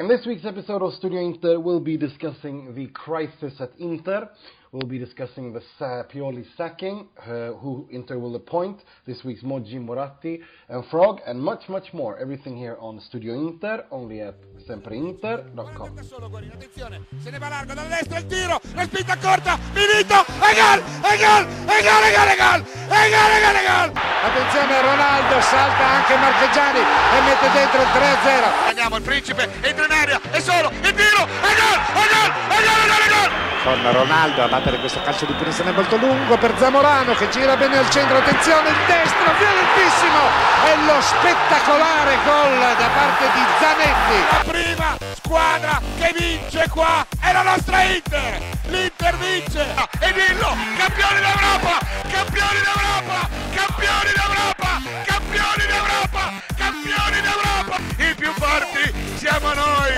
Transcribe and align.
In 0.00 0.08
this 0.08 0.24
week's 0.24 0.46
episode 0.46 0.80
of 0.80 0.94
Studio 0.94 1.20
Inter, 1.20 1.60
we'll 1.60 1.78
be 1.78 1.98
discussing 1.98 2.74
the 2.74 2.86
crisis 2.86 3.52
at 3.60 3.70
Inter. 3.78 4.30
We'll 4.72 4.88
be 4.88 4.98
discussing 4.98 5.52
the 5.52 5.60
Sa- 5.78 6.04
Pioli 6.04 6.46
sacking, 6.56 7.06
uh, 7.20 7.52
who 7.60 7.86
Inter 7.90 8.18
will 8.18 8.34
appoint, 8.34 8.80
this 9.04 9.22
week's 9.24 9.42
Moggi 9.42 9.78
Moratti 9.78 10.40
and 10.70 10.86
Frog, 10.86 11.20
and 11.26 11.38
much, 11.38 11.68
much 11.68 11.92
more. 11.92 12.16
Everything 12.18 12.56
here 12.56 12.78
on 12.80 12.98
Studio 13.00 13.34
Inter, 13.34 13.84
only 13.90 14.22
at 14.22 14.36
sempreinter.com. 14.66 16.02
Solo 16.02 16.30
Guarini, 16.30 16.52
attenzione, 16.52 17.04
se 17.22 17.28
ne 17.28 17.38
va 17.38 17.48
largo 17.50 17.74
dalla 17.74 17.88
destra 17.88 18.20
il 18.20 18.26
tiro, 18.26 18.58
la 18.74 18.84
spinta 18.84 19.18
corta, 19.18 19.58
Milito, 19.74 20.16
e 20.16 20.54
gol, 20.56 20.80
e 20.80 21.16
gol, 21.20 21.44
e 21.44 21.82
gol, 21.84 22.04
e 22.04 22.12
gol, 22.16 22.30
e 22.30 22.36
gol, 22.40 22.60
e 22.88 23.10
gol, 23.12 23.32
e 23.36 23.40
gol, 23.44 23.56
e 23.58 23.64
gol. 23.68 23.90
Attenzione 24.22 24.80
Ronaldo, 24.80 25.40
salta 25.40 25.84
anche 25.84 26.14
Marchegiani 26.16 26.78
e 26.78 27.20
mette 27.20 27.50
dentro 27.52 27.82
il 27.82 27.88
3-0. 27.88 28.69
Andiamo, 28.80 28.96
il 28.96 29.02
principe 29.02 29.46
entra 29.60 29.84
in 29.84 29.92
area, 29.92 30.20
è 30.30 30.40
solo, 30.40 30.70
il 30.70 30.94
tiro, 30.94 31.20
e 31.20 31.52
gol, 31.52 31.80
e 31.84 32.06
gol, 32.08 32.32
e 32.48 32.64
gol, 32.64 32.80
e 32.80 32.88
gol, 32.88 33.02
e 33.04 33.08
gol. 33.12 33.30
Con 33.62 33.92
Ronaldo 33.92 34.42
a 34.42 34.48
battere 34.48 34.78
questo 34.78 35.02
calcio 35.02 35.26
di 35.26 35.34
punizione 35.34 35.70
molto 35.72 35.96
lungo 35.96 36.38
per 36.38 36.54
Zamorano 36.56 37.12
che 37.12 37.28
gira 37.28 37.58
bene 37.58 37.76
al 37.76 37.90
centro, 37.90 38.16
attenzione 38.16 38.70
il 38.70 38.76
destro, 38.86 39.34
violentissimo 39.36 40.20
e 40.64 40.76
lo 40.86 40.98
spettacolare 40.98 42.16
gol 42.24 42.58
da 42.78 42.88
parte 42.88 43.24
di 43.34 43.44
Zanetti. 43.60 44.18
La 44.30 44.50
prima 44.50 44.96
squadra 45.12 45.82
che 45.98 46.14
vince 46.16 46.66
qua 46.70 47.04
è 47.20 47.32
la 47.32 47.42
nostra 47.42 47.82
Inter. 47.82 48.40
L'Inter 48.68 49.16
vince. 49.18 49.74
E 50.00 50.12
dillo, 50.14 50.56
campioni 50.78 51.20
d'Europa, 51.20 51.78
campioni 52.08 52.60
d'Europa, 52.64 53.28
campioni 53.52 54.12
d'Europa, 54.14 55.09
I 58.42 58.62
più 58.72 59.16
siamo 59.16 59.52
noi. 59.52 59.92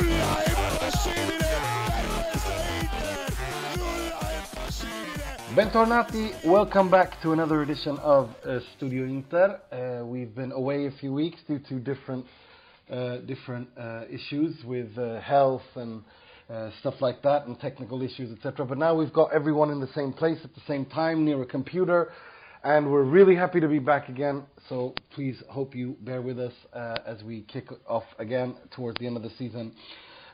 Nulla 0.00 0.42
è 0.42 0.48
impossibile 0.48 1.46
per 1.84 2.00
questa 2.30 2.54
Inter. 2.80 3.76
Nulla 3.76 4.18
è 4.18 4.36
impossibile. 4.38 5.52
Bentornati, 5.52 6.34
welcome 6.44 6.88
back 6.88 7.20
to 7.20 7.32
another 7.32 7.60
edition 7.60 7.98
of 8.00 8.30
uh, 8.44 8.60
Studio 8.74 9.04
Inter. 9.04 9.60
Uh, 9.70 10.02
we've 10.06 10.34
been 10.34 10.52
away 10.52 10.86
a 10.86 10.90
few 10.92 11.12
weeks 11.12 11.42
due 11.46 11.60
to 11.68 11.78
different 11.78 12.24
uh, 12.90 13.18
different 13.26 13.68
uh, 13.76 14.04
issues 14.08 14.64
with 14.64 14.96
uh, 14.96 15.20
health 15.20 15.66
and 15.74 16.02
uh, 16.48 16.70
stuff 16.80 16.94
like 17.02 17.20
that, 17.20 17.46
and 17.46 17.60
technical 17.60 18.00
issues, 18.02 18.32
etc. 18.32 18.64
But 18.64 18.78
now 18.78 18.94
we've 18.94 19.12
got 19.12 19.34
everyone 19.34 19.70
in 19.70 19.80
the 19.80 19.92
same 19.94 20.14
place 20.14 20.38
at 20.42 20.54
the 20.54 20.62
same 20.66 20.86
time 20.86 21.26
near 21.26 21.42
a 21.42 21.46
computer, 21.46 22.10
and 22.68 22.92
we're 22.92 23.02
really 23.02 23.34
happy 23.34 23.60
to 23.60 23.68
be 23.68 23.78
back 23.78 24.10
again. 24.10 24.42
So 24.68 24.94
please, 25.14 25.42
hope 25.48 25.74
you 25.74 25.96
bear 26.02 26.20
with 26.20 26.38
us 26.38 26.52
uh, 26.74 26.98
as 27.06 27.22
we 27.22 27.40
kick 27.50 27.68
off 27.88 28.04
again 28.18 28.56
towards 28.76 28.98
the 29.00 29.06
end 29.06 29.16
of 29.16 29.22
the 29.22 29.30
season. 29.38 29.72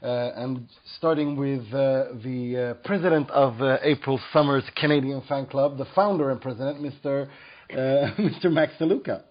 Uh, 0.02 0.32
and 0.34 0.68
starting 0.98 1.36
with 1.36 1.62
uh, 1.72 2.06
the 2.24 2.74
uh, 2.76 2.86
president 2.86 3.30
of 3.30 3.62
uh, 3.62 3.78
April 3.82 4.20
Summer's 4.32 4.64
Canadian 4.74 5.22
Fan 5.28 5.46
Club, 5.46 5.78
the 5.78 5.86
founder 5.94 6.30
and 6.30 6.40
president, 6.40 6.82
Mr. 6.82 7.28
Uh, 7.70 7.74
Mr. 8.18 8.50
Max 8.50 8.72
DeLuca. 8.80 9.22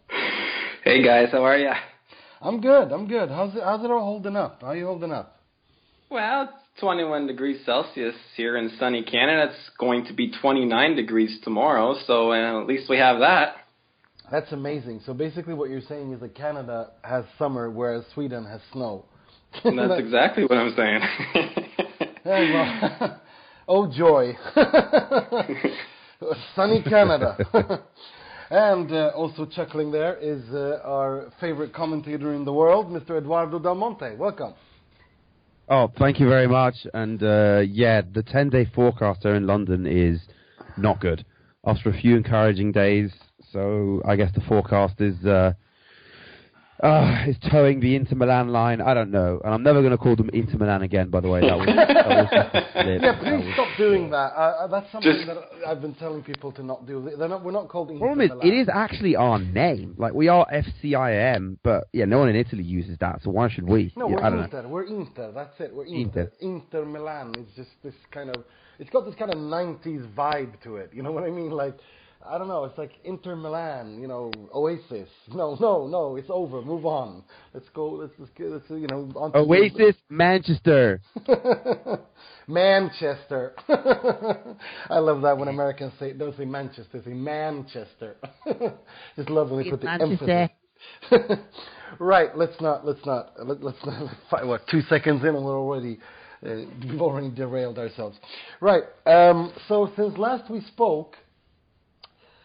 Hey 0.85 1.03
guys, 1.03 1.27
how 1.33 1.43
are 1.43 1.57
you? 1.57 1.71
I'm 2.39 2.61
good. 2.61 2.93
I'm 2.93 3.05
good. 3.05 3.27
How's 3.27 3.53
it, 3.53 3.63
how's 3.63 3.83
it 3.83 3.91
all 3.91 3.99
holding 3.99 4.37
up? 4.37 4.61
How 4.61 4.67
are 4.67 4.77
you 4.77 4.85
holding 4.85 5.11
up? 5.11 5.41
Well, 6.09 6.43
it's 6.43 6.62
21 6.79 7.27
degrees 7.27 7.61
Celsius 7.65 8.15
here 8.35 8.57
in 8.57 8.71
sunny 8.79 9.03
Canada. 9.03 9.51
It's 9.51 9.69
going 9.79 10.05
to 10.05 10.13
be 10.13 10.31
29 10.41 10.95
degrees 10.95 11.39
tomorrow, 11.43 11.95
so 12.07 12.31
uh, 12.31 12.61
at 12.61 12.67
least 12.67 12.89
we 12.89 12.97
have 12.97 13.19
that. 13.19 13.57
That's 14.31 14.51
amazing. 14.51 15.01
So 15.05 15.13
basically, 15.13 15.53
what 15.53 15.69
you're 15.69 15.81
saying 15.81 16.13
is 16.13 16.19
that 16.21 16.33
Canada 16.33 16.91
has 17.03 17.25
summer, 17.37 17.69
whereas 17.69 18.03
Sweden 18.13 18.45
has 18.45 18.61
snow. 18.71 19.05
And 19.63 19.77
that's 19.89 19.93
exactly 19.99 20.43
what 20.45 20.57
I'm 20.57 20.73
saying. 20.75 21.01
Yeah, 22.25 22.93
well, 23.01 23.21
oh 23.67 23.91
joy, 23.91 24.33
sunny 26.55 26.81
Canada. 26.83 27.37
and 28.49 28.89
uh, 28.93 29.11
also 29.13 29.45
chuckling 29.45 29.91
there 29.91 30.15
is 30.15 30.41
uh, 30.53 30.79
our 30.85 31.33
favorite 31.41 31.73
commentator 31.73 32.33
in 32.33 32.45
the 32.45 32.53
world, 32.53 32.87
Mr. 32.87 33.17
Eduardo 33.17 33.59
Del 33.59 33.75
Monte. 33.75 34.15
Welcome. 34.15 34.53
Oh, 35.69 35.91
thank 35.97 36.19
you 36.19 36.27
very 36.27 36.47
much. 36.47 36.75
And 36.93 37.21
uh, 37.23 37.61
yeah, 37.65 38.01
the 38.01 38.23
10 38.23 38.49
day 38.49 38.65
forecast 38.75 39.25
in 39.25 39.47
London 39.47 39.85
is 39.87 40.21
not 40.77 40.99
good. 40.99 41.25
After 41.65 41.89
a 41.89 41.97
few 41.97 42.17
encouraging 42.17 42.73
days, 42.73 43.11
so 43.51 44.01
I 44.05 44.15
guess 44.17 44.31
the 44.35 44.41
forecast 44.41 44.99
is 44.99 45.25
uh, 45.25 45.53
uh, 46.83 47.23
is 47.27 47.37
towing 47.49 47.79
the 47.79 47.95
Inter 47.95 48.15
Milan 48.15 48.49
line. 48.49 48.81
I 48.81 48.93
don't 48.93 49.09
know. 49.11 49.39
And 49.43 49.53
I'm 49.53 49.63
never 49.63 49.79
going 49.81 49.91
to 49.91 49.97
call 49.97 50.15
them 50.15 50.29
Inter 50.33 50.57
Milan 50.57 50.81
again, 50.83 51.09
by 51.09 51.21
the 51.21 51.29
way. 51.29 51.41
That 51.41 51.57
was, 51.57 51.65
that 51.67 52.07
was 52.07 52.27
just 52.33 52.55
a. 52.55 52.83
Yeah, 52.83 52.97
That 52.99 53.19
please 53.21 53.45
was- 53.45 53.53
stop 53.53 53.77
doing 53.77 54.09
that. 54.11 54.33
Uh, 54.35 54.39
uh, 54.65 54.67
that's 54.67 54.91
something 54.91 55.13
Just- 55.13 55.27
that 55.27 55.37
I've 55.67 55.81
been 55.81 55.95
telling 55.95 56.21
people 56.23 56.51
to 56.51 56.63
not 56.63 56.85
do. 56.85 57.09
They're 57.17 57.29
not, 57.29 57.43
we're 57.43 57.51
not 57.51 57.69
called 57.69 57.89
Inter 57.89 57.99
problem 58.05 58.21
is, 58.21 58.29
Milan. 58.31 58.47
it 58.47 58.53
is 58.53 58.67
actually 58.71 59.15
our 59.15 59.39
name. 59.39 59.95
Like, 59.97 60.13
we 60.13 60.27
are 60.27 60.45
FCIM, 60.53 61.57
but 61.63 61.85
yeah, 61.93 62.05
no 62.05 62.19
one 62.19 62.29
in 62.29 62.35
Italy 62.35 62.63
uses 62.63 62.97
that, 62.99 63.21
so 63.23 63.29
why 63.31 63.49
should 63.49 63.67
we? 63.67 63.93
No, 63.95 64.09
Yeah, 64.09 64.15
we're 64.15 64.23
I 64.23 64.29
don't 64.29 64.39
know. 64.39 64.43
Inter. 64.45 64.67
We're 64.67 64.83
Inter. 64.83 65.31
That's 65.33 65.59
it. 65.59 65.73
We're 65.73 65.85
Inter. 65.85 66.31
Inter. 66.41 66.81
Inter 66.81 66.85
Milan. 66.85 67.33
It's 67.37 67.55
just 67.55 67.69
this 67.83 67.95
kind 68.11 68.29
of. 68.29 68.43
It's 68.79 68.89
got 68.89 69.05
this 69.05 69.15
kind 69.15 69.31
of 69.31 69.37
'90s 69.37 70.11
vibe 70.13 70.61
to 70.63 70.77
it. 70.77 70.89
You 70.93 71.03
know 71.03 71.11
what 71.11 71.23
I 71.23 71.29
mean? 71.29 71.51
Like, 71.51 71.75
I 72.25 72.37
don't 72.37 72.47
know. 72.47 72.63
It's 72.65 72.77
like 72.77 72.91
Inter 73.03 73.35
Milan. 73.35 73.99
You 73.99 74.07
know, 74.07 74.31
Oasis. 74.53 75.09
No, 75.33 75.57
no, 75.59 75.87
no. 75.87 76.15
It's 76.15 76.29
over. 76.29 76.61
Move 76.61 76.85
on. 76.85 77.23
Let's 77.53 77.67
go. 77.69 77.89
Let's 77.89 78.13
let's, 78.17 78.31
get, 78.35 78.49
let's 78.49 78.65
you 78.69 78.87
know. 78.87 79.11
On 79.15 79.31
to 79.31 79.39
Oasis, 79.39 79.95
Manchester. 80.09 81.01
Manchester. 82.47 83.53
I 84.89 84.99
love 84.99 85.21
that 85.23 85.37
when 85.37 85.47
Americans 85.47 85.93
say 85.99 86.13
don't 86.13 86.35
say 86.37 86.45
Manchester, 86.45 87.01
say 87.03 87.11
Manchester. 87.13 88.15
Just 89.15 89.29
love 89.29 89.49
when 89.49 89.63
they 89.63 89.69
put 89.69 89.81
the 89.81 89.85
Manchester. 89.85 90.49
emphasis. 91.09 91.37
right, 91.99 92.35
let's 92.37 92.59
not 92.61 92.85
let's 92.85 93.05
not 93.05 93.33
let, 93.43 93.63
let's 93.63 93.85
not 93.85 94.11
fi- 94.29 94.43
what 94.43 94.61
two 94.69 94.81
seconds 94.81 95.21
in 95.23 95.29
and 95.29 95.43
we're 95.43 95.57
already 95.57 95.99
uh, 96.45 96.65
we've 96.87 97.01
already 97.01 97.29
derailed 97.29 97.79
ourselves. 97.79 98.17
Right. 98.59 98.83
Um, 99.05 99.53
so 99.67 99.91
since 99.95 100.17
last 100.17 100.51
we 100.51 100.61
spoke, 100.61 101.15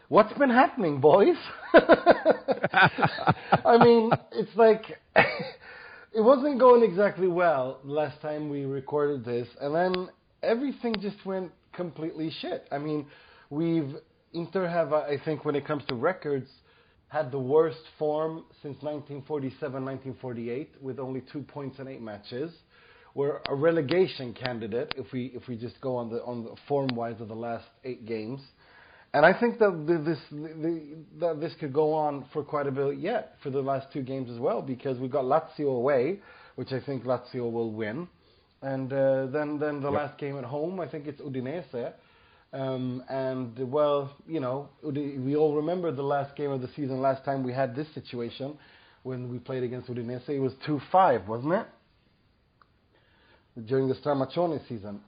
what's 0.08 0.32
been 0.38 0.50
happening, 0.50 1.00
boys? 1.00 1.36
I 1.72 3.78
mean, 3.80 4.10
it's 4.32 4.54
like 4.56 4.82
it 5.16 6.20
wasn't 6.20 6.58
going 6.58 6.82
exactly 6.82 7.28
well 7.28 7.80
last 7.84 8.20
time 8.20 8.48
we 8.48 8.64
recorded 8.64 9.24
this, 9.24 9.48
and 9.60 9.74
then 9.74 10.08
everything 10.42 10.96
just 11.00 11.24
went 11.24 11.52
completely 11.72 12.30
shit. 12.40 12.66
I 12.70 12.78
mean, 12.78 13.06
we've 13.50 13.94
Inter 14.34 14.68
have, 14.68 14.92
I 14.92 15.16
think, 15.24 15.44
when 15.44 15.54
it 15.54 15.66
comes 15.66 15.84
to 15.88 15.94
records, 15.94 16.48
had 17.08 17.32
the 17.32 17.38
worst 17.38 17.80
form 17.98 18.44
since 18.62 18.76
1947-1948, 18.82 20.82
with 20.82 20.98
only 20.98 21.22
two 21.32 21.40
points 21.40 21.78
in 21.78 21.88
eight 21.88 22.02
matches. 22.02 22.52
We're 23.14 23.40
a 23.48 23.54
relegation 23.54 24.34
candidate 24.34 24.94
if 24.96 25.10
we 25.12 25.32
if 25.34 25.48
we 25.48 25.56
just 25.56 25.80
go 25.80 25.96
on 25.96 26.10
the 26.10 26.22
on 26.22 26.44
the 26.44 26.54
form 26.68 26.88
wise 26.94 27.20
of 27.20 27.28
the 27.28 27.34
last 27.34 27.64
eight 27.84 28.06
games. 28.06 28.40
And 29.14 29.24
I 29.24 29.38
think 29.38 29.58
that 29.58 29.86
this 29.86 30.18
the, 30.30 30.82
that 31.20 31.40
this 31.40 31.54
could 31.58 31.72
go 31.72 31.94
on 31.94 32.26
for 32.32 32.42
quite 32.42 32.66
a 32.66 32.70
bit 32.70 32.98
yet 32.98 33.36
for 33.42 33.48
the 33.48 33.60
last 33.60 33.90
two 33.92 34.02
games 34.02 34.30
as 34.30 34.38
well 34.38 34.60
because 34.60 34.98
we've 34.98 35.10
got 35.10 35.24
Lazio 35.24 35.76
away, 35.76 36.20
which 36.56 36.72
I 36.72 36.80
think 36.80 37.04
Lazio 37.04 37.50
will 37.50 37.72
win, 37.72 38.06
and 38.60 38.92
uh, 38.92 39.26
then 39.26 39.58
then 39.58 39.80
the 39.80 39.90
last 39.90 40.18
game 40.18 40.36
at 40.36 40.44
home 40.44 40.78
I 40.78 40.88
think 40.88 41.06
it's 41.06 41.22
Udinese, 41.22 41.94
um, 42.52 43.02
and 43.08 43.58
well 43.72 44.14
you 44.26 44.40
know 44.40 44.68
we 44.82 45.36
all 45.36 45.56
remember 45.56 45.90
the 45.90 46.02
last 46.02 46.36
game 46.36 46.50
of 46.50 46.60
the 46.60 46.68
season 46.76 47.00
last 47.00 47.24
time 47.24 47.42
we 47.42 47.52
had 47.52 47.74
this 47.74 47.86
situation 47.94 48.58
when 49.04 49.30
we 49.30 49.38
played 49.38 49.62
against 49.62 49.88
Udinese. 49.88 50.28
It 50.28 50.38
was 50.38 50.52
two 50.66 50.82
five 50.92 51.26
wasn't 51.26 51.54
it? 51.54 51.66
During 53.66 53.88
the 53.88 53.94
Stramaccioni 53.94 54.68
season. 54.68 55.00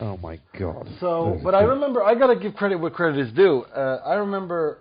Oh 0.00 0.16
my 0.16 0.40
god. 0.58 0.88
So, 0.98 1.38
but 1.44 1.54
I 1.54 1.62
remember, 1.62 2.02
I 2.02 2.14
gotta 2.14 2.36
give 2.36 2.54
credit 2.54 2.76
where 2.76 2.90
credit 2.90 3.26
is 3.26 3.32
due. 3.34 3.64
Uh, 3.74 4.00
I 4.04 4.14
remember 4.14 4.78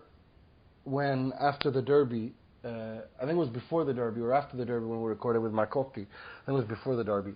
when 0.85 1.33
after 1.39 1.69
the 1.69 1.81
derby, 1.81 2.33
uh, 2.63 2.99
I 3.17 3.21
think 3.21 3.31
it 3.31 3.35
was 3.35 3.49
before 3.49 3.83
the 3.83 3.93
derby 3.93 4.21
or 4.21 4.33
after 4.33 4.55
the 4.55 4.65
derby 4.65 4.85
when 4.85 5.01
we 5.01 5.09
recorded 5.09 5.41
with 5.41 5.51
Marcotti. 5.51 6.05
I 6.05 6.45
think 6.45 6.47
it 6.47 6.51
was 6.53 6.65
before 6.65 6.95
the 6.95 7.03
derby. 7.03 7.33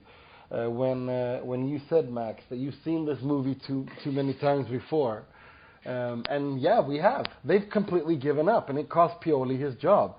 Uh, 0.49 0.69
when 0.69 1.09
uh, 1.09 1.39
when 1.39 1.67
you 1.67 1.81
said 1.89 2.09
Max 2.09 2.41
that 2.49 2.57
you've 2.57 2.75
seen 2.85 3.05
this 3.05 3.19
movie 3.21 3.57
too 3.67 3.85
too 4.03 4.11
many 4.11 4.33
times 4.33 4.67
before, 4.69 5.25
um, 5.85 6.23
and 6.29 6.61
yeah, 6.61 6.79
we 6.79 6.97
have. 6.99 7.25
They've 7.43 7.69
completely 7.69 8.15
given 8.15 8.47
up, 8.47 8.69
and 8.69 8.79
it 8.79 8.89
cost 8.89 9.21
Pioli 9.21 9.59
his 9.59 9.75
job. 9.75 10.15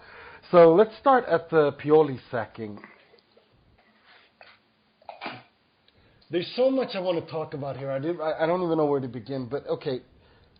So 0.50 0.74
let's 0.74 0.94
start 0.98 1.24
at 1.26 1.48
the 1.48 1.72
Pioli 1.82 2.18
sacking. 2.30 2.78
There's 6.34 6.50
so 6.56 6.68
much 6.68 6.96
I 6.96 6.98
want 6.98 7.24
to 7.24 7.30
talk 7.30 7.54
about 7.54 7.76
here. 7.76 7.92
I, 7.92 8.00
did, 8.00 8.20
I, 8.20 8.42
I 8.42 8.46
don't 8.46 8.60
even 8.60 8.76
know 8.76 8.86
where 8.86 8.98
to 8.98 9.06
begin. 9.06 9.46
But 9.48 9.68
okay, 9.68 10.00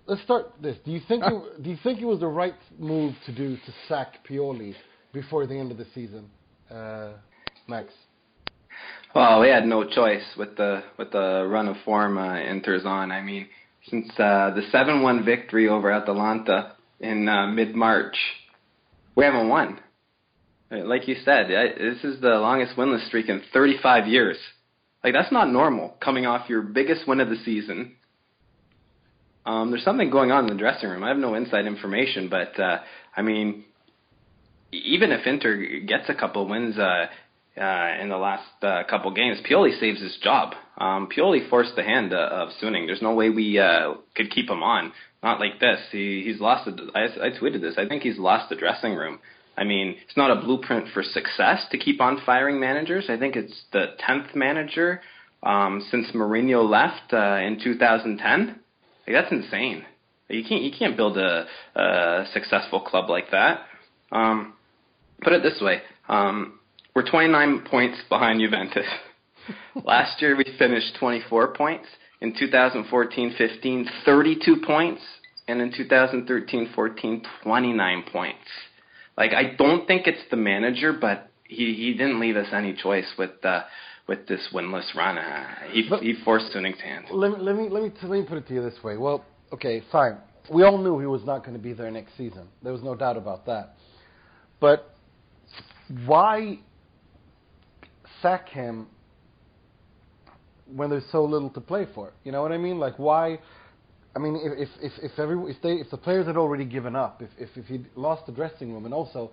let's 0.06 0.23
start 0.23 0.53
this. 0.62 0.76
Do 0.85 0.93
you 0.93 1.00
think 1.09 1.25
it, 1.26 1.62
do 1.65 1.69
you 1.69 1.76
think 1.82 2.00
it 2.00 2.05
was 2.05 2.21
the 2.21 2.29
right 2.29 2.55
move 2.79 3.17
to 3.26 3.35
do 3.35 3.56
to 3.56 3.75
sack 3.88 4.25
Pioli 4.25 4.76
before 5.12 5.49
the 5.49 5.59
end 5.59 5.73
of 5.73 5.79
the 5.79 5.87
season? 5.93 6.31
Uh, 6.71 7.15
Max. 7.67 7.88
Well, 9.17 9.41
we 9.41 9.49
had 9.49 9.67
no 9.67 9.82
choice 9.82 10.23
with 10.38 10.56
the 10.56 10.85
with 10.97 11.11
the 11.11 11.44
run 11.50 11.67
of 11.67 11.75
form 11.85 12.19
uh, 12.19 12.38
Inter's 12.38 12.85
on. 12.85 13.11
I 13.11 13.20
mean, 13.20 13.49
since 13.88 14.09
uh, 14.11 14.53
the 14.55 14.62
seven-one 14.70 15.25
victory 15.25 15.69
over 15.69 15.91
Atalanta 15.91 16.77
in 17.00 17.29
uh, 17.29 17.49
mid-March, 17.49 18.15
we 19.17 19.25
haven't 19.25 19.49
won. 19.49 19.81
Uh, 20.70 20.85
like 20.85 21.09
you 21.09 21.17
said, 21.25 21.47
I, 21.47 21.77
this 21.77 22.05
is 22.05 22.20
the 22.20 22.29
longest 22.29 22.77
winless 22.77 23.05
streak 23.09 23.29
in 23.29 23.43
35 23.53 24.06
years. 24.06 24.37
Like 25.05 25.12
that's 25.12 25.31
not 25.31 25.51
normal. 25.51 25.95
Coming 26.03 26.25
off 26.25 26.49
your 26.49 26.62
biggest 26.62 27.06
win 27.06 27.21
of 27.21 27.29
the 27.29 27.37
season, 27.45 27.93
um, 29.45 29.71
there's 29.71 29.85
something 29.85 30.11
going 30.11 30.33
on 30.33 30.45
in 30.45 30.51
the 30.51 30.59
dressing 30.59 30.89
room. 30.89 31.05
I 31.05 31.09
have 31.09 31.19
no 31.19 31.35
inside 31.35 31.67
information, 31.67 32.31
but 32.31 32.59
uh, 32.59 32.79
I 33.15 33.21
mean, 33.21 33.65
even 34.73 35.12
if 35.12 35.27
Inter 35.27 35.81
gets 35.87 36.09
a 36.09 36.15
couple 36.15 36.49
wins 36.49 36.79
uh, 36.79 37.06
uh, 37.61 37.97
in 38.01 38.09
the 38.09 38.17
last 38.17 38.49
uh, 38.62 38.83
couple 38.89 39.12
games, 39.12 39.39
Pioli 39.49 39.79
saves 39.79 40.01
his 40.01 40.17
job. 40.23 40.55
Um, 40.79 41.09
Pioli 41.15 41.49
forced 41.51 41.77
the 41.77 41.85
hand 41.85 42.15
uh, 42.15 42.17
of 42.33 42.49
Suning. 42.61 42.87
There's 42.87 43.03
no 43.03 43.15
way 43.15 43.29
we 43.29 43.59
uh, 43.59 43.95
could 44.17 44.31
keep 44.31 44.49
him 44.49 44.62
on. 44.62 44.93
Not 45.23 45.39
like 45.39 45.61
this. 45.61 45.81
He 45.93 46.23
he's 46.25 46.41
lost. 46.41 46.65
The, 46.65 46.91
I, 46.95 47.27
I 47.27 47.31
tweeted 47.31 47.61
this. 47.61 47.75
I 47.77 47.87
think 47.87 48.03
he's 48.03 48.19
lost 48.19 48.49
the 48.49 48.56
dressing 48.56 48.95
room. 48.95 49.19
I 49.56 49.65
mean, 49.65 49.97
it's 50.05 50.17
not 50.17 50.31
a 50.31 50.41
blueprint 50.41 50.89
for 50.93 51.03
success 51.03 51.65
to 51.71 51.79
keep 51.79 52.01
on 52.01 52.21
firing 52.27 52.59
managers. 52.59 53.06
I 53.09 53.17
think 53.17 53.37
it's 53.37 53.65
the 53.73 53.95
tenth 54.05 54.35
manager 54.35 55.01
um, 55.43 55.87
since 55.91 56.09
Mourinho 56.12 56.69
left 56.69 57.12
uh, 57.12 57.37
in 57.37 57.61
2010. 57.62 58.47
Like 58.47 58.56
that's 59.06 59.31
insane. 59.31 59.85
You 60.29 60.43
can't 60.49 60.62
you 60.62 60.73
can't 60.77 60.97
build 60.97 61.19
a, 61.19 61.47
a 61.77 62.25
successful 62.33 62.81
club 62.81 63.11
like 63.11 63.31
that. 63.31 63.61
Um, 64.11 64.55
put 65.23 65.35
it 65.35 65.43
this 65.43 65.61
way: 65.61 65.83
um, 66.09 66.59
we're 66.95 67.09
29 67.09 67.67
points 67.71 67.99
behind 68.09 68.41
Juventus. 68.41 68.87
Last 69.85 70.23
year 70.23 70.37
we 70.37 70.45
finished 70.59 70.97
24 70.99 71.55
points. 71.55 71.87
In 72.21 72.33
2014-15, 72.33 73.85
32 74.06 74.56
points, 74.67 75.03
and 75.47 75.61
in 75.61 75.73
2013-14, 75.73 77.23
29 77.43 78.05
points. 78.11 78.39
Like 79.17 79.33
I 79.33 79.55
don't 79.57 79.87
think 79.87 80.07
it's 80.07 80.23
the 80.31 80.37
manager, 80.37 80.93
but 80.93 81.31
he 81.45 81.75
he 81.75 81.93
didn't 81.93 82.21
leave 82.21 82.37
us 82.37 82.49
any 82.53 82.75
choice 82.75 83.07
with 83.19 83.45
uh, 83.45 83.63
with 84.09 84.27
this 84.27 84.49
winless 84.53 84.95
run. 84.95 85.19
Uh, 85.19 85.45
he 85.71 85.87
But- 85.89 86.03
he 86.03 86.15
forced 86.25 86.53
Suning's 86.53 86.81
hand. 86.81 87.07
Let 87.11 87.33
me, 87.33 87.37
let 87.39 87.57
me 87.57 87.69
let 87.69 87.83
me 87.83 87.93
let 88.03 88.11
me 88.11 88.23
put 88.27 88.39
it 88.39 88.49
to 88.49 88.55
you 88.55 88.63
this 88.63 88.83
way. 88.83 88.97
Well, 88.97 89.25
okay, 89.53 89.83
fine. 89.93 90.19
We 90.51 90.63
all 90.63 90.77
knew 90.77 90.99
he 90.99 91.07
was 91.07 91.25
not 91.25 91.41
going 91.41 91.57
to 91.57 91.63
be 91.63 91.73
there 91.73 91.91
next 91.91 92.17
season. 92.19 92.49
There 92.63 92.73
was 92.73 92.83
no 92.83 92.95
doubt 92.95 93.17
about 93.17 93.47
that. 93.47 93.77
But 94.61 94.95
why 96.05 96.59
sack 98.21 98.49
him 98.49 98.89
when 100.67 100.91
there's 100.91 101.05
so 101.11 101.25
little 101.25 101.51
to 101.51 101.61
play 101.61 101.87
for? 101.95 102.13
You 102.25 102.33
know 102.33 102.43
what 102.43 102.53
I 102.53 102.59
mean? 102.59 102.79
Like 102.79 102.99
why? 102.99 103.39
I 104.17 104.21
mean, 104.21 104.37
if 104.37 104.69
if 104.81 104.93
if, 105.03 105.19
every 105.19 105.51
if 105.51 105.61
they 105.63 105.73
if 105.73 105.91
the 105.91 105.97
players 105.97 106.27
had 106.27 106.37
already 106.37 106.65
given 106.65 106.95
up, 106.95 107.21
if 107.21 107.31
if 107.39 107.51
if 107.57 107.67
he 107.67 107.85
lost 107.97 108.27
the 108.27 108.33
dressing 108.33 108.73
room, 108.73 108.85
and 108.85 108.95
also 108.95 109.31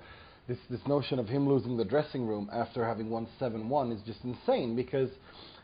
this 0.48 0.58
this 0.70 0.82
notion 0.88 1.20
of 1.20 1.28
him 1.28 1.48
losing 1.48 1.78
the 1.78 1.86
dressing 1.86 2.26
room 2.26 2.50
after 2.52 2.86
having 2.86 3.10
won 3.10 3.28
seven 3.38 3.70
one 3.70 3.92
is 3.92 4.02
just 4.06 4.20
insane 4.24 4.76
because 4.76 5.10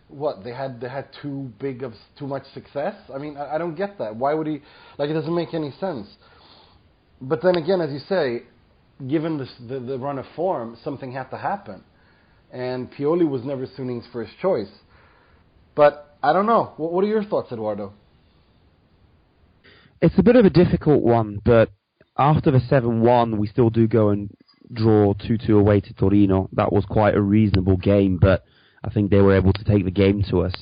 what 0.07 0.43
they 0.43 0.51
had 0.51 0.79
they 0.79 0.89
had 0.89 1.09
too 1.21 1.51
big 1.59 1.81
of 1.83 1.93
too 2.17 2.27
much 2.27 2.43
success. 2.53 2.95
I 3.13 3.17
mean, 3.17 3.37
I, 3.37 3.55
I 3.55 3.57
don't 3.57 3.75
get 3.75 3.97
that. 3.97 4.15
Why 4.15 4.33
would 4.35 4.47
he? 4.47 4.61
Like, 4.97 5.09
it 5.09 5.13
doesn't 5.13 5.35
make 5.35 5.53
any 5.53 5.71
sense. 5.79 6.07
But 7.19 7.41
then 7.41 7.55
again, 7.55 7.81
as 7.81 7.91
you 7.91 7.99
say, 8.07 8.43
given 9.07 9.39
this, 9.39 9.49
the 9.67 9.79
the 9.79 9.97
run 9.97 10.19
of 10.19 10.25
form, 10.35 10.77
something 10.83 11.11
had 11.11 11.29
to 11.31 11.37
happen, 11.37 11.83
and 12.51 12.91
Pioli 12.91 13.27
was 13.27 13.43
never 13.43 13.65
Suning's 13.65 14.05
first 14.13 14.31
choice. 14.41 14.69
But 15.75 16.17
I 16.21 16.33
don't 16.33 16.45
know. 16.45 16.73
What, 16.77 16.93
what 16.93 17.03
are 17.03 17.07
your 17.07 17.23
thoughts, 17.23 17.51
Eduardo? 17.51 17.93
It's 20.01 20.17
a 20.17 20.23
bit 20.23 20.35
of 20.35 20.45
a 20.45 20.49
difficult 20.49 21.01
one, 21.01 21.39
but 21.43 21.71
after 22.17 22.51
the 22.51 22.59
7 22.59 23.01
1, 23.01 23.37
we 23.37 23.47
still 23.47 23.69
do 23.69 23.87
go 23.87 24.09
and 24.09 24.29
draw 24.71 25.13
2 25.13 25.37
2 25.37 25.57
away 25.57 25.79
to 25.81 25.93
Torino. 25.93 26.49
That 26.53 26.71
was 26.71 26.85
quite 26.85 27.15
a 27.15 27.21
reasonable 27.21 27.77
game, 27.77 28.17
but 28.17 28.43
I 28.83 28.89
think 28.91 29.09
they 29.09 29.21
were 29.21 29.35
able 29.35 29.53
to 29.53 29.63
take 29.63 29.85
the 29.85 29.91
game 29.91 30.23
to 30.29 30.41
us. 30.41 30.53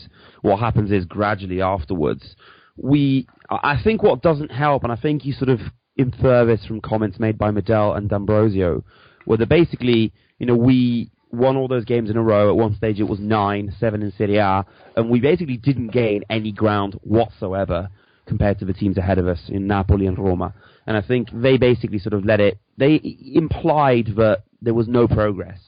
What 0.42 0.60
happens 0.60 0.92
is 0.92 1.06
gradually 1.06 1.62
afterwards, 1.62 2.36
we. 2.78 3.28
I 3.50 3.80
think 3.84 4.04
what 4.04 4.22
doesn't 4.22 4.52
help, 4.52 4.84
and 4.84 4.92
I 4.92 4.96
think 4.96 5.26
you 5.26 5.34
sort 5.34 5.50
of 5.50 5.60
infer 5.98 6.46
this 6.46 6.66
from 6.66 6.82
comments 6.82 7.20
made 7.20 7.38
by 7.38 7.52
Medel 7.52 7.98
and 7.98 8.10
D'Ambrosio, 8.10 8.84
where 9.26 9.38
they 9.38 9.46
basically, 9.46 10.14
you 10.40 10.46
know, 10.46 10.56
we 10.56 11.12
won 11.32 11.58
all 11.58 11.68
those 11.68 11.86
games 11.86 12.10
in 12.10 12.16
a 12.16 12.24
row. 12.24 12.50
At 12.50 12.56
one 12.56 12.76
stage, 12.76 13.00
it 13.00 13.04
was 13.10 13.20
nine, 13.20 13.76
seven 13.80 14.02
in 14.02 14.14
Serie 14.18 14.38
A, 14.38 14.66
and 14.96 15.10
we 15.10 15.20
basically 15.20 15.58
didn't 15.58 15.92
gain 15.92 16.24
any 16.30 16.54
ground 16.54 16.98
whatsoever 17.04 17.90
compared 18.26 18.60
to 18.60 18.66
the 18.66 18.74
teams 18.74 18.98
ahead 18.98 19.18
of 19.18 19.28
us 19.28 19.40
in 19.50 19.68
Napoli 19.68 20.08
and 20.08 20.18
Roma. 20.18 20.54
And 20.88 20.98
I 20.98 21.02
think 21.02 21.30
they 21.34 21.58
basically 21.58 22.00
sort 22.00 22.14
of 22.14 22.26
let 22.26 22.40
it. 22.40 22.58
They 22.78 23.00
implied 23.34 24.14
that 24.18 24.44
there 24.62 24.74
was 24.74 24.88
no 24.88 25.08
progress, 25.08 25.60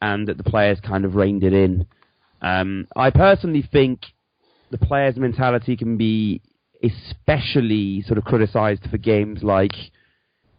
and 0.00 0.28
that 0.28 0.36
the 0.36 0.44
players 0.44 0.78
kind 0.80 1.04
of 1.04 1.14
reined 1.14 1.44
it 1.44 1.52
in. 1.52 1.86
Um, 2.40 2.88
I 2.96 3.10
personally 3.10 3.62
think 3.62 4.00
the 4.70 4.78
players' 4.78 5.16
mentality 5.16 5.76
can 5.76 5.96
be 5.96 6.42
especially 6.82 8.02
sort 8.02 8.18
of 8.18 8.24
criticised 8.24 8.82
for 8.90 8.98
games 8.98 9.42
like 9.44 9.74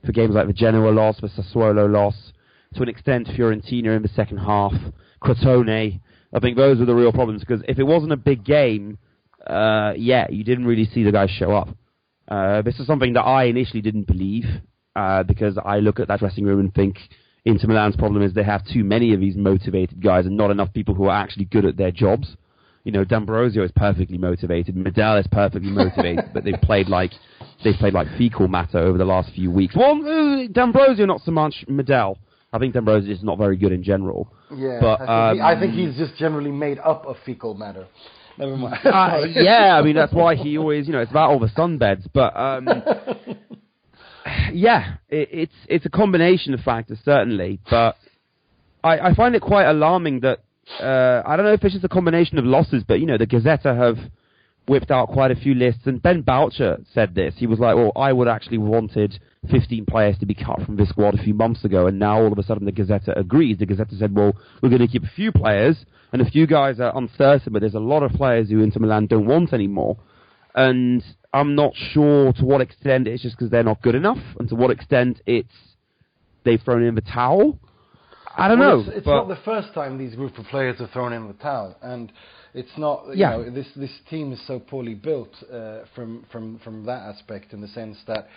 for 0.05 0.11
games 0.11 0.33
like 0.33 0.47
the 0.47 0.53
Genoa 0.53 0.91
loss, 0.91 1.19
the 1.19 1.27
Sassuolo 1.27 1.91
loss, 1.91 2.33
to 2.75 2.83
an 2.83 2.89
extent 2.89 3.27
Fiorentina 3.27 3.95
in 3.95 4.01
the 4.01 4.09
second 4.09 4.37
half, 4.37 4.73
Crotone. 5.21 5.99
I 6.33 6.39
think 6.39 6.57
those 6.57 6.81
are 6.81 6.85
the 6.85 6.95
real 6.95 7.13
problems 7.13 7.41
because 7.41 7.61
if 7.67 7.79
it 7.79 7.83
wasn't 7.83 8.11
a 8.11 8.17
big 8.17 8.43
game, 8.43 8.97
uh, 9.47 9.93
yeah, 9.97 10.27
you 10.29 10.43
didn't 10.43 10.65
really 10.65 10.85
see 10.85 11.03
the 11.03 11.11
guys 11.11 11.29
show 11.29 11.51
up. 11.51 11.69
Uh, 12.27 12.61
this 12.61 12.79
is 12.79 12.87
something 12.87 13.13
that 13.13 13.21
I 13.23 13.45
initially 13.45 13.81
didn't 13.81 14.07
believe 14.07 14.45
uh, 14.95 15.23
because 15.23 15.57
I 15.63 15.79
look 15.79 15.99
at 15.99 16.07
that 16.07 16.19
dressing 16.19 16.45
room 16.45 16.59
and 16.59 16.73
think 16.73 16.97
Inter 17.45 17.67
Milan's 17.67 17.95
problem 17.97 18.23
is 18.23 18.33
they 18.33 18.43
have 18.43 18.65
too 18.65 18.83
many 18.83 19.13
of 19.13 19.19
these 19.19 19.35
motivated 19.35 20.01
guys 20.01 20.25
and 20.25 20.37
not 20.37 20.51
enough 20.51 20.71
people 20.73 20.95
who 20.95 21.05
are 21.05 21.21
actually 21.21 21.45
good 21.45 21.65
at 21.65 21.77
their 21.77 21.91
jobs. 21.91 22.35
You 22.85 22.91
know, 22.91 23.03
D'Ambrosio 23.03 23.63
is 23.63 23.71
perfectly 23.75 24.17
motivated, 24.17 24.75
Medel 24.75 25.19
is 25.19 25.27
perfectly 25.27 25.69
motivated, 25.69 26.31
but 26.33 26.43
they've 26.43 26.59
played 26.61 26.89
like 26.89 27.11
they've 27.63 27.75
played 27.75 27.93
like 27.93 28.07
fecal 28.17 28.47
matter 28.47 28.77
over 28.77 28.97
the 28.97 29.05
last 29.05 29.31
few 29.33 29.51
weeks. 29.51 29.75
Well, 29.75 30.05
uh, 30.05 30.47
D'Ambrosio 30.51 31.05
not 31.05 31.21
so 31.21 31.31
much. 31.31 31.65
Medel, 31.69 32.17
I 32.51 32.59
think 32.59 32.73
D'Ambrosio 32.73 33.11
is 33.11 33.23
not 33.23 33.37
very 33.37 33.55
good 33.55 33.71
in 33.71 33.83
general. 33.83 34.33
Yeah, 34.53 34.79
But, 34.81 35.01
I, 35.01 35.31
think 35.31 35.37
he, 35.37 35.41
I 35.41 35.59
think 35.59 35.71
um, 35.73 35.77
he's 35.77 35.97
just 35.97 36.17
generally 36.19 36.51
made 36.51 36.79
up 36.79 37.05
of 37.05 37.15
fecal 37.25 37.55
matter. 37.55 37.87
Never 38.37 38.57
mind. 38.57 38.79
Uh, 38.85 39.25
yeah, 39.35 39.77
I 39.77 39.81
mean 39.81 39.95
that's 39.95 40.13
why 40.13 40.35
he 40.35 40.57
always, 40.57 40.87
you 40.87 40.93
know, 40.93 40.99
it's 40.99 41.11
about 41.11 41.29
all 41.29 41.39
the 41.39 41.47
sunbeds. 41.47 42.07
But 42.13 42.35
um, 42.35 42.67
yeah, 44.53 44.95
it, 45.09 45.29
it's 45.31 45.53
it's 45.67 45.85
a 45.85 45.89
combination 45.89 46.53
of 46.53 46.61
factors 46.61 46.99
certainly. 47.03 47.59
But 47.69 47.95
I, 48.83 48.99
I 48.99 49.13
find 49.13 49.35
it 49.35 49.41
quite 49.41 49.65
alarming 49.65 50.21
that 50.21 50.39
uh, 50.79 51.21
I 51.25 51.35
don't 51.35 51.45
know 51.45 51.53
if 51.53 51.63
it's 51.63 51.73
just 51.73 51.85
a 51.85 51.89
combination 51.89 52.37
of 52.37 52.45
losses, 52.45 52.83
but 52.87 52.99
you 52.99 53.05
know, 53.05 53.17
the 53.17 53.27
Gazzetta 53.27 53.75
have 53.75 53.97
whipped 54.67 54.91
out 54.91 55.09
quite 55.09 55.31
a 55.31 55.35
few 55.35 55.53
lists, 55.53 55.81
and 55.85 56.01
Ben 56.01 56.21
Boucher 56.21 56.79
said 56.93 57.15
this. 57.15 57.35
He 57.37 57.47
was 57.47 57.59
like, 57.59 57.75
"Well, 57.75 57.91
I 57.95 58.13
would 58.13 58.27
actually 58.27 58.59
wanted 58.59 59.19
15 59.51 59.85
players 59.85 60.17
to 60.19 60.25
be 60.25 60.33
cut 60.33 60.61
from 60.61 60.77
this 60.77 60.89
squad 60.89 61.15
a 61.15 61.23
few 61.23 61.33
months 61.33 61.65
ago, 61.65 61.87
and 61.87 61.99
now 61.99 62.21
all 62.21 62.31
of 62.31 62.37
a 62.37 62.43
sudden 62.43 62.65
the 62.65 62.71
Gazzetta 62.71 63.17
agrees." 63.17 63.57
The 63.57 63.65
Gazzetta 63.65 63.97
said, 63.97 64.15
"Well, 64.15 64.35
we're 64.61 64.69
going 64.69 64.81
to 64.81 64.87
keep 64.87 65.03
a 65.03 65.15
few 65.15 65.31
players, 65.31 65.85
and 66.11 66.21
a 66.21 66.29
few 66.29 66.47
guys 66.47 66.79
are 66.79 66.95
uncertain, 66.97 67.51
but 67.51 67.59
there's 67.59 67.73
a 67.73 67.79
lot 67.79 68.03
of 68.03 68.11
players 68.13 68.49
who 68.49 68.61
Inter 68.61 68.79
Milan 68.79 69.07
don't 69.07 69.25
want 69.25 69.53
anymore." 69.53 69.97
And 70.55 71.03
I'm 71.33 71.55
not 71.55 71.73
sure 71.75 72.31
to 72.33 72.45
what 72.45 72.61
extent 72.61 73.07
it's 73.07 73.23
just 73.23 73.35
because 73.35 73.49
they're 73.49 73.63
not 73.63 73.81
good 73.81 73.95
enough, 73.95 74.19
and 74.39 74.47
to 74.49 74.55
what 74.55 74.71
extent 74.71 75.21
it's 75.25 75.53
they've 76.43 76.61
thrown 76.61 76.83
in 76.83 76.95
the 76.95 77.01
towel. 77.01 77.59
I 78.35 78.47
don't 78.47 78.59
Well, 78.59 78.77
know. 78.77 78.83
It's, 78.87 78.97
it's 78.97 79.07
not 79.07 79.27
the 79.27 79.35
first 79.37 79.73
time 79.73 79.97
these 79.97 80.15
group 80.15 80.37
of 80.37 80.45
players 80.45 80.79
have 80.79 80.91
thrown 80.91 81.13
in 81.13 81.27
the 81.27 81.33
towel, 81.33 81.75
and 81.81 82.11
it's 82.53 82.77
not. 82.77 83.07
You 83.07 83.13
Yeah. 83.15 83.29
know, 83.37 83.49
this 83.49 83.67
this 83.75 83.91
team 84.09 84.31
is 84.31 84.41
so 84.47 84.59
poorly 84.59 84.95
built 84.95 85.33
uh, 85.51 85.79
from 85.95 86.25
from 86.31 86.59
from 86.59 86.85
that 86.85 87.01
aspect, 87.01 87.53
in 87.53 87.61
the 87.61 87.67
sense 87.69 87.97
that. 88.07 88.27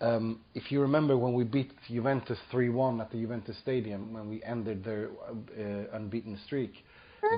Um, 0.00 0.38
if 0.54 0.70
you 0.70 0.80
remember 0.80 1.16
when 1.18 1.32
we 1.32 1.42
beat 1.42 1.72
Juventus 1.88 2.38
3-1 2.52 3.00
at 3.00 3.10
the 3.10 3.18
Juventus 3.18 3.58
Stadium, 3.58 4.12
when 4.12 4.28
we 4.28 4.40
ended 4.44 4.84
their 4.84 5.08
uh, 5.28 5.96
unbeaten 5.96 6.38
streak, 6.46 6.72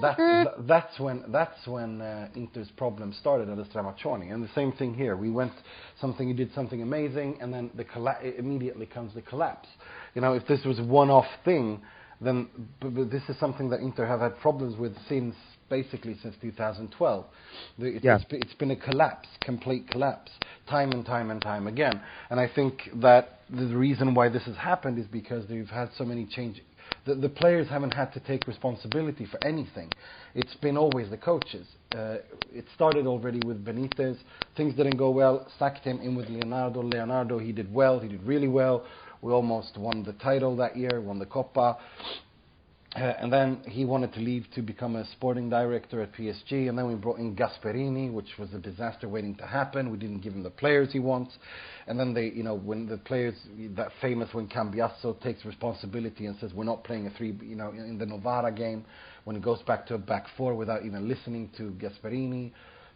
that, 0.02 0.18
th- 0.18 0.66
that's 0.68 1.00
when 1.00 1.25
that's 1.32 1.66
when 1.66 2.02
uh, 2.02 2.28
Inter's 2.37 2.68
problem 2.76 3.14
started 3.18 3.49
at 3.49 3.56
the 3.56 3.64
Stramaccioni. 3.64 4.30
And 4.30 4.44
the 4.44 4.50
same 4.54 4.72
thing 4.72 4.92
here. 4.92 5.16
We 5.16 5.30
went 5.30 5.54
something, 6.02 6.28
you 6.28 6.34
did 6.34 6.52
something 6.54 6.82
amazing, 6.82 7.38
and 7.40 7.50
then 7.50 7.70
the 7.75 7.84
colla- 7.84 8.20
immediately 8.37 8.84
comes 8.84 9.14
the 9.14 9.22
collapse. 9.22 9.68
You 10.14 10.20
know, 10.20 10.34
if 10.34 10.46
this 10.46 10.62
was 10.66 10.78
a 10.80 10.84
one-off 10.84 11.25
thing, 11.46 11.80
then 12.20 12.46
but, 12.82 12.94
but 12.94 13.10
this 13.10 13.22
is 13.30 13.38
something 13.38 13.70
that 13.70 13.80
Inter 13.80 14.04
have 14.06 14.20
had 14.20 14.38
problems 14.40 14.76
with 14.76 14.94
since 15.08 15.34
basically 15.70 16.16
since 16.22 16.34
2012. 16.42 17.24
It's, 17.78 18.04
Yeah. 18.04 18.16
it's, 18.16 18.24
it's 18.30 18.54
been 18.54 18.72
a 18.72 18.76
collapse, 18.76 19.28
complete 19.40 19.88
collapse, 19.88 20.30
time 20.68 20.92
and 20.92 21.06
time 21.06 21.30
and 21.30 21.40
time 21.40 21.66
again. 21.66 22.00
And 22.28 22.38
I 22.38 22.46
think 22.54 22.90
that 22.96 23.38
the 23.48 23.66
reason 23.74 24.14
why 24.14 24.28
this 24.28 24.44
has 24.44 24.56
happened 24.56 24.98
is 24.98 25.06
because 25.06 25.46
they've 25.48 25.66
had 25.68 25.88
so 25.96 26.04
many 26.04 26.26
changes. 26.26 26.64
the, 27.06 27.14
the 27.14 27.28
players 27.28 27.68
haven't 27.68 27.94
had 27.94 28.12
to 28.12 28.20
take 28.20 28.46
responsibility 28.46 29.24
for 29.24 29.42
anything. 29.44 29.90
It's 30.34 30.54
been 30.56 30.76
always 30.76 31.08
the 31.08 31.16
coaches. 31.16 31.66
Uh, 31.94 32.18
it 32.52 32.64
started 32.74 33.06
already 33.06 33.40
with 33.46 33.64
Benitez. 33.64 34.16
Things 34.56 34.74
didn't 34.74 34.96
go 34.96 35.10
well. 35.10 35.46
Sacked 35.58 35.84
him 35.84 36.00
in 36.00 36.14
with 36.16 36.28
Leonardo. 36.28 36.82
Leonardo, 36.82 37.38
he 37.38 37.52
did 37.52 37.72
well. 37.72 37.98
He 38.00 38.08
did 38.08 38.22
really 38.24 38.48
well. 38.48 38.84
We 39.22 39.32
almost 39.32 39.76
won 39.76 40.02
the 40.02 40.14
title 40.14 40.56
that 40.56 40.76
year, 40.76 41.00
won 41.00 41.18
the 41.18 41.26
Coppa. 41.26 41.76
Uh, 42.97 43.14
and 43.20 43.32
then 43.32 43.61
he 43.68 43.85
wanted 43.85 44.12
to 44.12 44.18
leave 44.18 44.44
to 44.52 44.62
become 44.62 44.97
a 44.97 45.04
sporting 45.12 45.49
director 45.49 46.02
at 46.02 46.12
PSG. 46.12 46.68
And 46.68 46.76
then 46.76 46.88
we 46.88 46.97
brought 46.97 47.18
in 47.18 47.37
Gasperini, 47.37 48.12
which 48.12 48.37
was 48.37 48.52
a 48.52 48.59
disaster 48.59 49.09
waiting 49.09 49.37
to 49.37 49.47
happen. 49.47 49.92
We 49.92 49.99
didn't 49.99 50.23
give 50.23 50.32
him 50.32 50.42
the 50.42 50.50
players 50.50 50.92
he 50.92 50.99
wants. 50.99 51.32
And 51.87 52.00
then 52.00 52.14
they, 52.14 52.30
you 52.30 52.42
know, 52.42 52.56
when 52.56 52.88
the 52.88 52.99
players, 52.99 53.35
that 53.76 53.90
famous 54.00 54.35
when 54.35 54.49
Cambiasso 54.49 55.20
takes 55.23 55.44
responsibility 55.44 56.26
and 56.26 56.37
says 56.40 56.52
we're 56.52 56.64
not 56.64 56.82
playing 56.82 57.06
a 57.06 57.11
three, 57.11 57.32
you 57.42 57.54
know, 57.54 57.70
in 57.70 57.97
the 57.97 58.06
Novara 58.06 58.50
game, 58.50 58.85
when 59.23 59.37
it 59.37 59.42
goes 59.42 59.62
back 59.62 59.87
to 59.87 59.94
a 59.94 59.99
back 59.99 60.26
four 60.37 60.56
without 60.56 60.85
even 60.85 61.09
listening 61.09 61.49
to 61.59 61.70
Gasperini. 61.73 62.50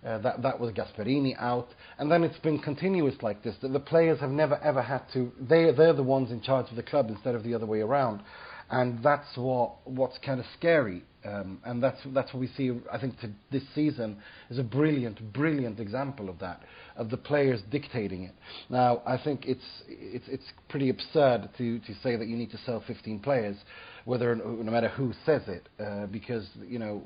Uh, 0.04 0.18
that 0.18 0.42
that 0.42 0.60
was 0.60 0.70
Gasperini 0.72 1.34
out, 1.38 1.68
and 1.98 2.12
then 2.12 2.24
it's 2.24 2.38
been 2.40 2.58
continuous 2.58 3.14
like 3.22 3.42
this. 3.42 3.54
The, 3.62 3.68
the 3.68 3.80
players 3.80 4.20
have 4.20 4.28
never 4.28 4.56
ever 4.56 4.82
had 4.82 5.00
to. 5.14 5.32
They 5.40 5.72
they're 5.72 5.94
the 5.94 6.02
ones 6.02 6.30
in 6.30 6.42
charge 6.42 6.68
of 6.68 6.76
the 6.76 6.82
club 6.82 7.08
instead 7.08 7.34
of 7.34 7.42
the 7.42 7.54
other 7.54 7.64
way 7.64 7.80
around 7.80 8.20
and 8.74 9.00
that's 9.04 9.36
what 9.36 9.86
what's 9.86 10.18
kind 10.18 10.40
of 10.40 10.46
scary. 10.58 11.04
Um, 11.24 11.58
and 11.64 11.82
that's 11.82 12.00
that's 12.12 12.34
what 12.34 12.40
we 12.40 12.48
see. 12.48 12.72
I 12.92 12.98
think 12.98 13.14
this 13.50 13.62
season 13.74 14.18
is 14.50 14.58
a 14.58 14.62
brilliant, 14.62 15.32
brilliant 15.32 15.80
example 15.80 16.28
of 16.28 16.38
that, 16.40 16.60
of 16.96 17.08
the 17.08 17.16
players 17.16 17.60
dictating 17.70 18.24
it. 18.24 18.34
Now, 18.68 19.00
I 19.06 19.16
think 19.16 19.46
it's 19.46 19.64
it's 19.88 20.26
it's 20.28 20.44
pretty 20.68 20.90
absurd 20.90 21.50
to 21.56 21.78
to 21.78 21.94
say 22.02 22.16
that 22.16 22.26
you 22.26 22.36
need 22.36 22.50
to 22.50 22.58
sell 22.66 22.82
15 22.86 23.20
players, 23.20 23.56
whether 24.04 24.34
no 24.34 24.70
matter 24.70 24.88
who 24.88 25.12
says 25.24 25.42
it, 25.46 25.68
uh, 25.80 26.06
because 26.06 26.46
you 26.66 26.78
know 26.78 27.02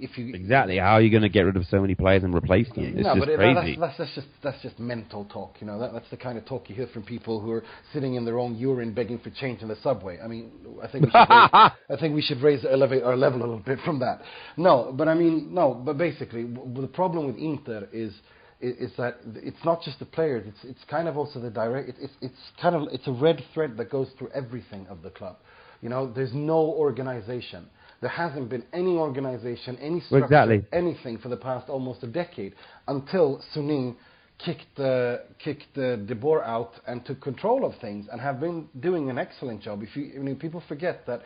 if 0.00 0.16
you 0.16 0.34
exactly 0.34 0.78
how 0.78 0.92
are 0.92 1.00
you 1.00 1.10
going 1.10 1.22
to 1.22 1.28
get 1.28 1.42
rid 1.42 1.56
of 1.56 1.64
so 1.66 1.80
many 1.80 1.94
players 1.94 2.22
and 2.22 2.34
replace 2.34 2.68
them? 2.74 2.84
It's 2.96 3.04
no, 3.04 3.14
just 3.14 3.26
but 3.26 3.36
crazy. 3.36 3.76
that's, 3.80 3.98
that's, 3.98 3.98
that's 3.98 4.14
just 4.14 4.26
that's 4.42 4.62
just 4.62 4.78
mental 4.78 5.24
talk. 5.26 5.56
You 5.60 5.66
know, 5.66 5.78
that, 5.78 5.92
that's 5.92 6.08
the 6.10 6.16
kind 6.16 6.38
of 6.38 6.46
talk 6.46 6.68
you 6.68 6.74
hear 6.74 6.88
from 6.92 7.02
people 7.02 7.40
who 7.40 7.50
are 7.52 7.64
sitting 7.92 8.14
in 8.14 8.24
their 8.24 8.38
own 8.38 8.56
urine 8.56 8.94
begging 8.94 9.18
for 9.18 9.30
change 9.30 9.62
in 9.62 9.68
the 9.68 9.76
subway. 9.82 10.18
I 10.22 10.28
mean, 10.28 10.50
I 10.82 10.88
think 10.88 11.06
we 11.06 11.10
should 11.10 11.28
raise, 11.30 11.50
I 11.52 11.96
think 12.00 12.14
we 12.14 12.22
should 12.22 12.42
raise 12.42 12.64
elevate 12.64 13.02
our 13.02 13.16
level 13.16 13.40
a 13.40 13.42
little 13.42 13.58
bit 13.58 13.78
from 13.84 13.98
that. 14.00 14.22
No, 14.56 14.92
but 14.96 15.08
I 15.08 15.14
mean, 15.14 15.54
no, 15.54 15.74
but 15.74 15.98
basically, 15.98 16.44
w- 16.44 16.80
the 16.80 16.88
problem 16.88 17.26
with 17.26 17.36
Inter 17.36 17.88
is 17.92 18.12
is 18.60 18.90
that 18.96 19.18
it's 19.36 19.64
not 19.64 19.82
just 19.82 19.98
the 20.00 20.04
players. 20.04 20.44
It's 20.46 20.64
it's 20.64 20.84
kind 20.90 21.06
of 21.08 21.16
also 21.16 21.40
the 21.40 21.50
direct. 21.50 21.90
It's 22.00 22.12
it's 22.20 22.34
kind 22.60 22.74
of 22.74 22.88
it's 22.92 23.06
a 23.06 23.12
red 23.12 23.42
thread 23.54 23.76
that 23.76 23.90
goes 23.90 24.08
through 24.18 24.30
everything 24.34 24.86
of 24.88 25.02
the 25.02 25.10
club. 25.10 25.36
You 25.80 25.88
know, 25.88 26.12
there's 26.12 26.34
no 26.34 26.58
organization. 26.58 27.66
There 28.00 28.10
hasn't 28.10 28.48
been 28.48 28.64
any 28.72 28.96
organization, 28.96 29.76
any 29.80 30.00
structure, 30.00 30.24
exactly. 30.24 30.64
anything 30.72 31.18
for 31.18 31.28
the 31.28 31.36
past 31.36 31.68
almost 31.68 32.02
a 32.04 32.06
decade 32.06 32.54
until 32.86 33.42
Suning 33.54 33.96
kicked 34.38 34.78
uh, 34.78 35.16
kicked 35.38 35.76
uh, 35.76 35.96
De 35.96 36.14
Boer 36.14 36.44
out 36.44 36.74
and 36.86 37.04
took 37.04 37.20
control 37.20 37.64
of 37.64 37.74
things 37.80 38.06
and 38.10 38.20
have 38.20 38.38
been 38.38 38.68
doing 38.80 39.10
an 39.10 39.18
excellent 39.18 39.62
job. 39.62 39.82
If 39.82 39.96
you, 39.96 40.12
I 40.14 40.18
mean, 40.18 40.36
people 40.36 40.62
forget 40.68 41.06
that, 41.06 41.22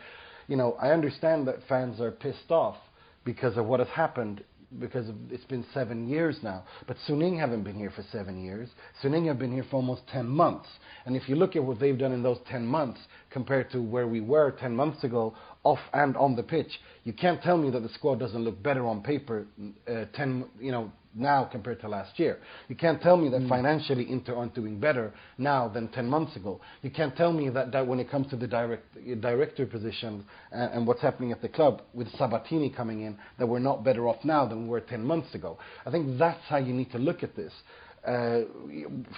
you 0.47 0.55
know, 0.55 0.73
I 0.81 0.89
understand 0.89 1.47
that 1.47 1.57
fans 1.69 2.01
are 2.01 2.11
pissed 2.11 2.49
off 2.49 2.77
because 3.23 3.55
of 3.55 3.65
what 3.65 3.79
has 3.79 3.89
happened 3.89 4.43
because 4.79 5.07
of, 5.09 5.15
it's 5.29 5.43
been 5.45 5.65
seven 5.73 6.07
years 6.07 6.37
now. 6.41 6.63
But 6.87 6.97
Suning 7.07 7.39
haven't 7.39 7.63
been 7.63 7.75
here 7.75 7.91
for 7.91 8.03
seven 8.11 8.43
years. 8.43 8.69
Suning 9.03 9.27
have 9.27 9.39
been 9.39 9.51
here 9.51 9.65
for 9.69 9.77
almost 9.77 10.01
10 10.11 10.25
months. 10.25 10.67
And 11.05 11.15
if 11.15 11.29
you 11.29 11.35
look 11.35 11.55
at 11.55 11.63
what 11.63 11.79
they've 11.79 11.97
done 11.97 12.11
in 12.11 12.23
those 12.23 12.39
10 12.49 12.65
months 12.65 12.99
compared 13.29 13.69
to 13.71 13.81
where 13.81 14.07
we 14.07 14.21
were 14.21 14.51
10 14.51 14.75
months 14.75 15.03
ago, 15.03 15.35
off 15.63 15.79
and 15.93 16.15
on 16.17 16.35
the 16.35 16.43
pitch, 16.43 16.79
you 17.03 17.13
can't 17.13 17.41
tell 17.41 17.57
me 17.57 17.69
that 17.69 17.81
the 17.81 17.89
squad 17.89 18.19
doesn't 18.19 18.43
look 18.43 18.61
better 18.61 18.85
on 18.85 19.01
paper 19.01 19.45
uh, 19.87 20.05
10, 20.13 20.45
you 20.59 20.71
know, 20.71 20.91
now 21.15 21.43
compared 21.43 21.79
to 21.79 21.87
last 21.87 22.17
year. 22.19 22.39
You 22.67 22.75
can't 22.75 23.01
tell 23.01 23.15
me 23.17 23.29
that 23.29 23.41
Hmm. 23.41 23.47
financially 23.49 24.09
Inter 24.09 24.35
aren't 24.35 24.55
doing 24.55 24.79
better 24.79 25.13
now 25.37 25.67
than 25.67 25.87
10 25.89 26.07
months 26.09 26.35
ago. 26.35 26.59
You 26.81 26.89
can't 26.89 27.15
tell 27.15 27.31
me 27.31 27.49
that, 27.49 27.71
that 27.71 27.85
when 27.85 27.99
it 27.99 28.09
comes 28.09 28.29
to 28.31 28.35
the 28.35 28.47
direct, 28.47 28.85
director 29.21 29.65
position 29.67 30.25
and, 30.51 30.73
and 30.73 30.87
what's 30.87 31.01
happening 31.01 31.31
at 31.31 31.41
the 31.41 31.49
club 31.49 31.83
with 31.93 32.07
Sabatini 32.17 32.69
coming 32.69 33.01
in, 33.01 33.17
that 33.37 33.45
we're 33.47 33.59
not 33.59 33.83
better 33.83 34.07
off 34.07 34.23
now 34.23 34.45
than 34.47 34.63
we 34.63 34.69
were 34.69 34.81
10 34.81 35.03
months 35.05 35.33
ago. 35.35 35.57
I 35.85 35.91
think 35.91 36.17
that's 36.17 36.41
how 36.49 36.57
you 36.57 36.73
need 36.73 36.91
to 36.91 36.97
look 36.97 37.21
at 37.21 37.35
this. 37.35 37.53
Uh, 38.05 38.41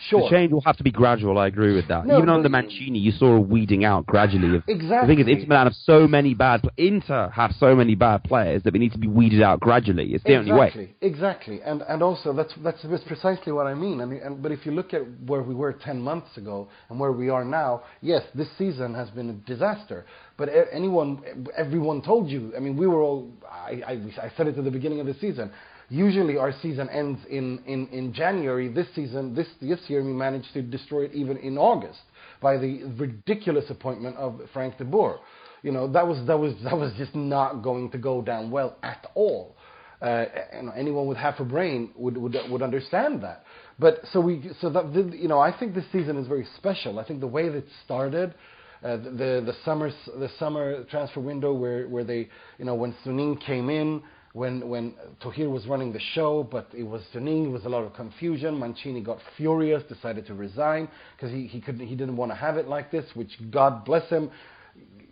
sure. 0.10 0.22
The 0.22 0.27
change 0.30 0.51
will 0.51 0.62
have 0.62 0.77
to 0.77 0.84
be 0.84 0.92
gradual. 0.92 1.39
I 1.39 1.48
agree 1.48 1.75
with 1.75 1.88
that. 1.88 2.06
No, 2.06 2.18
Even 2.18 2.30
under 2.30 2.50
Mancini, 2.50 3.00
you 3.00 3.12
saw 3.12 3.36
a 3.36 3.39
weeding 3.39 3.84
out 3.84 4.06
gradually. 4.06 4.58
Of, 4.58 4.63
exactly. 4.68 5.15
The 5.15 5.24
thing 5.24 5.27
is, 5.27 5.38
Inter 5.38 5.48
Milan 5.48 5.68
have 5.68 5.75
so 5.84 6.08
many 6.08 6.36
bad. 6.36 6.62
Inter 6.77 7.30
have 7.30 7.51
so 7.60 7.75
many 7.75 7.96
bad 7.96 8.24
players 8.24 8.62
that 8.63 8.74
we 8.74 8.80
need 8.80 8.92
to 8.92 9.00
be 9.00 9.08
weeded 9.08 9.42
out 9.42 9.60
gradually. 9.60 10.13
It's 10.13 10.24
the 10.24 10.36
only 10.36 10.51
way. 10.51 10.68
exactly, 10.68 10.96
Exactly, 11.01 11.62
and 11.63 11.82
and 11.84 12.04
also 12.04 12.32
that's 12.32 12.54
that's, 12.63 12.84
that's 12.84 13.04
precisely 13.06 13.51
what 13.51 13.65
I 13.65 13.74
mean. 13.74 14.01
I 14.01 14.06
mean, 14.06 14.22
and, 14.24 14.44
but 14.44 14.51
if 14.51 14.65
you 14.68 14.72
look 14.72 14.94
at 14.94 15.01
where 15.25 15.42
we 15.42 15.56
were 15.56 15.74
ten 15.74 16.00
months 16.00 16.38
ago 16.38 16.68
and 16.89 17.00
where 17.00 17.12
we 17.12 17.30
are 17.30 17.44
now, 17.44 17.82
yes, 18.01 18.22
this 18.36 18.50
season 18.58 18.94
has 18.94 19.10
been 19.10 19.30
a 19.32 19.34
disaster. 19.34 20.06
But 20.38 20.50
anyone, 20.72 21.24
everyone 21.56 22.01
told 22.01 22.30
you. 22.30 22.54
I 22.56 22.60
mean, 22.60 22.75
we 22.75 22.88
were 22.88 23.01
all. 23.01 23.32
I, 23.50 23.82
I, 23.88 23.92
I 24.24 24.32
said 24.36 24.48
it 24.48 24.58
at 24.58 24.63
the 24.63 24.72
beginning 24.72 25.00
of 25.00 25.06
the 25.06 25.13
season. 25.15 25.51
Usually 25.88 26.36
our 26.38 26.51
season 26.62 26.89
ends 26.89 27.20
in, 27.30 27.62
in, 27.68 27.88
in 27.88 28.12
January. 28.12 28.68
This 28.68 28.88
season, 28.96 29.36
this 29.36 29.48
this 29.62 29.80
year, 29.88 30.04
we 30.04 30.12
managed 30.12 30.51
to 30.54 30.62
destroy 30.62 31.06
it 31.06 31.13
even 31.13 31.38
in 31.38 31.58
August 31.58 32.00
by 32.42 32.58
the 32.58 32.84
ridiculous 32.98 33.70
appointment 33.70 34.18
of 34.18 34.42
Frank 34.51 34.77
de 34.77 34.84
Boer. 34.84 35.20
You 35.62 35.72
know, 35.72 35.92
that 35.92 36.06
was 36.06 36.25
that 36.27 36.38
was 36.38 36.54
that 36.63 36.77
was 36.77 36.92
just 36.98 37.15
not 37.15 37.62
going 37.62 37.92
to 37.92 37.98
go 37.98 38.22
down 38.22 38.51
well 38.51 38.77
at 38.84 39.08
all 39.15 39.56
uh, 40.01 40.25
know, 40.62 40.72
anyone 40.75 41.08
with 41.08 41.18
half 41.18 41.39
a 41.39 41.44
brain 41.44 41.92
would, 41.96 42.18
would 42.18 42.36
would 42.50 42.62
understand 42.62 43.24
that. 43.24 43.44
But 43.80 44.01
so 44.12 44.22
we 44.22 44.51
so 44.62 44.70
that 44.70 44.94
you 44.94 45.27
know 45.27 45.39
I 45.39 45.58
think 45.58 45.74
this 45.74 45.86
season 45.92 46.18
is 46.18 46.27
very 46.27 46.48
special. 46.58 47.00
I 47.00 47.06
think 47.06 47.20
the 47.20 47.27
way 47.27 47.50
that 47.50 47.58
it 47.58 47.68
started, 47.84 48.34
the 48.82 49.44
the 49.46 49.55
summer 49.63 49.91
the 50.20 50.29
summer 50.39 50.84
transfer 50.86 51.20
window 51.20 51.53
where 51.53 51.88
where 51.88 52.03
they 52.03 52.29
you 52.58 52.65
know 52.65 52.75
when 52.75 52.96
Suning 53.05 53.39
came 53.46 53.70
in. 53.70 54.01
When 54.34 54.96
Thohir 55.24 55.50
was 55.50 55.65
running 55.65 55.94
the 55.94 56.01
show, 56.13 56.44
but 56.44 56.67
it 56.74 56.84
was 56.84 57.01
Suning, 57.13 57.46
it 57.46 57.51
was 57.51 57.63
a 57.63 57.70
lot 57.70 57.86
of 57.86 57.94
confusion. 57.94 58.60
Mancini 58.60 59.00
got 59.00 59.20
furious, 59.38 59.82
decided 59.84 60.27
to 60.27 60.34
resign 60.34 60.89
because 61.15 61.32
he 61.32 61.48
he 61.48 61.62
couldn't 61.62 61.88
he 61.88 61.96
didn't 61.96 62.17
want 62.17 62.34
to 62.34 62.36
have 62.36 62.58
it 62.58 62.67
like 62.67 62.91
this. 62.91 63.05
Which 63.13 63.32
God 63.50 63.86
bless 63.86 64.10
him, 64.10 64.29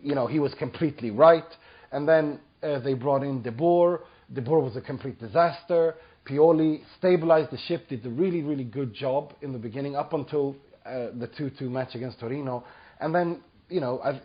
you 0.02 0.14
know, 0.14 0.26
he 0.26 0.40
was 0.40 0.52
completely 0.58 1.10
right. 1.10 1.48
And 1.90 2.06
then 2.06 2.38
uh, 2.62 2.80
they 2.80 2.94
brought 2.94 3.22
in 3.22 3.42
De 3.42 3.50
Boer. 3.50 4.02
De 4.32 4.40
Boer 4.40 4.60
was 4.60 4.76
a 4.76 4.80
complete 4.80 5.18
disaster. 5.18 5.94
Pioli 6.26 6.80
stabilized 6.98 7.50
the 7.50 7.58
ship, 7.58 7.88
did 7.88 8.04
a 8.06 8.10
really, 8.10 8.42
really 8.42 8.64
good 8.64 8.94
job 8.94 9.34
in 9.42 9.52
the 9.52 9.58
beginning, 9.58 9.94
up 9.94 10.12
until 10.12 10.56
uh, 10.86 11.08
the 11.18 11.30
2-2 11.38 11.62
match 11.62 11.94
against 11.94 12.18
Torino. 12.18 12.64
And 13.00 13.14
then, 13.14 13.42
you 13.68 13.80
know, 13.80 14.00
I've, 14.02 14.20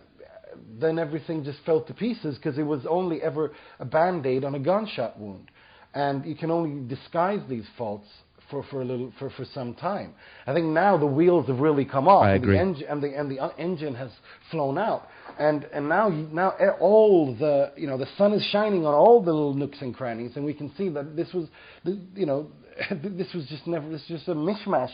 then 0.80 1.00
everything 1.00 1.44
just 1.44 1.60
fell 1.66 1.82
to 1.82 1.94
pieces 1.94 2.36
because 2.36 2.58
it 2.58 2.64
was 2.64 2.86
only 2.90 3.22
ever 3.22 3.52
a 3.80 3.86
band-aid 3.86 4.44
on 4.44 4.56
a 4.56 4.60
gunshot 4.60 5.20
wound. 5.20 5.52
And 5.94 6.26
you 6.26 6.36
can 6.36 6.52
only 6.52 6.88
disguise 6.88 7.42
these 7.50 7.66
faults 7.78 8.08
for, 8.50 8.64
for 8.70 8.82
a 8.82 8.86
little 8.86 9.12
for, 9.20 9.30
for 9.32 9.46
some 9.54 9.74
time. 9.76 10.14
I 10.46 10.54
think 10.54 10.68
now 10.68 10.98
the 10.98 11.06
wheels 11.06 11.48
have 11.48 11.60
really 11.60 11.86
come 11.86 12.08
off. 12.08 12.26
I 12.26 12.34
and 12.34 12.44
agree. 12.44 12.56
The 12.56 12.62
engine, 12.62 12.88
and 12.90 13.04
the 13.04 13.08
and 13.16 13.32
the 13.32 13.52
engine 13.58 13.96
has 13.96 14.12
flown 14.52 14.78
out. 14.78 15.08
And 15.40 15.66
and 15.66 15.88
now 15.88 16.10
you, 16.10 16.28
now 16.32 16.54
all 16.80 17.36
the 17.36 17.72
you 17.76 17.88
know 17.88 17.98
the 17.98 18.08
sun 18.18 18.34
is 18.34 18.44
shining 18.52 18.86
on 18.86 18.94
all 18.94 19.22
the 19.22 19.32
little 19.32 19.54
nooks 19.54 19.78
and 19.82 19.96
crannies, 19.96 20.32
and 20.36 20.46
we 20.46 20.54
can 20.54 20.74
see 20.76 20.90
that 20.90 21.16
this 21.16 21.32
was 21.34 21.48
you 21.86 22.26
know 22.26 22.52
this 22.92 23.34
was 23.34 23.46
just 23.48 23.68
never 23.68 23.90
this 23.90 24.02
was 24.10 24.20
just 24.20 24.28
a 24.28 24.36
mishmash, 24.36 24.94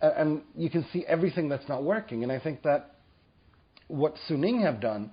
and 0.00 0.42
you 0.56 0.70
can 0.70 0.84
see 0.92 1.04
everything 1.06 1.48
that's 1.48 1.68
not 1.68 1.82
working. 1.84 2.22
And 2.22 2.32
I 2.32 2.38
think 2.38 2.62
that 2.62 2.97
what 3.88 4.14
Suning 4.28 4.62
have 4.62 4.80
done 4.80 5.10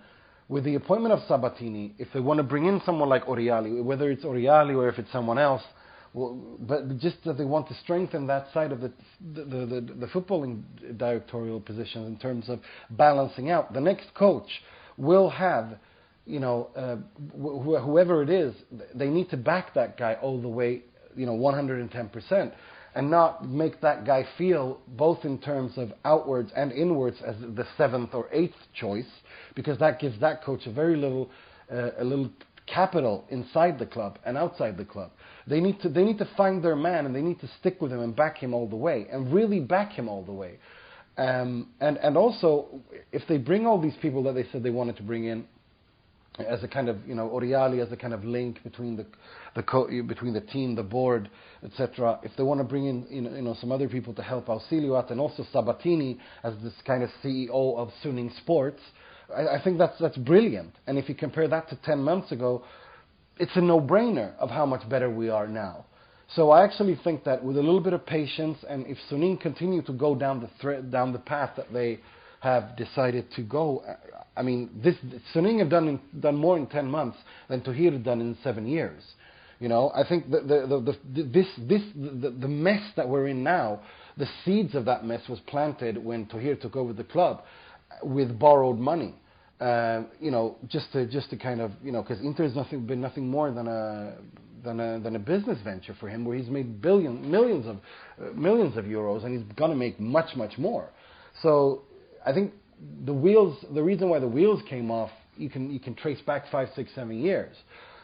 with 0.47 0.63
the 0.63 0.75
appointment 0.75 1.13
of 1.13 1.19
Sabatini, 1.27 1.95
if 1.97 2.07
they 2.13 2.19
want 2.19 2.37
to 2.37 2.43
bring 2.43 2.65
in 2.67 2.81
someone 2.85 3.09
like 3.09 3.25
Oriali, 3.25 3.83
whether 3.83 4.11
it's 4.11 4.23
Oriali 4.23 4.75
or 4.75 4.87
if 4.87 4.99
it's 4.99 5.11
someone 5.11 5.39
else, 5.39 5.63
well, 6.13 6.57
but 6.61 6.97
just 6.99 7.17
that 7.25 7.37
they 7.37 7.43
want 7.43 7.67
to 7.67 7.73
strengthen 7.83 8.27
that 8.27 8.47
side 8.53 8.71
of 8.71 8.79
the 8.79 8.91
the, 9.33 9.43
the, 9.43 9.65
the, 9.65 9.93
the 9.99 10.07
footballing 10.07 10.63
directorial 10.97 11.59
position 11.59 12.05
in 12.05 12.17
terms 12.17 12.47
of 12.47 12.59
balancing 12.91 13.49
out. 13.49 13.73
The 13.73 13.81
next 13.81 14.13
coach 14.13 14.47
will 14.97 15.29
have, 15.29 15.77
you 16.25 16.39
know, 16.39 16.69
uh, 16.75 16.95
wh- 17.37 17.65
wh- 17.65 17.83
whoever 17.83 18.23
it 18.23 18.29
is, 18.29 18.53
they 18.93 19.09
need 19.09 19.29
to 19.31 19.37
back 19.37 19.73
that 19.73 19.97
guy 19.97 20.13
all 20.21 20.41
the 20.41 20.47
way, 20.47 20.83
you 21.17 21.25
know, 21.25 21.33
110 21.33 22.09
percent 22.09 22.53
and 22.95 23.11
not 23.11 23.47
make 23.47 23.81
that 23.81 24.05
guy 24.05 24.25
feel 24.37 24.79
both 24.87 25.25
in 25.25 25.37
terms 25.37 25.77
of 25.77 25.91
outwards 26.05 26.51
and 26.55 26.71
inwards 26.71 27.17
as 27.25 27.35
the 27.39 27.67
seventh 27.77 28.13
or 28.13 28.29
eighth 28.31 28.55
choice, 28.73 29.09
because 29.53 29.77
that 29.79 29.99
gives 29.99 30.19
that 30.21 30.43
coach 30.43 30.65
a 30.65 30.71
very 30.71 30.95
little, 30.95 31.29
uh, 31.71 31.91
a 31.99 32.03
little 32.03 32.29
capital 32.67 33.25
inside 33.29 33.77
the 33.77 33.85
club 33.85 34.17
and 34.25 34.37
outside 34.37 34.77
the 34.77 34.85
club. 34.85 35.11
They 35.45 35.59
need 35.59 35.79
to 35.81 35.89
they 35.89 36.03
need 36.03 36.17
to 36.19 36.29
find 36.35 36.63
their 36.63 36.75
man 36.75 37.05
and 37.05 37.15
they 37.15 37.21
need 37.21 37.39
to 37.41 37.49
stick 37.59 37.81
with 37.81 37.91
him 37.91 37.99
and 37.99 38.15
back 38.15 38.37
him 38.37 38.53
all 38.53 38.67
the 38.67 38.75
way 38.75 39.07
and 39.11 39.31
really 39.31 39.59
back 39.59 39.91
him 39.91 40.09
all 40.09 40.23
the 40.23 40.31
way. 40.31 40.57
Um, 41.17 41.69
and 41.79 41.97
and 41.97 42.17
also 42.17 42.65
if 43.11 43.21
they 43.27 43.37
bring 43.37 43.67
all 43.67 43.79
these 43.79 43.95
people 44.01 44.23
that 44.23 44.33
they 44.33 44.45
said 44.51 44.63
they 44.63 44.71
wanted 44.71 44.97
to 44.97 45.03
bring 45.03 45.25
in, 45.25 45.45
as 46.39 46.63
a 46.63 46.67
kind 46.67 46.89
of 46.89 46.97
you 47.07 47.15
know 47.15 47.29
Oriali 47.29 47.85
as 47.85 47.91
a 47.91 47.97
kind 47.97 48.13
of 48.13 48.23
link 48.25 48.61
between 48.63 48.95
the 48.95 49.05
the 49.55 49.63
co- 49.63 49.87
between 50.03 50.33
the 50.33 50.41
team, 50.41 50.75
the 50.75 50.83
board, 50.83 51.29
etc. 51.63 52.19
If 52.23 52.31
they 52.37 52.43
want 52.43 52.59
to 52.59 52.63
bring 52.63 52.85
in 52.87 53.07
you 53.09 53.41
know, 53.41 53.55
some 53.59 53.71
other 53.71 53.87
people 53.87 54.13
to 54.15 54.21
help 54.21 54.47
Ausilio 54.47 54.97
out, 54.97 55.11
and 55.11 55.19
also 55.19 55.45
Sabatini 55.51 56.19
as 56.43 56.53
this 56.61 56.73
kind 56.85 57.03
of 57.03 57.09
CEO 57.23 57.77
of 57.77 57.89
Suning 58.03 58.35
Sports, 58.37 58.81
I, 59.35 59.55
I 59.55 59.61
think 59.63 59.77
that's 59.77 59.97
that's 59.99 60.17
brilliant. 60.17 60.73
And 60.87 60.97
if 60.97 61.07
you 61.09 61.15
compare 61.15 61.47
that 61.47 61.69
to 61.69 61.77
ten 61.77 61.99
months 61.99 62.31
ago, 62.31 62.63
it's 63.37 63.55
a 63.55 63.61
no-brainer 63.61 64.35
of 64.37 64.49
how 64.49 64.65
much 64.65 64.87
better 64.89 65.09
we 65.09 65.29
are 65.29 65.47
now. 65.47 65.85
So 66.35 66.49
I 66.49 66.63
actually 66.63 66.99
think 67.03 67.23
that 67.25 67.43
with 67.43 67.55
a 67.55 67.61
little 67.61 67.79
bit 67.79 67.93
of 67.93 68.05
patience, 68.05 68.57
and 68.67 68.85
if 68.87 68.97
Suning 69.09 69.39
continue 69.39 69.81
to 69.83 69.93
go 69.93 70.15
down 70.15 70.41
the 70.41 70.49
thre- 70.59 70.81
down 70.81 71.13
the 71.13 71.19
path 71.19 71.51
that 71.55 71.71
they 71.71 71.99
have 72.45 72.75
decided 72.77 73.25
to 73.35 73.41
go, 73.41 73.83
I 74.37 74.43
mean, 74.43 74.69
this 74.83 74.95
Suning 75.33 75.57
have 75.59 75.69
done 75.71 75.99
done 76.19 76.35
more 76.35 76.57
in 76.57 76.67
ten 76.67 76.87
months 76.87 77.17
than 77.49 77.61
Thohir 77.61 77.91
had 77.91 78.03
done 78.03 78.21
in 78.21 78.37
seven 78.43 78.67
years. 78.67 79.01
You 79.59 79.67
know, 79.67 79.91
I 79.95 80.07
think 80.07 80.29
the, 80.29 80.41
the, 80.41 80.57
the, 80.67 80.97
the 81.15 81.23
this 81.23 81.47
this 81.57 81.81
the, 81.95 82.29
the 82.29 82.47
mess 82.47 82.83
that 82.97 83.09
we're 83.09 83.27
in 83.27 83.43
now, 83.43 83.79
the 84.15 84.27
seeds 84.43 84.75
of 84.75 84.85
that 84.85 85.05
mess 85.05 85.23
was 85.27 85.39
planted 85.47 85.97
when 85.97 86.27
Thohir 86.27 86.61
took 86.61 86.75
over 86.75 86.93
the 86.93 87.03
club 87.03 87.41
with 88.03 88.37
borrowed 88.37 88.77
money. 88.77 89.15
Uh, 89.59 90.03
you 90.19 90.29
know, 90.29 90.57
just 90.67 90.91
to 90.91 91.07
just 91.07 91.31
to 91.31 91.37
kind 91.37 91.61
of 91.61 91.71
you 91.83 91.91
know, 91.91 92.03
because 92.03 92.19
Inter 92.23 92.43
has 92.43 92.55
nothing 92.55 92.85
been 92.85 93.01
nothing 93.01 93.27
more 93.27 93.49
than 93.51 93.67
a 93.67 94.17
than 94.63 94.79
a 94.79 94.99
than 94.99 95.15
a 95.15 95.19
business 95.33 95.57
venture 95.63 95.95
for 95.99 96.09
him, 96.09 96.25
where 96.25 96.37
he's 96.37 96.49
made 96.49 96.79
billion 96.79 97.31
millions 97.31 97.65
of 97.65 97.77
uh, 97.77 98.33
millions 98.35 98.77
of 98.77 98.85
euros, 98.85 99.23
and 99.23 99.33
he's 99.35 99.55
going 99.55 99.71
to 99.71 99.77
make 99.77 99.99
much 99.99 100.35
much 100.35 100.59
more. 100.59 100.89
So 101.41 101.83
I 102.25 102.33
think 102.33 102.53
the 103.05 103.13
wheels, 103.13 103.63
the 103.73 103.83
reason 103.83 104.09
why 104.09 104.19
the 104.19 104.27
wheels 104.27 104.61
came 104.69 104.91
off, 104.91 105.11
you 105.37 105.49
can 105.49 105.71
you 105.71 105.79
can 105.79 105.95
trace 105.95 106.21
back 106.21 106.45
five, 106.51 106.69
six, 106.75 106.91
seven 106.95 107.19
years. 107.19 107.55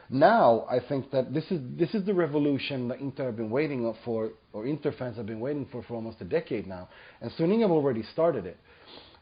Now 0.09 0.65
I 0.69 0.79
think 0.79 1.09
that 1.11 1.33
this 1.33 1.45
is 1.49 1.61
this 1.77 1.93
is 1.93 2.05
the 2.05 2.13
revolution 2.13 2.87
that 2.89 2.99
Inter 2.99 3.25
have 3.27 3.37
been 3.37 3.49
waiting 3.49 3.93
for, 4.05 4.31
or 4.53 4.65
Inter 4.65 4.91
fans 4.91 5.17
have 5.17 5.25
been 5.25 5.39
waiting 5.39 5.65
for 5.71 5.81
for 5.83 5.95
almost 5.95 6.21
a 6.21 6.25
decade 6.25 6.67
now, 6.67 6.89
and 7.21 7.31
Suning 7.31 7.61
have 7.61 7.71
already 7.71 8.03
started 8.13 8.45
it. 8.45 8.57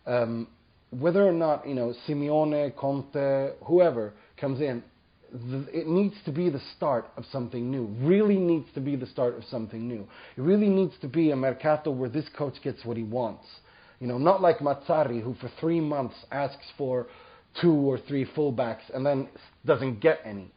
Um, 0.06 0.48
whether 0.90 1.26
or 1.26 1.32
not 1.32 1.68
you 1.68 1.76
know 1.76 1.94
Simeone, 2.08 2.76
Conte, 2.76 3.52
whoever 3.66 4.14
comes 4.38 4.62
in, 4.62 4.84
it 5.72 5.88
needs 5.88 6.16
to 6.26 6.32
be 6.32 6.50
the 6.50 6.62
start 6.76 7.06
of 7.16 7.24
something 7.32 7.70
new. 7.70 7.86
Really 8.02 8.38
needs 8.38 8.68
to 8.74 8.82
be 8.82 8.96
the 8.96 9.06
start 9.06 9.38
of 9.38 9.44
something 9.46 9.88
new. 9.88 10.08
It 10.36 10.42
really 10.42 10.70
needs 10.70 10.94
to 11.02 11.08
be 11.08 11.32
a 11.32 11.36
mercato 11.36 11.92
where 11.92 12.10
this 12.10 12.26
coach 12.36 12.56
gets 12.64 12.84
what 12.84 12.98
he 12.98 13.04
wants. 13.04 13.46
You 14.00 14.08
know, 14.08 14.18
not 14.18 14.42
like 14.42 14.60
Mazzarri, 14.60 15.22
who 15.22 15.36
for 15.36 15.52
three 15.60 15.82
months 15.82 16.16
asks 16.32 16.66
for 16.78 17.08
two 17.62 17.74
or 17.74 17.98
three 17.98 18.26
fullbacks 18.26 18.94
and 18.94 19.06
then 19.06 19.28
doesn't 19.66 20.00
get 20.00 20.20
any. 20.24 20.52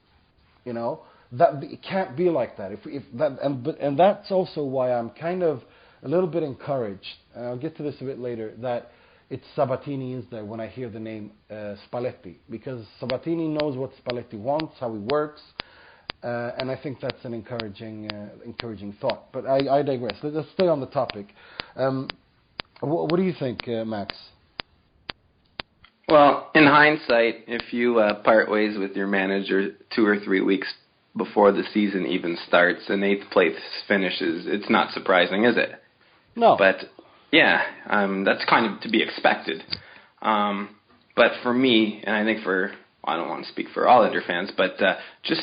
You 0.64 0.72
know, 0.72 1.02
that 1.32 1.62
it 1.62 1.82
can't 1.82 2.16
be 2.16 2.30
like 2.30 2.56
that. 2.58 2.72
If, 2.72 2.80
if 2.84 3.02
that 3.18 3.38
and 3.42 3.66
and 3.66 3.98
that's 3.98 4.30
also 4.30 4.62
why 4.62 4.92
I'm 4.92 5.10
kind 5.10 5.42
of 5.42 5.62
a 6.02 6.08
little 6.08 6.28
bit 6.28 6.42
encouraged. 6.42 7.06
And 7.34 7.46
I'll 7.46 7.58
get 7.58 7.76
to 7.78 7.82
this 7.82 7.96
a 8.00 8.04
bit 8.04 8.18
later. 8.18 8.54
That 8.58 8.92
it's 9.30 9.44
Sabatini 9.56 10.14
is 10.14 10.24
there 10.30 10.44
when 10.44 10.60
I 10.60 10.68
hear 10.68 10.88
the 10.88 11.00
name 11.00 11.32
uh, 11.50 11.74
Spalletti 11.90 12.36
because 12.50 12.84
Sabatini 13.00 13.48
knows 13.48 13.76
what 13.76 13.90
Spalletti 14.04 14.38
wants, 14.38 14.74
how 14.78 14.92
he 14.92 14.98
works, 14.98 15.40
uh, 16.22 16.52
and 16.58 16.70
I 16.70 16.78
think 16.80 17.00
that's 17.00 17.24
an 17.24 17.34
encouraging 17.34 18.12
uh, 18.12 18.28
encouraging 18.44 18.94
thought. 19.00 19.32
But 19.32 19.46
I, 19.46 19.78
I 19.78 19.82
digress. 19.82 20.16
Let's, 20.22 20.36
let's 20.36 20.48
stay 20.52 20.68
on 20.68 20.80
the 20.80 20.86
topic. 20.86 21.28
Um, 21.76 22.08
what, 22.82 23.10
what 23.10 23.16
do 23.16 23.22
you 23.22 23.34
think, 23.38 23.66
uh, 23.68 23.84
Max? 23.84 24.14
Well, 26.08 26.50
in 26.54 26.66
hindsight, 26.66 27.44
if 27.46 27.72
you 27.72 27.98
uh, 27.98 28.22
part 28.22 28.50
ways 28.50 28.76
with 28.78 28.92
your 28.92 29.06
manager 29.06 29.70
two 29.94 30.06
or 30.06 30.18
three 30.18 30.40
weeks 30.40 30.68
before 31.16 31.52
the 31.52 31.62
season 31.72 32.06
even 32.06 32.36
starts 32.48 32.82
and 32.88 33.04
eighth 33.04 33.30
place 33.30 33.56
finishes, 33.88 34.44
it's 34.46 34.68
not 34.68 34.92
surprising, 34.92 35.44
is 35.44 35.56
it? 35.56 35.70
No. 36.36 36.56
But 36.58 36.76
yeah, 37.30 37.62
um, 37.88 38.24
that's 38.24 38.44
kind 38.44 38.66
of 38.66 38.80
to 38.82 38.90
be 38.90 39.02
expected. 39.02 39.62
Um, 40.20 40.76
but 41.16 41.32
for 41.42 41.52
me, 41.52 42.02
and 42.04 42.14
I 42.14 42.24
think 42.24 42.42
for 42.42 42.72
I 43.04 43.16
don't 43.16 43.28
want 43.28 43.44
to 43.44 43.50
speak 43.50 43.68
for 43.74 43.88
all 43.88 44.04
Inter 44.04 44.22
fans, 44.26 44.50
but 44.56 44.80
uh, 44.82 44.96
just 45.22 45.42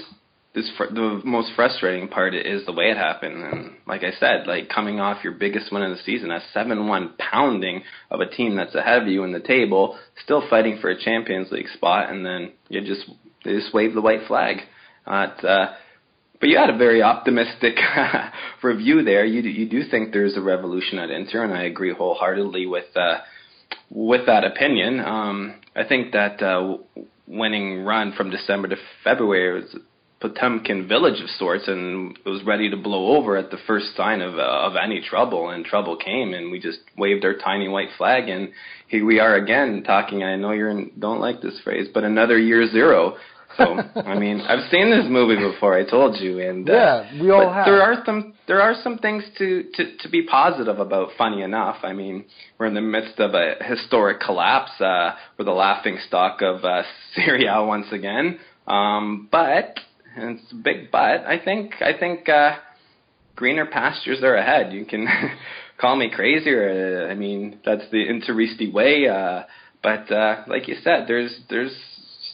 this 0.54 0.70
fr- 0.78 0.94
the 0.94 1.22
most 1.24 1.52
frustrating 1.56 2.08
part 2.08 2.34
is 2.34 2.66
the 2.66 2.74
way 2.74 2.86
it 2.86 2.98
happened. 2.98 3.44
And 3.44 3.72
like 3.88 4.04
I 4.04 4.12
said, 4.20 4.48
like 4.48 4.70
coming 4.70 5.00
off 5.00 5.24
your 5.24 5.34
biggest 5.34 5.72
win 5.72 5.84
of 5.84 5.92
the 5.92 6.04
season, 6.04 6.32
a 6.32 6.42
seven-one 6.54 7.14
pounding 7.20 7.84
of 8.10 8.20
a 8.20 8.30
team 8.30 8.56
that's 8.56 8.76
ahead 8.76 9.02
of 9.02 9.08
you 9.08 9.24
in 9.24 9.32
the 9.32 9.40
table, 9.40 9.98
still 10.24 10.44
fighting 10.50 10.80
for 10.82 10.90
a 10.90 11.00
Champions 11.00 11.52
League 11.52 11.70
spot, 11.76 12.10
and 12.10 12.26
then 12.26 12.54
you 12.68 12.82
just 12.82 13.10
they 13.46 13.54
just 13.54 13.74
wave 13.74 13.94
the 13.94 14.02
white 14.02 14.28
flag. 14.28 14.58
Uh, 15.06 15.28
uh, 15.48 15.76
but 16.40 16.50
you 16.50 16.58
had 16.58 16.70
a 16.70 16.78
very 16.78 17.04
optimistic 17.04 17.76
review 18.64 19.04
there. 19.04 19.26
You 19.26 19.42
do, 19.42 19.50
you 19.50 19.70
do 19.70 19.90
think 19.90 20.14
there's 20.14 20.38
a 20.38 20.42
revolution 20.42 20.98
at 20.98 21.10
Inter, 21.10 21.44
and 21.44 21.54
I 21.54 21.64
agree 21.64 21.94
wholeheartedly 21.94 22.66
with 22.66 22.86
uh, 22.96 23.20
with 23.90 24.26
that 24.26 24.46
opinion. 24.46 25.00
Um, 25.00 25.56
I 25.76 25.84
think 25.84 26.14
that 26.14 26.42
uh, 26.42 26.78
winning 27.28 27.84
run 27.84 28.14
from 28.14 28.32
December 28.32 28.70
to 28.70 28.78
February 29.04 29.62
was 29.62 29.76
Potemkin 30.22 30.86
village 30.88 31.22
of 31.22 31.30
sorts, 31.38 31.68
and 31.68 32.18
it 32.26 32.30
was 32.30 32.44
ready 32.44 32.70
to 32.70 32.76
blow 32.76 33.16
over 33.16 33.38
at 33.38 33.52
the 33.52 33.58
first 33.66 33.96
sign 33.96 34.20
of 34.20 34.38
uh, 34.38 34.42
of 34.42 34.74
any 34.76 35.02
trouble. 35.02 35.50
And 35.50 35.64
trouble 35.64 35.96
came, 35.96 36.34
and 36.34 36.52
we 36.52 36.60
just 36.60 36.80
waved 36.98 37.24
our 37.24 37.36
tiny 37.36 37.70
white 37.70 37.90
flag, 37.98 38.28
and 38.28 38.50
here 38.88 39.06
we 39.06 39.20
are 39.20 39.36
again 39.36 39.84
talking. 39.86 40.24
I 40.24 40.36
know 40.36 40.52
you 40.52 40.92
don't 41.00 41.22
like 41.22 41.42
this 41.42 41.60
phrase, 41.64 41.88
but 41.94 42.04
another 42.04 42.38
year 42.38 42.70
zero. 42.70 43.16
So 43.58 43.64
I 43.64 44.20
mean, 44.20 44.42
I've 44.48 44.70
seen 44.70 44.92
this 44.92 45.06
movie 45.10 45.38
before. 45.38 45.78
I 45.78 45.90
told 45.90 46.20
you, 46.20 46.40
and 46.40 46.70
uh, 46.70 46.74
yeah, 46.74 47.22
we 47.22 47.32
all 47.32 47.52
have. 47.52 47.66
there 47.66 47.82
are 47.82 48.04
some 48.06 48.34
there 48.46 48.62
are 48.62 48.76
some 48.84 48.98
things 48.98 49.24
to, 49.38 49.64
to 49.74 49.98
to 50.00 50.10
be 50.10 50.26
positive 50.26 50.80
about. 50.80 51.12
Funny 51.18 51.44
enough, 51.44 51.78
I 51.84 51.94
mean, 51.94 52.26
we're 52.58 52.66
in 52.68 52.74
the 52.74 52.82
midst 52.82 53.20
of 53.20 53.36
a 53.36 53.56
historic 53.64 54.20
collapse. 54.20 54.72
Uh, 54.82 55.16
we're 55.38 55.46
the 55.46 55.52
laughing 55.52 55.98
stock 56.08 56.42
of 56.42 56.66
uh, 56.66 56.84
Serie 57.16 57.48
A 57.48 57.64
once 57.64 57.88
again. 57.94 58.40
Um, 58.68 59.28
but 59.32 59.80
and 60.20 60.40
it's 60.40 60.52
a 60.52 60.56
big 60.56 60.92
but. 60.92 61.26
I 61.26 61.40
think 61.44 61.76
I 61.82 61.98
think 61.98 62.28
uh, 62.30 62.58
greener 63.36 63.66
pastures 63.66 64.24
are 64.24 64.36
ahead. 64.36 64.74
You 64.74 64.86
can 64.86 65.08
call 65.80 65.96
me 65.96 66.12
crazy, 66.14 66.52
or 66.52 67.08
uh, 67.08 67.12
I 67.12 67.16
mean 67.16 67.60
that's 67.66 67.90
the 67.92 68.06
Interisti 68.08 68.72
way. 68.72 69.08
Uh, 69.08 69.44
but 69.82 70.12
uh, 70.12 70.44
like 70.48 70.68
you 70.68 70.76
said, 70.84 71.06
there's 71.08 71.40
there's 71.50 71.76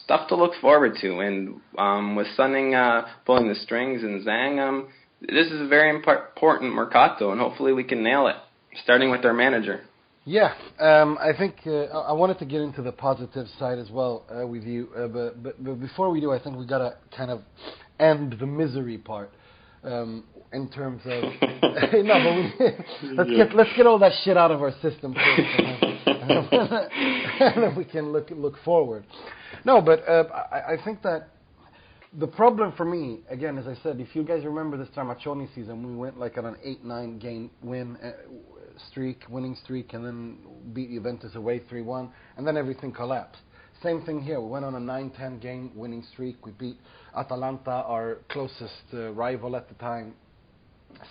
stuff 0.04 0.28
to 0.28 0.36
look 0.36 0.52
forward 0.60 0.96
to, 1.00 1.20
and 1.20 1.60
um, 1.78 2.16
with 2.16 2.26
Suning 2.38 2.74
uh, 2.74 3.06
pulling 3.24 3.48
the 3.48 3.54
strings 3.54 4.02
and 4.02 4.24
Zhang, 4.24 4.58
um, 4.58 4.88
this 5.20 5.46
is 5.46 5.60
a 5.60 5.66
very 5.66 5.92
impor- 5.92 6.28
important 6.34 6.74
mercato, 6.74 7.32
and 7.32 7.40
hopefully 7.40 7.72
we 7.72 7.84
can 7.84 8.02
nail 8.02 8.26
it, 8.26 8.36
starting 8.82 9.10
with 9.10 9.24
our 9.24 9.32
manager. 9.32 9.82
Yeah, 10.28 10.54
um, 10.80 11.16
I 11.20 11.30
think 11.38 11.54
uh, 11.68 11.84
I 11.84 12.12
wanted 12.12 12.40
to 12.40 12.46
get 12.46 12.60
into 12.60 12.82
the 12.82 12.90
positive 12.90 13.46
side 13.60 13.78
as 13.78 13.88
well 13.90 14.24
uh, 14.28 14.44
with 14.44 14.64
you, 14.64 14.88
uh, 14.96 15.06
but, 15.06 15.40
but 15.40 15.64
but 15.64 15.80
before 15.80 16.10
we 16.10 16.20
do, 16.20 16.32
I 16.32 16.42
think 16.42 16.56
we 16.56 16.66
gotta 16.66 16.96
kind 17.16 17.30
of 17.30 17.42
end 18.00 18.34
the 18.40 18.46
misery 18.46 18.98
part 18.98 19.30
um, 19.84 20.24
in 20.52 20.68
terms 20.68 21.00
of 21.04 21.22
no, 21.22 21.30
but 21.40 21.92
we, 22.34 22.52
let's 23.14 23.30
get 23.30 23.54
let's 23.54 23.70
get 23.76 23.86
all 23.86 24.00
that 24.00 24.10
shit 24.24 24.36
out 24.36 24.50
of 24.50 24.62
our 24.62 24.72
system 24.82 25.14
and 25.16 25.46
then, 27.62 27.76
we 27.76 27.84
can 27.84 28.10
look 28.10 28.28
look 28.32 28.56
forward. 28.64 29.04
No, 29.64 29.80
but 29.80 30.00
uh, 30.08 30.24
I, 30.50 30.72
I 30.72 30.76
think 30.84 31.02
that 31.02 31.28
the 32.18 32.26
problem 32.26 32.72
for 32.76 32.84
me, 32.84 33.20
again, 33.28 33.58
as 33.58 33.68
I 33.68 33.76
said, 33.80 34.00
if 34.00 34.16
you 34.16 34.24
guys 34.24 34.44
remember 34.44 34.76
this 34.76 34.88
Stramaccioni 34.88 35.54
season, 35.54 35.86
we 35.86 35.94
went 35.94 36.18
like 36.18 36.36
on 36.36 36.46
an 36.46 36.56
eight-nine 36.64 37.20
game 37.20 37.48
win 37.62 37.96
uh, 38.02 38.10
streak, 38.90 39.22
winning 39.28 39.56
streak, 39.62 39.92
and 39.92 40.04
then 40.04 40.38
beat 40.72 40.90
Juventus 40.90 41.34
away 41.34 41.60
three-one, 41.68 42.10
and 42.36 42.46
then 42.46 42.56
everything 42.56 42.92
collapsed. 42.92 43.40
Same 43.82 44.02
thing 44.02 44.20
here. 44.20 44.40
We 44.40 44.48
went 44.48 44.64
on 44.64 44.74
a 44.74 44.80
9-10 44.80 45.40
game 45.40 45.70
winning 45.74 46.04
streak. 46.12 46.44
We 46.44 46.52
beat 46.52 46.76
Atalanta, 47.16 47.70
our 47.70 48.18
closest 48.30 48.72
uh, 48.92 49.12
rival 49.12 49.54
at 49.54 49.68
the 49.68 49.74
time, 49.74 50.14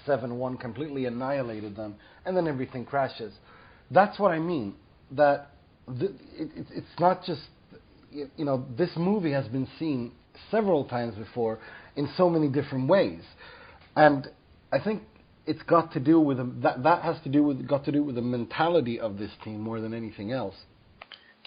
7-1, 0.08 0.60
completely 0.60 1.06
annihilated 1.06 1.76
them, 1.76 1.96
and 2.26 2.36
then 2.36 2.48
everything 2.48 2.86
crashes. 2.86 3.34
That's 3.92 4.20
what 4.20 4.32
I 4.32 4.40
mean. 4.40 4.76
That 5.12 5.52
th- 6.00 6.12
it, 6.34 6.50
it, 6.56 6.68
it's 6.72 7.00
not 7.00 7.24
just 7.24 7.42
you 8.12 8.46
know 8.46 8.66
this 8.78 8.90
movie 8.96 9.32
has 9.32 9.48
been 9.48 9.68
seen 9.78 10.12
several 10.50 10.86
times 10.86 11.16
before 11.16 11.60
in 11.96 12.10
so 12.18 12.30
many 12.30 12.48
different 12.48 12.90
ways, 12.90 13.22
and 13.96 14.28
I 14.72 14.80
think 14.80 15.04
it's 15.46 15.62
got 15.64 15.94
to 15.94 16.00
do 16.00 16.20
with 16.20 16.38
the, 16.38 16.52
that. 16.62 16.84
That 16.84 17.02
has 17.04 17.18
to 17.24 17.30
do 17.30 17.44
with 17.44 17.68
got 17.68 17.86
to 17.86 17.92
do 17.92 18.04
with 18.04 18.16
the 18.16 18.22
mentality 18.22 19.00
of 19.00 19.18
this 19.18 19.32
team 19.44 19.62
more 19.62 19.80
than 19.80 19.94
anything 19.94 20.32
else. 20.32 20.56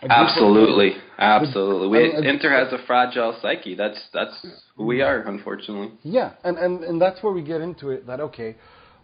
Absolutely, 0.09 0.93
absolutely. 1.19 1.89
We, 1.89 2.13
I 2.13 2.21
mean, 2.21 2.25
Inter 2.25 2.51
has 2.51 2.73
a 2.73 2.85
fragile 2.87 3.37
psyche. 3.43 3.75
That's 3.75 4.01
that's 4.15 4.47
who 4.77 4.85
we 4.85 5.03
are, 5.03 5.23
unfortunately. 5.23 5.93
Yeah, 6.03 6.35
and, 6.45 6.57
and, 6.57 6.85
and 6.85 7.03
that's 7.03 7.21
where 7.23 7.33
we 7.33 7.43
get 7.43 7.61
into 7.61 7.91
it. 7.91 8.07
That 8.07 8.21
okay, 8.21 8.57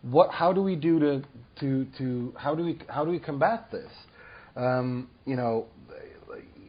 what? 0.03 0.31
How 0.31 0.53
do 0.53 0.63
we 0.63 0.77
do 0.77 1.01
to 1.01 1.23
to 1.61 1.87
to 1.99 2.35
how 2.39 2.55
do 2.55 2.65
we 2.65 2.79
how 2.89 3.05
do 3.05 3.11
we 3.11 3.19
combat 3.19 3.73
this? 3.73 3.91
Um, 4.55 5.09
you 5.27 5.35
know, 5.35 5.67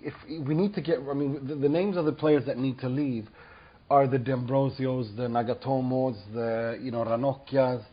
if 0.01 0.13
we 0.27 0.55
need 0.55 0.73
to 0.73 0.81
get, 0.81 0.99
I 1.07 1.13
mean, 1.13 1.47
the, 1.47 1.55
the 1.55 1.69
names 1.69 1.95
of 1.95 2.05
the 2.05 2.11
players 2.11 2.45
that 2.47 2.57
need 2.57 2.79
to 2.79 2.89
leave 2.89 3.27
are 3.91 4.07
the 4.07 4.17
D'Ambrosios, 4.17 5.15
the 5.15 5.27
Nagatomos, 5.27 6.15
the 6.33 6.79
you 6.81 6.89
know 6.89 7.05
Ranocchias, 7.05 7.83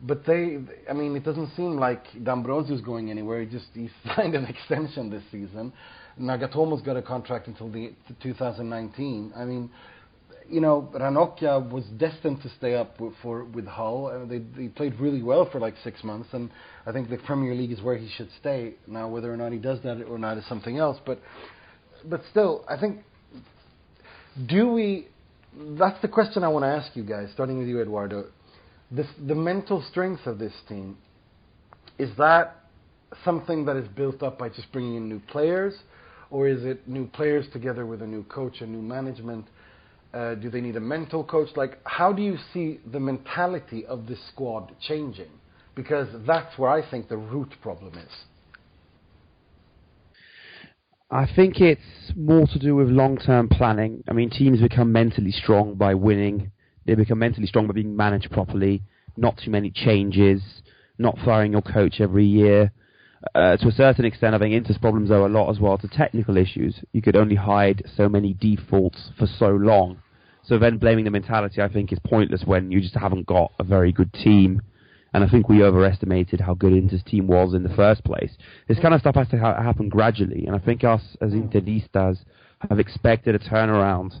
but 0.00 0.26
they, 0.26 0.58
I 0.88 0.92
mean, 0.92 1.16
it 1.16 1.24
doesn't 1.24 1.54
seem 1.56 1.76
like 1.76 2.04
D'Ambrosio's 2.22 2.82
going 2.82 3.10
anywhere. 3.10 3.40
He 3.40 3.46
just 3.46 3.66
he 3.72 3.88
signed 4.16 4.34
an 4.34 4.44
extension 4.44 5.10
this 5.10 5.22
season. 5.30 5.72
Nagatomo's 6.20 6.82
got 6.82 6.96
a 6.96 7.02
contract 7.02 7.46
until 7.46 7.70
the 7.70 7.92
2019. 8.22 9.32
I 9.36 9.44
mean, 9.44 9.70
you 10.48 10.60
know, 10.60 10.90
Ranocchia 10.94 11.70
was 11.70 11.84
destined 11.96 12.42
to 12.42 12.48
stay 12.50 12.74
up 12.74 13.00
with, 13.00 13.14
for 13.22 13.44
with 13.44 13.66
Hull. 13.66 14.06
Uh, 14.06 14.26
they, 14.26 14.38
they 14.38 14.68
played 14.68 14.98
really 15.00 15.22
well 15.22 15.48
for 15.50 15.60
like 15.60 15.74
six 15.82 16.04
months, 16.04 16.28
and 16.32 16.50
I 16.86 16.92
think 16.92 17.10
the 17.10 17.18
Premier 17.18 17.54
League 17.54 17.72
is 17.72 17.82
where 17.82 17.96
he 17.96 18.08
should 18.16 18.28
stay. 18.40 18.74
Now, 18.86 19.08
whether 19.08 19.32
or 19.32 19.36
not 19.36 19.52
he 19.52 19.58
does 19.58 19.82
that 19.82 20.02
or 20.04 20.18
not 20.18 20.38
is 20.38 20.46
something 20.48 20.78
else. 20.78 20.98
But, 21.04 21.20
but 22.04 22.22
still, 22.30 22.64
I 22.68 22.78
think, 22.78 23.00
do 24.46 24.68
we? 24.72 25.08
That's 25.58 26.00
the 26.02 26.08
question 26.08 26.44
I 26.44 26.48
want 26.48 26.64
to 26.64 26.68
ask 26.68 26.94
you 26.94 27.02
guys, 27.02 27.30
starting 27.32 27.58
with 27.58 27.66
you, 27.66 27.80
Eduardo. 27.80 28.26
This, 28.90 29.06
the 29.26 29.34
mental 29.34 29.82
strength 29.90 30.26
of 30.26 30.38
this 30.38 30.52
team 30.68 30.96
is 31.98 32.10
that 32.18 32.56
something 33.24 33.64
that 33.64 33.76
is 33.76 33.88
built 33.88 34.22
up 34.22 34.38
by 34.38 34.48
just 34.48 34.70
bringing 34.72 34.96
in 34.96 35.08
new 35.08 35.20
players, 35.28 35.74
or 36.30 36.48
is 36.48 36.64
it 36.64 36.86
new 36.88 37.06
players 37.06 37.46
together 37.52 37.86
with 37.86 38.02
a 38.02 38.06
new 38.06 38.22
coach 38.24 38.60
and 38.60 38.72
new 38.72 38.82
management? 38.82 39.46
Uh, 40.12 40.34
do 40.34 40.50
they 40.50 40.60
need 40.60 40.76
a 40.76 40.80
mental 40.80 41.24
coach? 41.24 41.48
Like, 41.56 41.78
how 41.84 42.12
do 42.12 42.22
you 42.22 42.36
see 42.52 42.80
the 42.90 43.00
mentality 43.00 43.84
of 43.86 44.06
this 44.06 44.18
squad 44.28 44.72
changing? 44.80 45.30
Because 45.74 46.08
that's 46.26 46.56
where 46.58 46.70
I 46.70 46.88
think 46.88 47.08
the 47.08 47.16
root 47.16 47.54
problem 47.60 47.94
is. 47.98 48.10
I 51.10 51.26
think 51.36 51.60
it's 51.60 51.80
more 52.16 52.46
to 52.48 52.58
do 52.58 52.74
with 52.74 52.88
long-term 52.88 53.48
planning. 53.50 54.02
I 54.08 54.12
mean, 54.12 54.30
teams 54.30 54.60
become 54.60 54.90
mentally 54.90 55.30
strong 55.30 55.74
by 55.74 55.94
winning. 55.94 56.50
They 56.86 56.94
become 56.94 57.18
mentally 57.18 57.46
strong 57.46 57.66
by 57.66 57.72
being 57.72 57.96
managed 57.96 58.30
properly. 58.30 58.82
Not 59.16 59.38
too 59.44 59.50
many 59.50 59.70
changes. 59.70 60.42
Not 60.98 61.18
firing 61.24 61.52
your 61.52 61.62
coach 61.62 62.00
every 62.00 62.24
year. 62.24 62.72
Uh, 63.34 63.56
to 63.56 63.68
a 63.68 63.72
certain 63.72 64.04
extent, 64.04 64.34
I 64.34 64.38
think 64.38 64.54
Inter's 64.54 64.78
problems 64.78 65.10
owe 65.10 65.26
a 65.26 65.28
lot 65.28 65.50
as 65.50 65.58
well 65.58 65.78
to 65.78 65.88
technical 65.88 66.36
issues. 66.36 66.76
You 66.92 67.02
could 67.02 67.16
only 67.16 67.34
hide 67.34 67.82
so 67.96 68.08
many 68.08 68.34
defaults 68.34 69.10
for 69.18 69.26
so 69.26 69.48
long. 69.48 70.00
So 70.44 70.58
then 70.58 70.78
blaming 70.78 71.04
the 71.04 71.10
mentality, 71.10 71.60
I 71.60 71.68
think, 71.68 71.92
is 71.92 71.98
pointless 72.06 72.44
when 72.44 72.70
you 72.70 72.80
just 72.80 72.94
haven't 72.94 73.26
got 73.26 73.52
a 73.58 73.64
very 73.64 73.90
good 73.90 74.12
team. 74.12 74.62
And 75.12 75.24
I 75.24 75.28
think 75.28 75.48
we 75.48 75.64
overestimated 75.64 76.40
how 76.40 76.54
good 76.54 76.72
Inter's 76.72 77.02
team 77.02 77.26
was 77.26 77.54
in 77.54 77.62
the 77.62 77.74
first 77.74 78.04
place. 78.04 78.30
This 78.68 78.78
kind 78.78 78.94
of 78.94 79.00
stuff 79.00 79.16
has 79.16 79.28
to 79.28 79.38
ha- 79.38 79.60
happen 79.60 79.88
gradually, 79.88 80.46
and 80.46 80.54
I 80.54 80.58
think 80.58 80.84
us 80.84 81.02
as 81.20 81.32
Interistas 81.32 82.18
have 82.68 82.78
expected 82.78 83.34
a 83.34 83.38
turnaround 83.38 84.20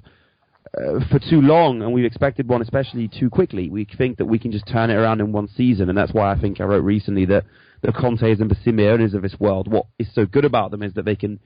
uh, 0.74 1.00
for 1.10 1.18
too 1.18 1.40
long, 1.40 1.82
and 1.82 1.92
we've 1.92 2.04
expected 2.04 2.48
one 2.48 2.62
especially 2.62 3.08
too 3.08 3.30
quickly. 3.30 3.68
We 3.70 3.86
think 3.96 4.18
that 4.18 4.26
we 4.26 4.38
can 4.38 4.52
just 4.52 4.66
turn 4.66 4.90
it 4.90 4.94
around 4.94 5.20
in 5.20 5.32
one 5.32 5.48
season, 5.56 5.88
and 5.88 5.96
that's 5.96 6.12
why 6.12 6.30
I 6.32 6.38
think 6.38 6.60
I 6.60 6.64
wrote 6.64 6.84
recently 6.84 7.24
that 7.26 7.44
the 7.82 7.92
Contes 7.92 8.40
and 8.40 8.50
the 8.50 8.56
Simeones 8.56 9.14
of 9.14 9.22
this 9.22 9.36
world, 9.38 9.70
what 9.70 9.86
is 9.98 10.08
so 10.14 10.26
good 10.26 10.44
about 10.44 10.70
them 10.70 10.82
is 10.82 10.94
that 10.94 11.04
they 11.04 11.16
can 11.16 11.40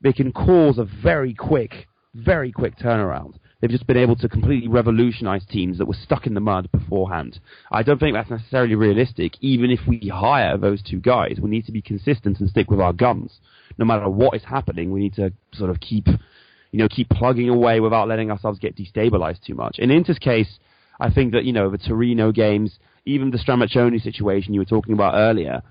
they 0.00 0.12
can 0.12 0.32
cause 0.32 0.78
a 0.78 0.84
very 0.84 1.34
quick, 1.34 1.86
very 2.14 2.52
quick 2.52 2.78
turnaround. 2.78 3.34
They've 3.60 3.70
just 3.70 3.86
been 3.86 3.96
able 3.96 4.16
to 4.16 4.28
completely 4.28 4.68
revolutionize 4.68 5.46
teams 5.46 5.78
that 5.78 5.86
were 5.86 5.94
stuck 5.94 6.26
in 6.26 6.34
the 6.34 6.40
mud 6.40 6.70
beforehand. 6.70 7.40
I 7.72 7.82
don't 7.82 7.98
think 7.98 8.14
that's 8.14 8.30
necessarily 8.30 8.74
realistic. 8.74 9.32
Even 9.40 9.70
if 9.70 9.80
we 9.88 10.10
hire 10.12 10.58
those 10.58 10.82
two 10.82 11.00
guys, 11.00 11.38
we 11.40 11.48
need 11.48 11.64
to 11.66 11.72
be 11.72 11.80
consistent 11.80 12.40
and 12.40 12.50
stick 12.50 12.70
with 12.70 12.80
our 12.80 12.92
guns. 12.92 13.40
No 13.78 13.86
matter 13.86 14.08
what 14.10 14.36
is 14.36 14.44
happening, 14.44 14.92
we 14.92 15.00
need 15.00 15.14
to 15.14 15.32
sort 15.54 15.70
of 15.70 15.80
keep, 15.80 16.06
you 16.72 16.78
know, 16.78 16.88
keep 16.88 17.08
plugging 17.08 17.48
away 17.48 17.80
without 17.80 18.08
letting 18.08 18.30
ourselves 18.30 18.58
get 18.58 18.76
destabilized 18.76 19.42
too 19.44 19.54
much. 19.54 19.78
In 19.78 19.90
Inter's 19.90 20.18
case, 20.18 20.58
I 21.00 21.10
think 21.10 21.32
that 21.32 21.44
you 21.44 21.52
know 21.52 21.70
the 21.70 21.78
Torino 21.78 22.32
games, 22.32 22.78
even 23.04 23.30
the 23.30 23.38
Stramaccioni 23.38 24.02
situation 24.02 24.54
you 24.54 24.60
were 24.60 24.66
talking 24.66 24.94
about 24.94 25.14
earlier, 25.14 25.62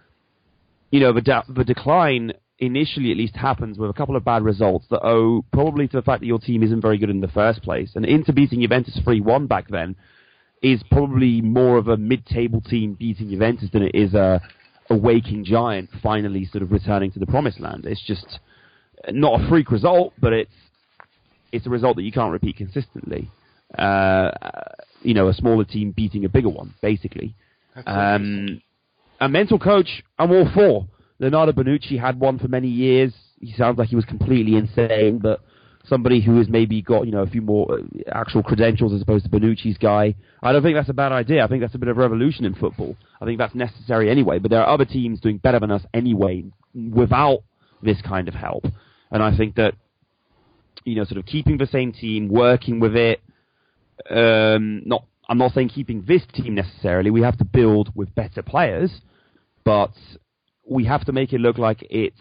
you 0.91 0.99
know, 0.99 1.13
the, 1.13 1.43
the 1.49 1.63
decline 1.63 2.33
initially 2.59 3.11
at 3.11 3.17
least 3.17 3.35
happens 3.35 3.77
with 3.77 3.89
a 3.89 3.93
couple 3.93 4.15
of 4.15 4.23
bad 4.23 4.43
results 4.43 4.85
that 4.89 5.01
owe 5.03 5.43
probably 5.51 5.87
to 5.87 5.97
the 5.97 6.01
fact 6.01 6.21
that 6.21 6.27
your 6.27 6.39
team 6.39 6.63
isn't 6.63 6.81
very 6.81 6.97
good 6.97 7.09
in 7.09 7.19
the 7.19 7.27
first 7.27 7.61
place. 7.61 7.91
And 7.95 8.05
Inter 8.05 8.31
beating 8.31 8.61
Juventus 8.61 8.97
3-1 9.05 9.47
back 9.47 9.67
then 9.67 9.95
is 10.61 10.81
probably 10.89 11.41
more 11.41 11.77
of 11.77 11.89
a 11.89 11.97
mid-table 11.97 12.61
team 12.61 12.93
beating 12.93 13.29
Juventus 13.29 13.69
than 13.73 13.83
it 13.83 13.93
is 13.93 14.13
a, 14.13 14.41
a 14.89 14.95
waking 14.95 15.43
giant 15.43 15.89
finally 16.01 16.45
sort 16.45 16.61
of 16.61 16.71
returning 16.71 17.11
to 17.11 17.19
the 17.19 17.27
promised 17.27 17.59
land. 17.59 17.85
It's 17.85 18.05
just 18.05 18.39
not 19.09 19.41
a 19.41 19.49
freak 19.49 19.69
result, 19.69 20.13
but 20.19 20.31
it's 20.31 20.51
it's 21.55 21.65
a 21.65 21.69
result 21.69 21.95
that 21.97 22.03
you 22.03 22.11
can't 22.11 22.31
repeat 22.31 22.57
consistently. 22.57 23.29
Uh, 23.77 24.31
you 25.01 25.13
know, 25.13 25.27
a 25.27 25.33
smaller 25.33 25.63
team 25.63 25.91
beating 25.91 26.25
a 26.25 26.29
bigger 26.29 26.49
one, 26.49 26.73
basically. 26.81 27.35
Um, 27.85 28.61
a 29.19 29.29
mental 29.29 29.59
coach, 29.59 30.03
I'm 30.17 30.31
all 30.31 30.49
for. 30.53 30.87
Leonardo 31.19 31.51
Bonucci 31.51 31.99
had 31.99 32.19
one 32.19 32.39
for 32.39 32.47
many 32.47 32.67
years. 32.67 33.13
He 33.39 33.53
sounds 33.53 33.77
like 33.77 33.89
he 33.89 33.95
was 33.95 34.05
completely 34.05 34.55
insane, 34.55 35.19
but 35.21 35.41
somebody 35.87 36.21
who 36.21 36.37
has 36.37 36.49
maybe 36.49 36.81
got 36.81 37.05
you 37.05 37.11
know 37.11 37.21
a 37.21 37.27
few 37.27 37.41
more 37.41 37.73
uh, 37.73 37.77
actual 38.11 38.43
credentials 38.43 38.93
as 38.93 39.01
opposed 39.01 39.25
to 39.25 39.31
Bonucci's 39.31 39.77
guy. 39.77 40.15
I 40.41 40.51
don't 40.51 40.63
think 40.63 40.75
that's 40.75 40.89
a 40.89 40.93
bad 40.93 41.11
idea. 41.11 41.43
I 41.43 41.47
think 41.47 41.61
that's 41.61 41.75
a 41.75 41.79
bit 41.79 41.89
of 41.89 41.97
revolution 41.97 42.45
in 42.45 42.55
football. 42.55 42.95
I 43.21 43.25
think 43.25 43.37
that's 43.37 43.55
necessary 43.55 44.09
anyway. 44.09 44.39
But 44.39 44.51
there 44.51 44.61
are 44.61 44.73
other 44.73 44.85
teams 44.85 45.19
doing 45.19 45.37
better 45.37 45.59
than 45.59 45.71
us 45.71 45.83
anyway 45.93 46.45
without 46.73 47.39
this 47.81 48.01
kind 48.01 48.27
of 48.27 48.33
help. 48.33 48.65
And 49.11 49.23
I 49.23 49.35
think 49.35 49.55
that 49.55 49.75
you 50.85 50.95
know 50.95 51.03
sort 51.03 51.17
of 51.17 51.25
keeping 51.25 51.57
the 51.57 51.67
same 51.67 51.91
team, 51.91 52.29
working 52.29 52.79
with 52.79 52.95
it. 52.95 53.21
Um, 54.09 54.83
not 54.85 55.05
I'm 55.27 55.37
not 55.37 55.53
saying 55.53 55.69
keeping 55.69 56.03
this 56.07 56.21
team 56.33 56.55
necessarily. 56.55 57.09
We 57.09 57.21
have 57.21 57.37
to 57.39 57.45
build 57.45 57.91
with 57.95 58.13
better 58.15 58.41
players, 58.41 59.01
but 59.63 59.93
we 60.67 60.85
have 60.85 61.05
to 61.05 61.11
make 61.11 61.33
it 61.33 61.39
look 61.39 61.57
like 61.57 61.85
it's 61.89 62.19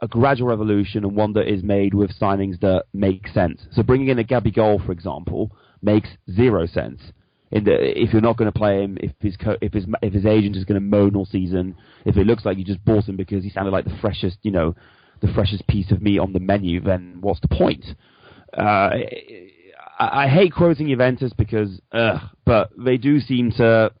a 0.00 0.08
gradual 0.08 0.48
revolution 0.48 1.04
and 1.04 1.14
one 1.14 1.32
that 1.34 1.48
is 1.48 1.62
made 1.62 1.94
with 1.94 2.10
signings 2.18 2.60
that 2.60 2.84
make 2.92 3.28
sense. 3.28 3.62
So 3.72 3.82
bringing 3.82 4.08
in 4.08 4.18
a 4.18 4.24
Gabigol, 4.24 4.84
for 4.84 4.92
example, 4.92 5.52
makes 5.80 6.08
zero 6.30 6.66
sense. 6.66 7.00
In 7.52 7.64
the, 7.64 8.00
if 8.00 8.12
you're 8.12 8.22
not 8.22 8.36
going 8.36 8.50
to 8.50 8.58
play 8.58 8.82
him, 8.82 8.96
if 9.00 9.12
his 9.20 9.36
co- 9.36 9.58
if 9.60 9.72
his 9.74 9.86
if 10.00 10.12
his 10.12 10.24
agent 10.26 10.56
is 10.56 10.64
going 10.64 10.80
to 10.80 10.86
moan 10.86 11.14
all 11.14 11.26
season, 11.26 11.76
if 12.04 12.16
it 12.16 12.26
looks 12.26 12.44
like 12.44 12.56
you 12.56 12.64
just 12.64 12.84
bought 12.84 13.08
him 13.08 13.16
because 13.16 13.44
he 13.44 13.50
sounded 13.50 13.72
like 13.72 13.84
the 13.84 13.96
freshest, 14.00 14.38
you 14.42 14.50
know, 14.50 14.74
the 15.22 15.32
freshest 15.32 15.66
piece 15.68 15.90
of 15.90 16.02
meat 16.02 16.18
on 16.18 16.32
the 16.32 16.40
menu, 16.40 16.80
then 16.80 17.18
what's 17.20 17.40
the 17.40 17.48
point? 17.48 17.84
Uh, 18.56 18.90
I, 19.98 20.24
I 20.24 20.28
hate 20.28 20.52
quoting 20.52 20.88
Juventus 20.88 21.32
because, 21.32 21.80
ugh, 21.92 22.20
but 22.44 22.70
they 22.76 22.98
do 22.98 23.20
seem 23.20 23.52
to 23.52 23.92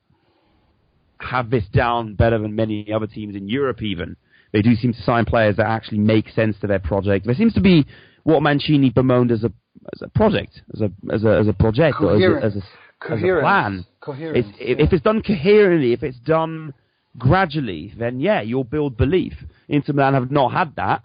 have 1.20 1.48
this 1.48 1.64
down 1.72 2.14
better 2.14 2.38
than 2.38 2.54
many 2.54 2.92
other 2.92 3.06
teams 3.06 3.36
in 3.36 3.48
Europe. 3.48 3.82
Even 3.82 4.16
they 4.52 4.60
do 4.60 4.74
seem 4.74 4.92
to 4.92 5.02
sign 5.02 5.24
players 5.24 5.56
that 5.56 5.66
actually 5.66 5.98
make 5.98 6.28
sense 6.30 6.56
to 6.60 6.66
their 6.66 6.80
project. 6.80 7.24
There 7.24 7.34
seems 7.34 7.54
to 7.54 7.60
be 7.60 7.86
what 8.24 8.42
Mancini 8.42 8.90
bemoaned 8.90 9.30
as 9.30 9.44
a 9.44 9.52
as 9.94 10.02
a 10.02 10.08
project, 10.08 10.60
as 10.74 10.80
a 10.82 10.90
as 11.12 11.24
a 11.24 11.38
as 11.38 11.48
a 11.48 11.52
project, 11.52 11.96
or 12.00 12.16
as 12.16 12.22
a, 12.22 12.46
as 12.46 12.56
a, 12.56 13.12
as 13.12 13.22
a 13.22 13.40
plan. 13.40 13.86
Coherence. 14.00 14.46
It's, 14.48 14.58
if, 14.60 14.86
if 14.86 14.92
it's 14.92 15.02
done 15.02 15.22
coherently, 15.22 15.92
if 15.92 16.02
it's 16.02 16.18
done 16.18 16.74
gradually, 17.18 17.92
then 17.96 18.20
yeah, 18.20 18.42
you'll 18.42 18.64
build 18.64 18.96
belief. 18.96 19.34
Inter 19.68 19.92
Milan 19.92 20.14
have 20.14 20.30
not 20.30 20.52
had 20.52 20.76
that, 20.76 21.04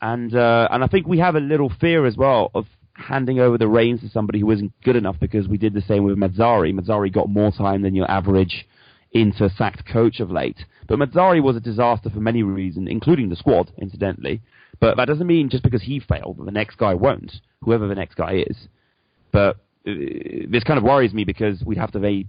and 0.00 0.34
uh, 0.34 0.68
and 0.70 0.82
I 0.82 0.86
think 0.86 1.06
we 1.06 1.18
have 1.18 1.34
a 1.34 1.40
little 1.40 1.70
fear 1.80 2.06
as 2.06 2.16
well 2.16 2.50
of 2.54 2.66
handing 2.94 3.40
over 3.40 3.56
the 3.56 3.68
reins 3.68 4.00
to 4.00 4.08
somebody 4.08 4.40
who 4.40 4.50
isn't 4.50 4.72
good 4.82 4.96
enough 4.96 5.16
because 5.20 5.48
we 5.48 5.58
did 5.58 5.74
the 5.74 5.80
same 5.82 6.04
with 6.04 6.18
Mazzarri. 6.18 6.72
Mazzarri 6.72 7.12
got 7.12 7.28
more 7.28 7.50
time 7.50 7.82
than 7.82 7.94
your 7.94 8.10
average 8.10 8.66
Inter 9.12 9.48
sacked 9.56 9.86
coach 9.86 10.20
of 10.20 10.30
late. 10.30 10.58
But 10.86 10.98
Mazzarri 10.98 11.42
was 11.42 11.56
a 11.56 11.60
disaster 11.60 12.10
for 12.10 12.20
many 12.20 12.42
reasons, 12.42 12.88
including 12.90 13.28
the 13.28 13.36
squad, 13.36 13.72
incidentally. 13.78 14.42
But 14.80 14.96
that 14.96 15.06
doesn't 15.06 15.26
mean 15.26 15.50
just 15.50 15.62
because 15.62 15.82
he 15.82 16.00
failed, 16.00 16.38
that 16.38 16.44
the 16.44 16.52
next 16.52 16.76
guy 16.76 16.94
won't, 16.94 17.32
whoever 17.62 17.88
the 17.88 17.94
next 17.94 18.14
guy 18.14 18.44
is. 18.46 18.56
But 19.32 19.56
uh, 19.86 19.92
this 20.48 20.64
kind 20.64 20.78
of 20.78 20.84
worries 20.84 21.12
me 21.12 21.24
because 21.24 21.62
we'd 21.64 21.78
have 21.78 21.92
to 21.92 22.00
be 22.00 22.26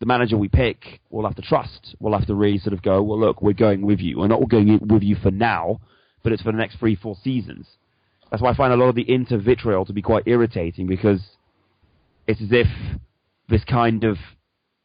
the 0.00 0.06
manager 0.06 0.36
we 0.36 0.48
pick, 0.48 1.00
we'll 1.10 1.26
have 1.26 1.36
to 1.36 1.42
trust. 1.42 1.94
We'll 2.00 2.18
have 2.18 2.26
to 2.26 2.34
really 2.34 2.58
sort 2.58 2.72
of 2.72 2.82
go, 2.82 3.02
well, 3.02 3.20
look, 3.20 3.40
we're 3.40 3.52
going 3.52 3.82
with 3.82 4.00
you. 4.00 4.18
We're 4.18 4.26
not 4.26 4.48
going 4.48 4.80
with 4.88 5.02
you 5.02 5.14
for 5.14 5.30
now, 5.30 5.80
but 6.22 6.32
it's 6.32 6.42
for 6.42 6.52
the 6.52 6.58
next 6.58 6.76
three, 6.78 6.94
four 6.96 7.16
seasons. 7.22 7.66
That's 8.30 8.42
why 8.42 8.50
I 8.50 8.54
find 8.56 8.72
a 8.72 8.76
lot 8.76 8.88
of 8.88 8.94
the 8.94 9.10
Inter 9.10 9.38
vitriol 9.38 9.84
to 9.86 9.92
be 9.92 10.02
quite 10.02 10.22
irritating 10.26 10.86
because 10.86 11.20
it's 12.26 12.40
as 12.40 12.48
if 12.50 12.66
this 13.48 13.64
kind 13.64 14.04
of 14.04 14.16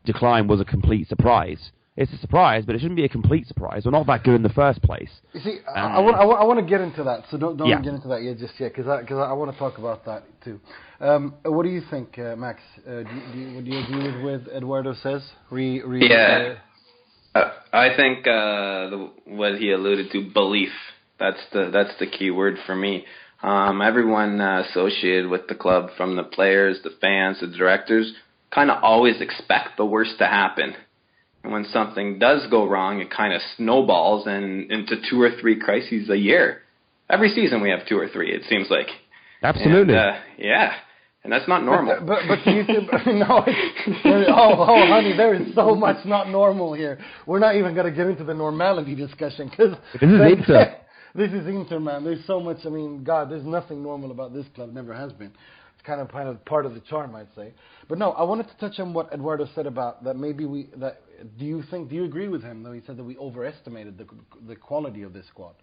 decline 0.06 0.48
was 0.48 0.60
a 0.60 0.66
complete 0.66 1.08
surprise. 1.08 1.72
It's 1.96 2.12
a 2.14 2.18
surprise, 2.18 2.64
but 2.66 2.76
it 2.76 2.80
shouldn't 2.80 2.96
be 2.98 3.06
a 3.06 3.10
complete 3.10 3.48
surprise. 3.48 3.84
We're 3.86 3.92
not 3.92 4.06
that 4.06 4.24
good 4.24 4.36
in 4.36 4.44
the 4.44 4.50
first 4.50 4.84
place. 4.84 5.10
You 5.34 5.40
see, 5.42 5.58
I, 5.68 5.80
I, 5.80 6.00
want, 6.00 6.16
I, 6.18 6.26
want, 6.26 6.42
I 6.42 6.44
want 6.44 6.60
to 6.60 6.66
get 6.66 6.80
into 6.80 7.04
that, 7.06 7.24
so 7.32 7.38
don't, 7.38 7.58
don't 7.58 7.68
Yeah. 7.70 7.82
get 7.82 7.94
into 7.96 8.08
that 8.10 8.22
yet 8.22 8.38
just 8.38 8.54
yet, 8.60 8.72
because 8.76 8.88
I, 8.88 9.02
cause 9.04 9.18
I 9.18 9.34
want 9.34 9.52
to 9.52 9.58
talk 9.58 9.80
about 9.80 10.06
that 10.06 10.24
too. 10.44 10.60
Um, 11.00 11.34
what 11.44 11.64
do 11.64 11.70
you 11.70 11.82
think, 11.90 12.20
uh, 12.20 12.36
Max? 12.36 12.62
Uh, 12.88 13.02
do, 13.02 13.10
you- 13.34 13.34
do, 13.34 13.40
you, 13.40 13.62
do 13.64 13.72
you 13.72 13.80
agree 13.80 14.24
with 14.24 14.46
what 14.46 14.56
Eduardo 14.58 14.94
says? 15.02 15.24
Re, 15.50 15.82
re, 15.82 16.08
Yeah. 16.08 16.56
uh, 17.34 17.40
Uh, 17.40 17.52
I 17.74 17.96
think 17.96 18.28
uh, 18.28 18.90
the, 18.92 19.12
what 19.26 19.56
he 19.58 19.72
alluded 19.72 20.12
to, 20.12 20.30
belief. 20.32 20.72
That's 21.20 21.40
the 21.52 21.70
that's 21.72 21.98
the 22.00 22.08
key 22.08 22.32
word 22.32 22.58
for 22.66 22.76
me. 22.76 23.06
Um, 23.42 23.82
everyone 23.82 24.42
uh, 24.42 24.64
associated 24.70 25.30
with 25.30 25.48
the 25.48 25.56
club, 25.56 25.90
from 25.96 26.16
the 26.16 26.24
players, 26.24 26.80
the 26.84 26.92
fans, 27.00 27.40
the 27.40 27.48
directors, 27.48 28.12
kind 28.52 28.72
of 28.72 28.84
always 28.84 29.22
expect 29.22 29.78
the 29.78 29.86
worst 29.86 30.18
to 30.20 30.26
happen. 30.26 30.74
And 31.44 31.54
when 31.54 31.66
something 31.66 32.18
does 32.18 32.48
go 32.50 32.68
wrong, 32.68 33.00
it 33.00 33.12
kind 33.12 33.34
of 33.34 33.42
snowballs 33.56 34.26
and 34.26 34.72
into 34.72 34.96
two 35.10 35.22
or 35.22 35.30
three 35.40 35.60
crises 35.60 36.10
a 36.10 36.18
year. 36.18 36.64
Every 37.10 37.30
season 37.30 37.62
we 37.62 37.70
have 37.70 37.88
two 37.88 37.98
or 37.98 38.10
three. 38.10 38.34
It 38.34 38.42
seems 38.50 38.68
like. 38.70 38.88
Absolutely. 39.44 39.94
And, 39.94 40.16
uh, 40.16 40.20
yeah, 40.40 40.74
and 41.24 41.32
that's 41.32 41.48
not 41.48 41.64
normal. 41.64 41.98
But, 42.00 42.08
but, 42.28 42.42
but 42.44 42.52
you 42.52 42.64
think, 42.66 42.90
no, 43.06 43.44
it's, 43.48 44.30
oh, 44.30 44.56
oh, 44.58 44.88
honey, 44.88 45.16
there 45.16 45.36
is 45.36 45.54
so 45.54 45.76
much 45.76 46.06
not 46.06 46.30
normal 46.30 46.74
here. 46.74 47.00
We're 47.26 47.40
not 47.40 47.56
even 47.56 47.76
going 47.76 47.86
to 47.86 47.92
get 47.92 48.08
into 48.08 48.24
the 48.24 48.34
normality 48.34 48.96
discussion 48.96 49.50
because 49.50 49.76
This 49.94 50.10
is 50.10 50.20
Inter. 50.20 50.78
This 51.16 51.32
is 51.32 51.48
Inter, 51.48 51.80
man. 51.80 52.04
There's 52.04 52.26
so 52.26 52.40
much. 52.40 52.58
I 52.66 52.70
mean, 52.70 53.04
God, 53.04 53.30
there's 53.30 53.46
nothing 53.46 53.82
normal 53.84 54.12
about 54.12 54.34
this 54.34 54.46
club. 54.56 54.74
Never 54.74 54.94
has 54.94 55.12
been. 55.14 55.32
It's 55.76 55.86
kind 55.86 56.02
of 56.02 56.10
kind 56.10 56.28
of 56.28 56.44
part 56.46 56.66
of 56.66 56.74
the 56.74 56.82
charm, 56.82 57.16
I'd 57.16 57.28
say. 57.36 57.54
But 57.88 57.98
no, 57.98 58.12
I 58.12 58.24
wanted 58.24 58.48
to 58.50 58.58
touch 58.58 58.80
on 58.80 58.94
what 58.94 59.12
Eduardo 59.14 59.48
said 59.56 59.68
about 59.68 60.04
that. 60.04 60.16
Maybe 60.16 60.46
we 60.46 60.70
that. 60.78 61.02
Do 61.38 61.46
you 61.46 61.64
think? 61.70 61.90
Do 61.90 61.96
you 61.96 62.06
agree 62.06 62.28
with 62.28 62.44
him? 62.44 62.64
Though 62.64 62.74
he 62.74 62.82
said 62.86 62.98
that 62.98 63.04
we 63.04 63.18
overestimated 63.18 63.98
the 63.98 64.06
the 64.48 64.56
quality 64.56 65.04
of 65.04 65.14
this 65.14 65.28
squad. 65.28 65.56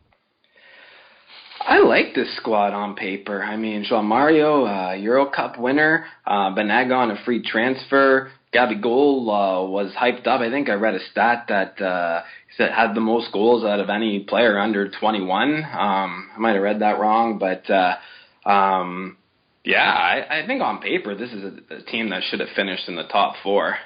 I 1.61 1.79
like 1.79 2.15
this 2.15 2.35
squad 2.37 2.73
on 2.75 2.95
paper. 2.95 3.43
I 3.43 3.57
mean, 3.57 3.85
João 3.91 4.05
Mario, 4.05 4.67
uh, 4.67 4.93
Euro 4.95 5.31
Cup 5.31 5.59
winner, 5.59 6.05
uh, 6.27 6.55
Banega 6.55 6.95
on 6.95 7.11
a 7.13 7.25
free 7.25 7.43
transfer. 7.43 8.31
Gabigol 8.55 9.23
uh, 9.23 9.67
was 9.67 9.93
hyped 9.93 10.27
up. 10.27 10.41
I 10.41 10.51
think 10.51 10.69
I 10.69 10.75
read 10.75 10.95
a 10.95 11.05
stat 11.11 11.47
that 11.49 11.81
uh, 11.81 12.23
he 12.49 12.55
said 12.57 12.71
had 12.71 12.95
the 12.95 13.01
most 13.01 13.33
goals 13.33 13.65
out 13.65 13.81
of 13.81 13.91
any 13.91 14.21
player 14.21 14.59
under 14.59 14.91
21. 14.91 15.57
Um, 15.57 16.31
I 16.35 16.39
might 16.39 16.55
have 16.55 16.63
read 16.63 16.81
that 16.81 16.99
wrong, 16.99 17.39
but 17.39 17.69
uh, 17.71 17.97
um, 18.49 19.17
yeah, 19.65 19.91
I, 19.91 20.43
I 20.43 20.47
think 20.47 20.63
on 20.63 20.81
paper 20.81 21.15
this 21.15 21.33
is 21.33 21.45
a, 21.45 21.75
a 21.75 21.83
team 21.83 22.11
that 22.11 22.23
should 22.31 22.41
have 22.41 22.51
finished 22.55 22.89
in 22.89 22.97
the 22.97 23.05
top 23.05 23.35
four. 23.43 23.77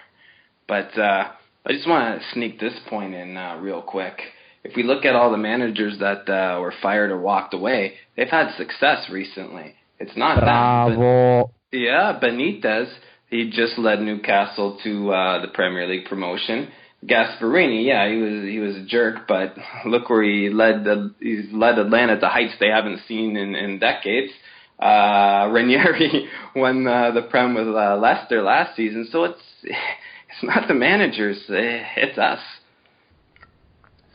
But 0.66 0.96
uh, 0.98 1.30
I 1.66 1.72
just 1.72 1.88
want 1.88 2.20
to 2.20 2.26
sneak 2.34 2.60
this 2.60 2.74
point 2.90 3.14
in 3.14 3.36
uh, 3.36 3.58
real 3.60 3.80
quick 3.80 4.20
if 4.64 4.76
we 4.76 4.82
look 4.82 5.04
at 5.04 5.14
all 5.14 5.30
the 5.30 5.38
managers 5.38 5.98
that 6.00 6.28
uh, 6.28 6.60
were 6.60 6.74
fired 6.82 7.10
or 7.10 7.18
walked 7.18 7.54
away, 7.54 7.94
they've 8.16 8.28
had 8.28 8.54
success 8.56 9.08
recently. 9.10 9.74
It's 9.98 10.16
not 10.16 10.40
Bravo. 10.40 11.50
that. 11.72 11.78
Yeah, 11.78 12.18
Benitez, 12.22 12.92
he 13.30 13.50
just 13.50 13.78
led 13.78 14.00
Newcastle 14.00 14.78
to 14.82 15.12
uh, 15.12 15.42
the 15.42 15.48
Premier 15.48 15.86
League 15.86 16.06
promotion. 16.06 16.68
Gasperini, 17.06 17.86
yeah, 17.86 18.08
he 18.08 18.16
was 18.16 18.44
he 18.44 18.58
was 18.58 18.76
a 18.76 18.84
jerk, 18.84 19.28
but 19.28 19.54
look 19.86 20.10
where 20.10 20.22
he 20.22 20.50
led 20.50 20.84
the 20.84 21.14
he's 21.20 21.44
led 21.52 21.78
Atalanta 21.78 22.18
to 22.18 22.28
heights 22.28 22.54
they 22.58 22.68
haven't 22.68 23.00
seen 23.06 23.36
in 23.36 23.54
in 23.54 23.78
decades. 23.78 24.32
Uh, 24.80 25.48
Ranieri 25.52 26.28
won 26.56 26.86
uh, 26.86 27.12
the 27.12 27.22
Prem 27.22 27.54
with 27.54 27.68
uh, 27.68 27.96
Leicester 27.96 28.42
last 28.42 28.76
season, 28.76 29.08
so 29.12 29.24
it's 29.24 29.40
it's 29.64 30.42
not 30.42 30.66
the 30.66 30.74
managers, 30.74 31.38
eh, 31.48 31.84
it's 31.96 32.18
us. 32.18 32.40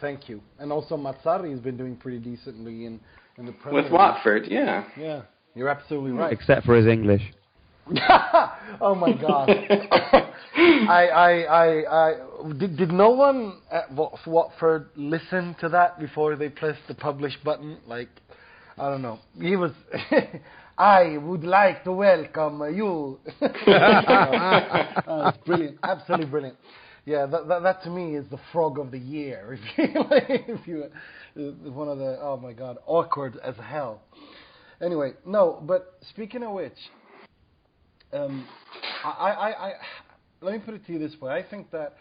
Thank 0.02 0.28
you. 0.28 0.42
And 0.60 0.72
also 0.72 0.98
Mazzarri 0.98 1.52
has 1.52 1.62
been 1.62 1.78
doing 1.78 1.96
pretty 1.96 2.20
decently 2.20 2.86
in 2.86 3.00
in 3.38 3.46
the 3.46 3.54
Premier 3.54 3.76
With 3.76 3.86
League. 3.86 3.94
Watford, 3.94 4.48
yeah. 4.50 4.86
Yeah, 4.98 5.22
you're 5.56 5.70
absolutely 5.70 6.12
right. 6.12 6.34
Except 6.34 6.66
for 6.66 6.76
his 6.76 6.88
English. 6.88 7.22
oh 8.82 8.96
my 8.96 9.12
God! 9.14 9.50
I, 10.56 11.08
I, 11.14 11.32
I, 11.42 12.08
I 12.10 12.14
did. 12.58 12.78
Did 12.78 12.92
no 12.92 13.10
one 13.10 13.58
at 13.72 13.92
Watford 13.94 14.90
listen 14.96 15.56
to 15.60 15.68
that 15.70 16.00
before 16.00 16.38
they 16.38 16.48
pressed 16.48 16.88
the 16.88 16.96
publish 16.96 17.34
button? 17.44 17.80
Like, 17.86 18.08
I 18.78 18.90
don't 18.90 19.02
know. 19.02 19.20
He 19.40 19.58
was. 19.58 19.72
I 20.78 21.18
would 21.18 21.44
like 21.44 21.84
to 21.84 21.92
welcome 21.92 22.62
you. 22.76 23.20
it's 23.42 25.38
brilliant, 25.46 25.78
absolutely 25.84 26.26
brilliant. 26.28 26.58
Yeah, 27.06 27.26
that, 27.26 27.48
that 27.50 27.64
that 27.64 27.84
to 27.84 27.90
me 27.90 28.16
is 28.16 28.26
the 28.32 28.40
frog 28.52 28.80
of 28.80 28.92
the 28.92 28.98
year. 28.98 29.60
If 29.78 29.78
you, 29.78 30.06
if 30.56 30.68
you, 30.68 30.86
uh, 31.38 31.70
one 31.72 31.90
of 31.90 31.98
the 31.98 32.18
oh 32.22 32.40
my 32.42 32.54
God, 32.54 32.78
awkward 32.86 33.38
as 33.44 33.56
hell. 33.58 34.02
Anyway, 34.82 35.12
no, 35.26 35.62
but 35.66 35.98
speaking 36.10 36.44
of 36.44 36.54
which, 36.54 36.78
um, 38.14 38.48
I, 39.04 39.10
I, 39.10 39.68
I, 39.68 39.74
let 40.42 40.54
me 40.54 40.60
put 40.60 40.74
it 40.76 40.86
to 40.86 40.94
you 40.94 41.00
this 41.00 41.20
way. 41.22 41.32
I 41.32 41.44
think 41.44 41.72
that 41.72 41.96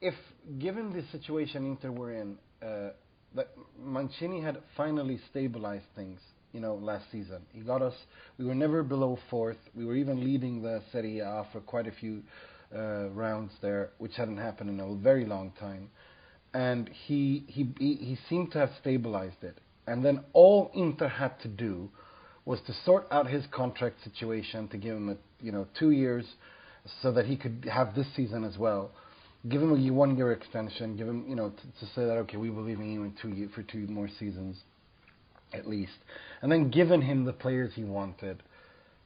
if, 0.00 0.14
given 0.58 0.92
the 0.92 1.04
situation 1.16 1.66
Inter 1.66 1.90
were 1.90 2.12
in, 2.12 2.36
uh, 2.62 2.90
that 3.34 3.48
Mancini 3.82 4.40
had 4.40 4.58
finally 4.76 5.18
stabilized 5.30 5.86
things, 5.94 6.20
you 6.52 6.60
know, 6.60 6.74
last 6.74 7.04
season. 7.10 7.42
He 7.52 7.60
got 7.60 7.82
us. 7.82 7.94
We 8.38 8.44
were 8.44 8.54
never 8.54 8.82
below 8.82 9.18
fourth. 9.30 9.56
We 9.74 9.84
were 9.84 9.96
even 9.96 10.24
leading 10.24 10.62
the 10.62 10.82
Serie 10.92 11.20
A 11.20 11.46
for 11.52 11.60
quite 11.60 11.86
a 11.86 11.92
few 11.92 12.22
uh, 12.74 13.08
rounds 13.10 13.52
there, 13.62 13.90
which 13.98 14.16
hadn't 14.16 14.38
happened 14.38 14.70
in 14.70 14.80
a 14.80 14.94
very 14.96 15.24
long 15.24 15.52
time. 15.58 15.90
And 16.54 16.90
he, 17.06 17.44
he 17.48 17.72
he 17.78 17.94
he 17.94 18.18
seemed 18.28 18.52
to 18.52 18.58
have 18.58 18.70
stabilized 18.80 19.42
it. 19.42 19.56
And 19.86 20.04
then 20.04 20.24
all 20.34 20.70
Inter 20.74 21.08
had 21.08 21.40
to 21.40 21.48
do 21.48 21.90
was 22.44 22.60
to 22.66 22.72
sort 22.84 23.06
out 23.10 23.28
his 23.28 23.44
contract 23.50 23.96
situation 24.02 24.68
to 24.68 24.76
give 24.76 24.96
him 24.96 25.08
a 25.10 25.16
you 25.44 25.52
know 25.52 25.66
two 25.78 25.90
years 25.90 26.24
so 27.00 27.12
that 27.12 27.26
he 27.26 27.36
could 27.36 27.68
have 27.72 27.94
this 27.94 28.06
season 28.16 28.44
as 28.44 28.58
well. 28.58 28.90
Give 29.48 29.62
him 29.62 29.72
a 29.72 29.92
one 29.92 30.16
year 30.16 30.32
extension. 30.32 30.96
Give 30.96 31.08
him 31.08 31.24
you 31.28 31.36
know 31.36 31.50
to, 31.50 31.62
to 31.86 31.92
say 31.94 32.04
that 32.04 32.16
okay 32.18 32.36
we 32.36 32.48
believe 32.50 32.80
in 32.80 32.92
you 32.92 33.04
in 33.04 33.14
two 33.20 33.28
year, 33.28 33.48
for 33.54 33.62
two 33.62 33.86
more 33.86 34.08
seasons 34.18 34.56
at 35.52 35.68
least, 35.68 35.92
and 36.40 36.50
then 36.50 36.70
given 36.70 37.02
him 37.02 37.24
the 37.24 37.32
players 37.32 37.72
he 37.74 37.84
wanted. 37.84 38.42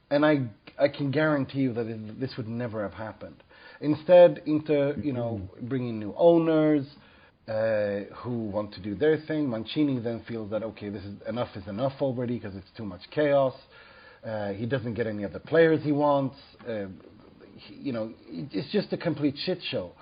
And 0.09 0.25
I 0.25 0.47
I 0.79 0.87
can 0.87 1.11
guarantee 1.11 1.59
you 1.59 1.73
that 1.73 1.87
it, 1.87 2.19
this 2.19 2.37
would 2.37 2.47
never 2.47 2.81
have 2.81 2.93
happened. 2.93 3.43
Instead, 3.81 4.41
Inter 4.45 4.95
you 5.01 5.13
know 5.13 5.41
mm-hmm. 5.43 5.67
bringing 5.67 5.99
new 5.99 6.13
owners. 6.17 6.85
Uh, 7.47 8.13
who 8.13 8.39
want 8.49 8.73
to 8.73 8.81
do 8.81 8.93
their 8.93 9.17
thing. 9.25 9.49
Mancini 9.49 9.99
then 9.99 10.21
feels 10.27 10.51
that 10.51 10.63
okay, 10.63 10.89
this 10.89 11.03
is 11.03 11.13
enough 11.29 11.47
is 11.55 11.65
enough 11.67 11.93
already 12.01 12.37
because 12.37 12.53
it's 12.57 12.67
too 12.75 12.83
much 12.83 12.99
chaos. 13.09 13.53
Uh, 14.25 14.49
he 14.49 14.65
doesn't 14.65 14.95
get 14.95 15.07
any 15.07 15.23
of 15.23 15.31
the 15.31 15.39
players 15.39 15.81
he 15.81 15.93
wants. 15.93 16.35
Uh, 16.67 16.87
he, 17.55 17.75
you 17.75 17.93
know, 17.93 18.13
it's 18.27 18.69
just 18.73 18.91
a 18.91 18.97
complete 18.97 19.35
shit 19.45 19.59
show. 19.71 19.93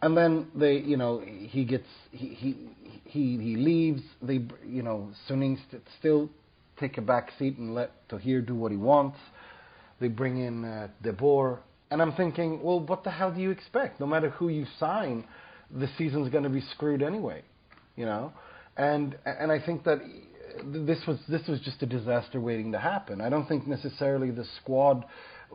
And 0.00 0.16
then 0.16 0.46
they, 0.54 0.78
you 0.78 0.96
know, 0.96 1.20
he 1.20 1.66
gets 1.66 1.84
he 2.12 2.28
he 2.28 2.56
he, 3.04 3.36
he 3.36 3.56
leaves. 3.56 4.00
They, 4.22 4.40
you 4.66 4.82
know, 4.82 5.10
Suning 5.28 5.58
st- 5.68 5.82
still 5.98 6.30
take 6.80 6.96
a 6.96 7.02
back 7.02 7.30
seat 7.38 7.58
and 7.58 7.74
let 7.74 8.08
Thohir 8.08 8.46
do 8.46 8.54
what 8.54 8.70
he 8.70 8.78
wants. 8.78 9.18
They 10.00 10.08
bring 10.08 10.38
in 10.38 10.64
uh, 10.64 10.88
De 11.02 11.12
Boer, 11.12 11.60
and 11.90 12.00
I'm 12.00 12.12
thinking, 12.12 12.62
well, 12.62 12.80
what 12.80 13.04
the 13.04 13.10
hell 13.10 13.32
do 13.32 13.40
you 13.40 13.50
expect? 13.50 14.00
No 14.00 14.06
matter 14.06 14.30
who 14.30 14.48
you 14.48 14.66
sign, 14.78 15.24
the 15.70 15.88
season's 15.98 16.28
going 16.30 16.44
to 16.44 16.50
be 16.50 16.60
screwed 16.72 17.02
anyway, 17.02 17.42
you 17.96 18.04
know. 18.04 18.32
And 18.76 19.16
and 19.24 19.50
I 19.50 19.58
think 19.64 19.84
that 19.84 20.00
this 20.64 20.98
was 21.06 21.18
this 21.28 21.46
was 21.48 21.60
just 21.60 21.82
a 21.82 21.86
disaster 21.86 22.40
waiting 22.40 22.72
to 22.72 22.78
happen. 22.78 23.20
I 23.20 23.28
don't 23.28 23.46
think 23.46 23.66
necessarily 23.66 24.30
the 24.30 24.44
squad, 24.60 25.04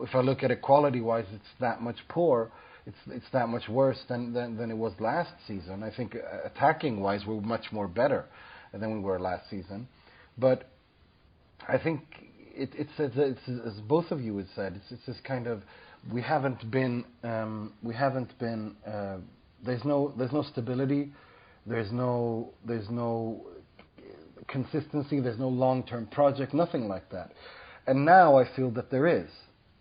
if 0.00 0.14
I 0.14 0.20
look 0.20 0.42
at 0.42 0.50
it 0.50 0.62
quality 0.62 1.00
wise, 1.00 1.26
it's 1.32 1.44
that 1.60 1.80
much 1.80 1.96
poor. 2.08 2.50
It's 2.86 2.96
it's 3.08 3.26
that 3.32 3.48
much 3.48 3.68
worse 3.68 3.98
than 4.08 4.32
than, 4.32 4.56
than 4.56 4.70
it 4.70 4.76
was 4.76 4.92
last 5.00 5.30
season. 5.46 5.82
I 5.82 5.90
think 5.94 6.16
uh, 6.16 6.46
attacking 6.46 7.00
wise, 7.00 7.22
we're 7.26 7.40
much 7.40 7.66
more 7.72 7.88
better 7.88 8.26
than 8.72 8.92
we 8.92 9.00
were 9.00 9.20
last 9.20 9.48
season. 9.50 9.88
But 10.38 10.68
I 11.68 11.78
think 11.78 12.00
it, 12.54 12.70
it's, 12.74 12.90
it's, 12.98 13.14
it's 13.16 13.66
as 13.66 13.80
both 13.82 14.10
of 14.10 14.20
you 14.20 14.36
had 14.38 14.48
said. 14.54 14.74
It's, 14.76 14.92
it's 14.92 15.06
this 15.06 15.16
kind 15.24 15.46
of 15.46 15.62
we 16.12 16.22
haven't 16.22 16.70
been 16.70 17.04
um, 17.22 17.72
we 17.82 17.94
haven't 17.94 18.36
been. 18.38 18.76
Uh, 18.86 19.18
there's 19.62 19.84
no 19.84 20.12
there's 20.16 20.32
no 20.32 20.42
stability. 20.42 21.12
There's 21.66 21.92
no 21.92 22.52
there's 22.66 22.90
no 22.90 23.46
consistency. 24.48 25.20
There's 25.20 25.38
no 25.38 25.48
long-term 25.48 26.06
project. 26.08 26.52
Nothing 26.54 26.88
like 26.88 27.08
that. 27.10 27.32
And 27.86 28.04
now 28.04 28.38
I 28.38 28.44
feel 28.54 28.70
that 28.72 28.90
there 28.90 29.06
is. 29.06 29.28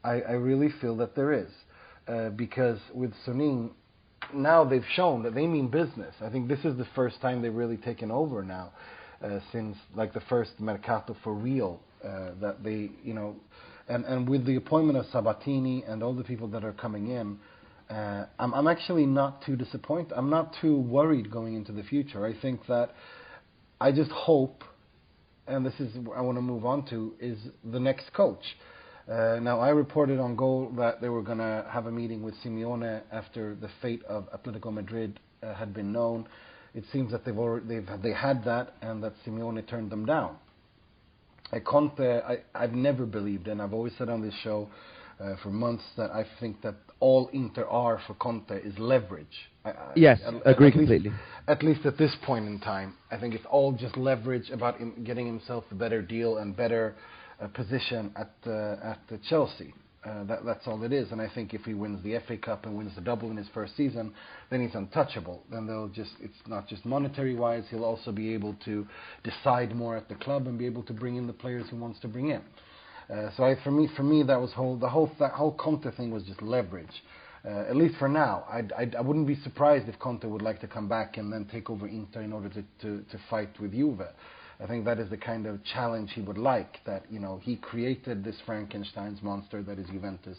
I, 0.04 0.22
I 0.22 0.32
really 0.32 0.70
feel 0.82 0.96
that 0.98 1.16
there 1.16 1.34
is 1.34 1.50
uh, 2.08 2.30
because 2.30 2.80
with 2.94 3.14
Suning, 3.26 3.72
now 4.34 4.64
they've 4.64 4.86
shown 4.96 5.24
that 5.24 5.36
they 5.36 5.46
mean 5.46 5.68
business. 5.68 6.16
I 6.22 6.30
think 6.30 6.48
this 6.48 6.64
is 6.64 6.78
the 6.78 6.88
first 6.96 7.22
time 7.22 7.42
they've 7.42 7.54
really 7.54 7.78
taken 7.78 8.10
over 8.12 8.44
now, 8.44 8.72
uh, 9.24 9.40
since 9.52 9.78
like 9.96 10.14
the 10.14 10.22
first 10.22 10.52
Mercato 10.60 11.16
for 11.24 11.34
real 11.34 11.80
uh, 12.04 12.32
that 12.40 12.64
they 12.64 12.92
you 13.04 13.14
know, 13.14 13.36
and 13.88 14.06
and 14.06 14.28
with 14.28 14.46
the 14.46 14.56
appointment 14.56 14.98
of 14.98 15.06
Sabatini 15.12 15.84
and 15.88 16.02
all 16.02 16.14
the 16.14 16.24
people 16.24 16.48
that 16.50 16.64
are 16.64 16.74
coming 16.74 17.10
in. 17.10 17.40
Uh, 17.92 18.26
I'm, 18.40 18.54
I'm 18.54 18.68
actually 18.68 19.06
not 19.06 19.46
too 19.46 19.58
disappointed. 19.58 20.14
I'm 20.16 20.30
not 20.30 20.56
too 20.62 20.78
worried 20.78 21.30
going 21.30 21.56
into 21.56 21.74
the 21.74 21.84
future. 21.84 22.26
I 22.26 22.34
think 22.40 22.66
that 22.68 22.92
I 23.82 23.92
just 23.92 24.12
hope, 24.12 24.64
and 25.46 25.66
this 25.66 25.74
is 25.80 25.94
I 26.16 26.22
want 26.22 26.38
to 26.38 26.42
move 26.42 26.66
on 26.66 26.86
to, 26.90 27.14
is 27.20 27.38
the 27.70 27.80
next 27.80 28.14
coach. 28.14 28.44
Uh, 29.12 29.40
now, 29.42 29.60
I 29.60 29.70
reported 29.70 30.20
on 30.20 30.38
Goal 30.38 30.72
that 30.78 31.02
they 31.02 31.10
were 31.10 31.22
going 31.22 31.40
to 31.40 31.66
have 31.70 31.88
a 31.88 31.92
meeting 31.92 32.24
with 32.24 32.34
Simeone 32.46 33.02
after 33.12 33.56
the 33.56 33.70
fate 33.82 34.04
of 34.08 34.30
Atletico 34.32 34.72
Madrid 34.72 35.20
uh, 35.44 35.54
had 35.54 35.74
been 35.74 35.92
known. 35.92 36.30
It 36.74 36.86
seems 36.94 37.12
that 37.12 37.26
they've 37.26 37.38
already 37.38 37.66
they've 37.68 38.02
they 38.02 38.14
had 38.14 38.46
that, 38.46 38.76
and 38.82 39.04
that 39.04 39.14
Simeone 39.26 39.68
turned 39.68 39.90
them 39.90 40.06
down. 40.06 40.38
uh, 41.52 41.60
Conte, 41.60 42.00
I, 42.00 42.38
I've 42.56 42.72
never 42.74 43.06
believed, 43.06 43.50
and 43.50 43.62
I've 43.62 43.74
always 43.74 43.92
said 43.98 44.08
on 44.08 44.22
this 44.22 44.36
show 44.44 44.70
uh, 44.70 45.01
for 45.44 45.50
months 45.50 45.84
that 45.98 46.12
I 46.12 46.26
think 46.40 46.62
that 46.62 46.76
all 47.00 47.30
Inter 47.34 47.66
are 47.66 48.00
for 48.08 48.14
Conte 48.16 48.52
is 48.64 48.78
leverage. 48.80 49.38
I, 49.66 49.70
I, 49.70 49.92
Yes, 49.96 50.20
at- 50.26 50.34
agree 50.46 50.68
at 50.70 50.76
least- 50.76 50.78
completely. 50.78 51.12
at 51.48 51.64
least 51.64 51.86
at 51.86 51.98
this 51.98 52.16
point 52.26 52.46
in 52.48 52.60
time, 52.60 52.96
I 53.12 53.18
think 53.20 53.34
it's 53.36 53.46
all 53.50 53.72
just 53.72 53.98
leverage 53.98 54.50
about 54.52 54.78
him 54.80 55.04
getting 55.04 55.26
himself 55.28 55.64
a 55.72 55.76
better 55.76 56.02
deal 56.02 56.38
and 56.38 56.56
better 56.56 56.96
uh, 57.42 57.48
position 57.48 58.12
at 58.16 58.32
uh, 58.46 58.92
at 58.92 59.00
the 59.10 59.18
Chelsea. 59.30 59.74
Uh, 60.04 60.24
that, 60.24 60.44
that's 60.44 60.66
all 60.66 60.82
it 60.84 60.92
is. 60.92 61.12
And 61.12 61.22
I 61.22 61.30
think 61.36 61.54
if 61.54 61.62
he 61.62 61.76
wins 61.76 62.04
the 62.04 62.18
FA 62.28 62.36
Cup 62.36 62.66
and 62.66 62.76
wins 62.76 62.96
the 62.96 63.02
double 63.02 63.30
in 63.30 63.38
his 63.38 63.48
first 63.54 63.78
season, 63.78 64.12
then 64.50 64.60
he's 64.66 64.74
untouchable. 64.74 65.44
Then 65.52 65.68
they'll 65.68 65.90
just 65.90 66.14
it's 66.20 66.42
not 66.48 66.68
just 66.68 66.86
monetary 66.86 67.36
wise. 67.36 67.66
He'll 67.70 67.86
also 67.86 68.12
be 68.12 68.34
able 68.34 68.56
to 68.66 68.88
decide 69.24 69.76
more 69.76 69.96
at 69.96 70.10
the 70.10 70.16
club 70.16 70.48
and 70.48 70.58
be 70.58 70.66
able 70.66 70.82
to 70.84 70.94
bring 70.94 71.18
in 71.18 71.28
the 71.28 71.34
players 71.34 71.66
he 71.70 71.76
wants 71.76 72.00
to 72.00 72.08
bring 72.08 72.30
in. 72.32 72.42
Uh, 73.12 73.30
so 73.36 73.44
I, 73.44 73.56
for 73.64 73.72
me, 73.72 73.90
for 73.96 74.04
me, 74.04 74.24
that 74.24 74.40
was 74.40 74.52
whole 74.54 74.78
the 74.78 74.90
whole 74.90 75.12
that 75.20 75.34
whole 75.34 75.54
Conte 75.54 75.90
thing 75.96 76.12
was 76.12 76.24
just 76.24 76.42
leverage. 76.42 77.04
Uh, 77.44 77.66
at 77.68 77.76
least 77.76 77.96
for 77.98 78.08
now, 78.08 78.46
I'd, 78.52 78.72
I'd, 78.74 78.96
I 78.96 79.02
wouldn't 79.02 79.26
be 79.26 79.36
surprised 79.36 79.90
if 79.90 79.98
Conte 79.98 80.26
would 80.26 80.44
like 80.44 80.62
to 80.62 80.68
come 80.68 80.88
back 80.88 81.18
and 81.18 81.34
then 81.34 81.46
take 81.52 81.72
over 81.72 81.88
Inter 81.88 82.22
in 82.22 82.32
order 82.32 82.50
to, 82.50 82.64
to, 82.82 83.04
to 83.04 83.20
fight 83.32 83.50
with 83.60 83.72
Juve. 83.74 84.04
I 84.60 84.68
think 84.68 84.86
that 84.86 85.00
is 85.00 85.10
the 85.10 85.18
kind 85.18 85.48
of 85.48 85.64
challenge 85.64 86.12
he 86.14 86.22
would 86.22 86.38
like. 86.38 86.78
That 86.86 87.04
you 87.10 87.20
know 87.20 87.40
he 87.44 87.56
created 87.56 88.24
this 88.24 88.36
Frankenstein's 88.46 89.22
monster 89.24 89.64
that 89.64 89.80
is 89.80 89.88
Juventus 89.88 90.38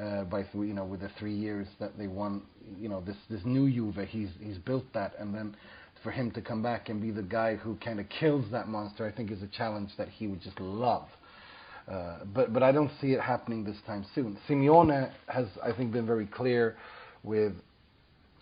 uh, 0.00 0.24
by 0.24 0.44
you 0.52 0.74
know 0.74 0.84
with 0.84 1.00
the 1.00 1.10
three 1.18 1.34
years 1.34 1.66
that 1.80 1.96
they 1.96 2.06
won. 2.06 2.42
You 2.78 2.90
know 2.90 3.00
this 3.00 3.16
this 3.30 3.40
new 3.44 3.70
Juve, 3.70 4.06
he's 4.08 4.28
he's 4.38 4.58
built 4.58 4.84
that, 4.92 5.14
and 5.18 5.34
then 5.34 5.56
for 6.02 6.10
him 6.10 6.30
to 6.32 6.42
come 6.42 6.62
back 6.62 6.90
and 6.90 7.00
be 7.00 7.10
the 7.10 7.22
guy 7.22 7.56
who 7.56 7.76
kind 7.76 7.98
of 7.98 8.06
kills 8.10 8.44
that 8.52 8.68
monster, 8.68 9.06
I 9.06 9.10
think 9.10 9.30
is 9.30 9.42
a 9.42 9.48
challenge 9.48 9.90
that 9.96 10.08
he 10.08 10.26
would 10.26 10.42
just 10.42 10.60
love. 10.60 11.08
Uh, 11.90 12.18
but 12.34 12.52
but 12.52 12.62
I 12.62 12.72
don't 12.72 12.90
see 13.00 13.12
it 13.12 13.20
happening 13.20 13.64
this 13.64 13.76
time 13.86 14.04
soon. 14.14 14.38
Simeone 14.48 15.10
has 15.28 15.46
I 15.62 15.72
think 15.72 15.92
been 15.92 16.06
very 16.06 16.26
clear 16.26 16.76
with 17.22 17.52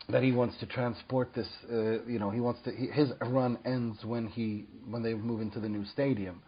that 0.08 0.22
he 0.22 0.32
wants 0.32 0.56
to 0.60 0.66
transport 0.66 1.34
this. 1.34 1.48
Uh, 1.70 2.02
you 2.04 2.18
know, 2.18 2.30
he 2.30 2.40
wants 2.40 2.60
to. 2.64 2.70
He, 2.70 2.86
his 2.86 3.10
run 3.20 3.58
ends 3.64 4.04
when 4.04 4.28
he 4.28 4.66
when 4.88 5.02
they 5.02 5.14
move 5.14 5.40
into 5.40 5.60
the 5.60 5.68
new 5.68 5.84
stadium, 5.86 6.42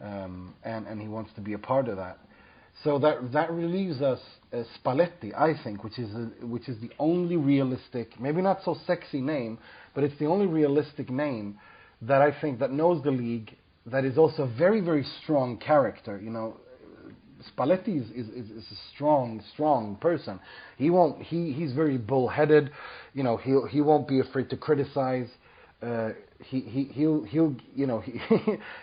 um, 0.00 0.54
and 0.64 0.86
and 0.86 1.00
he 1.00 1.08
wants 1.08 1.30
to 1.34 1.40
be 1.40 1.54
a 1.54 1.58
part 1.58 1.88
of 1.88 1.96
that. 1.96 2.18
So 2.82 2.98
that 2.98 3.32
that 3.32 3.50
relieves 3.50 4.02
us 4.02 4.20
uh, 4.52 4.64
Spalletti, 4.78 5.32
I 5.34 5.54
think, 5.62 5.84
which 5.84 5.98
is 5.98 6.12
a, 6.14 6.46
which 6.46 6.68
is 6.68 6.80
the 6.80 6.90
only 6.98 7.36
realistic, 7.36 8.20
maybe 8.20 8.42
not 8.42 8.60
so 8.64 8.76
sexy 8.86 9.20
name, 9.20 9.58
but 9.94 10.04
it's 10.04 10.18
the 10.18 10.26
only 10.26 10.46
realistic 10.46 11.08
name 11.08 11.58
that 12.02 12.20
I 12.20 12.38
think 12.38 12.58
that 12.58 12.72
knows 12.72 13.02
the 13.02 13.10
league, 13.10 13.56
that 13.86 14.04
is 14.04 14.18
also 14.18 14.44
a 14.44 14.58
very 14.58 14.80
very 14.80 15.04
strong 15.22 15.58
character. 15.58 16.20
You 16.22 16.30
know, 16.30 16.56
Spalletti 17.52 18.00
is, 18.00 18.10
is, 18.10 18.28
is, 18.28 18.64
a 18.70 18.76
strong, 18.94 19.42
strong 19.52 19.96
person. 19.96 20.40
He 20.76 20.90
won't. 20.90 21.22
He, 21.22 21.52
he's 21.52 21.72
very 21.72 21.98
bullheaded. 21.98 22.70
You 23.12 23.22
know, 23.22 23.36
he'll 23.36 23.66
he 23.66 23.80
won't 23.80 24.08
be 24.08 24.20
afraid 24.20 24.50
to 24.50 24.56
criticize. 24.56 25.28
Uh, 25.82 26.10
he 26.44 26.60
he 26.60 26.84
he'll 26.84 27.24
he'll 27.24 27.54
you 27.74 27.86
know 27.86 28.00
he 28.00 28.18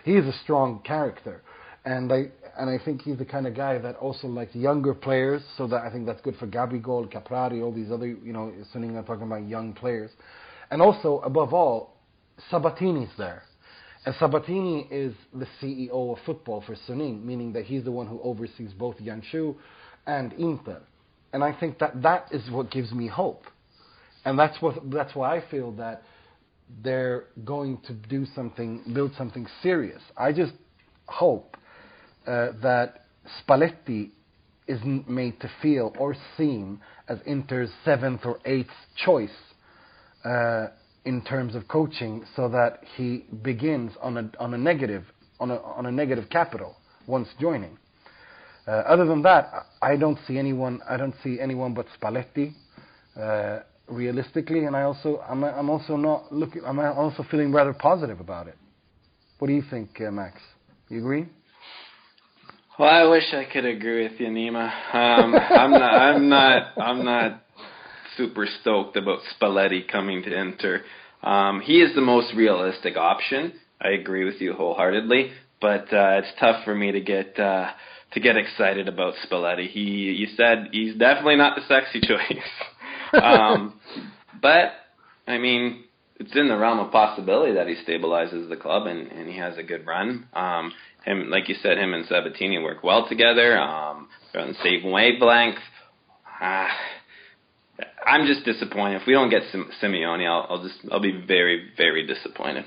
he 0.04 0.12
is 0.12 0.26
a 0.26 0.38
strong 0.44 0.80
character, 0.84 1.42
and 1.84 2.12
I 2.12 2.26
and 2.58 2.70
I 2.70 2.82
think 2.84 3.02
he's 3.02 3.18
the 3.18 3.24
kind 3.24 3.46
of 3.46 3.54
guy 3.54 3.78
that 3.78 3.96
also 3.96 4.28
likes 4.28 4.54
younger 4.54 4.94
players. 4.94 5.42
So 5.56 5.66
that 5.68 5.82
I 5.82 5.90
think 5.90 6.06
that's 6.06 6.20
good 6.20 6.36
for 6.36 6.46
Gabigol, 6.46 7.12
Caprari, 7.12 7.62
all 7.62 7.72
these 7.72 7.90
other 7.90 8.06
you 8.06 8.32
know. 8.32 8.52
Suning 8.74 8.96
are 8.96 9.02
talking 9.02 9.26
about 9.26 9.48
young 9.48 9.72
players, 9.72 10.10
and 10.70 10.80
also 10.80 11.20
above 11.20 11.52
all, 11.52 11.96
Sabatini's 12.50 13.10
there. 13.18 13.42
And 14.04 14.14
Sabatini 14.18 14.88
is 14.90 15.14
the 15.32 15.46
CEO 15.60 16.12
of 16.12 16.18
football 16.26 16.62
for 16.66 16.74
Suning, 16.88 17.24
meaning 17.24 17.52
that 17.52 17.64
he's 17.64 17.84
the 17.84 17.92
one 17.92 18.08
who 18.08 18.20
oversees 18.22 18.72
both 18.72 18.98
Jiangsu 18.98 19.54
and 20.06 20.32
Inter. 20.32 20.82
And 21.32 21.44
I 21.44 21.52
think 21.58 21.78
that 21.78 22.02
that 22.02 22.26
is 22.32 22.50
what 22.50 22.70
gives 22.70 22.92
me 22.92 23.06
hope. 23.06 23.44
And 24.24 24.38
that's 24.38 24.60
what 24.60 24.90
that's 24.90 25.14
why 25.14 25.36
I 25.36 25.50
feel 25.50 25.72
that 25.72 26.02
they're 26.82 27.24
going 27.44 27.78
to 27.86 27.92
do 27.92 28.26
something, 28.34 28.82
build 28.92 29.12
something 29.16 29.46
serious. 29.62 30.00
I 30.16 30.32
just 30.32 30.52
hope 31.06 31.56
uh, 32.26 32.48
that 32.62 33.04
Spalletti 33.40 34.10
isn't 34.66 35.08
made 35.08 35.40
to 35.40 35.50
feel 35.60 35.92
or 35.98 36.16
seem 36.36 36.80
as 37.08 37.18
Inter's 37.26 37.70
seventh 37.84 38.22
or 38.24 38.38
eighth 38.44 38.70
choice 39.04 39.30
uh, 40.24 40.68
in 41.04 41.22
terms 41.22 41.54
of 41.54 41.66
coaching, 41.68 42.24
so 42.36 42.48
that 42.48 42.80
he 42.96 43.24
begins 43.42 43.92
on 44.00 44.16
a 44.16 44.30
on 44.38 44.54
a 44.54 44.58
negative 44.58 45.04
on 45.40 45.50
a 45.50 45.56
on 45.56 45.86
a 45.86 45.92
negative 45.92 46.28
capital 46.30 46.76
once 47.06 47.28
joining. 47.40 47.76
Uh, 48.66 48.70
other 48.70 49.04
than 49.04 49.22
that, 49.22 49.66
I 49.80 49.96
don't 49.96 50.18
see 50.26 50.38
anyone. 50.38 50.80
I 50.88 50.96
don't 50.96 51.14
see 51.22 51.40
anyone 51.40 51.74
but 51.74 51.86
Spalletti. 52.00 52.54
Uh, 53.18 53.60
realistically, 53.88 54.64
and 54.64 54.76
I 54.76 54.82
also 54.82 55.22
I'm 55.28 55.44
I'm 55.44 55.70
also 55.70 55.96
not 55.96 56.32
looking. 56.32 56.62
I'm 56.64 56.78
also 56.78 57.24
feeling 57.30 57.52
rather 57.52 57.72
positive 57.72 58.20
about 58.20 58.48
it. 58.48 58.56
What 59.38 59.48
do 59.48 59.54
you 59.54 59.62
think, 59.70 60.00
uh, 60.00 60.10
Max? 60.10 60.40
You 60.88 60.98
agree? 60.98 61.26
Well, 62.78 62.88
I 62.88 63.04
wish 63.04 63.24
I 63.32 63.44
could 63.52 63.64
agree 63.64 64.04
with 64.04 64.18
you, 64.20 64.28
Nima. 64.28 64.70
Um, 64.94 65.34
I'm 65.34 65.70
not. 65.72 65.94
I'm 65.94 66.28
not. 66.28 66.78
I'm 66.78 67.04
not 67.04 67.42
super 68.16 68.46
stoked 68.60 68.96
about 68.96 69.20
Spalletti 69.34 69.86
coming 69.90 70.22
to 70.22 70.34
Inter. 70.34 70.82
Um, 71.22 71.60
he 71.60 71.80
is 71.80 71.94
the 71.94 72.00
most 72.00 72.34
realistic 72.34 72.96
option. 72.96 73.52
I 73.80 73.90
agree 73.90 74.24
with 74.24 74.40
you 74.40 74.52
wholeheartedly, 74.54 75.32
but 75.60 75.92
uh, 75.92 76.20
it's 76.20 76.32
tough 76.38 76.64
for 76.64 76.74
me 76.74 76.92
to 76.92 77.00
get 77.00 77.38
uh, 77.38 77.70
to 78.12 78.20
get 78.20 78.36
excited 78.36 78.88
about 78.88 79.14
Spalletti. 79.26 79.68
He, 79.68 79.80
you 79.80 80.26
said 80.36 80.68
he's 80.72 80.94
definitely 80.96 81.36
not 81.36 81.56
the 81.56 81.62
sexy 81.66 82.00
choice, 82.06 83.22
um, 83.22 83.80
but 84.40 84.72
I 85.26 85.38
mean, 85.38 85.84
it's 86.16 86.36
in 86.36 86.48
the 86.48 86.56
realm 86.56 86.78
of 86.78 86.92
possibility 86.92 87.54
that 87.54 87.66
he 87.66 87.76
stabilizes 87.86 88.48
the 88.48 88.56
club 88.56 88.86
and, 88.86 89.10
and 89.10 89.28
he 89.28 89.36
has 89.38 89.56
a 89.58 89.62
good 89.62 89.86
run. 89.86 90.28
Um, 90.34 90.72
him, 91.04 91.30
like 91.30 91.48
you 91.48 91.56
said, 91.62 91.78
him 91.78 91.94
and 91.94 92.06
Sabatini 92.06 92.58
work 92.58 92.84
well 92.84 93.08
together. 93.08 93.58
Um, 93.58 94.08
they're 94.32 94.42
on 94.42 94.48
the 94.48 94.62
same 94.62 94.90
wavelength. 94.90 95.58
Uh, 96.40 96.68
I'm 98.06 98.26
just 98.26 98.44
disappointed. 98.44 99.00
If 99.00 99.06
we 99.06 99.12
don't 99.12 99.30
get 99.30 99.42
Sim- 99.52 99.70
Simeone, 99.80 100.26
I'll, 100.26 100.46
I'll 100.48 100.62
just 100.62 100.78
I'll 100.90 101.00
be 101.00 101.24
very 101.26 101.70
very 101.76 102.06
disappointed. 102.06 102.64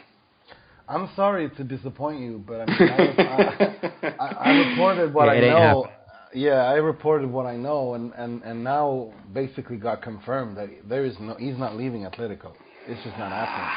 I'm 0.88 1.10
sorry 1.16 1.50
to 1.50 1.64
disappoint 1.64 2.20
you, 2.22 2.44
but 2.46 2.62
I 2.62 2.66
mean, 2.68 2.90
I, 2.90 3.88
I, 4.04 4.14
I, 4.20 4.28
I 4.28 4.50
reported 4.70 5.14
what 5.14 5.26
Yeah, 5.26 5.32
I 5.32 5.40
know. 5.40 5.84
happening. 5.84 5.92
Yeah, 6.36 6.54
I 6.66 6.74
reported 6.74 7.32
what 7.32 7.46
I 7.46 7.56
know, 7.56 7.94
and, 7.94 8.12
and, 8.14 8.44
and 8.44 8.64
now 8.64 9.14
basically 9.34 9.78
got 9.78 10.02
confirmed 10.02 10.58
that 10.58 10.70
there 10.88 11.06
is 11.06 11.16
no. 11.20 11.36
He's 11.36 11.58
not 11.58 11.76
leaving 11.76 12.02
Atletico. 12.04 12.52
It's 12.88 13.02
just 13.04 13.18
not 13.18 13.32
happening. 13.32 13.70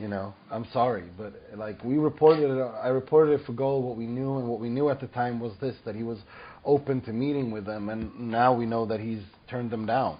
You 0.00 0.08
know, 0.08 0.34
I'm 0.50 0.66
sorry, 0.72 1.04
but 1.16 1.32
like 1.56 1.82
we 1.84 1.96
reported 1.96 2.50
it, 2.50 2.60
I 2.82 2.88
reported 2.88 3.40
it 3.40 3.46
for 3.46 3.52
goal. 3.52 3.82
What 3.82 3.96
we 3.96 4.06
knew 4.06 4.38
and 4.38 4.48
what 4.48 4.58
we 4.58 4.68
knew 4.68 4.90
at 4.90 5.00
the 5.00 5.06
time 5.06 5.38
was 5.38 5.52
this: 5.60 5.76
that 5.84 5.94
he 5.94 6.02
was 6.02 6.18
open 6.64 7.00
to 7.02 7.12
meeting 7.12 7.52
with 7.52 7.64
them, 7.64 7.88
and 7.88 8.12
now 8.18 8.52
we 8.52 8.66
know 8.66 8.84
that 8.86 8.98
he's 8.98 9.22
turned 9.48 9.70
them 9.70 9.86
down. 9.86 10.18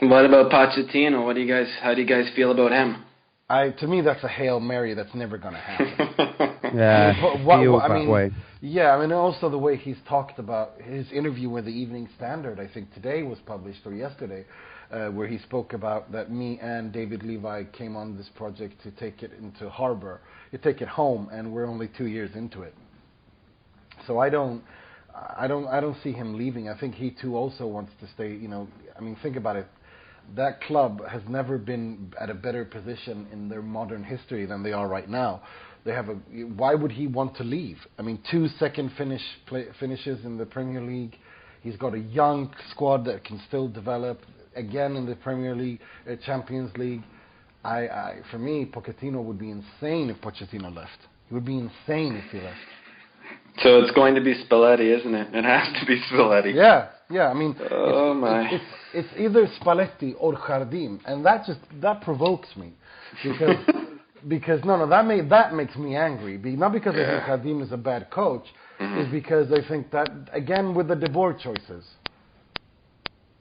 What 0.00 0.24
about 0.24 0.50
Pochettino? 0.50 1.24
What 1.24 1.34
do 1.34 1.42
you 1.42 1.48
guys? 1.52 1.68
How 1.82 1.94
do 1.94 2.00
you 2.00 2.06
guys 2.06 2.26
feel 2.34 2.52
about 2.52 2.72
him? 2.72 3.04
I 3.48 3.70
to 3.70 3.86
me 3.86 4.00
that's 4.00 4.22
a 4.24 4.28
hail 4.28 4.60
mary 4.60 4.94
that's 4.94 5.14
never 5.14 5.36
going 5.38 5.54
to 5.54 5.60
happen. 5.60 6.56
Yeah, 6.72 7.12
I 7.20 7.34
mean, 7.34 7.44
what- 7.44 7.68
what- 7.68 7.90
I 7.90 7.98
mean, 7.98 8.08
way. 8.08 8.30
Yeah, 8.60 8.94
I 8.94 9.00
mean, 9.00 9.10
also 9.10 9.50
the 9.50 9.58
way 9.58 9.74
he's 9.76 9.96
talked 10.08 10.38
about 10.38 10.80
his 10.80 11.10
interview 11.10 11.48
with 11.48 11.64
the 11.64 11.72
Evening 11.72 12.08
Standard, 12.16 12.60
I 12.60 12.68
think 12.72 12.94
today 12.94 13.24
was 13.24 13.38
published 13.44 13.80
or 13.84 13.92
yesterday, 13.92 14.44
uh, 14.92 15.08
where 15.08 15.26
he 15.26 15.38
spoke 15.38 15.72
about 15.72 16.12
that 16.12 16.30
me 16.30 16.60
and 16.62 16.92
David 16.92 17.24
Levy 17.24 17.66
came 17.72 17.96
on 17.96 18.16
this 18.16 18.28
project 18.36 18.80
to 18.84 18.92
take 18.92 19.24
it 19.24 19.32
into 19.40 19.68
harbor, 19.68 20.20
to 20.52 20.58
take 20.58 20.80
it 20.80 20.86
home, 20.86 21.28
and 21.32 21.52
we're 21.52 21.66
only 21.66 21.88
two 21.88 22.06
years 22.06 22.30
into 22.36 22.62
it. 22.62 22.74
So 24.06 24.20
I 24.20 24.28
don't, 24.30 24.62
I 25.36 25.48
don't, 25.48 25.66
I 25.66 25.80
don't 25.80 25.96
see 26.04 26.12
him 26.12 26.38
leaving. 26.38 26.68
I 26.68 26.78
think 26.78 26.94
he 26.94 27.10
too 27.10 27.34
also 27.34 27.66
wants 27.66 27.90
to 28.00 28.06
stay. 28.14 28.28
You 28.32 28.46
know, 28.46 28.68
I 28.96 29.00
mean, 29.00 29.16
think 29.24 29.34
about 29.34 29.56
it. 29.56 29.66
That 30.36 30.62
club 30.62 31.02
has 31.08 31.22
never 31.28 31.58
been 31.58 32.12
at 32.20 32.30
a 32.30 32.34
better 32.34 32.64
position 32.64 33.26
in 33.32 33.48
their 33.48 33.62
modern 33.62 34.04
history 34.04 34.46
than 34.46 34.62
they 34.62 34.72
are 34.72 34.88
right 34.88 35.08
now. 35.08 35.42
They 35.84 35.92
have 35.92 36.08
a. 36.08 36.14
Why 36.14 36.74
would 36.74 36.92
he 36.92 37.06
want 37.06 37.36
to 37.36 37.44
leave? 37.44 37.78
I 37.98 38.02
mean, 38.02 38.22
two 38.30 38.48
second 38.58 38.92
finish 38.96 39.22
play, 39.46 39.66
finishes 39.78 40.24
in 40.24 40.36
the 40.36 40.46
Premier 40.46 40.82
League. 40.82 41.16
He's 41.62 41.76
got 41.76 41.94
a 41.94 41.98
young 41.98 42.54
squad 42.70 43.04
that 43.06 43.24
can 43.24 43.40
still 43.48 43.68
develop. 43.68 44.20
Again 44.56 44.96
in 44.96 45.06
the 45.06 45.14
Premier 45.14 45.54
League, 45.54 45.80
uh, 46.10 46.16
Champions 46.26 46.76
League. 46.76 47.02
I, 47.62 47.88
I, 47.88 48.16
for 48.30 48.38
me, 48.38 48.64
Pochettino 48.64 49.22
would 49.22 49.38
be 49.38 49.50
insane 49.50 50.10
if 50.10 50.20
Pochettino 50.20 50.74
left. 50.74 50.98
He 51.28 51.34
would 51.34 51.44
be 51.44 51.58
insane 51.58 52.16
if 52.16 52.30
he 52.32 52.38
left. 52.40 52.58
So 53.62 53.80
it's 53.80 53.90
going 53.92 54.14
to 54.14 54.20
be 54.20 54.34
Spalletti, 54.44 54.96
isn't 54.98 55.14
it? 55.14 55.34
It 55.34 55.44
has 55.44 55.68
to 55.80 55.86
be 55.86 56.00
Spalletti. 56.10 56.54
Yeah, 56.54 56.88
yeah. 57.10 57.28
I 57.28 57.34
mean, 57.34 57.56
Oh, 57.70 58.12
it's, 58.12 58.20
my. 58.20 58.50
It's, 58.50 58.64
it's 58.94 59.08
either 59.18 59.46
Spalletti 59.60 60.14
or 60.18 60.34
Jardim, 60.34 61.00
and 61.06 61.24
that 61.24 61.46
just 61.46 61.60
that 61.80 62.00
provokes 62.02 62.48
me 62.56 62.72
because 63.22 63.56
because 64.28 64.64
no, 64.64 64.76
no, 64.76 64.86
that 64.88 65.06
may, 65.06 65.20
that 65.22 65.54
makes 65.54 65.76
me 65.76 65.96
angry. 65.96 66.36
Be, 66.36 66.56
not 66.56 66.72
because 66.72 66.94
I 66.94 67.04
think 67.04 67.22
Jardim 67.44 67.62
is 67.62 67.72
a 67.72 67.76
bad 67.76 68.10
coach, 68.10 68.44
Mm-hmm. 68.80 69.00
is 69.02 69.12
because 69.12 69.52
I 69.52 69.66
think 69.68 69.90
that 69.90 70.08
again 70.32 70.74
with 70.74 70.88
the 70.88 70.96
De 70.96 71.08
Boer 71.10 71.34
choices. 71.34 71.84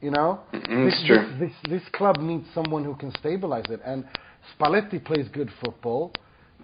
You 0.01 0.11
know, 0.11 0.39
Mhm, 0.53 0.85
this, 0.85 1.03
true. 1.07 1.27
This, 1.39 1.51
this 1.69 1.81
this 1.81 1.89
club 1.93 2.17
needs 2.19 2.45
someone 2.53 2.83
who 2.85 2.95
can 2.95 3.11
stabilize 3.19 3.65
it, 3.69 3.81
and 3.85 4.05
Spalletti 4.57 5.03
plays 5.03 5.27
good 5.29 5.49
football. 5.63 6.11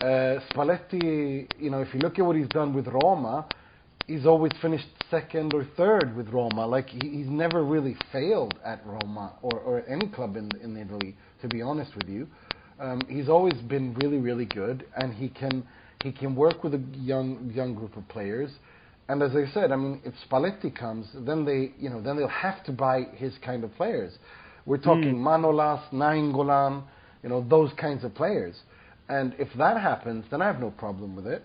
Uh, 0.02 0.40
Spalletti, 0.52 1.48
you 1.58 1.70
know, 1.70 1.80
if 1.82 1.94
you 1.94 2.02
look 2.02 2.20
at 2.20 2.26
what 2.26 2.36
he's 2.36 2.50
done 2.50 2.74
with 2.74 2.88
Roma, 2.88 3.46
he's 4.08 4.26
always 4.26 4.52
finished 4.62 4.88
second 5.10 5.54
or 5.54 5.66
third 5.78 6.16
with 6.18 6.28
Roma. 6.30 6.66
Like 6.66 6.90
he, 6.90 7.00
he's 7.10 7.30
never 7.30 7.64
really 7.64 7.96
failed 8.12 8.60
at 8.66 8.86
Roma 8.86 9.34
or, 9.42 9.58
or 9.60 9.88
any 9.88 10.08
club 10.08 10.36
in 10.36 10.54
in 10.62 10.76
Italy. 10.76 11.16
To 11.42 11.48
be 11.48 11.62
honest 11.62 11.96
with 11.96 12.10
you, 12.10 12.28
um, 12.80 13.02
he's 13.08 13.30
always 13.30 13.56
been 13.70 13.94
really 13.94 14.18
really 14.18 14.46
good, 14.46 14.86
and 14.98 15.14
he 15.14 15.30
can 15.30 15.66
he 16.04 16.12
can 16.12 16.36
work 16.36 16.62
with 16.62 16.74
a 16.74 16.84
young 16.98 17.50
young 17.56 17.74
group 17.74 17.96
of 17.96 18.06
players. 18.10 18.52
And 19.08 19.24
as 19.24 19.32
I 19.32 19.46
said, 19.54 19.72
I 19.72 19.78
mean, 19.78 20.02
if 20.04 20.14
Spalletti 20.30 20.76
comes, 20.78 21.08
then 21.26 21.46
they 21.46 21.72
you 21.80 21.90
know 21.90 22.02
then 22.02 22.18
they'll 22.18 22.28
have 22.28 22.66
to 22.66 22.74
buy 22.74 23.04
his 23.16 23.34
kind 23.46 23.64
of 23.64 23.74
players. 23.76 24.18
We're 24.66 24.78
talking 24.78 25.16
Manolas, 25.16 25.90
Nainggolan, 25.94 26.84
you 27.24 27.30
know 27.30 27.46
those 27.50 27.72
kinds 27.80 28.04
of 28.04 28.14
players. 28.14 28.56
And 29.08 29.36
if 29.38 29.50
that 29.58 29.80
happens, 29.80 30.26
then 30.32 30.42
I 30.42 30.48
have 30.48 30.60
no 30.60 30.72
problem 30.72 31.16
with 31.16 31.28
it. 31.28 31.44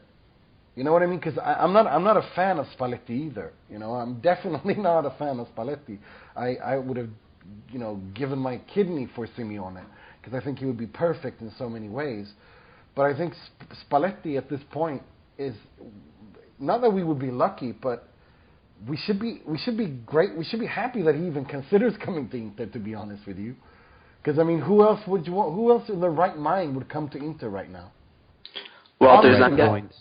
You 0.77 0.85
know 0.85 0.93
what 0.93 1.03
I 1.03 1.07
mean? 1.07 1.19
Because 1.19 1.39
I'm 1.45 1.73
not 1.73 1.87
I'm 1.87 2.05
not 2.05 2.17
a 2.17 2.27
fan 2.35 2.59
of 2.59 2.67
Spalletti 2.79 3.11
either. 3.11 3.53
You 3.69 3.79
know, 3.79 3.93
I'm 3.95 4.21
definitely 4.23 4.75
not 4.75 5.05
a 5.05 5.11
fan 5.19 5.39
of 5.41 5.49
Spalletti. 5.49 5.99
I 6.37 6.55
I 6.57 6.77
would 6.79 6.97
have, 6.97 7.11
you 7.71 7.79
know, 7.79 8.01
given 8.15 8.39
my 8.39 8.59
kidney 8.73 9.09
for 9.15 9.27
Simeone 9.27 9.85
because 10.21 10.41
I 10.41 10.45
think 10.45 10.59
he 10.59 10.67
would 10.67 10.79
be 10.79 10.87
perfect 10.87 11.41
in 11.41 11.53
so 11.59 11.69
many 11.69 11.89
ways. 11.89 12.31
But 12.95 13.07
I 13.07 13.17
think 13.17 13.35
Sp- 13.35 13.73
Spalletti 13.89 14.37
at 14.37 14.49
this 14.49 14.61
point 14.71 15.03
is 15.39 15.55
not 16.59 16.81
that 16.83 16.91
we 16.91 17.03
would 17.03 17.19
be 17.19 17.31
lucky, 17.31 17.73
but 17.73 18.09
we 18.89 18.97
should 18.97 19.21
be 19.21 19.43
we 19.47 19.59
should 19.59 19.77
be 19.77 19.89
great. 20.07 20.37
We 20.37 20.45
should 20.45 20.61
be 20.61 20.67
happy 20.67 21.03
that 21.03 21.15
he 21.15 21.27
even 21.27 21.45
considers 21.45 21.95
coming 22.05 22.29
to 22.31 22.37
Inter. 22.37 22.67
To 22.67 22.79
be 22.79 22.95
honest 22.95 23.27
with 23.27 23.39
you, 23.39 23.57
because 24.23 24.39
I 24.39 24.43
mean, 24.45 24.61
who 24.61 24.83
else 24.83 25.01
would 25.07 25.27
you 25.27 25.33
want? 25.33 25.55
Who 25.55 25.71
else 25.71 25.89
in 25.89 26.01
their 26.01 26.11
right 26.11 26.37
mind 26.37 26.75
would 26.77 26.89
come 26.89 27.09
to 27.11 27.19
Inter 27.19 27.49
right 27.49 27.71
now? 27.71 27.93
Well, 29.01 29.23
there's 29.23 29.39
Great 29.39 29.53
not. 29.53 29.69
point. 29.69 29.93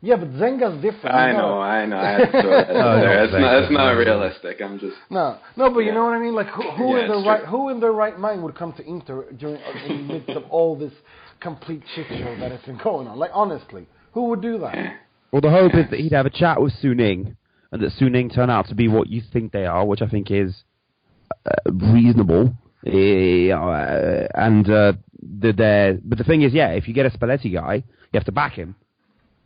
Yeah, 0.00 0.14
but 0.16 0.28
Zenga's 0.34 0.80
different. 0.80 1.14
I 1.14 1.28
He's 1.28 1.36
not 1.36 1.42
know, 1.48 1.60
I 1.60 1.86
know. 1.86 1.96
I 1.98 2.10
had 2.10 2.18
to 2.18 2.30
throw 2.30 2.50
that 2.50 2.70
Oh, 2.70 2.78
out 2.80 3.00
there. 3.00 3.24
It's 3.24 3.32
not. 3.32 3.40
you. 3.52 3.58
It's 3.64 3.72
not 3.72 3.90
realistic. 3.90 4.60
I'm 4.62 4.78
just. 4.78 4.96
No, 5.10 5.38
no, 5.56 5.70
but 5.70 5.80
you 5.80 5.92
know 5.92 6.04
what 6.04 6.12
I 6.14 6.20
mean. 6.20 6.34
Like, 6.36 6.46
who, 6.48 6.62
who 6.70 6.96
Yeah, 6.96 7.02
in 7.02 7.08
their 7.08 7.18
right, 7.20 7.44
who 7.44 7.68
in 7.70 7.80
their 7.80 7.92
right 7.92 8.16
mind 8.18 8.42
would 8.44 8.54
come 8.54 8.72
to 8.74 8.84
Inter 8.86 9.24
during 9.32 9.60
in 9.86 10.06
the 10.06 10.12
midst 10.14 10.30
of 10.30 10.44
all 10.50 10.76
this 10.76 10.92
complete 11.40 11.82
shit 11.96 12.06
show 12.08 12.36
that 12.38 12.52
has 12.52 12.60
been 12.62 12.78
going 12.82 13.08
on? 13.08 13.18
Like, 13.18 13.32
honestly, 13.34 13.88
who 14.12 14.26
would 14.28 14.40
do 14.40 14.58
that? 14.58 14.76
Well, 15.32 15.40
the 15.42 15.50
hope 15.50 15.74
is 15.74 15.90
that 15.90 15.98
he'd 15.98 16.12
have 16.12 16.26
a 16.26 16.30
chat 16.30 16.60
with 16.62 16.72
Suning, 16.80 17.34
and 17.72 17.82
that 17.82 17.90
Suning 18.00 18.32
turn 18.32 18.50
out 18.50 18.68
to 18.68 18.76
be 18.76 18.86
what 18.86 19.08
you 19.08 19.20
think 19.32 19.50
they 19.50 19.66
are, 19.66 19.84
which 19.84 20.00
I 20.00 20.06
think 20.06 20.30
is 20.30 20.54
uh, 20.54 20.62
reasonable. 21.70 22.54
Eh, 22.86 23.50
uh, 23.50 24.28
and 24.34 24.70
uh, 24.70 24.92
they're, 25.20 25.98
but 26.02 26.18
the 26.18 26.24
thing 26.24 26.42
is, 26.42 26.52
yeah, 26.52 26.70
if 26.70 26.88
you 26.88 26.94
get 26.94 27.06
a 27.06 27.10
Spalletti 27.10 27.52
guy, 27.52 27.74
you 27.74 28.14
have 28.14 28.24
to 28.24 28.32
back 28.32 28.54
him. 28.54 28.76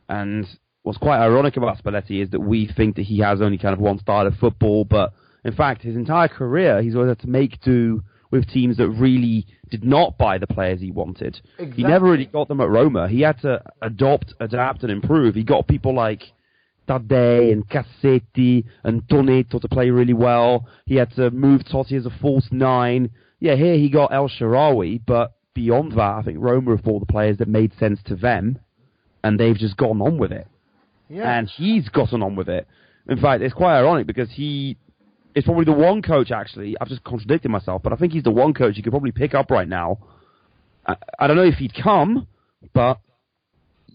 And 0.08 0.46
what's 0.82 0.98
quite 0.98 1.18
ironic 1.18 1.56
about 1.56 1.82
Spalletti 1.82 2.22
is 2.22 2.30
that 2.30 2.40
we 2.40 2.70
think 2.76 2.96
that 2.96 3.02
he 3.02 3.18
has 3.20 3.40
only 3.40 3.58
kind 3.58 3.72
of 3.72 3.80
one 3.80 3.98
style 3.98 4.26
of 4.26 4.34
football, 4.36 4.84
but 4.84 5.12
in 5.44 5.54
fact, 5.54 5.82
his 5.82 5.96
entire 5.96 6.28
career, 6.28 6.82
he's 6.82 6.94
always 6.94 7.08
had 7.08 7.20
to 7.20 7.28
make 7.28 7.60
do 7.62 8.02
with 8.30 8.48
teams 8.48 8.76
that 8.78 8.88
really 8.88 9.46
did 9.70 9.84
not 9.84 10.16
buy 10.18 10.38
the 10.38 10.46
players 10.46 10.80
he 10.80 10.90
wanted. 10.90 11.40
He 11.74 11.82
never 11.82 12.06
really 12.06 12.26
got 12.26 12.48
them 12.48 12.60
at 12.60 12.68
Roma. 12.68 13.08
He 13.08 13.20
had 13.20 13.40
to 13.42 13.62
adopt, 13.82 14.34
adapt, 14.40 14.82
and 14.82 14.92
improve. 14.92 15.34
He 15.34 15.44
got 15.44 15.68
people 15.68 15.94
like 15.94 16.22
Taddei 16.88 17.52
and 17.52 17.68
Cassetti 17.68 18.64
and 18.84 19.06
Tonetto 19.08 19.60
to 19.60 19.68
play 19.68 19.90
really 19.90 20.14
well. 20.14 20.66
He 20.86 20.96
had 20.96 21.10
to 21.16 21.30
move 21.30 21.62
Totti 21.62 21.92
as 21.92 22.06
a 22.06 22.10
false 22.20 22.48
nine. 22.50 23.10
Yeah, 23.40 23.56
here 23.56 23.76
he 23.76 23.88
got 23.88 24.12
El 24.12 24.28
Shaarawy, 24.28 25.00
but 25.06 25.32
beyond 25.54 25.92
that, 25.92 26.16
I 26.18 26.22
think 26.22 26.38
Roma 26.40 26.72
have 26.76 26.84
bought 26.84 27.00
the 27.00 27.12
players 27.12 27.38
that 27.38 27.48
made 27.48 27.72
sense 27.78 28.00
to 28.06 28.16
them, 28.16 28.58
and 29.22 29.38
they've 29.38 29.56
just 29.56 29.76
gotten 29.76 30.00
on 30.00 30.18
with 30.18 30.32
it. 30.32 30.46
Yeah, 31.08 31.38
And 31.38 31.48
he's 31.48 31.88
gotten 31.88 32.22
on 32.22 32.36
with 32.36 32.48
it. 32.48 32.66
In 33.08 33.20
fact, 33.20 33.42
it's 33.42 33.52
quite 33.52 33.78
ironic 33.78 34.06
because 34.06 34.30
he 34.30 34.76
is 35.34 35.44
probably 35.44 35.64
the 35.64 35.72
one 35.72 36.02
coach, 36.02 36.30
actually, 36.30 36.76
I've 36.80 36.88
just 36.88 37.04
contradicted 37.04 37.50
myself, 37.50 37.82
but 37.82 37.92
I 37.92 37.96
think 37.96 38.12
he's 38.12 38.22
the 38.22 38.30
one 38.30 38.54
coach 38.54 38.76
you 38.76 38.82
could 38.82 38.92
probably 38.92 39.12
pick 39.12 39.34
up 39.34 39.50
right 39.50 39.68
now. 39.68 39.98
I, 40.86 40.96
I 41.18 41.26
don't 41.26 41.36
know 41.36 41.42
if 41.42 41.54
he'd 41.54 41.74
come, 41.74 42.26
but 42.72 42.98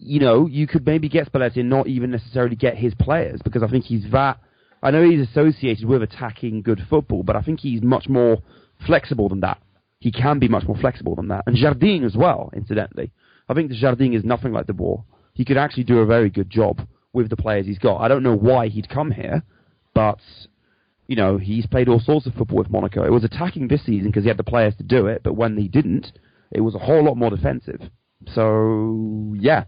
you 0.00 0.20
know, 0.20 0.46
you 0.46 0.66
could 0.66 0.86
maybe 0.86 1.08
get 1.08 1.30
Spalletti 1.30 1.58
and 1.58 1.70
not 1.70 1.86
even 1.86 2.10
necessarily 2.10 2.56
get 2.56 2.76
his 2.76 2.94
players 2.94 3.40
because 3.42 3.62
I 3.62 3.68
think 3.68 3.84
he's 3.84 4.10
that. 4.12 4.38
I 4.82 4.90
know 4.90 5.08
he's 5.08 5.26
associated 5.28 5.86
with 5.86 6.02
attacking 6.02 6.62
good 6.62 6.80
football, 6.88 7.22
but 7.22 7.36
I 7.36 7.42
think 7.42 7.60
he's 7.60 7.82
much 7.82 8.08
more 8.08 8.38
flexible 8.86 9.28
than 9.28 9.40
that. 9.40 9.60
He 9.98 10.12
can 10.12 10.38
be 10.38 10.48
much 10.48 10.64
more 10.64 10.76
flexible 10.76 11.16
than 11.16 11.28
that. 11.28 11.44
And 11.46 11.56
Jardim 11.56 12.04
as 12.04 12.14
well, 12.16 12.50
incidentally. 12.54 13.10
I 13.48 13.54
think 13.54 13.72
Jardim 13.72 14.14
is 14.14 14.24
nothing 14.24 14.52
like 14.52 14.66
De 14.66 14.72
Boer. 14.72 15.04
He 15.34 15.44
could 15.44 15.56
actually 15.56 15.84
do 15.84 15.98
a 15.98 16.06
very 16.06 16.30
good 16.30 16.50
job 16.50 16.80
with 17.12 17.30
the 17.30 17.36
players 17.36 17.66
he's 17.66 17.78
got. 17.78 17.98
I 17.98 18.08
don't 18.08 18.22
know 18.22 18.36
why 18.36 18.68
he'd 18.68 18.88
come 18.88 19.10
here, 19.10 19.42
but 19.94 20.20
you 21.08 21.16
know, 21.16 21.38
he's 21.38 21.66
played 21.66 21.88
all 21.88 22.00
sorts 22.00 22.26
of 22.26 22.34
football 22.34 22.58
with 22.58 22.70
Monaco. 22.70 23.02
It 23.02 23.10
was 23.10 23.24
attacking 23.24 23.66
this 23.66 23.84
season 23.84 24.10
because 24.10 24.24
he 24.24 24.28
had 24.28 24.36
the 24.36 24.44
players 24.44 24.76
to 24.76 24.82
do 24.82 25.06
it, 25.06 25.22
but 25.24 25.34
when 25.34 25.56
he 25.56 25.66
didn't, 25.66 26.12
it 26.52 26.60
was 26.60 26.74
a 26.74 26.78
whole 26.78 27.02
lot 27.02 27.16
more 27.16 27.30
defensive. 27.30 27.80
So, 28.34 29.34
yeah. 29.38 29.64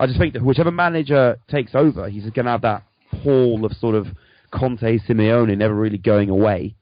I 0.00 0.06
just 0.06 0.18
think 0.18 0.32
that 0.32 0.42
whichever 0.42 0.70
manager 0.70 1.38
takes 1.48 1.74
over, 1.74 2.08
he's 2.08 2.22
going 2.30 2.46
to 2.46 2.52
have 2.52 2.62
that 2.62 2.84
pall 3.22 3.64
of 3.66 3.72
sort 3.74 3.94
of 3.94 4.06
Conte, 4.50 4.98
Simeone 5.06 5.56
never 5.56 5.74
really 5.74 5.98
going 5.98 6.30
away. 6.30 6.74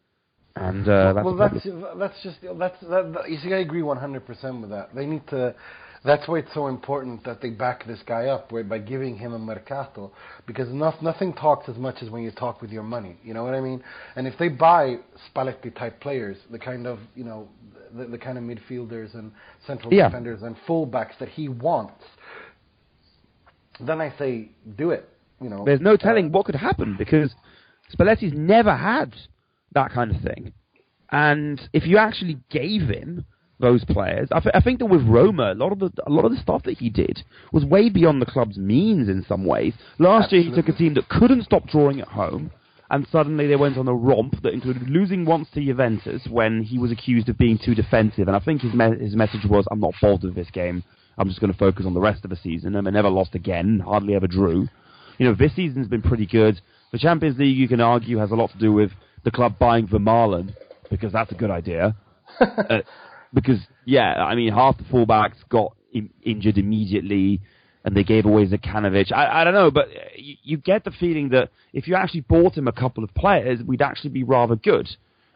And 0.55 0.89
uh, 0.89 1.13
that's 1.13 1.25
well, 1.25 1.37
that's 1.37 1.67
that's 1.99 2.23
just 2.23 2.39
that's 2.59 2.81
that, 2.83 3.13
that, 3.13 3.31
you 3.31 3.39
see, 3.39 3.53
I 3.53 3.59
agree 3.59 3.81
100% 3.83 4.61
with 4.61 4.71
that. 4.71 4.95
They 4.95 5.07
need 5.07 5.27
to. 5.29 5.55
That's 6.05 6.29
why 6.29 6.39
it's 6.39 6.55
so 6.55 6.69
important 6.69 7.25
that 7.25 7.41
they 7.41 7.51
back 7.51 7.85
this 7.85 8.01
guy 8.07 8.27
up 8.27 8.53
where, 8.53 8.63
by 8.63 8.79
giving 8.79 9.17
him 9.17 9.33
a 9.33 9.39
mercato, 9.39 10.13
because 10.47 10.69
no, 10.69 10.95
nothing 11.03 11.33
talks 11.35 11.69
as 11.69 11.77
much 11.77 11.97
as 12.03 12.09
when 12.11 12.23
you 12.23 12.31
talk 12.31 12.63
with 12.63 12.71
your 12.71 12.85
money. 12.85 13.17
You 13.25 13.35
know 13.35 13.43
what 13.43 13.55
I 13.55 13.61
mean? 13.61 13.83
And 14.15 14.27
if 14.27 14.39
they 14.39 14.49
buy 14.49 14.99
Spalletti 15.29 15.77
type 15.77 16.01
players, 16.01 16.37
the 16.51 16.59
kind 16.59 16.87
of 16.87 17.01
you 17.17 17.25
know 17.25 17.49
the, 17.97 18.07
the 18.07 18.19
kind 18.19 18.39
of 18.39 18.45
midfielders 18.45 19.15
and 19.15 19.33
central 19.67 19.93
Yeah. 19.93 20.09
defenders 20.09 20.43
and 20.43 20.57
fullbacks 20.69 21.19
that 21.19 21.29
he 21.29 21.49
wants, 21.49 22.05
then 23.85 24.01
I 24.01 24.13
say 24.19 24.51
do 24.77 24.91
it. 24.91 25.09
You 25.41 25.49
know, 25.49 25.65
There's 25.65 25.81
no 25.81 25.95
Uh, 25.95 25.97
telling 25.97 26.33
what 26.33 26.47
could 26.47 26.57
happen 26.57 26.97
because 26.99 27.35
Spalletti's 27.93 28.33
never 28.35 28.75
had 28.75 29.15
that 29.73 29.93
kind 29.93 30.15
of 30.15 30.21
thing. 30.21 30.53
And 31.11 31.61
if 31.73 31.87
you 31.87 31.97
actually 31.99 32.39
gave 32.51 32.83
him 32.83 33.25
those 33.61 33.85
players, 33.85 34.29
I, 34.31 34.41
th- 34.41 34.55
I 34.55 34.61
think 34.61 34.79
that 34.81 34.87
with 34.87 35.03
Roma, 35.03 35.53
a 35.53 35.55
lot 35.55 35.73
of 35.73 35.79
the 35.79 35.91
a 36.07 36.11
lot 36.11 36.25
of 36.25 36.33
the 36.33 36.39
stuff 36.39 36.65
that 36.65 36.79
he 36.79 36.91
did 36.91 37.23
was 37.53 37.65
way 37.65 37.89
beyond 37.89 38.21
the 38.21 38.27
club's 38.27 38.59
means 38.59 39.09
in 39.09 39.25
some 39.27 39.45
ways. 39.45 39.75
Last 39.99 40.33
year, 40.33 40.43
he 40.43 40.51
took 40.51 40.69
a 40.69 40.73
team 40.73 40.95
that 40.95 41.09
couldn't 41.09 41.45
stop 41.45 41.67
drawing 41.67 42.01
at 42.01 42.09
home, 42.09 42.51
and 42.91 43.07
suddenly 43.11 43.47
they 43.47 43.57
went 43.57 43.79
on 43.79 43.89
a 43.89 43.95
romp 43.95 44.43
that 44.43 44.53
included 44.53 44.91
losing 44.91 45.25
once 45.25 45.49
to 45.55 45.65
Juventus 45.65 46.23
when 46.29 46.63
he 46.63 46.79
was 46.79 46.93
accused 46.93 47.29
of 47.29 47.39
being 47.39 47.59
too 47.59 47.75
defensive. 47.75 48.29
And 48.29 48.37
I 48.37 48.41
think 48.41 48.61
his 48.63 48.75
me- 48.75 48.99
his 48.99 49.17
message 49.17 49.47
was, 49.47 49.67
"I'm 49.71 49.81
not 49.81 49.95
bothered 50.03 50.25
with 50.25 50.35
this 50.35 50.51
game. 50.51 50.83
I'm 51.19 51.29
just 51.29 51.41
going 51.41 51.53
to 51.53 51.59
focus 51.59 51.85
on 51.87 51.95
the 51.95 52.01
rest 52.01 52.25
of 52.25 52.31
the 52.31 52.37
season." 52.37 52.77
And 52.77 52.87
they 52.87 52.91
never 52.91 53.11
lost 53.11 53.35
again, 53.35 53.81
hardly 53.81 54.15
ever 54.15 54.27
drew. 54.27 54.69
You 55.19 55.27
know, 55.27 55.35
this 55.35 55.55
season's 55.55 55.89
been 55.89 56.03
pretty 56.03 56.27
good. 56.27 56.61
The 56.93 56.99
Champions 56.99 57.39
League, 57.39 57.57
you 57.57 57.69
can 57.69 57.81
argue, 57.81 58.19
has 58.19 58.31
a 58.31 58.35
lot 58.35 58.51
to 58.53 58.59
do 58.59 58.73
with 58.73 58.93
the 59.25 59.31
club 59.31 59.59
buying 59.59 59.87
Vermaelen 59.89 60.55
because 60.91 61.13
that's 61.13 61.33
a 61.33 61.35
good 61.35 61.51
idea. 61.51 61.97
uh, 62.41 62.79
because 63.35 63.59
yeah, 63.85 64.15
I 64.15 64.35
mean, 64.35 64.53
half 64.53 64.79
the 64.79 64.85
fullbacks 64.85 65.37
got 65.49 65.75
in- 65.93 66.11
injured 66.23 66.59
immediately, 66.59 67.41
and 67.85 67.97
they 67.97 68.05
gave 68.05 68.27
away 68.27 68.47
Zukanovic. 68.47 69.13
I, 69.13 69.41
I 69.41 69.45
don't 69.45 69.55
know, 69.55 69.71
but 69.71 69.89
uh, 69.89 70.09
you, 70.17 70.37
you 70.43 70.57
get 70.57 70.85
the 70.85 70.91
feeling 70.93 71.31
that 71.31 71.51
if 71.73 71.89
you 71.89 71.95
actually 71.95 72.23
bought 72.23 72.57
him 72.57 72.69
a 72.69 72.73
couple 72.73 73.05
of 73.05 73.15
players, 73.15 73.61
we'd 73.63 73.83
actually 73.83 74.11
be 74.11 74.25
rather 74.25 74.57
good. 74.57 74.89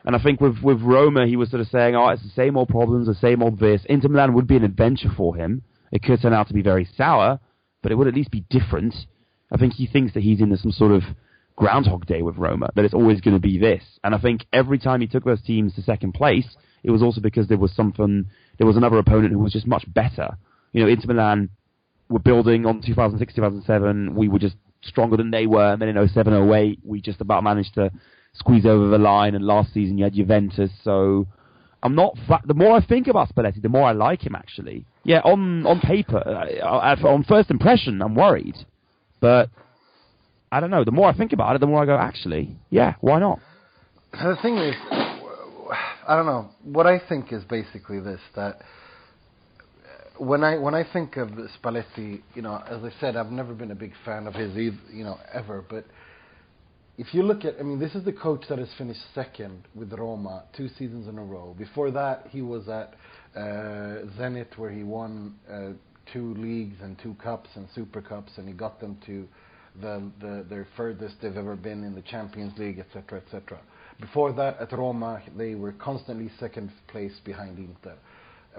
And 0.04 0.16
I 0.16 0.22
think 0.22 0.40
with 0.40 0.58
with 0.62 0.80
Roma, 0.82 1.26
he 1.26 1.36
was 1.36 1.50
sort 1.50 1.60
of 1.60 1.68
saying, 1.68 1.94
"Oh, 1.94 2.08
it's 2.08 2.22
the 2.22 2.30
same 2.30 2.56
old 2.56 2.68
problems, 2.68 3.06
the 3.06 3.14
same 3.14 3.42
old 3.42 3.58
this." 3.58 3.82
Inter 3.88 4.08
Milan 4.08 4.34
would 4.34 4.46
be 4.46 4.56
an 4.56 4.64
adventure 4.64 5.10
for 5.16 5.36
him. 5.36 5.62
It 5.92 6.02
could 6.02 6.20
turn 6.20 6.32
out 6.32 6.48
to 6.48 6.54
be 6.54 6.62
very 6.62 6.88
sour, 6.96 7.38
but 7.82 7.92
it 7.92 7.94
would 7.96 8.08
at 8.08 8.14
least 8.14 8.30
be 8.30 8.44
different. 8.50 8.94
I 9.52 9.58
think 9.58 9.74
he 9.74 9.86
thinks 9.86 10.14
that 10.14 10.22
he's 10.22 10.40
in 10.40 10.56
some 10.56 10.72
sort 10.72 10.92
of 10.92 11.02
Groundhog 11.56 12.06
Day 12.06 12.22
with 12.22 12.36
Roma, 12.36 12.70
that 12.74 12.84
it's 12.84 12.94
always 12.94 13.20
going 13.20 13.36
to 13.36 13.40
be 13.40 13.58
this. 13.58 13.82
And 14.02 14.14
I 14.14 14.18
think 14.18 14.46
every 14.52 14.78
time 14.78 15.00
he 15.00 15.06
took 15.06 15.24
those 15.24 15.42
teams 15.42 15.74
to 15.74 15.82
second 15.82 16.12
place, 16.12 16.56
it 16.82 16.90
was 16.90 17.02
also 17.02 17.20
because 17.20 17.46
there 17.46 17.58
was 17.58 17.72
something, 17.72 18.26
there 18.58 18.66
was 18.66 18.76
another 18.76 18.98
opponent 18.98 19.32
who 19.32 19.38
was 19.38 19.52
just 19.52 19.66
much 19.66 19.84
better. 19.92 20.36
You 20.72 20.82
know, 20.82 20.88
Inter 20.88 21.12
Milan 21.12 21.50
were 22.08 22.18
building 22.18 22.66
on 22.66 22.80
2006, 22.80 23.34
2007. 23.34 24.14
We 24.14 24.28
were 24.28 24.38
just 24.38 24.56
stronger 24.82 25.16
than 25.16 25.30
they 25.30 25.46
were. 25.46 25.72
And 25.72 25.80
then 25.80 25.94
in 25.94 26.08
07, 26.08 26.32
08, 26.32 26.80
we 26.84 27.00
just 27.00 27.20
about 27.20 27.44
managed 27.44 27.74
to 27.74 27.90
squeeze 28.32 28.64
over 28.64 28.88
the 28.88 28.98
line. 28.98 29.34
And 29.34 29.46
last 29.46 29.74
season, 29.74 29.98
you 29.98 30.04
had 30.04 30.14
Juventus. 30.14 30.70
So 30.82 31.26
I'm 31.82 31.94
not, 31.94 32.16
fa- 32.26 32.42
the 32.46 32.54
more 32.54 32.74
I 32.74 32.84
think 32.84 33.06
about 33.06 33.28
Spalletti, 33.28 33.60
the 33.60 33.68
more 33.68 33.86
I 33.86 33.92
like 33.92 34.26
him, 34.26 34.34
actually. 34.34 34.86
Yeah, 35.04 35.20
on 35.20 35.66
on 35.66 35.80
paper, 35.80 36.18
uh, 36.18 37.06
on 37.06 37.24
first 37.24 37.50
impression, 37.50 38.00
I'm 38.02 38.14
worried, 38.14 38.56
but 39.20 39.50
I 40.50 40.60
don't 40.60 40.70
know. 40.70 40.84
The 40.84 40.92
more 40.92 41.08
I 41.08 41.16
think 41.16 41.32
about 41.32 41.56
it, 41.56 41.60
the 41.60 41.66
more 41.66 41.82
I 41.82 41.86
go, 41.86 41.96
actually, 41.96 42.56
yeah, 42.70 42.94
why 43.00 43.18
not? 43.18 43.40
The 44.12 44.36
thing 44.42 44.58
is, 44.58 44.74
I 44.90 46.14
don't 46.16 46.26
know. 46.26 46.50
What 46.62 46.86
I 46.86 47.00
think 47.08 47.32
is 47.32 47.42
basically 47.44 48.00
this: 48.00 48.20
that 48.36 48.60
when 50.18 50.44
I 50.44 50.58
when 50.58 50.74
I 50.74 50.84
think 50.92 51.16
of 51.16 51.30
Spalletti, 51.30 52.22
you 52.34 52.42
know, 52.42 52.62
as 52.68 52.84
I 52.84 52.92
said, 53.00 53.16
I've 53.16 53.32
never 53.32 53.54
been 53.54 53.70
a 53.70 53.76
big 53.76 53.92
fan 54.04 54.26
of 54.26 54.34
his, 54.34 54.56
either, 54.56 54.76
you 54.92 55.04
know, 55.04 55.18
ever. 55.32 55.64
But 55.68 55.84
if 56.96 57.12
you 57.12 57.22
look 57.22 57.44
at, 57.44 57.56
I 57.58 57.62
mean, 57.62 57.80
this 57.80 57.94
is 57.94 58.04
the 58.04 58.12
coach 58.12 58.44
that 58.48 58.58
has 58.58 58.68
finished 58.78 59.00
second 59.14 59.64
with 59.74 59.92
Roma 59.92 60.44
two 60.56 60.68
seasons 60.78 61.08
in 61.08 61.18
a 61.18 61.24
row. 61.24 61.56
Before 61.58 61.90
that, 61.90 62.26
he 62.30 62.42
was 62.42 62.68
at 62.68 62.94
Zenit, 63.40 64.56
where 64.56 64.70
he 64.70 64.82
won 64.82 65.34
uh, 65.50 65.70
two 66.12 66.34
leagues 66.34 66.76
and 66.82 66.98
two 66.98 67.14
cups 67.22 67.48
and 67.54 67.66
super 67.74 68.00
cups, 68.02 68.32
and 68.36 68.46
he 68.48 68.54
got 68.54 68.80
them 68.80 68.98
to 69.06 69.26
the, 69.80 70.02
the 70.20 70.44
their 70.50 70.66
furthest 70.76 71.14
they've 71.22 71.36
ever 71.36 71.56
been 71.56 71.82
in 71.84 71.94
the 71.94 72.02
Champions 72.02 72.58
League, 72.58 72.78
etc., 72.78 73.20
etc. 73.24 73.58
Before 74.00 74.32
that, 74.32 74.58
at 74.60 74.72
Roma, 74.72 75.22
they 75.36 75.54
were 75.54 75.72
constantly 75.72 76.30
second 76.38 76.70
place 76.88 77.12
behind 77.24 77.58
Inter. 77.58 77.94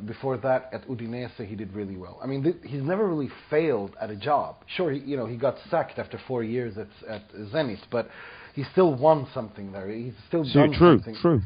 Before 0.05 0.37
that, 0.37 0.69
at 0.73 0.87
Udinese, 0.87 1.45
he 1.45 1.55
did 1.55 1.71
really 1.73 1.97
well. 1.97 2.19
I 2.23 2.25
mean, 2.25 2.41
th- 2.41 2.55
he's 2.63 2.81
never 2.81 3.07
really 3.07 3.29
failed 3.51 3.95
at 4.01 4.09
a 4.09 4.15
job. 4.15 4.55
Sure, 4.65 4.91
he, 4.91 4.99
you 4.99 5.15
know, 5.15 5.27
he 5.27 5.37
got 5.37 5.55
sacked 5.69 5.99
after 5.99 6.19
four 6.27 6.43
years 6.43 6.77
at, 6.79 6.87
at 7.07 7.31
Zenit, 7.53 7.77
but 7.91 8.09
he 8.55 8.63
still 8.71 8.95
won 8.95 9.27
something 9.35 9.71
there. 9.71 9.87
He's 9.89 10.13
still 10.27 10.43
True, 10.45 10.53
done 10.67 10.73
true, 10.73 10.97
something. 10.97 11.15
true. 11.21 11.41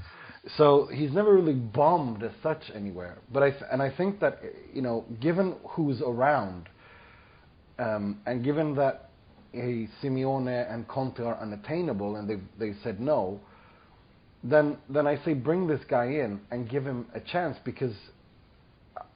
So 0.55 0.87
he's 0.93 1.11
never 1.11 1.33
really 1.33 1.53
bombed 1.53 2.23
as 2.23 2.31
such 2.41 2.71
anywhere. 2.73 3.17
But 3.33 3.43
I 3.43 3.51
th- 3.51 3.63
and 3.71 3.81
I 3.81 3.89
think 3.95 4.19
that 4.21 4.39
you 4.73 4.81
know, 4.81 5.05
given 5.19 5.55
who's 5.69 6.01
around, 6.01 6.69
um, 7.79 8.19
and 8.25 8.43
given 8.43 8.75
that 8.75 9.09
hey, 9.51 9.89
Simeone 10.01 10.71
and 10.71 10.87
Conte 10.87 11.19
are 11.19 11.37
unattainable, 11.41 12.15
and 12.15 12.29
they 12.29 12.37
they 12.59 12.73
said 12.83 13.01
no, 13.01 13.39
then 14.43 14.77
then 14.89 15.05
I 15.05 15.23
say 15.25 15.33
bring 15.33 15.67
this 15.67 15.81
guy 15.89 16.05
in 16.05 16.39
and 16.49 16.69
give 16.69 16.85
him 16.85 17.07
a 17.13 17.19
chance 17.19 17.57
because, 17.65 17.95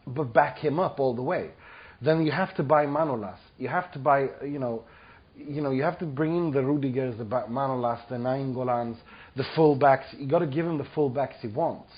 but 0.06 0.34
back 0.34 0.58
him 0.58 0.80
up 0.80 1.00
all 1.00 1.16
the 1.16 1.22
way. 1.22 1.52
Then 2.02 2.26
you 2.26 2.32
have 2.32 2.56
to 2.56 2.64
buy 2.64 2.86
Manolas. 2.86 3.38
You 3.58 3.70
have 3.70 3.92
to 3.94 4.00
buy 4.00 4.28
you 4.44 4.60
know. 4.60 4.84
You 5.38 5.62
know, 5.62 5.72
you 5.72 5.82
have 5.84 5.98
to 6.00 6.06
bring 6.06 6.36
in 6.36 6.52
the 6.52 6.60
Rudigers, 6.60 7.18
the 7.18 7.24
Manolas, 7.24 8.00
the 8.10 8.18
Nainggolans, 8.18 8.98
the 9.36 9.44
fullbacks. 9.56 10.06
You 10.18 10.28
got 10.28 10.40
to 10.40 10.48
give 10.48 10.66
him 10.66 10.78
the 10.78 10.88
fullbacks 10.96 11.40
he 11.42 11.48
wants. 11.48 11.92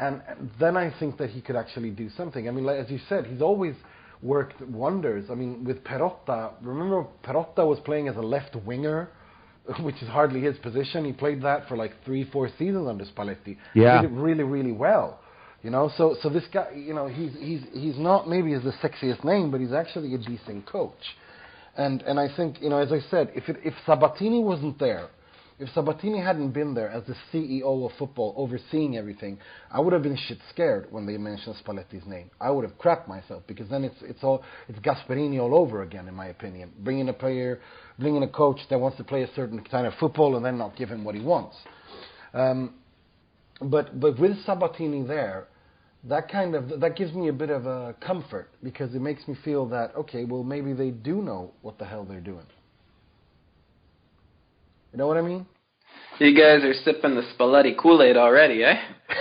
And 0.00 0.22
then 0.58 0.76
I 0.76 0.92
think 0.98 1.18
that 1.18 1.30
he 1.30 1.40
could 1.40 1.56
actually 1.56 1.90
do 1.90 2.10
something. 2.16 2.48
I 2.48 2.50
mean, 2.50 2.64
like, 2.64 2.78
as 2.78 2.90
you 2.90 2.98
said, 3.08 3.26
he's 3.26 3.40
always 3.40 3.74
worked 4.22 4.60
wonders. 4.62 5.26
I 5.30 5.34
mean, 5.34 5.64
with 5.64 5.84
Perrotta, 5.84 6.52
remember 6.62 7.06
Perrotta 7.22 7.66
was 7.66 7.78
playing 7.84 8.08
as 8.08 8.16
a 8.16 8.20
left 8.20 8.56
winger, 8.56 9.08
which 9.80 9.96
is 10.02 10.08
hardly 10.08 10.40
his 10.40 10.58
position. 10.58 11.04
He 11.04 11.12
played 11.12 11.42
that 11.42 11.68
for 11.68 11.76
like 11.76 11.92
three, 12.04 12.24
four 12.24 12.48
seasons 12.58 12.88
under 12.88 13.04
Spalletti. 13.04 13.56
Yeah. 13.74 14.02
Did 14.02 14.10
it 14.10 14.14
really, 14.14 14.44
really 14.44 14.72
well. 14.72 15.20
You 15.62 15.70
know, 15.70 15.90
so 15.96 16.14
so 16.20 16.28
this 16.28 16.44
guy, 16.52 16.72
you 16.76 16.92
know, 16.92 17.06
he's 17.06 17.32
he's 17.38 17.62
he's 17.72 17.98
not 17.98 18.28
maybe 18.28 18.52
as 18.52 18.62
the 18.62 18.72
sexiest 18.82 19.24
name, 19.24 19.50
but 19.50 19.62
he's 19.62 19.72
actually 19.72 20.14
a 20.14 20.18
decent 20.18 20.66
coach. 20.66 20.92
And 21.78 22.02
and 22.02 22.20
I 22.20 22.28
think 22.36 22.60
you 22.60 22.68
know, 22.68 22.78
as 22.78 22.92
I 22.92 23.00
said, 23.10 23.32
if 23.34 23.48
it, 23.48 23.56
if 23.64 23.72
Sabatini 23.86 24.40
wasn't 24.40 24.78
there, 24.78 25.08
if 25.58 25.68
Sabatini 25.72 26.20
hadn't 26.20 26.50
been 26.50 26.74
there 26.74 26.90
as 26.90 27.04
the 27.04 27.14
CEO 27.32 27.86
of 27.86 27.96
football, 27.96 28.34
overseeing 28.36 28.96
everything, 28.96 29.38
I 29.70 29.80
would 29.80 29.92
have 29.92 30.02
been 30.02 30.16
shit 30.16 30.38
scared 30.50 30.88
when 30.90 31.06
they 31.06 31.16
mentioned 31.16 31.54
Spalletti's 31.64 32.06
name. 32.06 32.30
I 32.40 32.50
would 32.50 32.64
have 32.64 32.76
crapped 32.76 33.06
myself 33.06 33.44
because 33.46 33.68
then 33.68 33.84
it's 33.84 33.96
it's 34.02 34.24
all 34.24 34.42
it's 34.68 34.78
Gasperini 34.80 35.40
all 35.40 35.54
over 35.54 35.82
again, 35.82 36.08
in 36.08 36.14
my 36.14 36.26
opinion. 36.26 36.72
Bringing 36.80 37.08
a 37.08 37.12
player, 37.12 37.60
bringing 38.00 38.24
a 38.24 38.28
coach 38.28 38.58
that 38.68 38.80
wants 38.80 38.96
to 38.96 39.04
play 39.04 39.22
a 39.22 39.32
certain 39.34 39.62
kind 39.62 39.86
of 39.86 39.94
football 40.00 40.36
and 40.36 40.44
then 40.44 40.58
not 40.58 40.76
give 40.76 40.88
him 40.88 41.04
what 41.04 41.14
he 41.14 41.20
wants. 41.20 41.56
Um, 42.32 42.74
but 43.60 44.00
but 44.00 44.18
with 44.18 44.36
Sabatini 44.44 45.06
there, 45.06 45.46
that 46.02 46.28
kind 46.30 46.56
of 46.56 46.80
that 46.80 46.96
gives 46.96 47.12
me 47.12 47.28
a 47.28 47.32
bit 47.32 47.50
of 47.50 47.66
a 47.66 47.94
comfort 48.04 48.50
because 48.64 48.92
it 48.92 49.00
makes 49.00 49.28
me 49.28 49.36
feel 49.44 49.66
that 49.68 49.94
okay, 49.94 50.24
well 50.24 50.42
maybe 50.42 50.72
they 50.72 50.90
do 50.90 51.22
know 51.22 51.52
what 51.62 51.78
the 51.78 51.84
hell 51.84 52.04
they're 52.04 52.20
doing. 52.20 52.46
You 54.94 54.98
know 54.98 55.08
what 55.08 55.16
I 55.16 55.22
mean? 55.22 55.44
You 56.20 56.32
guys 56.36 56.62
are 56.62 56.72
sipping 56.84 57.16
the 57.16 57.22
Spalletti 57.36 57.76
Kool-Aid 57.76 58.16
already, 58.16 58.62
eh? 58.62 58.76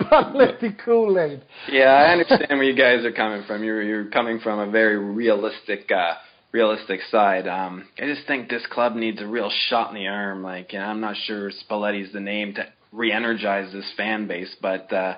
Spalletti 0.00 0.78
Kool-Aid. 0.84 1.42
Yeah, 1.72 1.86
I 1.86 2.12
understand 2.12 2.46
where 2.50 2.62
you 2.62 2.76
guys 2.76 3.04
are 3.04 3.10
coming 3.10 3.42
from. 3.48 3.64
You're 3.64 3.82
you're 3.82 4.04
coming 4.10 4.38
from 4.38 4.60
a 4.60 4.70
very 4.70 4.96
realistic 4.96 5.90
uh 5.90 6.14
realistic 6.52 7.00
side. 7.10 7.48
Um 7.48 7.88
I 8.00 8.06
just 8.06 8.24
think 8.28 8.48
this 8.48 8.64
club 8.70 8.94
needs 8.94 9.20
a 9.20 9.26
real 9.26 9.50
shot 9.68 9.88
in 9.88 9.96
the 9.96 10.06
arm. 10.06 10.44
Like, 10.44 10.72
you 10.72 10.78
know, 10.78 10.84
I'm 10.84 11.00
not 11.00 11.16
sure 11.24 11.50
Spalletti's 11.68 12.12
the 12.12 12.20
name 12.20 12.54
to 12.54 12.66
re-energize 12.92 13.72
this 13.72 13.90
fan 13.96 14.28
base, 14.28 14.54
but 14.62 14.92
uh 14.92 15.14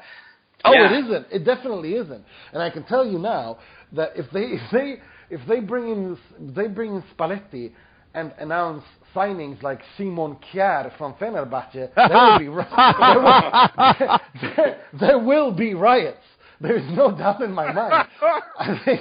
Oh, 0.64 0.72
yeah. 0.72 0.90
it 0.90 1.04
isn't. 1.04 1.26
It 1.30 1.44
definitely 1.44 1.92
isn't. 1.96 2.24
And 2.54 2.62
I 2.62 2.70
can 2.70 2.84
tell 2.84 3.04
you 3.06 3.18
now 3.18 3.58
that 3.92 4.12
if 4.16 4.30
they 4.32 4.40
if 4.44 4.62
they 4.72 4.96
if 5.30 5.40
they 5.48 5.60
bring 5.60 5.88
in 5.88 6.18
they 6.54 6.68
bring 6.68 6.96
in 6.96 7.04
Spalletti 7.16 7.72
and 8.14 8.32
announce 8.38 8.84
signings 9.14 9.62
like 9.62 9.80
Simon 9.96 10.36
Kjær 10.52 10.96
from 10.96 11.14
Fenerbahce, 11.14 11.90
there 11.96 12.08
will 12.08 12.38
be 12.38 12.48
ri- 12.48 12.64
there, 12.98 13.20
will, 13.20 14.18
there, 14.56 14.80
there 14.98 15.18
will 15.18 15.52
be 15.52 15.74
riots. 15.74 16.18
There 16.60 16.76
is 16.76 16.84
no 16.96 17.16
doubt 17.16 17.42
in 17.42 17.52
my 17.52 17.72
mind. 17.72 18.08
I 18.58 18.80
think 18.84 19.00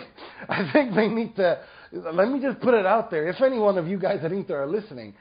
I 0.49 0.69
think 0.73 0.95
they 0.95 1.07
need 1.07 1.35
to. 1.37 1.61
Let 1.91 2.29
me 2.29 2.41
just 2.41 2.59
put 2.59 2.73
it 2.73 2.85
out 2.85 3.09
there. 3.09 3.29
If 3.29 3.41
any 3.41 3.57
one 3.57 3.77
of 3.77 3.87
you 3.87 3.97
guys 3.97 4.19
at 4.23 4.33
Inter 4.33 4.63
are 4.63 4.67
listening, 4.67 5.13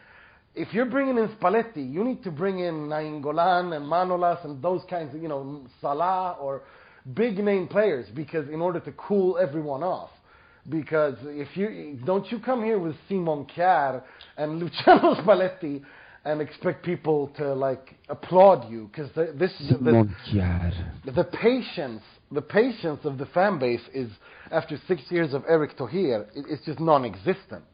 if 0.56 0.72
you're 0.72 0.86
bringing 0.86 1.18
in 1.18 1.28
Spalletti, 1.28 1.92
you 1.92 2.04
need 2.04 2.22
to 2.24 2.30
bring 2.30 2.60
in 2.60 2.88
Nainggolan 2.88 3.76
and 3.76 3.86
Manolas 3.86 4.44
and 4.44 4.62
those 4.62 4.82
kinds 4.88 5.14
of, 5.14 5.22
you 5.22 5.28
know, 5.28 5.66
Salah 5.80 6.36
or 6.40 6.62
big 7.12 7.38
name 7.38 7.68
players 7.68 8.06
because 8.14 8.48
in 8.48 8.60
order 8.60 8.80
to 8.80 8.92
cool 8.92 9.38
everyone 9.38 9.82
off. 9.82 10.10
Because 10.68 11.16
if 11.24 11.56
you 11.56 11.98
don't 12.04 12.30
you 12.30 12.38
come 12.38 12.64
here 12.64 12.78
with 12.78 12.94
Simon 13.08 13.46
Kjær 13.54 14.02
and 14.36 14.58
Luciano 14.60 15.14
Spalletti 15.16 15.82
and 16.24 16.40
expect 16.40 16.84
people 16.84 17.30
to 17.36 17.52
like 17.52 17.94
applaud 18.08 18.70
you 18.70 18.90
because 18.90 19.10
this 19.38 19.52
Simon 19.68 20.14
Kjær. 20.30 21.04
the, 21.04 21.12
the 21.12 21.24
patience 21.24 22.02
the 22.32 22.42
patience 22.42 23.00
of 23.04 23.18
the 23.18 23.26
fan 23.26 23.58
base 23.58 23.82
is 23.92 24.10
after 24.50 24.78
six 24.88 25.02
years 25.10 25.34
of 25.34 25.44
Erick 25.46 25.76
Thohir 25.76 26.26
it, 26.34 26.46
it's 26.48 26.64
just 26.64 26.80
non-existent 26.80 27.64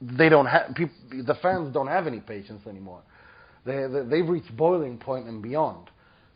they 0.00 0.28
don't 0.28 0.46
have 0.46 0.74
peop 0.74 0.90
the 1.10 1.34
fans 1.40 1.72
don't 1.72 1.86
have 1.86 2.06
any 2.06 2.20
patience 2.20 2.66
anymore. 2.66 3.02
They, 3.64 3.86
they 3.86 4.04
they've 4.08 4.28
reached 4.28 4.54
boiling 4.56 4.98
point 4.98 5.26
and 5.26 5.42
beyond. 5.42 5.90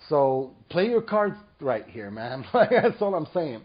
So 0.08 0.52
play 0.68 0.86
your 0.86 1.02
cards 1.02 1.36
right 1.60 1.86
here, 1.86 2.10
man. 2.10 2.44
That's 2.52 3.00
all 3.00 3.14
I'm 3.14 3.26
saying. 3.34 3.62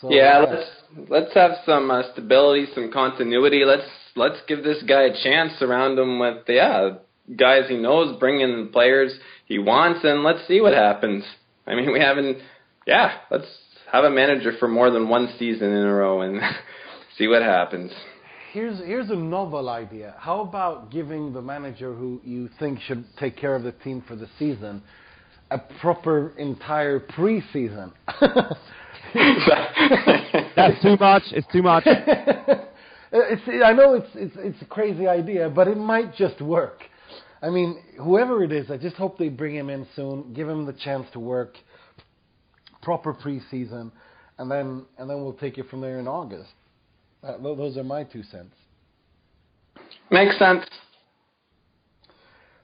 So, 0.00 0.10
Yeah, 0.10 0.44
let's 0.48 1.10
let's 1.10 1.34
have 1.34 1.52
some 1.66 1.90
uh, 1.90 2.02
stability, 2.12 2.66
some 2.74 2.90
continuity. 2.92 3.64
Let's 3.64 3.88
let's 4.16 4.38
give 4.48 4.64
this 4.64 4.82
guy 4.88 5.02
a 5.02 5.22
chance. 5.22 5.52
Surround 5.58 5.98
him 5.98 6.18
with 6.18 6.44
yeah 6.48 6.94
guys 7.36 7.68
he 7.68 7.76
knows, 7.76 8.18
bring 8.18 8.40
in 8.40 8.66
the 8.66 8.70
players 8.72 9.12
he 9.46 9.58
wants, 9.58 10.00
and 10.04 10.22
let's 10.22 10.46
see 10.48 10.60
what 10.60 10.72
happens. 10.72 11.24
I 11.66 11.74
mean, 11.74 11.92
we 11.92 12.00
haven't. 12.00 12.38
Yeah, 12.86 13.12
let's 13.30 13.46
have 13.92 14.04
a 14.04 14.10
manager 14.10 14.52
for 14.58 14.68
more 14.68 14.90
than 14.90 15.08
one 15.08 15.34
season 15.38 15.68
in 15.68 15.84
a 15.84 15.92
row 15.92 16.22
and 16.22 16.40
see 17.18 17.28
what 17.28 17.42
happens. 17.42 17.92
Here's 18.52 18.78
here's 18.78 19.10
a 19.10 19.16
novel 19.16 19.68
idea. 19.68 20.14
How 20.18 20.40
about 20.40 20.90
giving 20.90 21.32
the 21.32 21.42
manager 21.42 21.94
who 21.94 22.20
you 22.24 22.48
think 22.58 22.80
should 22.80 23.04
take 23.18 23.36
care 23.36 23.54
of 23.54 23.62
the 23.62 23.72
team 23.72 24.02
for 24.06 24.16
the 24.16 24.28
season 24.38 24.82
a 25.50 25.58
proper 25.80 26.32
entire 26.38 27.00
preseason? 27.00 27.92
That's 30.56 30.82
too 30.82 30.96
much. 30.98 31.22
It's 31.32 31.46
too 31.52 31.62
much. 31.62 31.84
it's, 33.12 33.42
I 33.64 33.72
know 33.72 33.94
it's, 33.94 34.08
it's 34.14 34.36
it's 34.38 34.62
a 34.62 34.66
crazy 34.66 35.06
idea, 35.06 35.48
but 35.48 35.68
it 35.68 35.76
might 35.76 36.14
just 36.14 36.40
work. 36.40 36.82
I 37.42 37.48
mean, 37.48 37.82
whoever 37.98 38.44
it 38.44 38.52
is, 38.52 38.70
I 38.70 38.76
just 38.76 38.96
hope 38.96 39.18
they 39.18 39.28
bring 39.30 39.54
him 39.54 39.70
in 39.70 39.86
soon, 39.96 40.32
give 40.34 40.48
him 40.48 40.66
the 40.66 40.74
chance 40.74 41.06
to 41.12 41.20
work, 41.20 41.56
proper 42.82 43.14
preseason, 43.14 43.90
and 44.38 44.50
then 44.50 44.84
and 44.98 45.08
then 45.08 45.22
we'll 45.22 45.32
take 45.32 45.58
it 45.58 45.68
from 45.68 45.80
there 45.80 45.98
in 45.98 46.06
August. 46.06 46.50
Uh, 47.22 47.36
those 47.38 47.76
are 47.76 47.84
my 47.84 48.04
two 48.04 48.22
cents. 48.22 48.54
Makes 50.10 50.38
sense. 50.38 50.64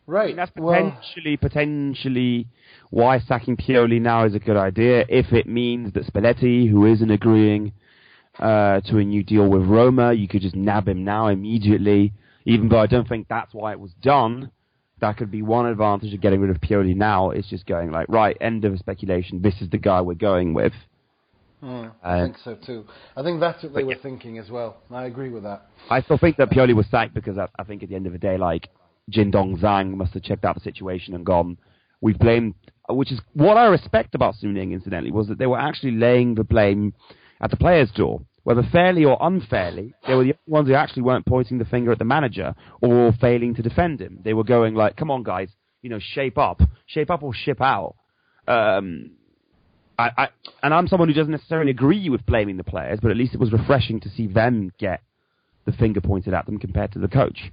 Right. 0.07 0.37
That's 0.37 0.53
well, 0.57 0.91
potentially, 0.93 1.37
potentially 1.37 2.49
why 2.91 3.19
sacking 3.19 3.57
Pioli 3.57 4.01
now 4.01 4.25
is 4.25 4.35
a 4.35 4.39
good 4.39 4.57
idea 4.57 5.05
if 5.09 5.33
it 5.33 5.47
means 5.47 5.93
that 5.95 6.07
Spalletti, 6.07 6.71
who 6.71 6.87
isn't 6.87 7.11
agreeing 7.11 7.73
uh, 8.39 8.81
to 8.83 8.99
a 8.99 9.05
new 9.05 9.25
deal 9.25 9.49
with 9.49 9.63
Roma, 9.63 10.13
you 10.13 10.29
could 10.29 10.43
just 10.43 10.55
nab 10.55 10.87
him 10.89 11.05
now 11.05 11.29
immediately. 11.29 12.13
Even 12.45 12.69
though 12.69 12.79
I 12.79 12.87
don't 12.87 13.09
think 13.09 13.27
that's 13.29 13.53
why 13.53 13.73
it 13.73 13.81
was 13.81 13.91
done, 14.01 14.53
that 15.01 15.17
could 15.17 15.31
be 15.33 15.43
one 15.43 15.67
advantage 15.67 16.15
of 16.15 16.21
getting 16.21 16.41
rid 16.41 16.51
of 16.51 16.61
Pioli 16.61 16.95
now. 16.95 17.31
It's 17.31 17.49
just 17.49 17.67
going 17.67 17.91
like, 17.91 18.07
right, 18.09 18.37
end 18.41 18.65
of 18.65 18.79
speculation. 18.79 19.43
This 19.43 19.61
is 19.61 19.69
the 19.71 19.79
guy 19.79 20.01
we're 20.01 20.15
going 20.15 20.55
with. 20.55 20.73
Mm, 21.63 21.91
I 22.05 22.19
Uh, 22.19 22.25
think 22.25 22.37
so 22.45 22.55
too. 22.55 22.85
I 23.17 23.23
think 23.23 23.41
that's 23.41 23.63
what 23.63 23.75
they 23.75 23.83
were 23.83 23.93
yeah. 23.93 23.99
thinking 24.03 24.39
as 24.39 24.51
well. 24.51 24.77
I 24.91 25.07
agree 25.07 25.31
with 25.31 25.43
that. 25.43 25.67
I 25.91 26.03
still 26.03 26.19
think 26.19 26.37
that 26.37 26.51
Pioli 26.51 26.75
was 26.75 26.87
sacked 26.91 27.15
because 27.15 27.39
I, 27.39 27.49
I 27.59 27.65
think 27.65 27.83
at 27.83 27.89
the 27.89 27.97
end 27.97 28.07
of 28.07 28.13
the 28.13 28.19
day, 28.19 28.37
like 28.37 28.69
Jin 29.09 29.31
Dong 29.31 29.57
Zhang 29.57 29.97
must 29.97 30.15
have 30.15 30.23
checked 30.23 30.45
out 30.45 30.55
the 30.55 30.61
situation 30.61 31.15
and 31.15 31.25
gone. 31.25 31.59
We've 32.01 32.19
blamed, 32.19 32.55
which 32.89 33.13
is 33.13 33.21
what 33.35 33.57
I 33.57 33.67
respect 33.67 34.15
about 34.15 34.35
Suning, 34.43 34.73
incidentally, 34.73 35.13
was 35.13 35.29
that 35.29 35.39
they 35.39 35.47
were 35.47 35.59
actually 35.59 35.93
laying 35.93 36.35
the 36.35 36.45
blame 36.45 36.95
at 37.41 37.51
the 37.51 37.57
players' 37.57 37.91
door, 37.93 38.23
whether 38.43 38.63
fairly 38.63 39.05
or 39.05 39.17
unfairly. 39.21 39.95
They 40.07 40.15
were 40.15 40.25
the 40.25 40.35
only 40.35 40.39
ones 40.47 40.69
who 40.69 40.75
actually 40.75 41.03
weren't 41.03 41.27
pointing 41.27 41.59
the 41.59 41.65
finger 41.65 41.93
at 41.93 41.99
the 41.99 42.05
manager 42.05 42.55
or 42.81 43.13
failing 43.21 43.55
to 43.55 43.63
defend 43.63 44.01
him. 44.01 44.21
They 44.25 44.35
were 44.35 44.45
going 44.45 44.75
like, 44.75 44.97
"Come 44.97 45.11
on, 45.11 45.23
guys, 45.23 45.49
you 45.83 45.91
know, 45.91 46.01
shape 46.01 46.39
up, 46.39 46.61
shape 46.87 47.11
up 47.11 47.23
or 47.23 47.33
ship 47.33 47.61
out." 47.61 47.95
Um, 48.47 49.13
I, 49.99 50.11
I, 50.17 50.29
and 50.63 50.75
I'm 50.75 50.89
someone 50.89 51.09
who 51.09 51.15
doesn't 51.15 51.33
necessarily 51.33 51.71
agree 51.71 52.09
with 52.11 52.27
blaming 52.27 52.57
the 52.57 52.65
players, 52.65 52.99
but 53.01 53.11
at 53.11 53.17
least 53.17 53.35
it 53.35 53.41
was 53.41 53.53
refreshing 53.53 54.01
to 54.01 54.11
see 54.11 54.27
them 54.27 54.73
get 54.79 55.03
the 55.65 55.73
finger 55.73 56.01
pointed 56.01 56.35
at 56.35 56.47
them 56.47 56.59
compared 56.59 56.93
to 56.93 56.99
the 56.99 57.09
coach. 57.09 57.51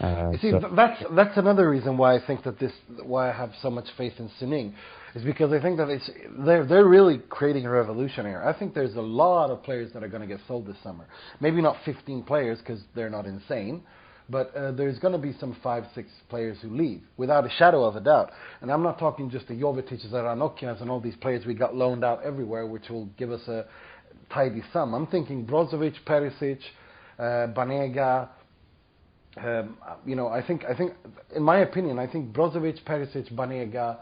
Uh, 0.00 0.30
You 0.32 0.38
see, 0.38 0.50
so- 0.50 0.70
that's 0.74 1.02
that's 1.12 1.36
another 1.36 1.68
reason 1.68 1.96
why 1.96 2.14
I 2.14 2.20
think 2.26 2.42
that 2.44 2.58
this 2.58 2.72
why 3.02 3.30
I 3.30 3.32
have 3.32 3.50
so 3.62 3.70
much 3.70 3.86
faith 3.96 4.14
in 4.18 4.28
Suning, 4.40 4.72
is 5.14 5.22
because 5.24 5.52
I 5.52 5.60
think 5.60 5.76
that 5.78 5.88
it's 5.88 6.08
they're 6.46 6.64
they're 6.64 6.86
really 6.86 7.18
creating 7.30 7.66
a 7.66 7.70
revolution 7.70 8.26
here. 8.26 8.42
I 8.44 8.52
think 8.58 8.74
there's 8.74 8.94
a 8.96 9.00
lot 9.02 9.50
of 9.50 9.62
players 9.62 9.92
that 9.94 10.02
are 10.04 10.08
going 10.08 10.22
to 10.22 10.28
get 10.28 10.40
sold 10.46 10.66
this 10.66 10.76
summer. 10.82 11.06
Maybe 11.40 11.60
not 11.62 11.76
15 11.84 12.22
players 12.22 12.58
because 12.58 12.80
they're 12.94 13.10
not 13.10 13.26
insane, 13.26 13.82
but 14.28 14.54
uh, 14.54 14.72
there's 14.72 14.98
going 14.98 15.12
to 15.12 15.18
be 15.18 15.32
some 15.40 15.56
five 15.62 15.84
six 15.94 16.08
players 16.28 16.58
who 16.62 16.68
leave 16.70 17.02
without 17.16 17.44
a 17.44 17.50
shadow 17.50 17.82
of 17.84 17.96
a 17.96 18.00
doubt. 18.00 18.30
And 18.60 18.70
I'm 18.70 18.82
not 18.82 18.98
talking 18.98 19.30
just 19.30 19.48
the 19.48 19.54
Jovetic, 19.54 20.06
Ranocchias, 20.12 20.80
and 20.80 20.90
all 20.90 21.00
these 21.00 21.16
players 21.16 21.44
we 21.46 21.54
got 21.54 21.74
loaned 21.74 22.04
out 22.04 22.22
everywhere, 22.22 22.66
which 22.66 22.88
will 22.88 23.06
give 23.16 23.32
us 23.32 23.46
a 23.48 23.64
tidy 24.32 24.62
sum. 24.72 24.94
I'm 24.94 25.06
thinking 25.06 25.44
Brozovic, 25.46 25.94
Perisic, 26.06 26.58
uh, 27.18 27.52
Banega. 27.52 28.28
Um, 29.36 29.76
you 30.04 30.16
know, 30.16 30.28
I 30.28 30.44
think, 30.44 30.64
I 30.64 30.74
think, 30.74 30.94
in 31.34 31.42
my 31.42 31.58
opinion, 31.58 31.98
I 31.98 32.06
think 32.06 32.32
Brozovic, 32.32 32.82
Perisic, 32.84 33.32
Banega 33.32 33.98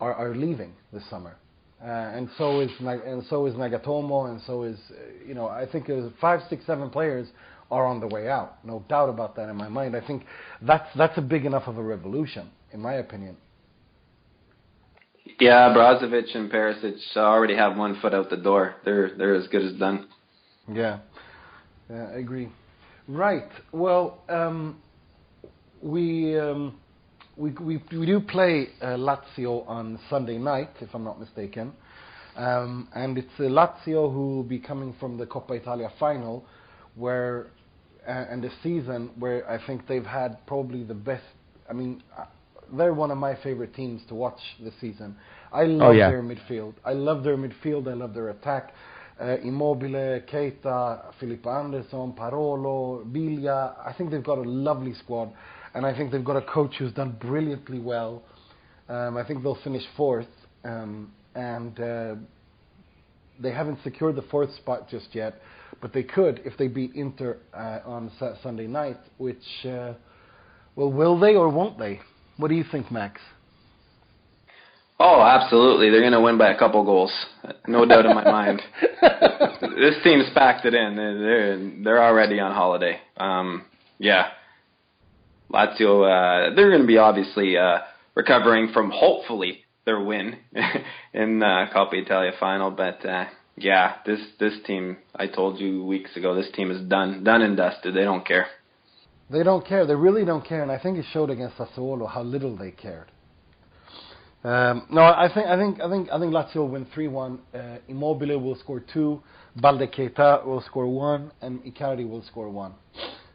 are, 0.00 0.14
are 0.14 0.34
leaving 0.34 0.72
this 0.92 1.08
summer, 1.08 1.36
uh, 1.82 1.86
and 1.86 2.28
so 2.36 2.60
is 2.60 2.70
and 2.80 3.22
so 3.28 3.46
is 3.46 3.54
Nagatomo, 3.54 4.30
and 4.30 4.40
so 4.46 4.64
is, 4.64 4.78
uh, 4.90 4.94
you 5.26 5.34
know, 5.34 5.46
I 5.46 5.66
think 5.70 5.86
there's 5.86 6.10
five, 6.20 6.40
six, 6.48 6.66
seven 6.66 6.90
players 6.90 7.28
are 7.70 7.86
on 7.86 8.00
the 8.00 8.06
way 8.08 8.28
out. 8.28 8.56
No 8.64 8.84
doubt 8.88 9.08
about 9.08 9.36
that 9.36 9.48
in 9.48 9.56
my 9.56 9.68
mind. 9.68 9.94
I 9.94 10.04
think 10.04 10.24
that's 10.62 10.88
that's 10.96 11.16
a 11.18 11.22
big 11.22 11.44
enough 11.44 11.68
of 11.68 11.78
a 11.78 11.82
revolution, 11.82 12.50
in 12.72 12.80
my 12.80 12.94
opinion. 12.94 13.36
Yeah, 15.38 15.72
Brozovic 15.74 16.34
and 16.34 16.50
Perisic 16.50 16.98
already 17.16 17.54
have 17.56 17.76
one 17.76 18.00
foot 18.00 18.12
out 18.12 18.28
the 18.28 18.36
door. 18.36 18.74
They're 18.84 19.16
they're 19.16 19.34
as 19.34 19.46
good 19.48 19.64
as 19.64 19.78
done. 19.78 20.08
Yeah, 20.72 20.98
yeah, 21.88 22.08
I 22.12 22.18
agree. 22.18 22.48
Right. 23.10 23.50
Well, 23.72 24.22
um, 24.28 24.80
we, 25.82 26.38
um, 26.38 26.78
we 27.36 27.50
we 27.60 27.82
we 27.90 28.06
do 28.06 28.20
play 28.20 28.68
uh, 28.80 28.96
Lazio 28.96 29.68
on 29.68 29.98
Sunday 30.08 30.38
night, 30.38 30.70
if 30.80 30.90
I'm 30.94 31.02
not 31.02 31.18
mistaken, 31.18 31.72
um, 32.36 32.86
and 32.94 33.18
it's 33.18 33.26
uh, 33.40 33.44
Lazio 33.44 34.12
who 34.12 34.36
will 34.36 34.42
be 34.44 34.60
coming 34.60 34.94
from 35.00 35.18
the 35.18 35.26
Coppa 35.26 35.60
Italia 35.60 35.90
final, 35.98 36.44
where 36.94 37.48
uh, 38.06 38.26
and 38.30 38.44
the 38.44 38.50
season 38.62 39.10
where 39.18 39.48
I 39.50 39.58
think 39.66 39.88
they've 39.88 40.06
had 40.06 40.46
probably 40.46 40.84
the 40.84 40.94
best. 40.94 41.24
I 41.68 41.72
mean, 41.72 42.04
uh, 42.16 42.26
they're 42.72 42.94
one 42.94 43.10
of 43.10 43.18
my 43.18 43.34
favorite 43.42 43.74
teams 43.74 44.02
to 44.06 44.14
watch 44.14 44.38
this 44.62 44.74
season. 44.80 45.16
I 45.52 45.64
love 45.64 45.96
yeah. 45.96 46.10
their 46.10 46.22
midfield. 46.22 46.74
I 46.84 46.92
love 46.92 47.24
their 47.24 47.36
midfield. 47.36 47.88
I 47.88 47.94
love 47.94 48.14
their 48.14 48.28
attack. 48.28 48.72
Uh, 49.20 49.36
Immobile, 49.42 50.22
Keita, 50.32 51.12
Felipe 51.20 51.46
Anderson, 51.46 52.14
Parolo, 52.14 53.04
Biglia. 53.04 53.74
I 53.84 53.92
think 53.92 54.10
they've 54.10 54.24
got 54.24 54.38
a 54.38 54.48
lovely 54.48 54.94
squad, 54.94 55.30
and 55.74 55.84
I 55.84 55.94
think 55.94 56.10
they've 56.10 56.24
got 56.24 56.36
a 56.36 56.42
coach 56.42 56.76
who's 56.78 56.92
done 56.92 57.18
brilliantly 57.20 57.80
well. 57.80 58.22
Um, 58.88 59.18
I 59.18 59.24
think 59.26 59.42
they'll 59.42 59.62
finish 59.62 59.82
fourth, 59.94 60.26
um, 60.64 61.12
and 61.34 61.78
uh, 61.78 62.14
they 63.38 63.52
haven't 63.52 63.80
secured 63.84 64.16
the 64.16 64.22
fourth 64.22 64.54
spot 64.56 64.88
just 64.88 65.14
yet, 65.14 65.34
but 65.82 65.92
they 65.92 66.02
could 66.02 66.40
if 66.46 66.56
they 66.56 66.68
beat 66.68 66.94
Inter 66.94 67.36
uh, 67.52 67.80
on 67.84 68.10
Sunday 68.42 68.66
night. 68.66 68.96
Which, 69.18 69.44
uh, 69.66 69.92
well, 70.76 70.90
will 70.90 71.20
they 71.20 71.36
or 71.36 71.50
won't 71.50 71.78
they? 71.78 72.00
What 72.38 72.48
do 72.48 72.54
you 72.54 72.64
think, 72.72 72.90
Max? 72.90 73.20
Oh, 75.02 75.22
absolutely. 75.22 75.88
They're 75.88 76.02
going 76.02 76.12
to 76.12 76.20
win 76.20 76.36
by 76.36 76.50
a 76.50 76.58
couple 76.58 76.84
goals. 76.84 77.10
No 77.66 77.86
doubt 77.86 78.04
in 78.04 78.14
my 78.14 78.24
mind. 78.30 78.60
This 79.00 79.94
team's 80.04 80.26
packed 80.34 80.66
it 80.66 80.74
in. 80.74 80.94
They're 80.94 81.82
they're, 81.82 82.02
already 82.02 82.38
on 82.38 82.52
holiday. 82.52 83.00
Um, 83.16 83.64
yeah. 83.98 84.28
Lazio, 85.50 86.04
uh, 86.04 86.54
they're 86.54 86.68
going 86.68 86.82
to 86.82 86.86
be 86.86 86.98
obviously 86.98 87.56
uh, 87.56 87.78
recovering 88.14 88.72
from 88.74 88.90
hopefully 88.90 89.64
their 89.86 90.00
win 90.00 90.36
in 91.14 91.42
uh, 91.42 91.66
Coppa 91.74 91.94
Italia 91.94 92.32
final, 92.38 92.70
but 92.70 93.04
uh, 93.04 93.24
yeah, 93.56 93.96
this 94.04 94.20
this 94.38 94.52
team. 94.66 94.98
I 95.16 95.26
told 95.26 95.58
you 95.58 95.82
weeks 95.84 96.14
ago, 96.14 96.34
this 96.34 96.50
team 96.54 96.70
is 96.70 96.86
done, 96.88 97.24
done 97.24 97.40
and 97.40 97.56
dusted. 97.56 97.94
They 97.94 98.04
don't 98.04 98.26
care. 98.26 98.46
They 99.30 99.42
don't 99.42 99.66
care. 99.66 99.86
They 99.86 99.94
really 99.94 100.26
don't 100.26 100.46
care, 100.46 100.62
and 100.62 100.70
I 100.70 100.78
think 100.78 100.98
it 100.98 101.06
showed 101.12 101.30
against 101.30 101.56
Sassuolo 101.56 102.08
how 102.08 102.22
little 102.22 102.54
they 102.56 102.70
cared. 102.70 103.10
Um, 104.42 104.86
no, 104.90 105.02
I 105.02 105.28
think 105.32 105.46
I 105.46 105.56
think 105.56 105.80
I 105.80 105.90
think 105.90 106.08
I 106.10 106.18
think 106.18 106.32
Lazio 106.32 106.56
will 106.56 106.68
win 106.68 106.86
three 106.94 107.08
one. 107.08 107.40
Uh, 107.54 107.76
Immobile 107.88 108.38
will 108.38 108.56
score 108.56 108.80
two. 108.80 109.22
Balde 109.56 109.90
Keita 109.92 110.44
will 110.46 110.62
score 110.62 110.86
one, 110.86 111.30
and 111.42 111.62
Icardi 111.64 112.08
will 112.08 112.22
score 112.22 112.48
one. 112.48 112.72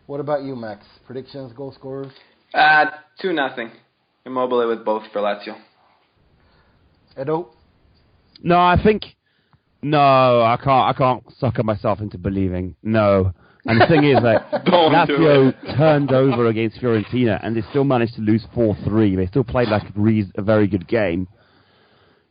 What 0.07 0.19
about 0.19 0.43
you, 0.43 0.55
Max? 0.55 0.85
Predictions, 1.05 1.53
goal 1.53 1.73
scorers? 1.73 2.11
Uh, 2.53 2.85
two 3.21 3.33
nothing. 3.33 3.71
Immobile 4.25 4.67
with 4.67 4.83
both 4.83 5.03
for 5.13 5.21
Lazio. 5.21 5.55
Edo? 7.19 7.49
No, 8.41 8.57
I 8.59 8.81
think 8.81 9.15
no, 9.85 9.99
I 10.41 10.57
can't. 10.57 10.89
I 10.89 10.93
can't 10.97 11.23
sucker 11.37 11.61
myself 11.61 11.99
into 11.99 12.17
believing. 12.17 12.75
No, 12.81 13.33
and 13.65 13.81
the 13.81 13.87
thing 13.87 14.03
is 14.03 14.15
that 14.23 14.51
Lazio 14.65 15.53
turned 15.77 16.11
over 16.11 16.47
against 16.47 16.77
Fiorentina, 16.79 17.39
and 17.43 17.55
they 17.55 17.61
still 17.69 17.83
managed 17.83 18.15
to 18.15 18.21
lose 18.21 18.45
four 18.53 18.75
three. 18.85 19.15
They 19.15 19.27
still 19.27 19.43
played 19.43 19.69
like 19.69 19.83
a, 19.83 19.91
re- 19.95 20.31
a 20.35 20.41
very 20.41 20.67
good 20.67 20.87
game. 20.87 21.27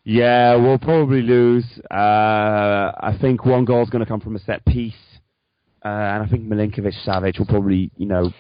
Yeah, 0.05 0.57
we'll 0.57 0.79
probably 0.79 1.23
lose. 1.23 1.65
Uh, 1.91 1.95
I 1.95 3.17
think 3.21 3.45
one 3.47 3.65
goal 3.65 3.83
is 3.83 3.91
going 3.91 4.05
to 4.05 4.09
come 4.09 4.21
from 4.21 4.37
a 4.37 4.39
set 4.41 4.65
piece, 4.67 4.93
uh, 5.85 5.89
and 5.89 6.23
I 6.23 6.27
think 6.29 6.45
Milinkovic 6.45 6.93
Savic 7.07 7.39
will 7.39 7.47
probably, 7.47 7.91
you 7.97 8.05
know, 8.07 8.31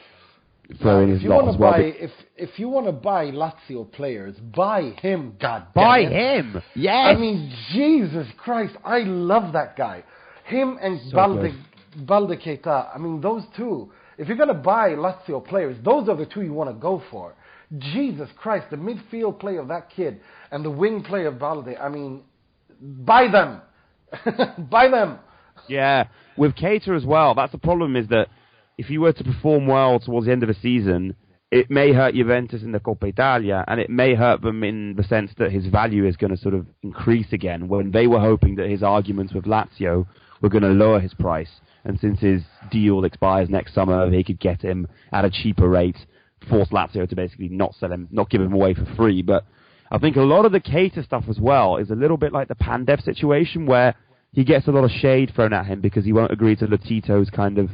throw 0.82 1.00
in 1.00 1.10
if 1.10 1.20
his 1.22 1.28
lot 1.30 1.48
as 1.48 1.56
well. 1.58 1.72
buy, 1.72 1.78
But 1.78 1.86
if 2.00 2.10
if 2.36 2.58
you 2.58 2.68
want 2.68 2.86
to 2.86 2.92
buy 2.92 3.26
Lazio 3.30 3.90
players, 3.90 4.36
buy 4.36 4.90
him. 5.00 5.36
God 5.40 5.66
damn 5.74 5.84
buy 5.84 6.00
it. 6.00 6.12
him, 6.12 6.62
yes. 6.74 6.92
I 6.94 7.14
mean, 7.18 7.50
Jesus 7.72 8.26
Christ, 8.36 8.74
I 8.84 8.98
love 9.00 9.54
that 9.54 9.74
guy. 9.76 10.04
Him 10.44 10.78
and 10.82 11.00
So 11.08 11.16
Balde, 11.16 11.54
Balde 11.96 12.38
Keita. 12.38 12.94
I 12.94 12.98
mean, 12.98 13.20
those 13.20 13.42
two. 13.56 13.90
If 14.16 14.28
you're 14.28 14.36
gonna 14.36 14.54
buy 14.54 14.90
Lazio 14.90 15.44
players, 15.44 15.76
those 15.84 16.08
are 16.08 16.16
the 16.16 16.26
two 16.26 16.42
you 16.42 16.52
want 16.52 16.70
to 16.70 16.74
go 16.74 17.02
for. 17.10 17.34
Jesus 17.78 18.28
Christ, 18.36 18.66
the 18.70 18.76
midfield 18.76 19.40
play 19.40 19.56
of 19.56 19.68
that 19.68 19.90
kid 19.90 20.20
and 20.52 20.64
the 20.64 20.70
wing 20.70 21.02
play 21.02 21.24
of 21.24 21.38
Balde. 21.38 21.76
I 21.80 21.88
mean, 21.88 22.22
buy 22.80 23.28
them, 23.28 23.60
buy 24.70 24.88
them. 24.88 25.18
Yeah, 25.68 26.08
with 26.36 26.54
Keita 26.54 26.96
as 26.96 27.04
well. 27.04 27.34
That's 27.34 27.52
the 27.52 27.58
problem 27.58 27.96
is 27.96 28.08
that 28.08 28.28
if 28.78 28.90
you 28.90 29.00
were 29.00 29.12
to 29.12 29.24
perform 29.24 29.66
well 29.66 29.98
towards 29.98 30.26
the 30.26 30.32
end 30.32 30.42
of 30.42 30.48
the 30.48 30.60
season, 30.60 31.16
it 31.50 31.70
may 31.70 31.92
hurt 31.92 32.14
Juventus 32.14 32.62
in 32.62 32.72
the 32.72 32.80
Coppa 32.80 33.08
Italia, 33.08 33.64
and 33.68 33.80
it 33.80 33.88
may 33.88 34.14
hurt 34.14 34.42
them 34.42 34.64
in 34.64 34.96
the 34.96 35.04
sense 35.04 35.30
that 35.38 35.52
his 35.52 35.66
value 35.66 36.04
is 36.06 36.16
going 36.16 36.34
to 36.34 36.36
sort 36.36 36.54
of 36.54 36.66
increase 36.82 37.32
again. 37.32 37.68
When 37.68 37.92
they 37.92 38.06
were 38.06 38.18
hoping 38.18 38.56
that 38.56 38.68
his 38.68 38.82
arguments 38.82 39.32
with 39.32 39.44
Lazio 39.44 40.06
were 40.40 40.48
going 40.48 40.64
to 40.64 40.70
lower 40.70 40.98
his 40.98 41.14
price, 41.14 41.60
and 41.84 41.98
since 42.00 42.20
his 42.20 42.42
deal 42.70 43.04
expires 43.04 43.48
next 43.48 43.74
summer, 43.74 44.10
they 44.10 44.22
could 44.22 44.40
get 44.40 44.62
him 44.62 44.86
at 45.12 45.24
a 45.24 45.30
cheaper 45.30 45.68
rate, 45.68 45.98
force 46.48 46.68
Lazio 46.68 47.08
to 47.08 47.16
basically 47.16 47.48
not 47.48 47.74
sell 47.74 47.92
him, 47.92 48.08
not 48.10 48.30
give 48.30 48.40
him 48.40 48.52
away 48.52 48.74
for 48.74 48.86
free. 48.96 49.22
But 49.22 49.44
I 49.90 49.98
think 49.98 50.16
a 50.16 50.22
lot 50.22 50.46
of 50.46 50.52
the 50.52 50.60
Keita 50.60 51.04
stuff 51.04 51.24
as 51.28 51.38
well 51.38 51.76
is 51.76 51.90
a 51.90 51.94
little 51.94 52.16
bit 52.16 52.32
like 52.32 52.48
the 52.48 52.54
Pandev 52.54 53.02
situation 53.04 53.66
where 53.66 53.94
he 54.32 54.44
gets 54.44 54.66
a 54.66 54.72
lot 54.72 54.84
of 54.84 54.90
shade 54.90 55.32
thrown 55.34 55.52
at 55.52 55.66
him 55.66 55.80
because 55.80 56.04
he 56.04 56.12
won't 56.12 56.32
agree 56.32 56.56
to 56.56 56.66
Lotito's 56.66 57.30
kind 57.30 57.58
of. 57.58 57.70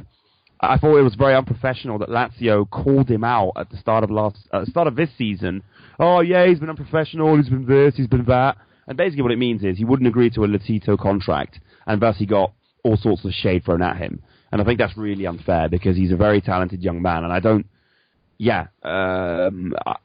I 0.62 0.76
thought 0.76 0.98
it 0.98 1.02
was 1.02 1.14
very 1.14 1.34
unprofessional 1.34 1.98
that 2.00 2.10
Lazio 2.10 2.68
called 2.68 3.10
him 3.10 3.24
out 3.24 3.52
at 3.56 3.70
the 3.70 3.78
start 3.78 4.04
of 4.04 4.10
last, 4.10 4.36
start 4.64 4.86
of 4.86 4.94
this 4.94 5.08
season. 5.16 5.62
Oh 5.98 6.20
yeah, 6.20 6.46
he's 6.46 6.58
been 6.58 6.68
unprofessional. 6.68 7.36
He's 7.36 7.48
been 7.48 7.64
this. 7.64 7.94
He's 7.96 8.08
been 8.08 8.26
that. 8.26 8.58
And 8.86 8.96
basically, 8.96 9.22
what 9.22 9.32
it 9.32 9.38
means 9.38 9.62
is 9.62 9.78
he 9.78 9.84
wouldn't 9.84 10.08
agree 10.08 10.28
to 10.30 10.44
a 10.44 10.48
Latito 10.48 10.98
contract, 10.98 11.60
and 11.86 12.02
thus 12.02 12.16
he 12.18 12.26
got 12.26 12.52
all 12.84 12.96
sorts 12.96 13.24
of 13.24 13.32
shade 13.32 13.64
thrown 13.64 13.82
at 13.82 13.96
him. 13.96 14.22
And 14.52 14.60
I 14.60 14.64
think 14.64 14.78
that's 14.78 14.96
really 14.96 15.26
unfair 15.26 15.68
because 15.68 15.96
he's 15.96 16.12
a 16.12 16.16
very 16.16 16.40
talented 16.40 16.82
young 16.82 17.00
man, 17.00 17.24
and 17.24 17.32
I 17.32 17.40
don't. 17.40 17.66
yeah, 18.38 18.66
um, 18.82 19.74
I, 19.86 19.96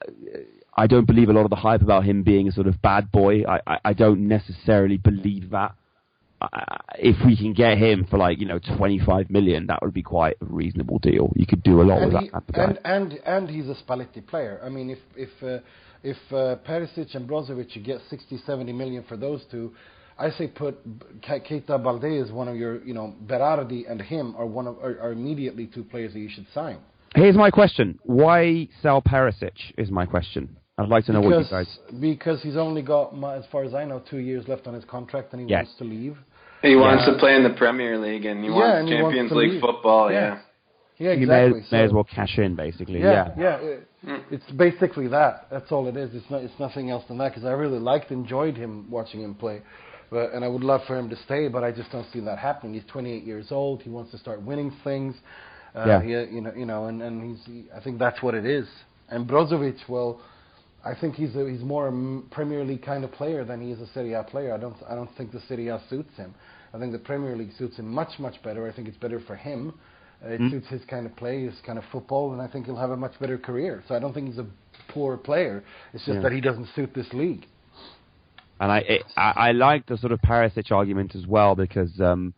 I 0.78 0.88
don't 0.88 1.06
believe 1.06 1.30
a 1.30 1.34
lot 1.34 1.46
of 1.46 1.50
the 1.50 1.56
hype 1.56 1.82
about 1.82 2.04
him 2.04 2.24
being 2.24 2.48
a 2.48 2.52
sort 2.52 2.68
of 2.68 2.82
bad 2.82 3.12
boy. 3.12 3.44
I, 3.44 3.60
I, 3.66 3.80
I 3.86 3.94
don't 3.94 4.28
necessarily 4.28 4.98
believe 4.98 5.52
that. 5.52 5.74
If 7.00 7.16
we 7.26 7.36
can 7.36 7.54
get 7.54 7.78
him 7.78 8.06
for 8.08 8.18
like 8.18 8.40
you 8.40 8.46
know 8.46 8.60
25 8.60 9.32
million, 9.32 9.68
that 9.68 9.82
would 9.82 9.94
be 9.94 10.04
quite 10.04 10.36
a 10.42 10.46
reasonable 10.46 11.00
deal. 11.00 11.32
You 11.36 11.48
could 11.48 11.64
do 11.64 11.82
a 11.82 11.84
lot 11.84 12.04
and 12.04 12.14
with 12.14 12.22
he, 12.22 12.30
that. 12.30 12.34
type 12.34 12.50
of 12.50 12.56
guy. 12.56 12.64
and 12.66 12.80
and 12.84 13.20
and 13.26 13.50
he's 13.50 13.68
a 13.68 13.76
Spalletti 13.82 14.26
player. 14.28 14.60
I 14.64 14.70
mean, 14.70 14.92
if 14.92 15.00
if 15.16 15.30
uh, 15.42 15.64
if 16.04 16.18
uh, 16.32 16.58
Perisic 16.68 17.16
and 17.16 17.28
Brozovic, 17.28 17.76
you 17.76 17.82
get 17.82 18.00
60, 18.10 18.38
70 18.46 18.74
million 18.74 19.04
for 19.08 19.18
those 19.18 19.44
two. 19.50 19.74
I 20.18 20.30
say 20.32 20.48
put 20.48 20.76
Keita 21.22 21.82
Balde 21.84 22.22
as 22.24 22.32
one 22.32 22.48
of 22.48 22.56
your, 22.56 22.84
you 22.86 22.94
know, 22.94 23.14
Berardi 23.26 23.90
and 23.90 24.02
him 24.02 24.34
are 24.38 24.46
one 24.46 24.68
of 24.68 24.78
are, 24.80 25.00
are 25.02 25.12
immediately 25.12 25.68
two 25.68 25.84
players 25.84 26.14
that 26.14 26.20
you 26.20 26.30
should 26.30 26.48
sign. 26.54 26.78
Here's 27.16 27.36
my 27.36 27.50
question: 27.52 28.00
Why 28.04 28.68
sell 28.82 29.02
Perisic? 29.02 29.54
Is 29.78 29.92
my 29.92 30.06
question. 30.06 30.56
I'd 30.78 30.90
like 30.90 31.06
to 31.06 31.14
know 31.14 31.22
what 31.22 31.30
you 31.30 31.44
because 31.44 31.50
guys. 31.50 31.78
because 32.02 32.42
he's 32.44 32.58
only 32.58 32.82
got, 32.82 33.14
as 33.38 33.46
far 33.50 33.64
as 33.64 33.74
I 33.74 33.86
know, 33.86 34.02
two 34.10 34.18
years 34.18 34.46
left 34.48 34.68
on 34.68 34.74
his 34.74 34.84
contract, 34.86 35.32
and 35.32 35.42
he 35.42 35.48
Yes. 35.48 35.66
wants 35.66 35.78
to 35.78 35.84
leave. 35.86 36.18
He 36.62 36.76
wants 36.76 37.06
Yeah. 37.08 37.14
to 37.14 37.20
play 37.20 37.36
in 37.36 37.44
the 37.44 37.52
Premier 37.52 37.98
League 37.98 38.26
and 38.26 38.42
he 38.44 38.50
Yeah, 38.50 38.56
wants 38.56 38.80
and 38.80 38.88
he 38.90 38.94
wants 38.96 39.16
Champions 39.18 39.32
League 39.32 39.52
leave. 39.52 39.62
football. 39.62 40.12
Yeah. 40.12 40.20
Yeah. 40.20 40.40
Yeah, 40.98 41.12
You 41.14 41.28
may, 41.28 41.48
exactly. 41.48 41.78
may 41.78 41.84
as 41.84 41.92
well 41.94 42.06
cash 42.06 42.40
in, 42.40 42.56
basically. 42.56 43.00
Yeah, 43.02 43.34
Yeah. 43.38 43.44
yeah. 43.62 43.68
it- 43.68 43.88
Mm. 44.06 44.22
It's 44.30 44.52
basically 44.52 45.08
that. 45.08 45.48
That's 45.50 45.72
all 45.72 45.88
it 45.88 45.98
is. 45.98 46.14
It's 46.14 46.30
not. 46.30 46.44
It's 46.44 46.60
nothing 46.60 46.92
else 46.92 47.04
than 47.06 47.18
that. 47.18 47.30
Because 47.32 47.44
I 47.44 47.54
really 47.54 47.80
liked, 47.80 48.12
enjoyed 48.12 48.56
him 48.56 48.86
watching 48.92 49.22
him 49.22 49.34
play, 49.34 49.62
but 50.10 50.32
and 50.34 50.44
I 50.44 50.48
would 50.48 50.64
love 50.64 50.82
for 50.88 50.98
him 50.98 51.10
to 51.10 51.16
stay. 51.26 51.48
But 51.48 51.64
I 51.64 51.72
just 51.72 51.92
don't 51.92 52.08
see 52.12 52.20
that 52.22 52.38
happening. 52.40 52.74
He's 52.74 52.84
28 52.92 53.24
years 53.24 53.48
old. 53.52 53.82
He 53.82 53.90
wants 53.90 54.12
to 54.12 54.18
start 54.18 54.42
winning 54.42 54.72
things. 54.84 55.16
Uh, 55.76 55.86
Yeah. 55.88 56.02
He, 56.02 56.10
you 56.36 56.42
know. 56.42 56.54
You 56.56 56.66
know. 56.66 56.86
And 56.86 57.02
and 57.02 57.24
he's. 57.36 57.46
He, 57.46 57.66
I 57.76 57.80
think 57.82 58.00
that's 58.00 58.22
what 58.22 58.34
it 58.36 58.46
is. 58.46 58.68
And 59.10 59.28
Brozovic, 59.28 59.78
well, 59.88 60.20
I 60.84 60.94
think 61.00 61.16
he's 61.16 61.36
a, 61.36 61.48
he's 61.50 61.62
more 61.62 61.88
a 61.88 62.22
Premier 62.34 62.64
League 62.64 62.84
kind 62.84 63.04
of 63.04 63.12
player 63.12 63.44
than 63.44 63.62
he 63.62 63.72
is 63.72 63.80
a 63.80 63.88
Serie 63.94 64.14
A 64.14 64.24
player. 64.24 64.54
I 64.54 64.58
don't. 64.58 64.76
I 64.90 64.96
don't 64.96 65.10
think 65.18 65.32
the 65.32 65.42
Serie 65.48 65.68
A 65.70 65.82
suits 65.90 66.16
him. 66.18 66.34
I 66.74 66.80
think 66.80 66.92
the 66.92 67.00
Premier 67.00 67.36
League 67.38 67.52
suits 67.58 67.78
him 67.78 67.88
much 67.88 68.20
much 68.20 68.42
better. 68.44 68.68
I 68.70 68.74
think 68.76 68.88
it's 68.88 68.98
better 68.98 69.20
for 69.22 69.36
him. 69.36 69.74
Uh, 70.26 70.30
it 70.30 70.40
Mm. 70.42 70.50
suits 70.52 70.68
his 70.70 70.82
kind 70.86 71.06
of 71.06 71.14
play, 71.18 71.44
his 71.46 71.56
kind 71.66 71.78
of 71.78 71.84
football, 71.92 72.32
and 72.34 72.42
I 72.42 72.48
think 72.48 72.66
he'll 72.68 72.78
have 72.78 72.92
a 72.92 72.98
much 72.98 73.20
better 73.20 73.38
career. 73.38 73.84
So 73.88 73.96
I 73.96 74.00
don't 74.00 74.14
think 74.14 74.28
he's 74.30 74.38
a 74.40 74.48
poor 74.88 75.18
player. 75.18 75.62
It's 75.94 76.06
just 76.06 76.16
Yeah. 76.16 76.22
that 76.22 76.32
he 76.32 76.40
doesn't 76.42 76.68
suit 76.76 76.94
this 76.94 77.12
league. 77.14 77.46
And 78.60 78.72
I, 78.72 78.78
it, 78.80 79.04
I 79.18 79.34
I 79.36 79.52
like 79.52 79.86
the 79.86 79.98
sort 79.98 80.12
of 80.12 80.22
Perisic 80.22 80.72
argument 80.72 81.16
as 81.16 81.28
well 81.28 81.56
because 81.56 82.00
um, 82.00 82.34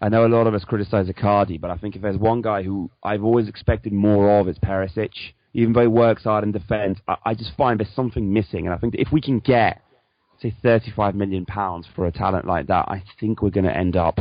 I 0.00 0.08
know 0.08 0.26
a 0.26 0.28
lot 0.28 0.46
of 0.46 0.54
us 0.54 0.64
criticize 0.64 1.08
Icardi, 1.08 1.60
but 1.60 1.70
I 1.70 1.76
think 1.76 1.96
if 1.96 2.02
there's 2.02 2.18
one 2.18 2.42
guy 2.42 2.62
who 2.62 2.90
I've 3.02 3.24
always 3.24 3.48
expected 3.48 3.92
more 3.92 4.38
of, 4.38 4.48
it's 4.48 4.58
Perisic. 4.58 5.10
Even 5.54 5.72
though 5.72 5.82
he 5.82 5.86
works 5.86 6.24
hard 6.24 6.44
in 6.44 6.52
defence, 6.52 6.98
I, 7.08 7.16
I 7.26 7.34
just 7.34 7.52
find 7.56 7.80
there's 7.80 7.94
something 7.94 8.32
missing. 8.32 8.66
And 8.66 8.74
I 8.74 8.78
think 8.78 8.94
if 8.96 9.12
we 9.12 9.20
can 9.20 9.38
get, 9.38 9.82
say, 10.40 10.54
35 10.62 11.14
million 11.14 11.46
pounds 11.46 11.86
for 11.94 12.06
a 12.06 12.12
talent 12.12 12.46
like 12.46 12.66
that, 12.66 12.86
I 12.88 13.02
think 13.18 13.40
we're 13.40 13.50
going 13.50 13.64
to 13.64 13.76
end 13.76 13.96
up 13.96 14.18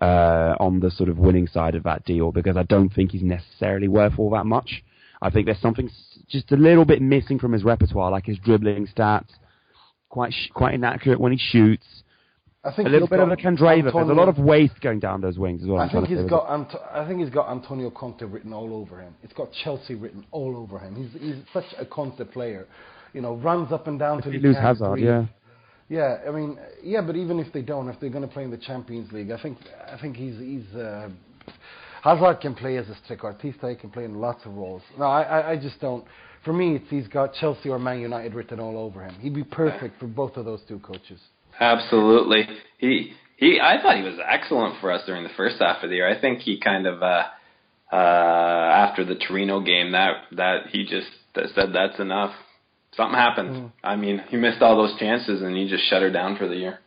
uh, 0.00 0.54
on 0.58 0.80
the 0.80 0.90
sort 0.90 1.08
of 1.08 1.18
winning 1.18 1.46
side 1.46 1.74
of 1.74 1.82
that 1.84 2.04
deal 2.04 2.32
because 2.32 2.56
I 2.56 2.62
don't 2.64 2.88
think 2.88 3.12
he's 3.12 3.22
necessarily 3.22 3.88
worth 3.88 4.14
all 4.18 4.30
that 4.30 4.46
much. 4.46 4.82
I 5.20 5.30
think 5.30 5.46
there's 5.46 5.60
something 5.60 5.90
just 6.28 6.50
a 6.52 6.56
little 6.56 6.84
bit 6.84 7.00
missing 7.02 7.38
from 7.38 7.52
his 7.52 7.62
repertoire, 7.62 8.10
like 8.10 8.26
his 8.26 8.38
dribbling 8.38 8.88
stats 8.88 9.28
quite 10.12 10.32
sh- 10.32 10.50
quite 10.54 10.74
inaccurate 10.74 11.18
when 11.18 11.32
he 11.32 11.38
shoots. 11.38 11.86
I 12.64 12.70
think 12.70 12.86
A 12.86 12.90
little 12.92 13.08
bit 13.08 13.18
of 13.18 13.28
a 13.30 13.36
Candreva. 13.36 13.90
There's 13.92 14.08
a 14.08 14.12
lot 14.12 14.28
of 14.28 14.38
waste 14.38 14.80
going 14.80 15.00
down 15.00 15.20
those 15.20 15.36
wings 15.36 15.62
as 15.62 15.68
well. 15.68 15.80
I 15.80 15.90
think 15.90 16.06
he's 16.06 16.22
got. 16.30 16.44
Anto- 16.48 16.84
I 16.92 17.04
think 17.08 17.18
he's 17.20 17.30
got 17.30 17.50
Antonio 17.50 17.90
Conte 17.90 18.24
written 18.24 18.52
all 18.52 18.72
over 18.74 19.00
him. 19.00 19.14
It's 19.24 19.32
got 19.32 19.48
Chelsea 19.64 19.96
written 19.96 20.24
all 20.30 20.56
over 20.56 20.78
him. 20.78 20.94
He's 20.94 21.20
he's 21.20 21.36
such 21.52 21.64
a 21.78 21.84
Conte 21.84 22.22
player. 22.26 22.68
You 23.14 23.20
know, 23.20 23.34
runs 23.36 23.72
up 23.72 23.88
and 23.88 23.98
down 23.98 24.18
If 24.18 24.24
till 24.24 24.32
he 24.34 24.38
lose 24.38 24.56
Hazard, 24.56 24.92
breathe. 24.92 25.04
yeah. 25.06 25.24
Yeah, 25.88 26.18
I 26.26 26.30
mean, 26.30 26.56
yeah, 26.82 27.02
but 27.02 27.16
even 27.16 27.38
if 27.40 27.52
they 27.52 27.60
don't, 27.60 27.88
if 27.88 27.98
they're 28.00 28.08
going 28.16 28.26
to 28.26 28.32
play 28.32 28.44
in 28.44 28.50
the 28.50 28.56
Champions 28.56 29.10
League, 29.12 29.30
I 29.32 29.42
think 29.42 29.58
I 29.92 29.98
think 30.00 30.16
he's 30.16 30.38
he's 30.38 30.66
uh, 30.76 31.08
Hazard 32.02 32.40
can 32.40 32.54
play 32.54 32.76
as 32.76 32.86
a 32.88 32.96
trequartista. 33.12 33.70
He 33.70 33.76
can 33.76 33.90
play 33.90 34.04
in 34.04 34.20
lots 34.20 34.46
of 34.46 34.54
roles. 34.54 34.82
No, 34.98 35.06
I, 35.06 35.22
I 35.22 35.50
I 35.52 35.56
just 35.56 35.80
don't. 35.80 36.04
For 36.44 36.52
me, 36.52 36.76
it's 36.76 36.90
he's 36.90 37.06
got 37.06 37.34
Chelsea 37.34 37.68
or 37.68 37.78
Man 37.78 38.00
United 38.00 38.34
written 38.34 38.58
all 38.58 38.76
over 38.76 39.02
him. 39.02 39.14
He'd 39.20 39.34
be 39.34 39.44
perfect 39.44 39.98
for 40.00 40.06
both 40.06 40.36
of 40.36 40.44
those 40.44 40.60
two 40.66 40.80
coaches. 40.80 41.20
Absolutely. 41.60 42.48
He 42.78 43.12
he. 43.36 43.60
I 43.60 43.80
thought 43.80 43.96
he 43.96 44.02
was 44.02 44.18
excellent 44.26 44.80
for 44.80 44.90
us 44.90 45.02
during 45.06 45.22
the 45.22 45.30
first 45.36 45.56
half 45.60 45.82
of 45.82 45.90
the 45.90 45.96
year. 45.96 46.08
I 46.08 46.20
think 46.20 46.40
he 46.40 46.58
kind 46.58 46.86
of 46.86 47.02
uh, 47.02 47.24
uh, 47.92 47.96
after 47.96 49.04
the 49.04 49.14
Torino 49.14 49.60
game 49.60 49.92
that 49.92 50.24
that 50.32 50.66
he 50.70 50.84
just 50.84 51.08
that 51.34 51.46
said 51.54 51.72
that's 51.72 52.00
enough. 52.00 52.34
Something 52.96 53.18
happened. 53.18 53.50
Mm. 53.50 53.72
I 53.82 53.96
mean, 53.96 54.22
he 54.28 54.36
missed 54.36 54.60
all 54.60 54.76
those 54.76 54.98
chances 54.98 55.42
and 55.42 55.56
he 55.56 55.68
just 55.68 55.88
shut 55.88 56.02
her 56.02 56.10
down 56.10 56.36
for 56.36 56.46
the 56.48 56.56
year. 56.56 56.78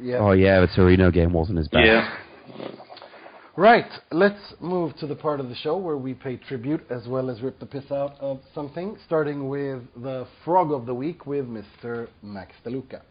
Yeah. 0.00 0.18
Oh 0.18 0.32
yeah, 0.32 0.60
the 0.60 0.68
Torino 0.74 1.10
game 1.10 1.32
wasn't 1.32 1.58
his 1.58 1.68
best. 1.68 1.84
Yeah. 1.84 2.16
Right, 3.60 3.92
let's 4.10 4.54
move 4.58 4.96
to 5.00 5.06
the 5.06 5.14
part 5.14 5.38
of 5.38 5.50
the 5.50 5.54
show 5.54 5.76
where 5.76 5.98
we 5.98 6.14
pay 6.14 6.38
tribute 6.38 6.80
as 6.88 7.06
well 7.06 7.28
as 7.28 7.42
rip 7.42 7.58
the 7.60 7.66
piss 7.66 7.92
out 7.92 8.16
of 8.18 8.40
something, 8.54 8.96
starting 9.04 9.50
with 9.50 9.82
the 10.02 10.26
frog 10.46 10.72
of 10.72 10.86
the 10.86 10.94
week 10.94 11.26
with 11.26 11.44
Mr. 11.44 12.08
Max 12.22 12.52
DeLuca. 12.64 13.02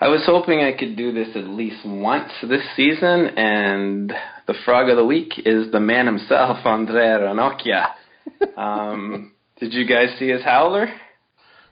I 0.00 0.08
was 0.08 0.22
hoping 0.24 0.60
I 0.60 0.72
could 0.72 0.96
do 0.96 1.12
this 1.12 1.36
at 1.36 1.44
least 1.48 1.84
once 1.84 2.32
this 2.40 2.62
season, 2.74 3.26
and 3.36 4.14
the 4.46 4.54
frog 4.64 4.88
of 4.88 4.96
the 4.96 5.04
week 5.04 5.34
is 5.44 5.70
the 5.72 5.80
man 5.80 6.06
himself, 6.06 6.64
Andrea 6.64 7.18
Ranocchia. 7.18 7.88
Um, 8.56 9.32
did 9.60 9.74
you 9.74 9.86
guys 9.86 10.18
see 10.18 10.28
his 10.28 10.42
howler? 10.42 10.88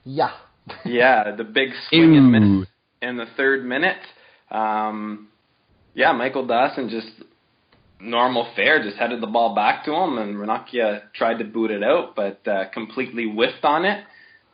Yeah. 0.03 0.29
Yeah, 0.83 1.35
the 1.35 1.43
big 1.43 1.69
swing 1.89 2.15
and 2.15 2.31
miss 2.31 2.67
in 3.01 3.17
the 3.17 3.25
third 3.37 3.65
minute. 3.65 3.99
Um, 4.49 5.29
yeah, 5.93 6.11
Michael 6.11 6.45
Dawson 6.45 6.89
just 6.89 7.07
normal 7.99 8.51
fare, 8.55 8.83
just 8.83 8.97
headed 8.97 9.21
the 9.21 9.27
ball 9.27 9.55
back 9.55 9.85
to 9.85 9.93
him, 9.93 10.17
and 10.17 10.35
Ranocchia 10.35 11.03
tried 11.13 11.39
to 11.39 11.45
boot 11.45 11.71
it 11.71 11.83
out, 11.83 12.15
but 12.15 12.45
uh, 12.47 12.69
completely 12.73 13.25
whiffed 13.25 13.63
on 13.63 13.85
it. 13.85 14.03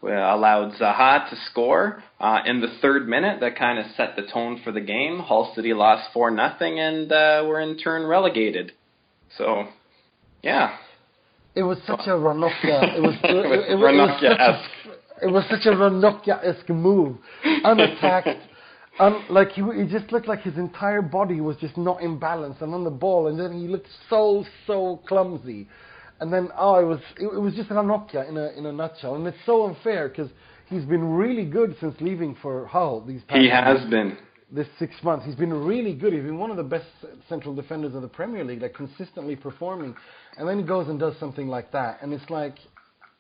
Uh, 0.04 0.08
allowed 0.10 0.74
Zaha 0.82 1.30
to 1.30 1.36
score 1.52 2.04
uh, 2.20 2.40
in 2.48 2.60
the 2.60 2.76
third 2.82 3.08
minute. 3.08 3.40
That 3.40 3.56
kind 3.56 3.78
of 3.78 3.86
set 3.96 4.16
the 4.16 4.24
tone 4.34 4.60
for 4.64 4.72
the 4.72 4.82
game. 4.82 5.20
Hull 5.20 5.54
City 5.56 5.76
lost 5.76 6.10
four 6.12 6.32
nothing, 6.32 6.80
and 6.80 7.12
uh, 7.12 7.44
were 7.46 7.60
in 7.60 7.78
turn 7.78 8.08
relegated. 8.08 8.72
So, 9.38 9.68
yeah, 10.42 10.76
It 11.54 11.62
was 11.62 11.78
such 11.86 12.02
a 12.08 12.12
Ranocchia. 12.12 12.98
It 12.98 13.02
was, 13.02 13.16
it, 13.24 13.30
it, 13.46 13.72
it, 13.72 13.76
was 13.76 13.94
Ranocchia-esque. 13.94 14.72
such 14.84 14.91
a, 14.91 14.91
it 15.22 15.32
was 15.32 15.44
such 15.50 15.66
a 15.66 15.70
Ranocchia-esque 15.70 16.70
move. 16.70 17.18
Unattacked. 17.64 18.40
Un, 19.00 19.24
like 19.30 19.52
he, 19.52 19.62
he 19.62 19.88
just 19.88 20.12
looked 20.12 20.28
like 20.28 20.42
his 20.42 20.58
entire 20.58 21.02
body 21.02 21.40
was 21.40 21.56
just 21.58 21.78
not 21.78 22.02
in 22.02 22.20
balance 22.20 22.58
and 22.60 22.74
on 22.74 22.84
the 22.84 22.90
ball, 22.90 23.28
and 23.28 23.40
then 23.40 23.54
he 23.54 23.68
looked 23.68 23.88
so 24.10 24.44
so 24.68 25.02
clumsy. 25.08 25.68
And 26.20 26.32
then 26.32 26.50
oh, 26.58 26.76
it 26.76 26.86
was 26.86 27.00
it, 27.18 27.26
it 27.26 27.40
was 27.40 27.54
just 27.56 27.70
Ranocchia 27.70 28.28
in 28.28 28.38
a 28.38 28.50
in 28.50 28.66
a 28.66 28.72
nutshell, 28.72 29.16
and 29.16 29.26
it's 29.26 29.38
so 29.46 29.66
unfair 29.66 30.10
because 30.10 30.30
he's 30.68 30.84
been 30.84 31.14
really 31.14 31.46
good 31.46 31.76
since 31.80 31.96
leaving 32.02 32.36
for 32.42 32.68
Hull. 32.68 33.02
These 33.02 33.22
past 33.28 33.40
he 33.40 33.50
has 33.50 33.90
been. 33.90 34.18
this 34.52 34.68
six 34.78 34.94
months. 35.04 35.26
He's 35.26 35.36
been 35.36 35.54
really 35.54 35.94
good. 35.94 36.12
He's 36.14 36.24
been 36.24 36.38
one 36.38 36.52
of 36.52 36.58
the 36.58 36.64
best 36.64 36.86
central 37.30 37.56
defenders 37.56 37.96
of 37.96 38.02
the 38.02 38.10
Premier 38.10 38.44
League, 38.44 38.62
like 38.62 38.74
consistently 38.74 39.36
performing. 39.36 39.96
And 40.38 40.48
then 40.48 40.60
he 40.60 40.66
goes 40.66 40.90
and 40.90 41.00
does 41.00 41.16
something 41.20 41.48
like 41.48 41.72
that, 41.72 42.00
and 42.02 42.14
it's 42.14 42.30
like, 42.30 42.56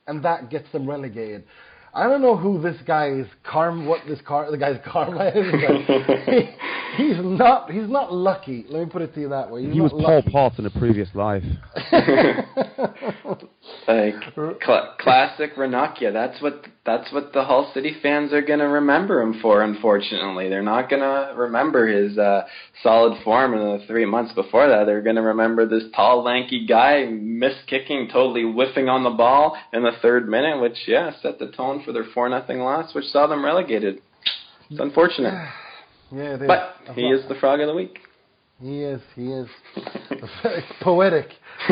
and 0.07 0.23
that 0.25 0.49
gets 0.49 0.69
them 0.73 0.87
relegated. 0.87 1.45
I 1.93 2.03
don't 2.07 2.21
know 2.21 2.37
who 2.37 2.61
this 2.61 2.77
guy 2.87 3.09
is. 3.09 3.27
Karm, 3.45 3.85
what 3.85 3.99
this 4.07 4.21
car, 4.21 4.49
the 4.49 4.57
guy's 4.57 4.79
karma 4.85 5.27
is. 5.35 5.51
But 5.51 6.19
he, 6.33 6.49
he's 7.03 7.17
not. 7.21 7.69
He's 7.69 7.89
not 7.89 8.13
lucky. 8.13 8.65
Let 8.69 8.85
me 8.85 8.89
put 8.89 9.01
it 9.01 9.13
to 9.15 9.21
you 9.21 9.29
that 9.29 9.51
way. 9.51 9.65
He's 9.65 9.73
He 9.73 9.81
was 9.81 9.91
not 9.91 10.01
Paul 10.01 10.15
lucky. 10.15 10.31
Potts 10.31 10.59
in 10.59 10.65
a 10.65 10.69
previous 10.69 11.09
life. 11.13 11.43
Like 13.87 14.15
cl- 14.35 14.95
classic 14.99 15.55
Ranocchia. 15.55 16.11
That's 16.11 16.41
what 16.41 16.65
that's 16.83 17.11
what 17.11 17.31
the 17.33 17.43
Hull 17.43 17.71
City 17.73 17.95
fans 18.01 18.33
are 18.33 18.41
gonna 18.41 18.67
remember 18.67 19.21
him 19.21 19.39
for. 19.39 19.61
Unfortunately, 19.61 20.49
they're 20.49 20.63
not 20.63 20.89
gonna 20.89 21.33
remember 21.35 21.87
his 21.87 22.17
uh, 22.17 22.43
solid 22.81 23.21
form 23.23 23.53
in 23.53 23.59
the 23.59 23.85
three 23.85 24.05
months 24.05 24.33
before 24.33 24.67
that. 24.67 24.85
They're 24.85 25.03
gonna 25.03 25.21
remember 25.21 25.67
this 25.67 25.83
tall, 25.95 26.23
lanky 26.23 26.65
guy 26.65 27.05
miss 27.05 27.53
kicking, 27.67 28.09
totally 28.11 28.43
whiffing 28.43 28.89
on 28.89 29.03
the 29.03 29.11
ball 29.11 29.55
in 29.73 29.83
the 29.83 29.93
third 30.01 30.27
minute, 30.27 30.59
which 30.59 30.77
yeah 30.87 31.11
set 31.21 31.37
the 31.37 31.51
tone 31.51 31.83
for 31.83 31.91
their 31.91 32.05
four 32.15 32.29
nothing 32.29 32.59
loss, 32.59 32.95
which 32.95 33.05
saw 33.05 33.27
them 33.27 33.45
relegated. 33.45 34.01
It's 34.69 34.79
unfortunate, 34.79 35.33
yeah, 36.11 36.37
but 36.37 36.95
he 36.95 37.03
is 37.03 37.27
the 37.27 37.35
frog 37.35 37.59
of 37.59 37.67
the 37.67 37.75
week. 37.75 37.99
He 38.61 38.83
is. 38.83 39.01
He 39.15 39.31
is. 39.31 39.47
Poetic. 40.81 41.29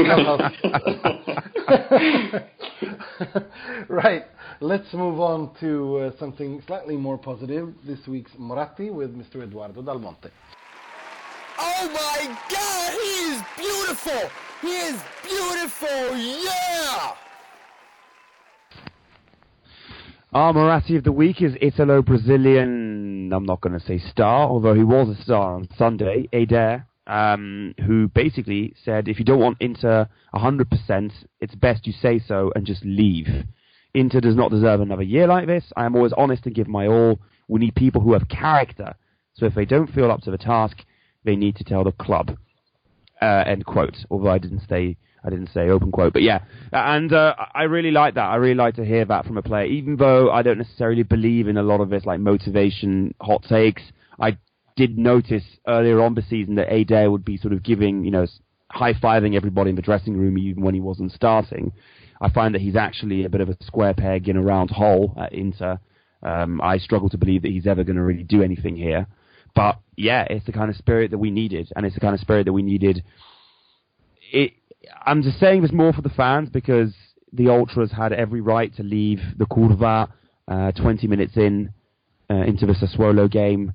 right. 3.87 4.25
Let's 4.59 4.91
move 4.93 5.19
on 5.19 5.51
to 5.59 5.97
uh, 5.97 6.11
something 6.17 6.63
slightly 6.65 6.97
more 6.97 7.17
positive. 7.17 7.73
This 7.85 7.99
week's 8.07 8.31
Moratti 8.39 8.89
with 8.89 9.15
Mr. 9.15 9.43
Eduardo 9.43 9.83
Dal 9.83 9.99
Monte. 9.99 10.29
Oh 11.59 11.89
my 11.93 12.37
God, 12.49 12.93
he 12.93 13.33
is 13.33 13.41
beautiful. 13.55 14.29
He 14.61 14.71
is 14.71 14.99
beautiful. 15.23 16.17
Yeah. 16.17 17.28
Our 20.31 20.53
Moratti 20.53 20.95
of 20.95 21.03
the 21.03 21.11
week 21.11 21.41
is 21.41 21.55
Italo-Brazilian, 21.59 23.33
I'm 23.33 23.45
not 23.47 23.61
going 23.61 23.73
to 23.73 23.83
say 23.83 23.97
star, 23.97 24.47
although 24.47 24.75
he 24.75 24.83
was 24.83 25.09
a 25.09 25.19
star 25.23 25.55
on 25.55 25.67
Sunday, 25.75 26.29
Eder, 26.31 26.85
um, 27.07 27.73
who 27.83 28.09
basically 28.09 28.75
said, 28.85 29.07
if 29.07 29.17
you 29.17 29.25
don't 29.25 29.39
want 29.39 29.57
Inter 29.59 30.07
100%, 30.35 31.11
it's 31.39 31.55
best 31.55 31.87
you 31.87 31.93
say 31.93 32.19
so 32.19 32.51
and 32.55 32.67
just 32.67 32.85
leave. 32.85 33.25
Inter 33.95 34.19
does 34.19 34.35
not 34.35 34.51
deserve 34.51 34.81
another 34.81 35.01
year 35.01 35.25
like 35.25 35.47
this. 35.47 35.63
I 35.75 35.87
am 35.87 35.95
always 35.95 36.13
honest 36.15 36.45
and 36.45 36.53
give 36.53 36.67
my 36.67 36.85
all. 36.85 37.19
We 37.47 37.59
need 37.59 37.73
people 37.73 38.01
who 38.01 38.13
have 38.13 38.29
character. 38.29 38.93
So 39.33 39.47
if 39.47 39.55
they 39.55 39.65
don't 39.65 39.91
feel 39.91 40.11
up 40.11 40.21
to 40.21 40.31
the 40.31 40.37
task, 40.37 40.77
they 41.23 41.37
need 41.37 41.55
to 41.55 41.63
tell 41.63 41.83
the 41.83 41.91
club. 41.91 42.37
Uh, 43.19 43.45
end 43.47 43.65
quote. 43.65 43.97
Although 44.11 44.29
I 44.29 44.37
didn't 44.37 44.61
say 44.69 44.97
I 45.23 45.29
didn't 45.29 45.49
say 45.53 45.69
open 45.69 45.91
quote, 45.91 46.13
but 46.13 46.21
yeah. 46.21 46.39
And 46.71 47.11
uh, 47.11 47.35
I 47.53 47.63
really 47.63 47.91
like 47.91 48.15
that. 48.15 48.25
I 48.25 48.35
really 48.35 48.55
like 48.55 48.75
to 48.75 48.85
hear 48.85 49.05
that 49.05 49.25
from 49.25 49.37
a 49.37 49.41
player, 49.41 49.65
even 49.65 49.97
though 49.97 50.31
I 50.31 50.41
don't 50.41 50.57
necessarily 50.57 51.03
believe 51.03 51.47
in 51.47 51.57
a 51.57 51.63
lot 51.63 51.81
of 51.81 51.89
this 51.89 52.05
like 52.05 52.19
motivation 52.19 53.13
hot 53.19 53.43
takes. 53.43 53.81
I 54.19 54.37
did 54.75 54.97
notice 54.97 55.43
earlier 55.67 56.01
on 56.01 56.15
the 56.15 56.21
season 56.21 56.55
that 56.55 56.71
Eder 56.71 57.11
would 57.11 57.25
be 57.25 57.37
sort 57.37 57.53
of 57.53 57.63
giving, 57.63 58.05
you 58.05 58.11
know, 58.11 58.27
high 58.71 58.93
fiving 58.93 59.35
everybody 59.35 59.71
in 59.71 59.75
the 59.75 59.81
dressing 59.81 60.15
room 60.15 60.37
even 60.37 60.63
when 60.63 60.73
he 60.73 60.81
wasn't 60.81 61.11
starting. 61.11 61.73
I 62.21 62.29
find 62.29 62.53
that 62.55 62.61
he's 62.61 62.75
actually 62.75 63.25
a 63.25 63.29
bit 63.29 63.41
of 63.41 63.49
a 63.49 63.57
square 63.63 63.93
peg 63.93 64.29
in 64.29 64.37
a 64.37 64.41
round 64.41 64.71
hole 64.71 65.13
at 65.17 65.33
Inter. 65.33 65.79
Um, 66.21 66.61
I 66.61 66.77
struggle 66.77 67.09
to 67.09 67.17
believe 67.17 67.43
that 67.43 67.51
he's 67.51 67.67
ever 67.67 67.83
going 67.83 67.95
to 67.95 68.03
really 68.03 68.23
do 68.23 68.43
anything 68.43 68.75
here. 68.75 69.07
But 69.55 69.79
yeah, 69.95 70.25
it's 70.29 70.45
the 70.45 70.51
kind 70.51 70.69
of 70.69 70.75
spirit 70.75 71.11
that 71.11 71.17
we 71.17 71.31
needed, 71.31 71.71
and 71.75 71.85
it's 71.85 71.95
the 71.95 72.01
kind 72.01 72.13
of 72.13 72.19
spirit 72.19 72.45
that 72.45 72.53
we 72.53 72.61
needed. 72.61 73.03
It, 74.31 74.53
I'm 75.05 75.21
just 75.21 75.39
saying 75.39 75.61
this 75.61 75.71
more 75.71 75.93
for 75.93 76.01
the 76.01 76.09
fans 76.09 76.49
because 76.49 76.93
the 77.33 77.49
ultras 77.49 77.91
had 77.91 78.13
every 78.13 78.41
right 78.41 78.73
to 78.75 78.83
leave 78.83 79.19
the 79.37 79.45
Curva 79.45 80.09
uh, 80.47 80.71
20 80.71 81.07
minutes 81.07 81.37
in 81.37 81.71
uh, 82.29 82.35
into 82.35 82.65
the 82.65 82.73
Sassuolo 82.73 83.29
game. 83.29 83.73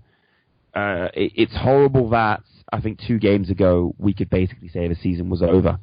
Uh, 0.74 1.08
it, 1.14 1.32
it's 1.36 1.56
horrible 1.56 2.10
that 2.10 2.42
I 2.72 2.80
think 2.80 3.00
two 3.06 3.18
games 3.18 3.50
ago 3.50 3.94
we 3.98 4.14
could 4.14 4.30
basically 4.30 4.68
say 4.68 4.88
the 4.88 4.96
season 4.96 5.30
was 5.30 5.42
over. 5.42 5.78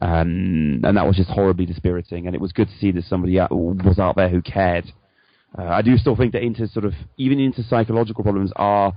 Um, 0.00 0.80
and 0.84 0.96
that 0.96 1.06
was 1.06 1.16
just 1.16 1.30
horribly 1.30 1.66
dispiriting. 1.66 2.26
And 2.26 2.34
it 2.34 2.40
was 2.40 2.52
good 2.52 2.68
to 2.68 2.78
see 2.78 2.92
that 2.92 3.04
somebody 3.04 3.38
was 3.50 3.98
out 3.98 4.16
there 4.16 4.28
who 4.28 4.42
cared. 4.42 4.92
Uh, 5.58 5.64
I 5.64 5.82
do 5.82 5.96
still 5.96 6.14
think 6.14 6.32
that 6.32 6.42
into 6.42 6.68
sort 6.68 6.84
of 6.84 6.92
even 7.16 7.40
into 7.40 7.62
psychological 7.62 8.22
problems 8.22 8.52
are 8.56 8.92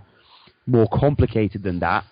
more 0.67 0.87
complicated 0.91 1.63
than 1.63 1.79
that. 1.79 2.03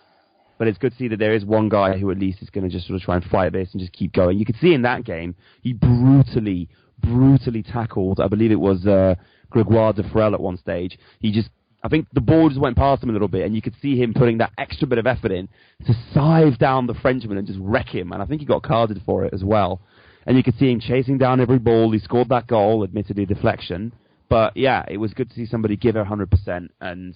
But 0.60 0.68
it's 0.68 0.78
good 0.78 0.92
to 0.92 0.98
see 0.98 1.08
that 1.08 1.18
there 1.18 1.34
is 1.34 1.44
one 1.44 1.70
guy 1.70 1.98
who 1.98 2.12
at 2.12 2.20
least 2.20 2.44
is 2.44 2.52
going 2.52 2.70
to 2.70 2.70
just 2.70 2.86
sort 2.86 2.98
of 2.98 3.02
try 3.02 3.16
and 3.16 3.24
fight 3.26 3.54
this 3.54 3.70
and 3.72 3.80
just 3.80 3.94
keep 3.94 4.14
going. 4.14 4.38
You 4.38 4.46
could 4.46 4.58
see 4.62 4.74
in 4.74 4.84
that 4.84 5.06
game 5.06 5.34
he 5.62 5.74
brutally, 5.74 6.70
brutally 7.00 7.64
tackled. 7.64 8.20
I 8.20 8.28
believe 8.28 8.52
it 8.52 8.60
was 8.60 8.86
uh, 8.86 9.16
Gregoire 9.50 9.94
Defrel 9.94 10.34
at 10.34 10.40
one 10.40 10.58
stage. 10.58 11.00
He 11.20 11.32
just 11.32 11.50
I 11.82 11.88
think 11.88 12.08
the 12.14 12.22
ball 12.22 12.50
just 12.50 12.60
went 12.60 12.76
past 12.76 13.02
him 13.02 13.10
a 13.10 13.14
little 13.14 13.28
bit, 13.28 13.46
and 13.46 13.56
you 13.56 13.62
could 13.62 13.76
see 13.82 13.98
him 13.98 14.14
putting 14.14 14.40
that 14.40 14.52
extra 14.58 14.86
bit 14.86 14.98
of 14.98 15.08
effort 15.08 15.32
in 15.32 15.48
to 15.86 15.94
sieve 16.14 16.58
down 16.58 16.88
the 16.88 16.94
Frenchman 16.94 17.38
and 17.38 17.48
just 17.48 17.60
wreck 17.62 17.88
him. 17.88 18.12
And 18.12 18.22
I 18.22 18.26
think 18.26 18.42
he 18.42 18.46
got 18.46 18.64
carded 18.64 19.02
for 19.06 19.24
it 19.26 19.34
as 19.34 19.44
well. 19.44 19.80
And 20.26 20.36
you 20.36 20.44
could 20.44 20.58
see 20.58 20.72
him 20.72 20.82
chasing 20.82 21.18
down 21.18 21.40
every 21.40 21.58
ball. 21.58 21.92
He 21.92 22.00
scored 22.00 22.30
that 22.30 22.48
goal, 22.48 22.84
admittedly 22.84 23.26
deflection. 23.26 23.94
But 24.28 24.58
yeah, 24.58 24.84
it 24.88 24.98
was 24.98 25.14
good 25.14 25.30
to 25.30 25.36
see 25.36 25.46
somebody 25.46 25.78
give 25.78 25.96
it 25.96 26.06
100%. 26.06 26.70
And, 26.82 27.16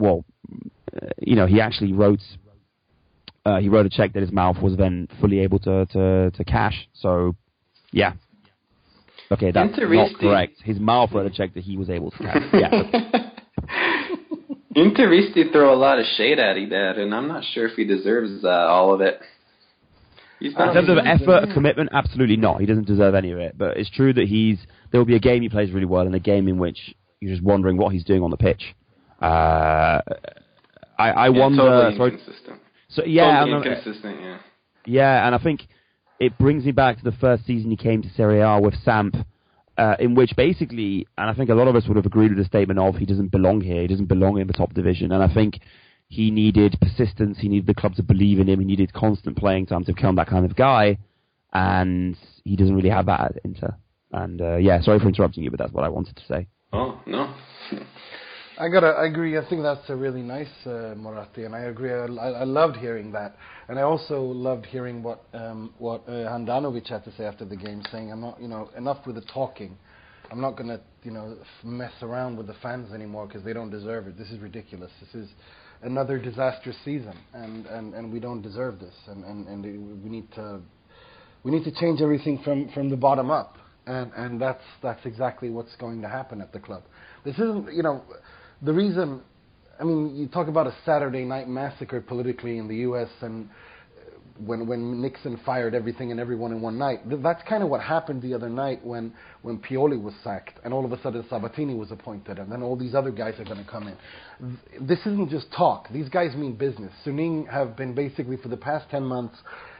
well, 0.00 0.24
uh, 1.00 1.06
you 1.18 1.36
know, 1.36 1.46
he 1.46 1.60
actually 1.60 1.92
wrote. 1.92 2.20
Uh, 3.46 3.58
he 3.58 3.70
wrote 3.70 3.86
a 3.86 3.88
check 3.88 4.12
that 4.12 4.20
his 4.20 4.30
mouth 4.30 4.60
was 4.60 4.76
then 4.76 5.08
fully 5.18 5.38
able 5.38 5.58
to, 5.58 5.86
to, 5.86 6.30
to 6.30 6.44
cash. 6.44 6.88
So, 6.92 7.34
yeah, 7.90 8.12
Okay, 9.32 9.52
that's 9.52 9.78
not 9.78 10.18
correct. 10.18 10.56
His 10.64 10.80
mouth 10.80 11.10
wrote 11.12 11.26
a 11.26 11.30
check 11.30 11.54
that 11.54 11.62
he 11.62 11.76
was 11.76 11.88
able 11.88 12.10
to 12.10 12.18
cash. 12.18 12.42
Yeah. 12.52 13.30
Interisti 14.76 15.52
throw 15.52 15.72
a 15.72 15.76
lot 15.76 15.98
of 15.98 16.06
shade 16.16 16.38
at 16.38 16.56
Eder, 16.56 17.00
and 17.00 17.14
I'm 17.14 17.28
not 17.28 17.44
sure 17.52 17.66
if 17.66 17.74
he 17.74 17.84
deserves 17.84 18.44
uh, 18.44 18.48
all 18.48 18.92
of 18.92 19.00
it. 19.00 19.20
in 20.40 20.52
terms 20.54 20.88
of 20.88 20.98
effort, 20.98 21.52
commitment, 21.54 21.90
absolutely 21.92 22.36
not. 22.36 22.60
He 22.60 22.66
doesn't 22.66 22.86
deserve 22.86 23.14
any 23.14 23.30
of 23.30 23.38
it. 23.38 23.56
But 23.56 23.76
it's 23.76 23.90
true 23.90 24.12
that 24.14 24.26
he's 24.26 24.58
there 24.90 25.00
will 25.00 25.06
be 25.06 25.16
a 25.16 25.20
game 25.20 25.42
he 25.42 25.48
plays 25.48 25.70
really 25.70 25.86
well, 25.86 26.06
and 26.06 26.14
a 26.14 26.20
game 26.20 26.48
in 26.48 26.58
which 26.58 26.78
you're 27.20 27.32
just 27.32 27.44
wondering 27.44 27.76
what 27.76 27.92
he's 27.92 28.04
doing 28.04 28.22
on 28.22 28.30
the 28.30 28.36
pitch. 28.36 28.74
Uh, 29.20 30.00
I, 30.98 31.10
I 31.10 31.28
yeah, 31.28 31.38
wonder. 31.38 31.92
Totally 31.96 32.12
inconsistent. 32.14 32.60
so 32.88 33.04
yeah, 33.04 33.40
totally 33.40 33.56
inconsistent. 33.56 34.20
Yeah. 34.20 34.38
yeah, 34.86 35.26
and 35.26 35.34
I 35.34 35.38
think 35.38 35.62
it 36.18 36.36
brings 36.38 36.64
me 36.64 36.72
back 36.72 36.98
to 36.98 37.04
the 37.04 37.16
first 37.16 37.46
season 37.46 37.70
he 37.70 37.76
came 37.76 38.02
to 38.02 38.08
Serie 38.10 38.40
A 38.40 38.60
with 38.60 38.74
Samp, 38.84 39.16
uh, 39.78 39.96
in 39.98 40.14
which 40.14 40.32
basically, 40.36 41.06
and 41.16 41.30
I 41.30 41.34
think 41.34 41.48
a 41.48 41.54
lot 41.54 41.68
of 41.68 41.74
us 41.74 41.86
would 41.88 41.96
have 41.96 42.06
agreed 42.06 42.30
with 42.30 42.38
the 42.38 42.44
statement 42.44 42.78
of 42.78 42.96
he 42.96 43.06
doesn't 43.06 43.28
belong 43.28 43.62
here, 43.62 43.80
he 43.80 43.88
doesn't 43.88 44.06
belong 44.06 44.38
in 44.38 44.46
the 44.46 44.52
top 44.52 44.74
division, 44.74 45.12
and 45.12 45.22
I 45.22 45.32
think 45.32 45.60
he 46.08 46.30
needed 46.30 46.76
persistence, 46.80 47.38
he 47.38 47.48
needed 47.48 47.66
the 47.66 47.80
club 47.80 47.94
to 47.94 48.02
believe 48.02 48.38
in 48.38 48.48
him, 48.48 48.60
he 48.60 48.66
needed 48.66 48.92
constant 48.92 49.38
playing 49.38 49.66
time 49.66 49.84
to 49.84 49.94
become 49.94 50.16
that 50.16 50.28
kind 50.28 50.44
of 50.44 50.54
guy, 50.54 50.98
and 51.54 52.16
he 52.44 52.56
doesn't 52.56 52.74
really 52.74 52.90
have 52.90 53.06
that 53.06 53.20
at 53.20 53.38
Inter. 53.44 53.74
And 54.12 54.42
uh, 54.42 54.56
yeah, 54.56 54.82
sorry 54.82 54.98
for 54.98 55.08
interrupting 55.08 55.44
you, 55.44 55.50
but 55.50 55.58
that's 55.58 55.72
what 55.72 55.84
I 55.84 55.88
wanted 55.88 56.16
to 56.16 56.22
say. 56.28 56.46
Oh 56.72 57.00
no. 57.06 57.34
I 58.60 58.68
gotta 58.68 58.88
I 58.88 59.06
agree. 59.06 59.38
I 59.38 59.48
think 59.48 59.62
that's 59.62 59.88
a 59.88 59.96
really 59.96 60.20
nice 60.20 60.50
uh, 60.66 60.94
Moratti, 60.94 61.44
and 61.44 61.56
I 61.56 61.60
agree. 61.60 61.90
I, 61.90 62.04
I 62.04 62.44
loved 62.44 62.76
hearing 62.76 63.10
that, 63.12 63.34
and 63.68 63.78
I 63.78 63.82
also 63.82 64.20
loved 64.20 64.66
hearing 64.66 65.02
what 65.02 65.22
um, 65.32 65.72
what 65.78 66.02
uh, 66.06 66.10
Handanovic 66.28 66.86
had 66.86 67.02
to 67.04 67.12
say 67.16 67.24
after 67.24 67.46
the 67.46 67.56
game, 67.56 67.82
saying, 67.90 68.12
"I'm 68.12 68.20
not, 68.20 68.38
you 68.38 68.48
know, 68.48 68.68
enough 68.76 69.06
with 69.06 69.14
the 69.14 69.22
talking. 69.32 69.78
I'm 70.30 70.42
not 70.42 70.58
gonna, 70.58 70.78
you 71.04 71.10
know, 71.10 71.38
f- 71.40 71.64
mess 71.64 71.92
around 72.02 72.36
with 72.36 72.48
the 72.48 72.54
fans 72.62 72.92
anymore 72.92 73.26
because 73.26 73.42
they 73.42 73.54
don't 73.54 73.70
deserve 73.70 74.06
it. 74.08 74.18
This 74.18 74.28
is 74.28 74.38
ridiculous. 74.40 74.90
This 75.00 75.24
is 75.24 75.30
another 75.80 76.18
disastrous 76.18 76.76
season, 76.84 77.16
and 77.32 77.64
and 77.64 77.94
and 77.94 78.12
we 78.12 78.20
don't 78.20 78.42
deserve 78.42 78.78
this, 78.78 78.94
and 79.06 79.24
and 79.24 79.48
and 79.48 80.04
we 80.04 80.10
need 80.10 80.30
to 80.34 80.60
we 81.44 81.50
need 81.50 81.64
to 81.64 81.72
change 81.80 82.02
everything 82.02 82.42
from 82.44 82.68
from 82.74 82.90
the 82.90 82.96
bottom 82.96 83.30
up." 83.30 83.56
And 83.86 84.12
and 84.14 84.38
that's 84.38 84.62
that's 84.82 85.06
exactly 85.06 85.48
what's 85.48 85.74
going 85.76 86.02
to 86.02 86.08
happen 86.08 86.42
at 86.42 86.52
the 86.52 86.60
club. 86.60 86.82
This 87.24 87.34
isn't, 87.34 87.72
you 87.74 87.82
know, 87.82 88.02
the 88.62 88.72
reason, 88.72 89.22
I 89.78 89.84
mean, 89.84 90.14
you 90.16 90.28
talk 90.28 90.48
about 90.48 90.66
a 90.66 90.74
Saturday 90.84 91.24
night 91.24 91.48
massacre 91.48 92.00
politically 92.00 92.58
in 92.58 92.68
the 92.68 92.76
U.S. 92.76 93.08
and 93.22 93.48
uh, 93.48 94.20
when 94.44 94.66
when 94.66 95.00
Nixon 95.00 95.40
fired 95.44 95.74
everything 95.74 96.10
and 96.10 96.20
everyone 96.20 96.52
in 96.52 96.60
one 96.60 96.78
night. 96.78 97.00
That's 97.22 97.42
kind 97.48 97.62
of 97.62 97.70
what 97.70 97.80
happened 97.80 98.22
the 98.22 98.34
other 98.34 98.48
night 98.48 98.84
when 98.84 99.14
when 99.42 99.58
Pioli 99.58 100.00
was 100.00 100.14
sacked 100.22 100.58
and 100.64 100.74
all 100.74 100.84
of 100.84 100.92
a 100.92 101.00
sudden 101.02 101.24
Sabatini 101.30 101.74
was 101.74 101.90
appointed 101.90 102.38
and 102.38 102.52
then 102.52 102.62
all 102.62 102.76
these 102.76 102.94
other 102.94 103.10
guys 103.10 103.34
are 103.38 103.44
going 103.44 103.64
to 103.64 103.70
come 103.70 103.88
in. 103.88 103.96
This 104.86 105.00
isn't 105.00 105.30
just 105.30 105.50
talk. 105.52 105.88
These 105.90 106.08
guys 106.08 106.34
mean 106.36 106.56
business. 106.56 106.92
Suning 107.04 107.50
have 107.50 107.76
been 107.76 107.94
basically 107.94 108.36
for 108.36 108.48
the 108.48 108.56
past 108.56 108.90
10 108.90 109.02
months 109.02 109.36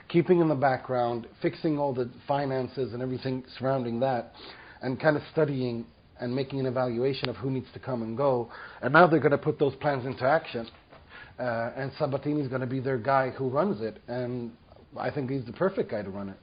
keeping 0.08 0.40
in 0.40 0.48
the 0.48 0.54
background, 0.54 1.26
fixing 1.40 1.78
all 1.78 1.94
the 1.94 2.10
finances 2.26 2.92
and 2.92 3.02
everything 3.02 3.44
surrounding 3.58 4.00
that 4.00 4.32
and 4.82 5.00
kind 5.00 5.16
of 5.16 5.22
studying 5.32 5.86
and 6.20 6.34
making 6.34 6.60
an 6.60 6.66
evaluation 6.66 7.28
of 7.28 7.36
who 7.36 7.50
needs 7.50 7.66
to 7.72 7.78
come 7.78 8.02
and 8.02 8.16
go. 8.16 8.50
And 8.82 8.92
now 8.92 9.06
they're 9.06 9.20
going 9.20 9.30
to 9.32 9.38
put 9.38 9.58
those 9.58 9.74
plans 9.76 10.06
into 10.06 10.24
action. 10.24 10.68
Uh, 11.38 11.72
and 11.76 11.90
Sabatini's 11.98 12.48
going 12.48 12.60
to 12.60 12.66
be 12.66 12.80
their 12.80 12.98
guy 12.98 13.30
who 13.30 13.48
runs 13.48 13.80
it. 13.80 14.02
And 14.08 14.52
I 14.98 15.10
think 15.10 15.30
he's 15.30 15.44
the 15.46 15.52
perfect 15.52 15.90
guy 15.90 16.02
to 16.02 16.10
run 16.10 16.28
it. 16.28 16.36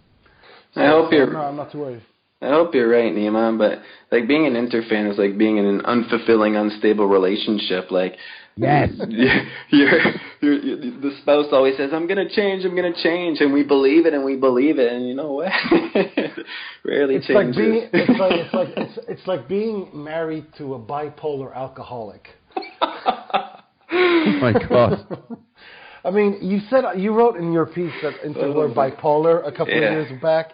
So, 0.74 0.82
I 0.82 0.88
hope 0.88 1.10
so 1.12 1.16
you're- 1.16 1.32
No, 1.32 1.42
I'm 1.42 1.56
not 1.56 1.72
too 1.72 1.80
worried. 1.80 2.02
I 2.42 2.50
hope 2.50 2.76
you're 2.76 2.88
right, 2.90 3.12
Neiman, 3.14 3.58
but 3.58 3.80
like 4.12 4.28
being 4.28 4.46
an 4.46 4.56
Inter 4.56 4.84
fan 4.88 5.08
is 5.08 5.18
like 5.18 5.38
being 5.40 5.58
in 5.58 5.66
an 5.66 5.82
unfulfilling, 5.82 6.56
unstable 6.60 7.08
relationship. 7.08 7.90
Like, 7.92 8.16
Yes. 8.60 8.90
you're, 9.08 10.00
you're, 10.42 10.54
you 10.54 11.00
the 11.00 11.12
spouse 11.22 11.46
always 11.52 11.78
says, 11.78 11.92
"I'm 11.94 12.08
gonna 12.08 12.28
change, 12.28 12.66
I'm 12.66 12.76
gonna 12.76 12.94
change," 13.04 13.40
and 13.40 13.54
we 13.54 13.62
believe 13.64 14.08
it, 14.08 14.16
and 14.16 14.24
we 14.26 14.36
believe 14.36 14.80
it, 14.80 14.92
and 14.92 15.08
you 15.08 15.14
know 15.14 15.32
what? 15.34 15.52
Rarely 16.84 17.16
It's 17.18 17.30
like 17.30 17.54
changes. 17.54 17.58
being 17.58 17.90
it's 17.94 18.20
like 18.20 18.32
it's 18.34 18.54
like 18.54 18.68
it's, 18.78 19.00
it's 19.08 19.28
like 19.28 19.48
being 19.48 19.90
married 19.94 20.46
to 20.58 20.74
a 20.74 20.80
bipolar 20.80 21.54
alcoholic. 21.56 22.30
Oh 22.82 24.40
my 24.42 24.54
God. 24.68 25.06
I 26.04 26.12
mean, 26.12 26.38
you 26.42 26.60
said 26.70 26.84
you 26.98 27.14
wrote 27.14 27.36
in 27.36 27.52
your 27.52 27.66
piece 27.68 27.94
that 28.02 28.14
Inter 28.24 28.52
were 28.54 28.70
bipolar 28.70 29.46
a 29.48 29.52
couple 29.52 29.74
Yeah. 29.74 29.94
of 30.00 30.08
years 30.10 30.22
back, 30.22 30.54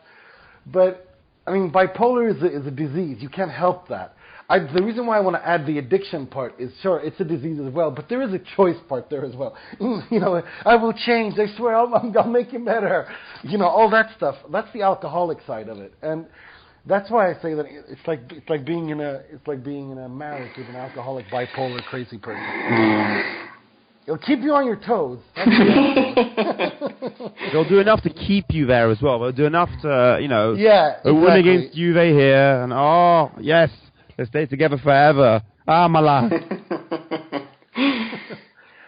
but 0.66 1.13
I 1.46 1.52
mean, 1.52 1.72
bipolar 1.72 2.34
is 2.34 2.42
a, 2.42 2.60
is 2.60 2.66
a 2.66 2.72
disease. 2.72 3.18
You 3.20 3.30
can't 3.30 3.52
help 3.52 3.90
that. 3.90 4.16
I, 4.50 4.60
the 4.60 4.84
reason 4.84 5.06
why 5.06 5.18
I 5.18 5.22
want 5.22 5.36
to 5.36 5.48
add 5.48 5.66
the 5.66 5.78
addiction 5.78 6.28
part 6.28 6.60
is 6.60 6.72
sure 6.82 7.00
it's 7.00 7.20
a 7.20 7.24
disease 7.24 7.60
as 7.66 7.72
well, 7.74 7.92
but 7.92 8.10
there 8.10 8.22
is 8.22 8.34
a 8.34 8.40
choice 8.56 8.78
part 8.88 9.10
there 9.10 9.26
as 9.26 9.36
well. 9.36 9.56
Mm, 9.80 10.04
You 10.12 10.20
know, 10.20 10.44
I 10.66 10.76
will 10.76 10.94
change. 10.94 11.40
I 11.40 11.48
swear, 11.58 11.76
I'll, 11.76 11.94
I'll 12.18 12.30
make 12.30 12.54
it 12.54 12.64
better. 12.66 13.08
You 13.44 13.58
know, 13.58 13.68
all 13.68 13.90
that 13.92 14.16
stuff. 14.18 14.36
That's 14.52 14.72
the 14.74 14.82
alcoholic 14.82 15.40
side 15.48 15.70
of 15.70 15.80
it, 15.80 15.94
and 16.02 16.28
that's 16.86 17.10
why 17.10 17.32
I 17.32 17.42
say 17.42 17.54
that 17.54 17.66
it's 17.68 18.06
like 18.06 18.20
it's 18.32 18.50
like 18.50 18.66
being 18.66 18.90
in 18.90 19.00
a 19.00 19.22
it's 19.32 19.48
like 19.48 19.64
being 19.64 19.92
in 19.92 19.98
a 19.98 20.10
marriage 20.10 20.52
with 20.58 20.68
an 20.68 20.76
alcoholic, 20.76 21.26
bipolar, 21.28 21.82
crazy 21.86 22.18
person. 22.18 22.44
It'll 24.06 24.18
keep 24.18 24.40
you 24.40 24.54
on 24.54 24.66
your 24.66 24.76
toes. 24.76 25.20
They'll 27.52 27.68
do 27.68 27.80
enough 27.80 28.02
to 28.04 28.10
keep 28.10 28.46
you 28.50 28.66
there 28.66 28.90
as 28.90 29.02
well. 29.02 29.20
They'll 29.20 29.32
do 29.32 29.46
enough 29.46 29.70
to, 29.82 30.20
you 30.22 30.28
know, 30.28 30.54
yeah, 30.54 31.00
a 31.04 31.14
win 31.14 31.24
exactly. 31.24 31.56
against 31.56 31.76
Juve 31.76 31.96
here, 31.96 32.64
and 32.64 32.74
oh 32.74 33.32
yes, 33.40 33.70
let's 34.18 34.30
stay 34.30 34.46
together 34.46 34.78
forever. 34.78 35.42
Ah, 35.68 35.88
my 35.88 36.00
lad. 36.00 36.32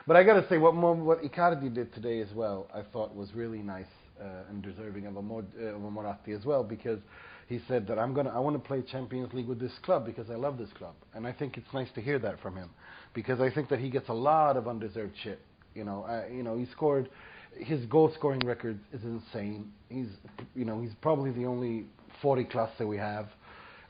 But 0.08 0.16
I 0.18 0.24
got 0.24 0.40
to 0.40 0.48
say, 0.50 0.60
what 0.60 0.76
what 0.76 1.24
Icardi 1.24 1.74
did 1.74 1.94
today 1.94 2.22
as 2.22 2.32
well, 2.34 2.68
I 2.74 2.82
thought 2.94 3.16
was 3.16 3.34
really 3.34 3.60
nice 3.60 3.88
uh, 4.22 4.50
and 4.50 4.62
deserving 4.62 5.08
of 5.08 5.18
a, 5.18 5.22
Mod, 5.22 5.48
uh, 5.60 5.76
of 5.76 5.84
a 5.84 5.90
Moratti 5.90 6.32
as 6.32 6.46
well, 6.46 6.64
because 6.64 7.00
he 7.48 7.60
said 7.68 7.88
that 7.88 7.98
I'm 7.98 8.14
gonna, 8.14 8.30
I 8.30 8.40
want 8.40 8.56
to 8.56 8.68
play 8.68 8.84
Champions 8.84 9.34
League 9.34 9.48
with 9.48 9.60
this 9.60 9.72
club 9.84 10.06
because 10.06 10.30
I 10.30 10.36
love 10.36 10.60
this 10.60 10.70
club, 10.78 10.94
and 11.16 11.26
I 11.26 11.32
think 11.32 11.58
it's 11.58 11.74
nice 11.74 11.90
to 11.96 12.02
hear 12.02 12.20
that 12.20 12.40
from 12.40 12.56
him, 12.56 12.70
because 13.16 13.42
I 13.42 13.50
think 13.50 13.68
that 13.70 13.80
he 13.80 13.90
gets 13.90 14.08
a 14.10 14.14
lot 14.14 14.58
of 14.58 14.68
undeserved 14.68 15.14
shit. 15.24 15.42
You 15.74 15.84
know, 15.84 16.04
uh, 16.04 16.32
you 16.32 16.44
know, 16.44 16.56
he 16.56 16.68
scored, 16.68 17.10
his 17.58 17.86
goal 17.86 18.12
scoring 18.16 18.42
record 18.46 18.80
is 18.94 19.02
insane. 19.04 19.72
He's, 19.90 20.08
you 20.56 20.66
know, 20.66 20.82
he's 20.82 20.94
probably 21.02 21.32
the 21.32 21.46
only 21.46 21.86
40 22.22 22.46
class 22.46 22.70
that 22.78 22.88
we 22.88 22.98
have, 22.98 23.28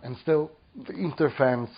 and 0.04 0.16
still 0.22 0.52
the 0.88 0.94
Inter 0.94 1.32
fans 1.38 1.70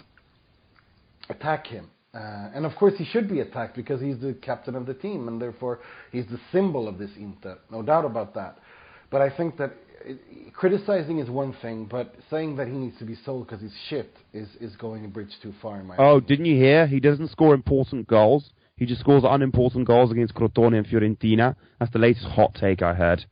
attack 1.30 1.68
him. 1.68 1.90
Uh, 2.14 2.50
and 2.56 2.66
of 2.66 2.76
course, 2.76 2.94
he 2.98 3.06
should 3.06 3.30
be 3.30 3.42
attacked 3.42 3.76
because 3.76 4.02
he's 4.02 4.20
the 4.20 4.34
captain 4.42 4.76
of 4.76 4.86
the 4.86 4.94
team, 4.94 5.28
and 5.28 5.42
therefore 5.42 5.80
he's 6.12 6.26
the 6.28 6.40
symbol 6.52 6.88
of 6.88 6.98
this 6.98 7.12
Inter. 7.18 7.58
No 7.72 7.82
doubt 7.82 8.06
about 8.06 8.34
that. 8.36 8.58
But 9.12 9.22
I 9.22 9.30
think 9.30 9.58
that 9.58 9.74
it, 10.04 10.20
criticizing 10.54 11.20
is 11.20 11.30
one 11.30 11.54
thing, 11.62 11.86
but 11.90 12.16
saying 12.30 12.56
that 12.58 12.68
he 12.68 12.74
needs 12.74 12.98
to 13.00 13.06
be 13.06 13.16
sold 13.26 13.46
because 13.48 13.62
he's 13.62 13.76
shit 13.90 14.12
is, 14.34 14.48
is 14.60 14.76
going 14.78 15.06
a 15.06 15.08
bridge 15.08 15.32
too 15.44 15.54
far 15.62 15.80
in 15.80 15.86
my 15.86 15.96
Oh, 15.98 16.18
opinion. 16.18 16.26
didn't 16.28 16.46
you 16.46 16.56
hear? 16.56 16.88
He 16.88 17.00
doesn't 17.00 17.30
score 17.30 17.54
important 17.54 18.08
goals. 18.08 18.50
He 18.78 18.86
just 18.86 19.02
scores 19.02 19.24
unimportant 19.26 19.86
goals 19.86 20.12
against 20.12 20.34
Crotone 20.36 20.78
and 20.78 20.86
Fiorentina. 20.88 21.56
That's 21.80 21.92
the 21.92 22.00
latest 22.00 22.26
hot 22.28 22.54
take 22.56 22.82
I 22.82 22.94
heard. 22.94 23.26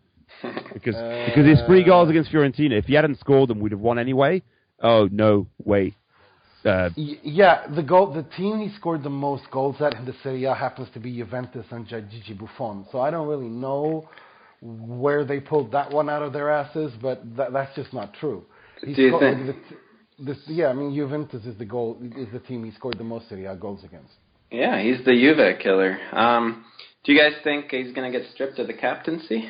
Because 0.74 0.96
because 1.28 1.46
his 1.46 1.62
three 1.68 1.84
goals 1.86 2.10
against 2.10 2.30
Fiorentina, 2.32 2.78
if 2.78 2.86
he 2.86 2.96
hadn't 2.96 3.20
scored 3.20 3.50
them, 3.50 3.60
we'd 3.62 3.72
have 3.72 3.80
won 3.80 3.98
anyway. 3.98 4.42
Oh 4.82 5.08
no, 5.10 5.48
wait. 5.64 5.94
Uh, 6.66 6.90
Y- 6.98 7.20
yeah, 7.24 7.68
the 7.74 7.82
goal, 7.84 8.12
the 8.14 8.24
team 8.36 8.60
he 8.60 8.76
scored 8.76 9.02
the 9.04 9.10
most 9.10 9.44
goals 9.52 9.78
at 9.80 9.94
in 9.96 10.04
the 10.06 10.14
Serie 10.22 10.44
A 10.44 10.54
happens 10.54 10.90
to 10.94 11.00
be 11.00 11.16
Juventus 11.16 11.66
and 11.72 11.88
Gigi 11.88 12.34
Buffon. 12.34 12.86
So 12.92 13.00
I 13.00 13.10
don't 13.10 13.28
really 13.30 13.48
know 13.48 14.10
where 14.62 15.24
they 15.24 15.40
pulled 15.40 15.72
that 15.72 15.92
one 15.92 16.10
out 16.10 16.22
of 16.24 16.34
their 16.34 16.52
asses, 16.52 16.92
but 17.02 17.22
that, 17.38 17.54
that's 17.54 17.74
just 17.76 17.94
not 17.94 18.14
true. 18.16 18.44
He 18.84 18.94
Do 18.94 19.02
you 19.02 19.10
sco- 19.12 19.20
think- 19.20 19.46
the 19.48 19.54
t- 19.54 19.76
this, 20.20 20.38
yeah, 20.48 20.68
I 20.68 20.74
mean 20.74 20.94
Juventus 20.94 21.46
is 21.46 21.58
the 21.58 21.66
goal 21.66 21.98
is 22.18 22.28
the 22.34 22.40
team 22.40 22.66
he 22.66 22.72
scored 22.72 22.98
the 22.98 23.04
most 23.06 23.30
Serie 23.30 23.46
A 23.46 23.56
goals 23.56 23.84
against. 23.86 24.14
Yeah, 24.56 24.82
he's 24.82 25.04
the 25.06 25.12
Juve 25.14 25.60
killer. 25.62 25.98
Um, 26.12 26.66
do 27.04 27.12
you 27.14 27.20
guys 27.20 27.34
think 27.44 27.70
he's 27.72 27.94
going 27.94 28.12
to 28.12 28.18
get 28.18 28.28
stripped 28.34 28.58
of 28.60 28.68
the 28.68 28.74
captaincy? 28.74 29.50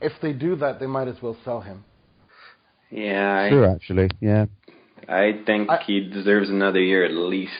If 0.00 0.12
they 0.20 0.32
do 0.32 0.56
that, 0.56 0.80
they 0.80 0.86
might 0.86 1.08
as 1.08 1.16
well 1.22 1.36
sell 1.44 1.60
him. 1.60 1.84
Yeah, 2.90 3.48
sure. 3.48 3.70
actually. 3.70 4.08
Yeah. 4.20 4.46
I, 5.08 5.28
I 5.28 5.32
think 5.46 5.70
I- 5.70 5.82
he 5.86 6.08
deserves 6.08 6.50
another 6.50 6.80
year 6.80 7.04
at 7.04 7.12
least. 7.12 7.52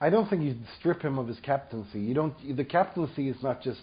I 0.00 0.10
don't 0.10 0.28
think 0.30 0.42
you 0.42 0.54
strip 0.78 1.02
him 1.02 1.18
of 1.18 1.26
his 1.26 1.38
captaincy. 1.40 1.98
You 1.98 2.14
don't. 2.14 2.56
The 2.56 2.64
captaincy 2.64 3.28
is 3.28 3.36
not 3.42 3.60
just 3.62 3.80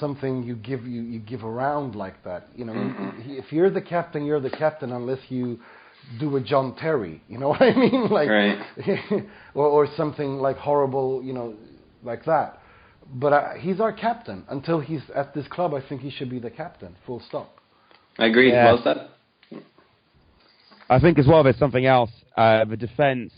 something 0.00 0.42
you 0.42 0.56
give 0.56 0.86
you, 0.86 1.02
you 1.02 1.18
give 1.18 1.44
around 1.44 1.94
like 1.94 2.22
that. 2.24 2.48
You 2.56 2.64
know, 2.64 2.72
Mm-hmm. 2.72 3.30
if 3.32 3.52
you're 3.52 3.68
the 3.70 3.82
captain, 3.82 4.24
you're 4.24 4.40
the 4.40 4.48
captain 4.50 4.90
unless 4.92 5.18
you 5.28 5.58
do 6.18 6.36
a 6.36 6.40
John 6.40 6.74
Terry. 6.76 7.22
You 7.28 7.38
know 7.38 7.48
what 7.50 7.62
I 7.62 7.74
mean? 7.74 8.08
Like, 8.08 8.28
Right. 8.28 8.58
or, 9.54 9.66
or 9.66 9.88
something 9.96 10.38
like 10.38 10.56
horrible. 10.56 11.22
You 11.22 11.32
know, 11.32 11.54
like 12.02 12.24
that. 12.26 12.60
But 13.12 13.32
uh, 13.32 13.54
he's 13.54 13.80
our 13.80 13.92
captain 13.92 14.44
until 14.48 14.80
he's 14.80 15.02
at 15.14 15.34
this 15.34 15.46
club. 15.48 15.74
I 15.74 15.86
think 15.86 16.00
he 16.00 16.10
should 16.10 16.30
be 16.30 16.38
the 16.38 16.50
captain. 16.50 16.96
Full 17.06 17.20
stop. 17.28 17.58
I 18.18 18.26
agree. 18.26 18.50
Yeah. 18.50 18.72
Well 18.72 18.80
said. 18.82 19.08
I 20.88 20.98
think 21.00 21.18
as 21.18 21.26
well 21.26 21.42
there's 21.42 21.58
something 21.58 21.86
else. 21.86 22.10
Uh, 22.36 22.64
the 22.64 22.76
defence 22.76 23.32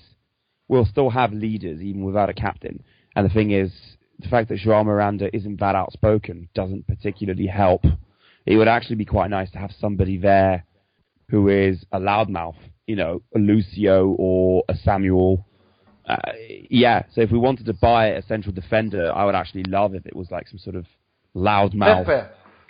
will 0.68 0.84
still 0.84 1.10
have 1.10 1.32
leaders 1.32 1.80
even 1.80 2.04
without 2.04 2.28
a 2.28 2.34
captain. 2.34 2.82
And 3.14 3.28
the 3.28 3.32
thing 3.32 3.52
is, 3.52 3.72
the 4.18 4.28
fact 4.28 4.48
that 4.48 4.58
Joao 4.58 4.82
Miranda 4.84 5.34
isn't 5.34 5.60
that 5.60 5.74
outspoken 5.74 6.48
doesn't 6.54 6.86
particularly 6.86 7.46
help. 7.46 7.84
It 8.46 8.56
would 8.56 8.68
actually 8.68 8.96
be 8.96 9.04
quite 9.04 9.30
nice 9.30 9.50
to 9.52 9.58
have 9.58 9.70
somebody 9.80 10.16
there 10.16 10.64
who 11.28 11.48
is 11.48 11.84
a 11.92 11.98
loudmouth, 11.98 12.56
you 12.86 12.96
know, 12.96 13.22
a 13.34 13.38
Lucio 13.38 14.14
or 14.18 14.64
a 14.68 14.74
Samuel. 14.76 15.46
Uh, 16.06 16.16
yeah, 16.70 17.02
so 17.12 17.20
if 17.20 17.30
we 17.30 17.38
wanted 17.38 17.66
to 17.66 17.74
buy 17.74 18.08
a 18.08 18.22
central 18.22 18.54
defender, 18.54 19.12
I 19.12 19.24
would 19.24 19.34
actually 19.34 19.64
love 19.64 19.94
if 19.94 20.06
it 20.06 20.14
was 20.14 20.30
like 20.30 20.48
some 20.48 20.58
sort 20.58 20.76
of 20.76 20.86
loudmouth. 21.34 22.06
Pepe. 22.06 22.28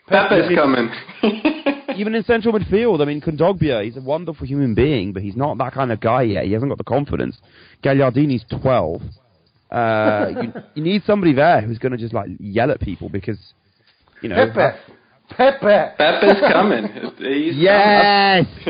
Pepe's 0.08 0.54
coming. 0.54 0.88
even 1.96 2.14
in 2.14 2.22
central 2.24 2.54
midfield, 2.54 3.00
I 3.00 3.04
mean, 3.04 3.20
Kondogbia, 3.20 3.84
he's 3.84 3.96
a 3.96 4.00
wonderful 4.00 4.46
human 4.46 4.74
being, 4.74 5.12
but 5.12 5.22
he's 5.22 5.36
not 5.36 5.58
that 5.58 5.72
kind 5.72 5.90
of 5.90 6.00
guy 6.00 6.22
yet. 6.22 6.44
He 6.44 6.52
hasn't 6.52 6.70
got 6.70 6.78
the 6.78 6.84
confidence. 6.84 7.36
Gagliardini's 7.82 8.44
12. 8.62 9.02
Uh, 9.70 10.26
you, 10.42 10.52
you 10.74 10.82
need 10.82 11.02
somebody 11.04 11.32
there 11.32 11.60
who's 11.60 11.78
going 11.78 11.92
to 11.92 11.98
just 11.98 12.14
like 12.14 12.28
yell 12.38 12.70
at 12.70 12.80
people 12.80 13.08
because, 13.08 13.38
you 14.22 14.28
know. 14.28 14.50
Pepe. 14.52 14.78
Pepe. 15.30 15.94
Pepe's 15.98 16.40
coming. 16.52 16.88
He's 17.18 17.56
Yes! 17.56 18.46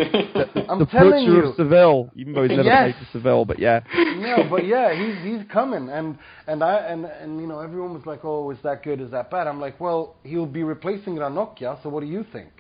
I'm 0.68 0.78
the 0.80 0.86
telling 0.90 1.26
butcher 1.26 1.32
you. 1.42 1.44
of 1.50 1.56
Seville, 1.56 2.10
even 2.16 2.32
though 2.32 2.42
he's 2.42 2.50
never 2.50 2.62
Yes. 2.64 2.92
played 2.94 3.06
for 3.06 3.18
Seville, 3.18 3.44
but 3.44 3.58
yeah. 3.58 3.80
no, 3.94 4.46
but 4.50 4.66
yeah, 4.66 4.94
he's 4.94 5.16
he's 5.22 5.48
coming, 5.52 5.88
and 5.90 6.18
and 6.46 6.62
I 6.64 6.76
and 6.78 7.04
and 7.04 7.40
you 7.40 7.46
know 7.46 7.60
everyone 7.60 7.92
was 7.94 8.06
like, 8.06 8.24
oh, 8.24 8.50
is 8.50 8.58
that 8.64 8.82
good? 8.82 9.00
Is 9.00 9.10
that 9.10 9.30
bad? 9.30 9.46
I'm 9.46 9.60
like, 9.60 9.78
well, 9.80 10.16
he'll 10.24 10.46
be 10.46 10.62
replacing 10.64 11.16
Ranocchia, 11.16 11.82
so 11.82 11.88
what 11.88 12.00
do 12.00 12.06
you 12.06 12.24
think? 12.32 12.50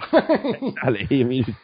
Ali, 0.84 1.06
I 1.10 1.24
mean, 1.24 1.56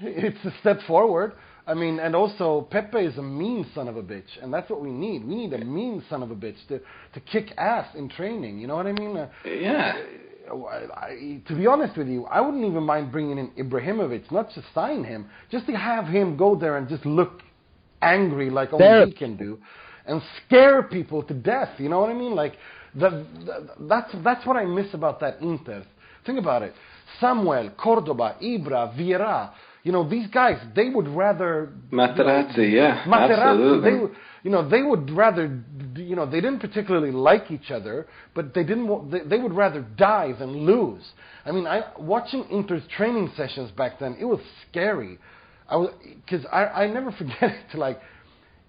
it's 0.00 0.44
a 0.44 0.52
step 0.60 0.80
forward. 0.86 1.32
I 1.66 1.74
mean, 1.74 2.00
and 2.00 2.16
also 2.16 2.62
Pepe 2.70 2.98
is 2.98 3.18
a 3.18 3.22
mean 3.22 3.66
son 3.74 3.88
of 3.88 3.96
a 3.98 4.02
bitch, 4.02 4.42
and 4.42 4.52
that's 4.52 4.70
what 4.70 4.80
we 4.80 4.90
need. 4.90 5.24
We 5.26 5.34
need 5.36 5.52
a 5.52 5.58
mean 5.64 6.02
son 6.08 6.22
of 6.22 6.30
a 6.30 6.34
bitch 6.34 6.56
to 6.68 6.80
to 7.12 7.20
kick 7.20 7.52
ass 7.58 7.94
in 7.94 8.08
training. 8.08 8.58
You 8.58 8.66
know 8.66 8.76
what 8.76 8.86
I 8.86 8.92
mean? 8.92 9.16
Uh, 9.16 9.28
yeah. 9.44 9.92
I, 9.96 10.04
Oh, 10.50 10.66
I, 10.66 11.40
to 11.46 11.54
be 11.54 11.66
honest 11.66 11.96
with 11.96 12.08
you, 12.08 12.24
I 12.26 12.40
wouldn't 12.40 12.64
even 12.64 12.82
mind 12.82 13.12
bringing 13.12 13.38
in 13.38 13.50
Ibrahimovic, 13.50 14.30
not 14.30 14.52
to 14.54 14.64
sign 14.74 15.04
him, 15.04 15.28
just 15.50 15.66
to 15.66 15.72
have 15.72 16.06
him 16.06 16.36
go 16.36 16.56
there 16.56 16.76
and 16.76 16.88
just 16.88 17.04
look 17.06 17.42
angry 18.02 18.50
like 18.50 18.72
only 18.72 18.86
There- 18.86 19.06
he 19.06 19.12
can 19.12 19.36
do, 19.36 19.58
and 20.06 20.22
scare 20.46 20.82
people 20.82 21.22
to 21.24 21.34
death. 21.34 21.78
You 21.78 21.88
know 21.88 22.00
what 22.00 22.10
I 22.10 22.14
mean? 22.14 22.34
Like 22.34 22.54
the, 22.94 23.26
the, 23.44 23.70
that's 23.80 24.10
that's 24.24 24.46
what 24.46 24.56
I 24.56 24.64
miss 24.64 24.94
about 24.94 25.20
that 25.20 25.40
Inter. 25.40 25.84
Think 26.24 26.38
about 26.38 26.62
it: 26.62 26.74
Samuel, 27.20 27.70
Cordoba, 27.76 28.36
Ibra, 28.42 28.96
Vieira. 28.96 29.50
You 29.88 29.92
know 29.92 30.06
these 30.06 30.26
guys. 30.26 30.58
They 30.76 30.90
would 30.90 31.08
rather 31.08 31.72
Materazzi, 31.90 32.70
yeah, 32.74 33.04
Materazzi, 33.06 33.40
absolutely. 33.40 33.90
They, 33.90 33.96
would- 33.98 34.14
you 34.42 34.50
know, 34.50 34.68
they 34.68 34.82
would 34.82 35.10
rather, 35.10 35.62
you 35.96 36.14
know, 36.14 36.26
they 36.26 36.42
didn't 36.42 36.58
particularly 36.58 37.10
like 37.10 37.50
each 37.50 37.70
other, 37.70 38.06
but 38.34 38.52
they 38.52 38.64
didn't. 38.64 39.10
They, 39.10 39.20
they 39.20 39.38
would 39.38 39.54
rather 39.54 39.80
die 39.96 40.34
than 40.38 40.50
lose. 40.66 41.02
I 41.46 41.52
mean, 41.52 41.66
I 41.66 41.84
watching 41.98 42.44
Inter's 42.50 42.82
training 42.98 43.32
sessions 43.34 43.70
back 43.70 43.98
then. 43.98 44.14
It 44.20 44.26
was 44.26 44.40
scary. 44.70 45.18
I 45.70 45.76
was 45.76 45.94
because 46.22 46.44
I 46.52 46.64
I 46.66 46.86
never 46.86 47.10
forget 47.22 47.50
it. 47.72 47.74
Like 47.74 47.98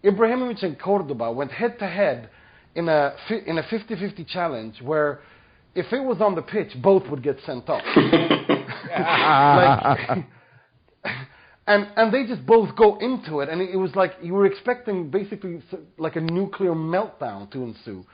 Ibrahimovic 0.05 0.63
and 0.63 0.79
Cordoba 0.79 1.33
went 1.33 1.51
head 1.51 1.77
to 1.79 1.87
head 1.87 2.29
in 2.75 2.87
a 2.87 3.13
in 3.45 3.57
a 3.57 3.63
50-50 3.63 4.25
challenge 4.25 4.81
where 4.81 5.19
if 5.75 5.91
it 5.91 6.01
was 6.01 6.21
on 6.21 6.35
the 6.35 6.41
pitch, 6.43 6.71
both 6.81 7.05
would 7.09 7.21
get 7.23 7.35
sent 7.45 7.67
off. 7.67 7.83
like, 8.89 10.25
and 11.67 11.87
and 11.95 12.13
they 12.13 12.25
just 12.25 12.45
both 12.45 12.75
go 12.75 12.97
into 12.97 13.39
it, 13.41 13.49
and 13.49 13.61
it, 13.61 13.69
it 13.71 13.77
was 13.77 13.95
like 13.95 14.13
you 14.21 14.33
were 14.33 14.45
expecting 14.45 15.09
basically 15.09 15.61
like 15.97 16.15
a 16.15 16.21
nuclear 16.21 16.71
meltdown 16.71 17.51
to 17.51 17.63
ensue, 17.63 18.05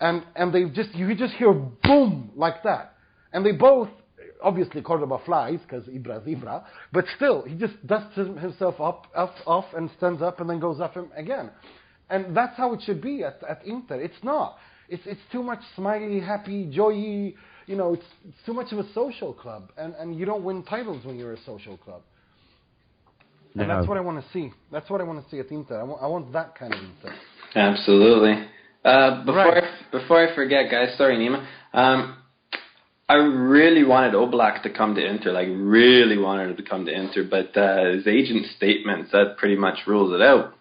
and 0.00 0.24
and 0.36 0.52
they 0.52 0.64
just 0.64 0.94
you 0.94 1.14
just 1.14 1.34
hear 1.34 1.52
boom 1.52 2.30
like 2.34 2.62
that, 2.64 2.94
and 3.32 3.44
they 3.44 3.52
both 3.52 3.88
obviously 4.42 4.82
Cordoba 4.82 5.18
flies 5.24 5.58
because 5.62 5.84
Ibra 5.84 6.26
is 6.26 6.34
Ibra, 6.36 6.64
but 6.92 7.04
still 7.16 7.42
he 7.42 7.54
just 7.54 7.74
dusts 7.86 8.16
himself 8.16 8.80
up, 8.80 9.06
up 9.14 9.34
off 9.46 9.66
and 9.76 9.90
stands 9.96 10.22
up 10.22 10.40
and 10.40 10.48
then 10.48 10.58
goes 10.58 10.80
up 10.80 10.94
him 10.94 11.10
again, 11.16 11.50
and 12.08 12.36
that's 12.36 12.56
how 12.56 12.72
it 12.72 12.82
should 12.82 13.00
be 13.00 13.22
at 13.22 13.40
at 13.48 13.64
Inter. 13.64 14.00
It's 14.00 14.22
not. 14.22 14.56
It's 14.88 15.02
it's 15.06 15.20
too 15.30 15.42
much 15.42 15.60
smiley, 15.76 16.20
happy, 16.20 16.68
joy. 16.70 17.34
You 17.70 17.76
know, 17.76 17.94
it's, 17.94 18.02
it's 18.28 18.36
too 18.44 18.52
much 18.52 18.72
of 18.72 18.80
a 18.80 18.92
social 18.92 19.32
club, 19.32 19.70
and 19.78 19.94
and 19.94 20.18
you 20.18 20.26
don't 20.26 20.42
win 20.42 20.64
titles 20.64 21.04
when 21.06 21.16
you're 21.16 21.34
a 21.34 21.42
social 21.46 21.76
club. 21.76 22.02
And 23.54 23.68
No. 23.68 23.76
that's 23.76 23.86
what 23.86 23.96
I 23.96 24.00
want 24.00 24.20
to 24.24 24.28
see. 24.32 24.50
That's 24.72 24.90
what 24.90 25.00
I 25.00 25.04
want 25.04 25.22
to 25.22 25.30
see 25.30 25.38
at 25.38 25.52
Inter. 25.52 25.78
I 25.80 25.84
want, 25.84 26.02
I 26.02 26.06
want 26.08 26.32
that 26.32 26.56
kind 26.58 26.74
of 26.74 26.80
Inter. 26.80 27.14
Absolutely. 27.54 28.34
Uh, 28.84 29.24
before 29.24 29.34
Right. 29.36 29.62
I, 29.62 29.68
before 29.92 30.18
I 30.26 30.34
forget, 30.34 30.68
guys, 30.68 30.96
sorry, 30.98 31.16
Nima. 31.16 31.46
Um, 31.72 32.16
I 33.08 33.14
really 33.14 33.84
wanted 33.84 34.14
Oblak 34.14 34.64
to 34.64 34.70
come 34.70 34.96
to 34.96 35.04
Inter, 35.06 35.30
like 35.30 35.46
really 35.52 36.18
wanted 36.18 36.50
him 36.50 36.56
to 36.56 36.64
come 36.64 36.84
to 36.86 36.92
Inter, 36.92 37.22
but 37.22 37.56
uh, 37.56 37.92
his 37.92 38.08
agent 38.08 38.46
statements 38.56 39.12
that 39.12 39.36
pretty 39.36 39.56
much 39.56 39.86
rules 39.86 40.12
it 40.12 40.22
out. 40.22 40.54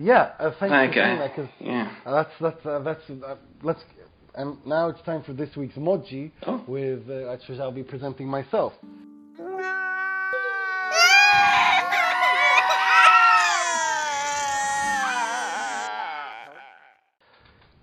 Yeah, 0.00 0.32
uh, 0.40 0.50
thanks 0.58 0.74
for 0.74 0.74
Okay. 0.90 0.94
saying 0.94 1.18
that 1.18 1.34
'cause 1.36 1.48
Yeah. 1.60 1.88
uh, 2.04 2.14
that's 2.18 2.34
that's 2.40 2.66
uh, 2.66 2.78
that's 2.80 3.10
uh, 3.10 3.36
let's. 3.62 3.84
And 4.38 4.56
now 4.64 4.88
it's 4.88 5.02
time 5.02 5.24
for 5.24 5.32
this 5.32 5.56
week's 5.56 5.74
emoji, 5.74 6.30
Oh. 6.46 6.62
with 6.68 7.10
uh, 7.10 7.36
which 7.48 7.58
I'll 7.58 7.72
be 7.72 7.82
presenting 7.82 8.28
myself. 8.28 8.72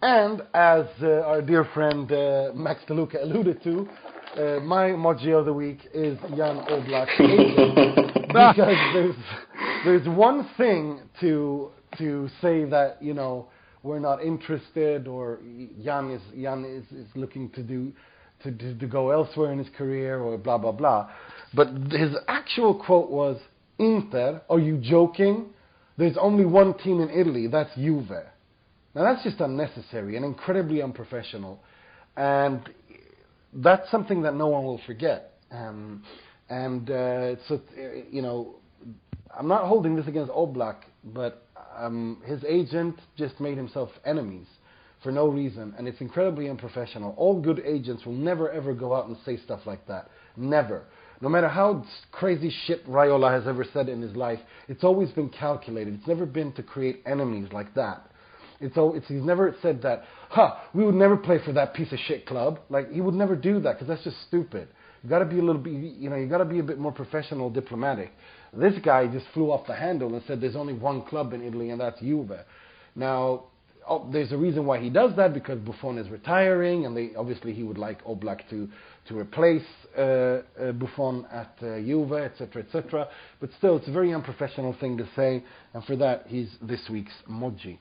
And 0.01 0.41
as 0.53 0.85
uh, 1.01 1.23
our 1.25 1.41
dear 1.41 1.65
friend 1.73 2.09
uh, 2.09 2.51
Max 2.55 2.81
DeLuca 2.87 3.21
alluded 3.23 3.61
to, 3.63 3.89
uh, 4.37 4.59
my 4.61 4.91
emoji 4.91 5.37
of 5.37 5.45
the 5.45 5.53
week 5.53 5.79
is 5.93 6.17
Jan 6.37 6.63
agent 6.69 7.09
because 8.27 8.77
there's 8.93 9.15
there's 9.83 10.07
one 10.07 10.47
thing 10.55 11.01
to 11.19 11.71
to 11.97 12.29
say 12.41 12.63
that 12.65 12.97
you 13.01 13.13
know 13.13 13.47
we're 13.85 13.99
not 13.99 14.21
interested 14.21 15.07
or 15.07 15.39
Jan 15.83 16.09
is 16.09 16.21
Jan 16.41 16.65
is, 16.65 16.97
is 16.97 17.07
looking 17.15 17.49
to 17.51 17.61
do 17.61 17.93
to, 18.43 18.51
to 18.51 18.75
to 18.77 18.87
go 18.87 19.11
elsewhere 19.11 19.51
in 19.51 19.59
his 19.59 19.69
career 19.77 20.19
or 20.19 20.37
blah 20.37 20.57
blah 20.57 20.71
blah, 20.71 21.09
but 21.53 21.67
his 21.91 22.15
actual 22.27 22.73
quote 22.73 23.09
was 23.09 23.39
Inter. 23.77 24.41
Are 24.49 24.59
you 24.59 24.77
joking? 24.77 25.47
There's 25.97 26.17
only 26.19 26.45
one 26.45 26.73
team 26.77 26.99
in 26.99 27.09
Italy. 27.09 27.47
That's 27.47 27.73
Juve. 27.75 28.09
Now 28.95 29.03
that's 29.03 29.23
just 29.23 29.39
unnecessary 29.39 30.15
and 30.15 30.25
incredibly 30.25 30.81
unprofessional, 30.81 31.59
and 32.17 32.67
that's 33.53 33.89
something 33.91 34.23
that 34.23 34.35
no 34.35 34.47
one 34.47 34.63
will 34.63 34.81
forget. 34.85 35.33
Um, 35.51 36.03
and 36.49 36.89
uh, 36.89 37.35
so, 37.47 37.61
you 38.11 38.21
know, 38.21 38.55
I'm 39.37 39.47
not 39.47 39.67
holding 39.67 39.95
this 39.95 40.07
against 40.07 40.31
Oblak, 40.31 40.77
but 41.03 41.44
um, 41.77 42.21
his 42.25 42.43
agent 42.45 42.99
just 43.17 43.39
made 43.39 43.57
himself 43.57 43.89
enemies 44.05 44.47
for 45.03 45.11
no 45.11 45.27
reason, 45.27 45.73
and 45.77 45.87
it's 45.87 46.01
incredibly 46.01 46.49
unprofessional. 46.49 47.13
All 47.17 47.39
good 47.39 47.61
agents 47.65 48.05
will 48.05 48.13
never 48.13 48.49
ever 48.51 48.73
go 48.73 48.93
out 48.95 49.07
and 49.07 49.17
say 49.25 49.37
stuff 49.37 49.61
like 49.65 49.85
that. 49.87 50.09
Never. 50.35 50.85
No 51.21 51.29
matter 51.29 51.47
how 51.47 51.85
crazy 52.11 52.51
shit 52.65 52.85
Raiola 52.87 53.31
has 53.31 53.47
ever 53.47 53.65
said 53.71 53.87
in 53.87 54.01
his 54.01 54.15
life, 54.15 54.39
it's 54.67 54.83
always 54.83 55.09
been 55.11 55.29
calculated. 55.29 55.93
It's 55.93 56.07
never 56.07 56.25
been 56.25 56.51
to 56.53 56.63
create 56.63 57.03
enemies 57.05 57.47
like 57.53 57.73
that. 57.75 58.09
It's, 58.59 58.77
all, 58.77 58.95
it's 58.95 59.07
he's 59.07 59.21
never 59.21 59.55
said 59.61 59.81
that, 59.83 60.03
huh, 60.29 60.55
we 60.73 60.83
would 60.83 60.95
never 60.95 61.17
play 61.17 61.39
for 61.43 61.53
that 61.53 61.73
piece 61.73 61.91
of 61.91 61.99
shit 61.99 62.25
club. 62.25 62.59
Like 62.69 62.91
he 62.91 63.01
would 63.01 63.13
never 63.13 63.35
do 63.35 63.59
that 63.61 63.73
because 63.73 63.87
that's 63.87 64.03
just 64.03 64.17
stupid. 64.27 64.67
You 65.05 65.09
got 65.11 65.19
to 65.19 65.25
be 65.25 65.37
a 65.37 65.43
little 65.43 65.61
bit, 65.61 65.73
you 65.73 66.09
know, 66.09 66.15
you 66.15 66.27
got 66.27 66.39
to 66.39 66.45
be 66.45 66.57
a 66.57 66.63
bit 66.63 66.79
more 66.79 66.91
professional, 66.91 67.51
diplomatic. 67.51 68.11
This 68.51 68.73
guy 68.83 69.05
just 69.05 69.27
flew 69.35 69.51
off 69.51 69.67
the 69.67 69.75
handle 69.75 70.15
and 70.15 70.23
said 70.25 70.41
there's 70.41 70.55
only 70.55 70.73
one 70.73 71.03
club 71.03 71.31
in 71.33 71.43
Italy 71.43 71.69
and 71.69 71.79
that's 71.79 71.99
Juve. 71.99 72.31
Now, 72.95 73.43
oh, 73.87 74.09
there's 74.11 74.31
a 74.31 74.37
reason 74.37 74.65
why 74.65 74.79
he 74.79 74.89
does 74.89 75.15
that 75.17 75.31
because 75.31 75.59
Buffon 75.59 75.99
is 75.99 76.09
retiring, 76.09 76.87
and 76.87 76.97
they, 76.97 77.11
obviously 77.15 77.53
he 77.53 77.61
would 77.61 77.77
like 77.77 78.03
Oblak 78.03 78.49
to 78.49 78.67
to 79.07 79.15
replace 79.19 79.61
uh, 79.95 80.01
uh, 80.01 80.71
Buffon 80.71 81.27
at 81.31 81.53
uh, 81.61 81.77
Juve, 81.81 82.13
etc., 82.13 82.63
etc. 82.63 83.07
But 83.39 83.51
still, 83.59 83.77
it's 83.77 83.87
a 83.87 83.91
very 83.91 84.11
unprofessional 84.11 84.75
thing 84.79 84.97
to 84.97 85.07
say, 85.15 85.43
and 85.75 85.83
for 85.83 85.95
that, 85.97 86.23
he's 86.25 86.49
this 86.63 86.81
week's 86.89 87.13
Moji. 87.29 87.77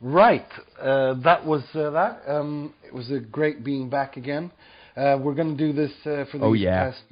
Right, 0.00 0.46
uh, 0.80 1.14
that 1.24 1.44
was 1.44 1.62
uh, 1.74 1.90
that. 1.90 2.22
Um, 2.28 2.72
it 2.86 2.94
was 2.94 3.10
a 3.10 3.18
great 3.18 3.64
being 3.64 3.88
back 3.90 4.16
again. 4.16 4.50
Uh, 4.96 5.18
we're 5.20 5.34
going 5.34 5.56
to 5.56 5.66
do 5.66 5.72
this 5.72 5.90
uh, 6.02 6.24
for 6.30 6.38
these 6.38 6.42
Oh, 6.42 6.52
yeah. 6.52 6.90
past. 6.90 7.02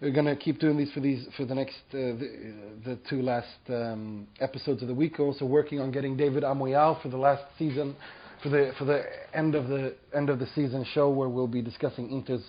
We're 0.00 0.10
going 0.12 0.26
to 0.26 0.36
keep 0.36 0.58
doing 0.58 0.76
these 0.76 0.90
for 0.92 1.00
these 1.00 1.26
for 1.36 1.44
the 1.46 1.54
next 1.54 1.76
uh, 1.90 2.18
the, 2.18 2.54
the 2.84 2.98
two 3.08 3.22
last 3.22 3.46
um, 3.68 4.26
episodes 4.40 4.82
of 4.82 4.88
the 4.88 4.94
week. 4.94 5.18
We're 5.18 5.26
also 5.26 5.44
working 5.46 5.80
on 5.80 5.90
getting 5.92 6.16
David 6.16 6.42
Amoyal 6.42 7.00
for 7.00 7.08
the 7.08 7.16
last 7.16 7.44
season, 7.58 7.94
for 8.42 8.48
the 8.48 8.72
for 8.76 8.84
the 8.84 9.04
end 9.32 9.54
of 9.54 9.68
the 9.68 9.94
end 10.14 10.30
of 10.30 10.38
the 10.40 10.48
season 10.54 10.84
show 10.92 11.08
where 11.10 11.28
we'll 11.28 11.46
be 11.46 11.62
discussing 11.62 12.10
Inter's 12.10 12.42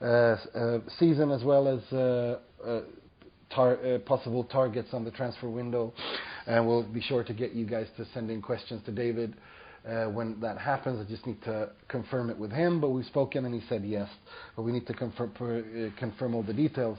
uh, 0.00 0.04
uh, 0.54 0.78
season 0.98 1.30
as 1.32 1.42
well 1.42 1.66
as 1.66 1.80
uh, 1.92 2.38
uh, 2.64 2.80
tar- 3.52 3.84
uh, 3.84 3.98
possible 3.98 4.44
targets 4.44 4.90
on 4.92 5.04
the 5.04 5.10
transfer 5.10 5.50
window. 5.50 5.92
And 6.50 6.66
we'll 6.66 6.82
be 6.82 7.00
sure 7.00 7.22
to 7.22 7.32
get 7.32 7.52
you 7.52 7.64
guys 7.64 7.86
to 7.96 8.04
send 8.12 8.28
in 8.28 8.42
questions 8.42 8.82
to 8.84 8.90
David 8.90 9.34
uh, 9.88 10.06
when 10.06 10.40
that 10.40 10.58
happens. 10.58 10.98
I 11.00 11.08
just 11.08 11.24
need 11.24 11.40
to 11.44 11.70
confirm 11.86 12.28
it 12.28 12.36
with 12.36 12.50
him, 12.50 12.80
but 12.80 12.90
we've 12.90 13.06
spoken 13.06 13.44
and 13.44 13.54
he 13.54 13.62
said 13.68 13.84
yes. 13.84 14.08
But 14.56 14.62
we 14.62 14.72
need 14.72 14.84
to 14.88 14.92
confirm, 14.92 15.30
per, 15.30 15.60
uh, 15.60 15.96
confirm 15.96 16.34
all 16.34 16.42
the 16.42 16.52
details. 16.52 16.98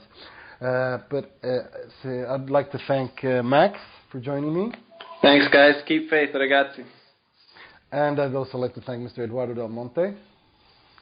Uh, 0.58 1.00
but 1.10 1.36
uh, 1.44 1.64
so 2.02 2.26
I'd 2.30 2.48
like 2.48 2.72
to 2.72 2.78
thank 2.88 3.22
uh, 3.24 3.42
Max 3.42 3.78
for 4.10 4.20
joining 4.20 4.54
me. 4.54 4.72
Thanks, 5.20 5.46
guys. 5.52 5.74
Keep 5.86 6.08
faith, 6.08 6.30
ragazzi. 6.34 6.86
And 7.92 8.18
I'd 8.18 8.34
also 8.34 8.56
like 8.56 8.72
to 8.76 8.80
thank 8.80 9.06
Mr. 9.06 9.18
Eduardo 9.18 9.52
Del 9.52 9.68
Monte. 9.68 10.14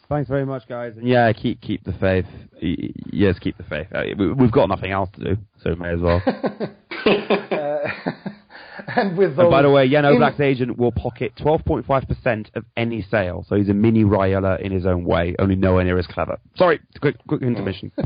Thanks 0.08 0.28
very 0.28 0.44
much, 0.44 0.66
guys. 0.68 0.94
And 0.96 1.06
yeah, 1.06 1.32
keep 1.32 1.60
keep 1.60 1.84
the 1.84 1.92
faith. 1.92 2.26
Y- 2.60 2.74
y- 2.82 2.90
Yes, 3.12 3.38
keep 3.38 3.56
the 3.58 3.64
faith. 3.64 3.86
Uh, 3.94 4.02
we- 4.18 4.32
We've 4.32 4.50
got 4.50 4.68
nothing 4.68 4.90
else 4.90 5.08
to 5.16 5.36
do, 5.36 5.40
so 5.62 5.76
may 5.76 5.90
as 5.92 6.00
well. 6.00 6.20
And 8.96 9.16
with 9.16 9.36
those 9.36 9.44
and 9.44 9.50
by 9.50 9.62
the 9.62 9.70
way, 9.70 9.88
Jan 9.88 10.04
in- 10.04 10.42
agent 10.42 10.78
will 10.78 10.92
pocket 10.92 11.32
12.5% 11.36 12.56
of 12.56 12.64
any 12.76 13.02
sale, 13.02 13.44
so 13.48 13.56
he's 13.56 13.68
a 13.68 13.74
mini 13.74 14.04
Raiola 14.04 14.60
in 14.60 14.72
his 14.72 14.86
own 14.86 15.04
way, 15.04 15.34
only 15.38 15.56
nowhere 15.56 15.84
near 15.84 15.98
as 15.98 16.06
clever. 16.06 16.38
Sorry, 16.56 16.80
quick 17.00 17.16
quick 17.26 17.42
intermission. 17.42 17.92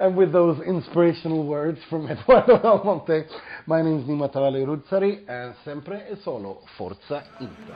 And 0.00 0.16
with 0.16 0.32
those 0.32 0.60
inspirational 0.64 1.44
words 1.44 1.80
from 1.90 2.06
Eduardo 2.10 2.62
Del 2.62 2.84
Monte, 2.84 3.24
my 3.66 3.82
name 3.82 3.98
is 3.98 4.04
Nima 4.04 4.32
Tavallaey 4.32 4.64
Roodsari, 4.64 5.24
and 5.28 5.54
sempre 5.64 6.06
e 6.08 6.16
solo 6.22 6.62
Forza 6.76 7.24
Inter. 7.40 7.74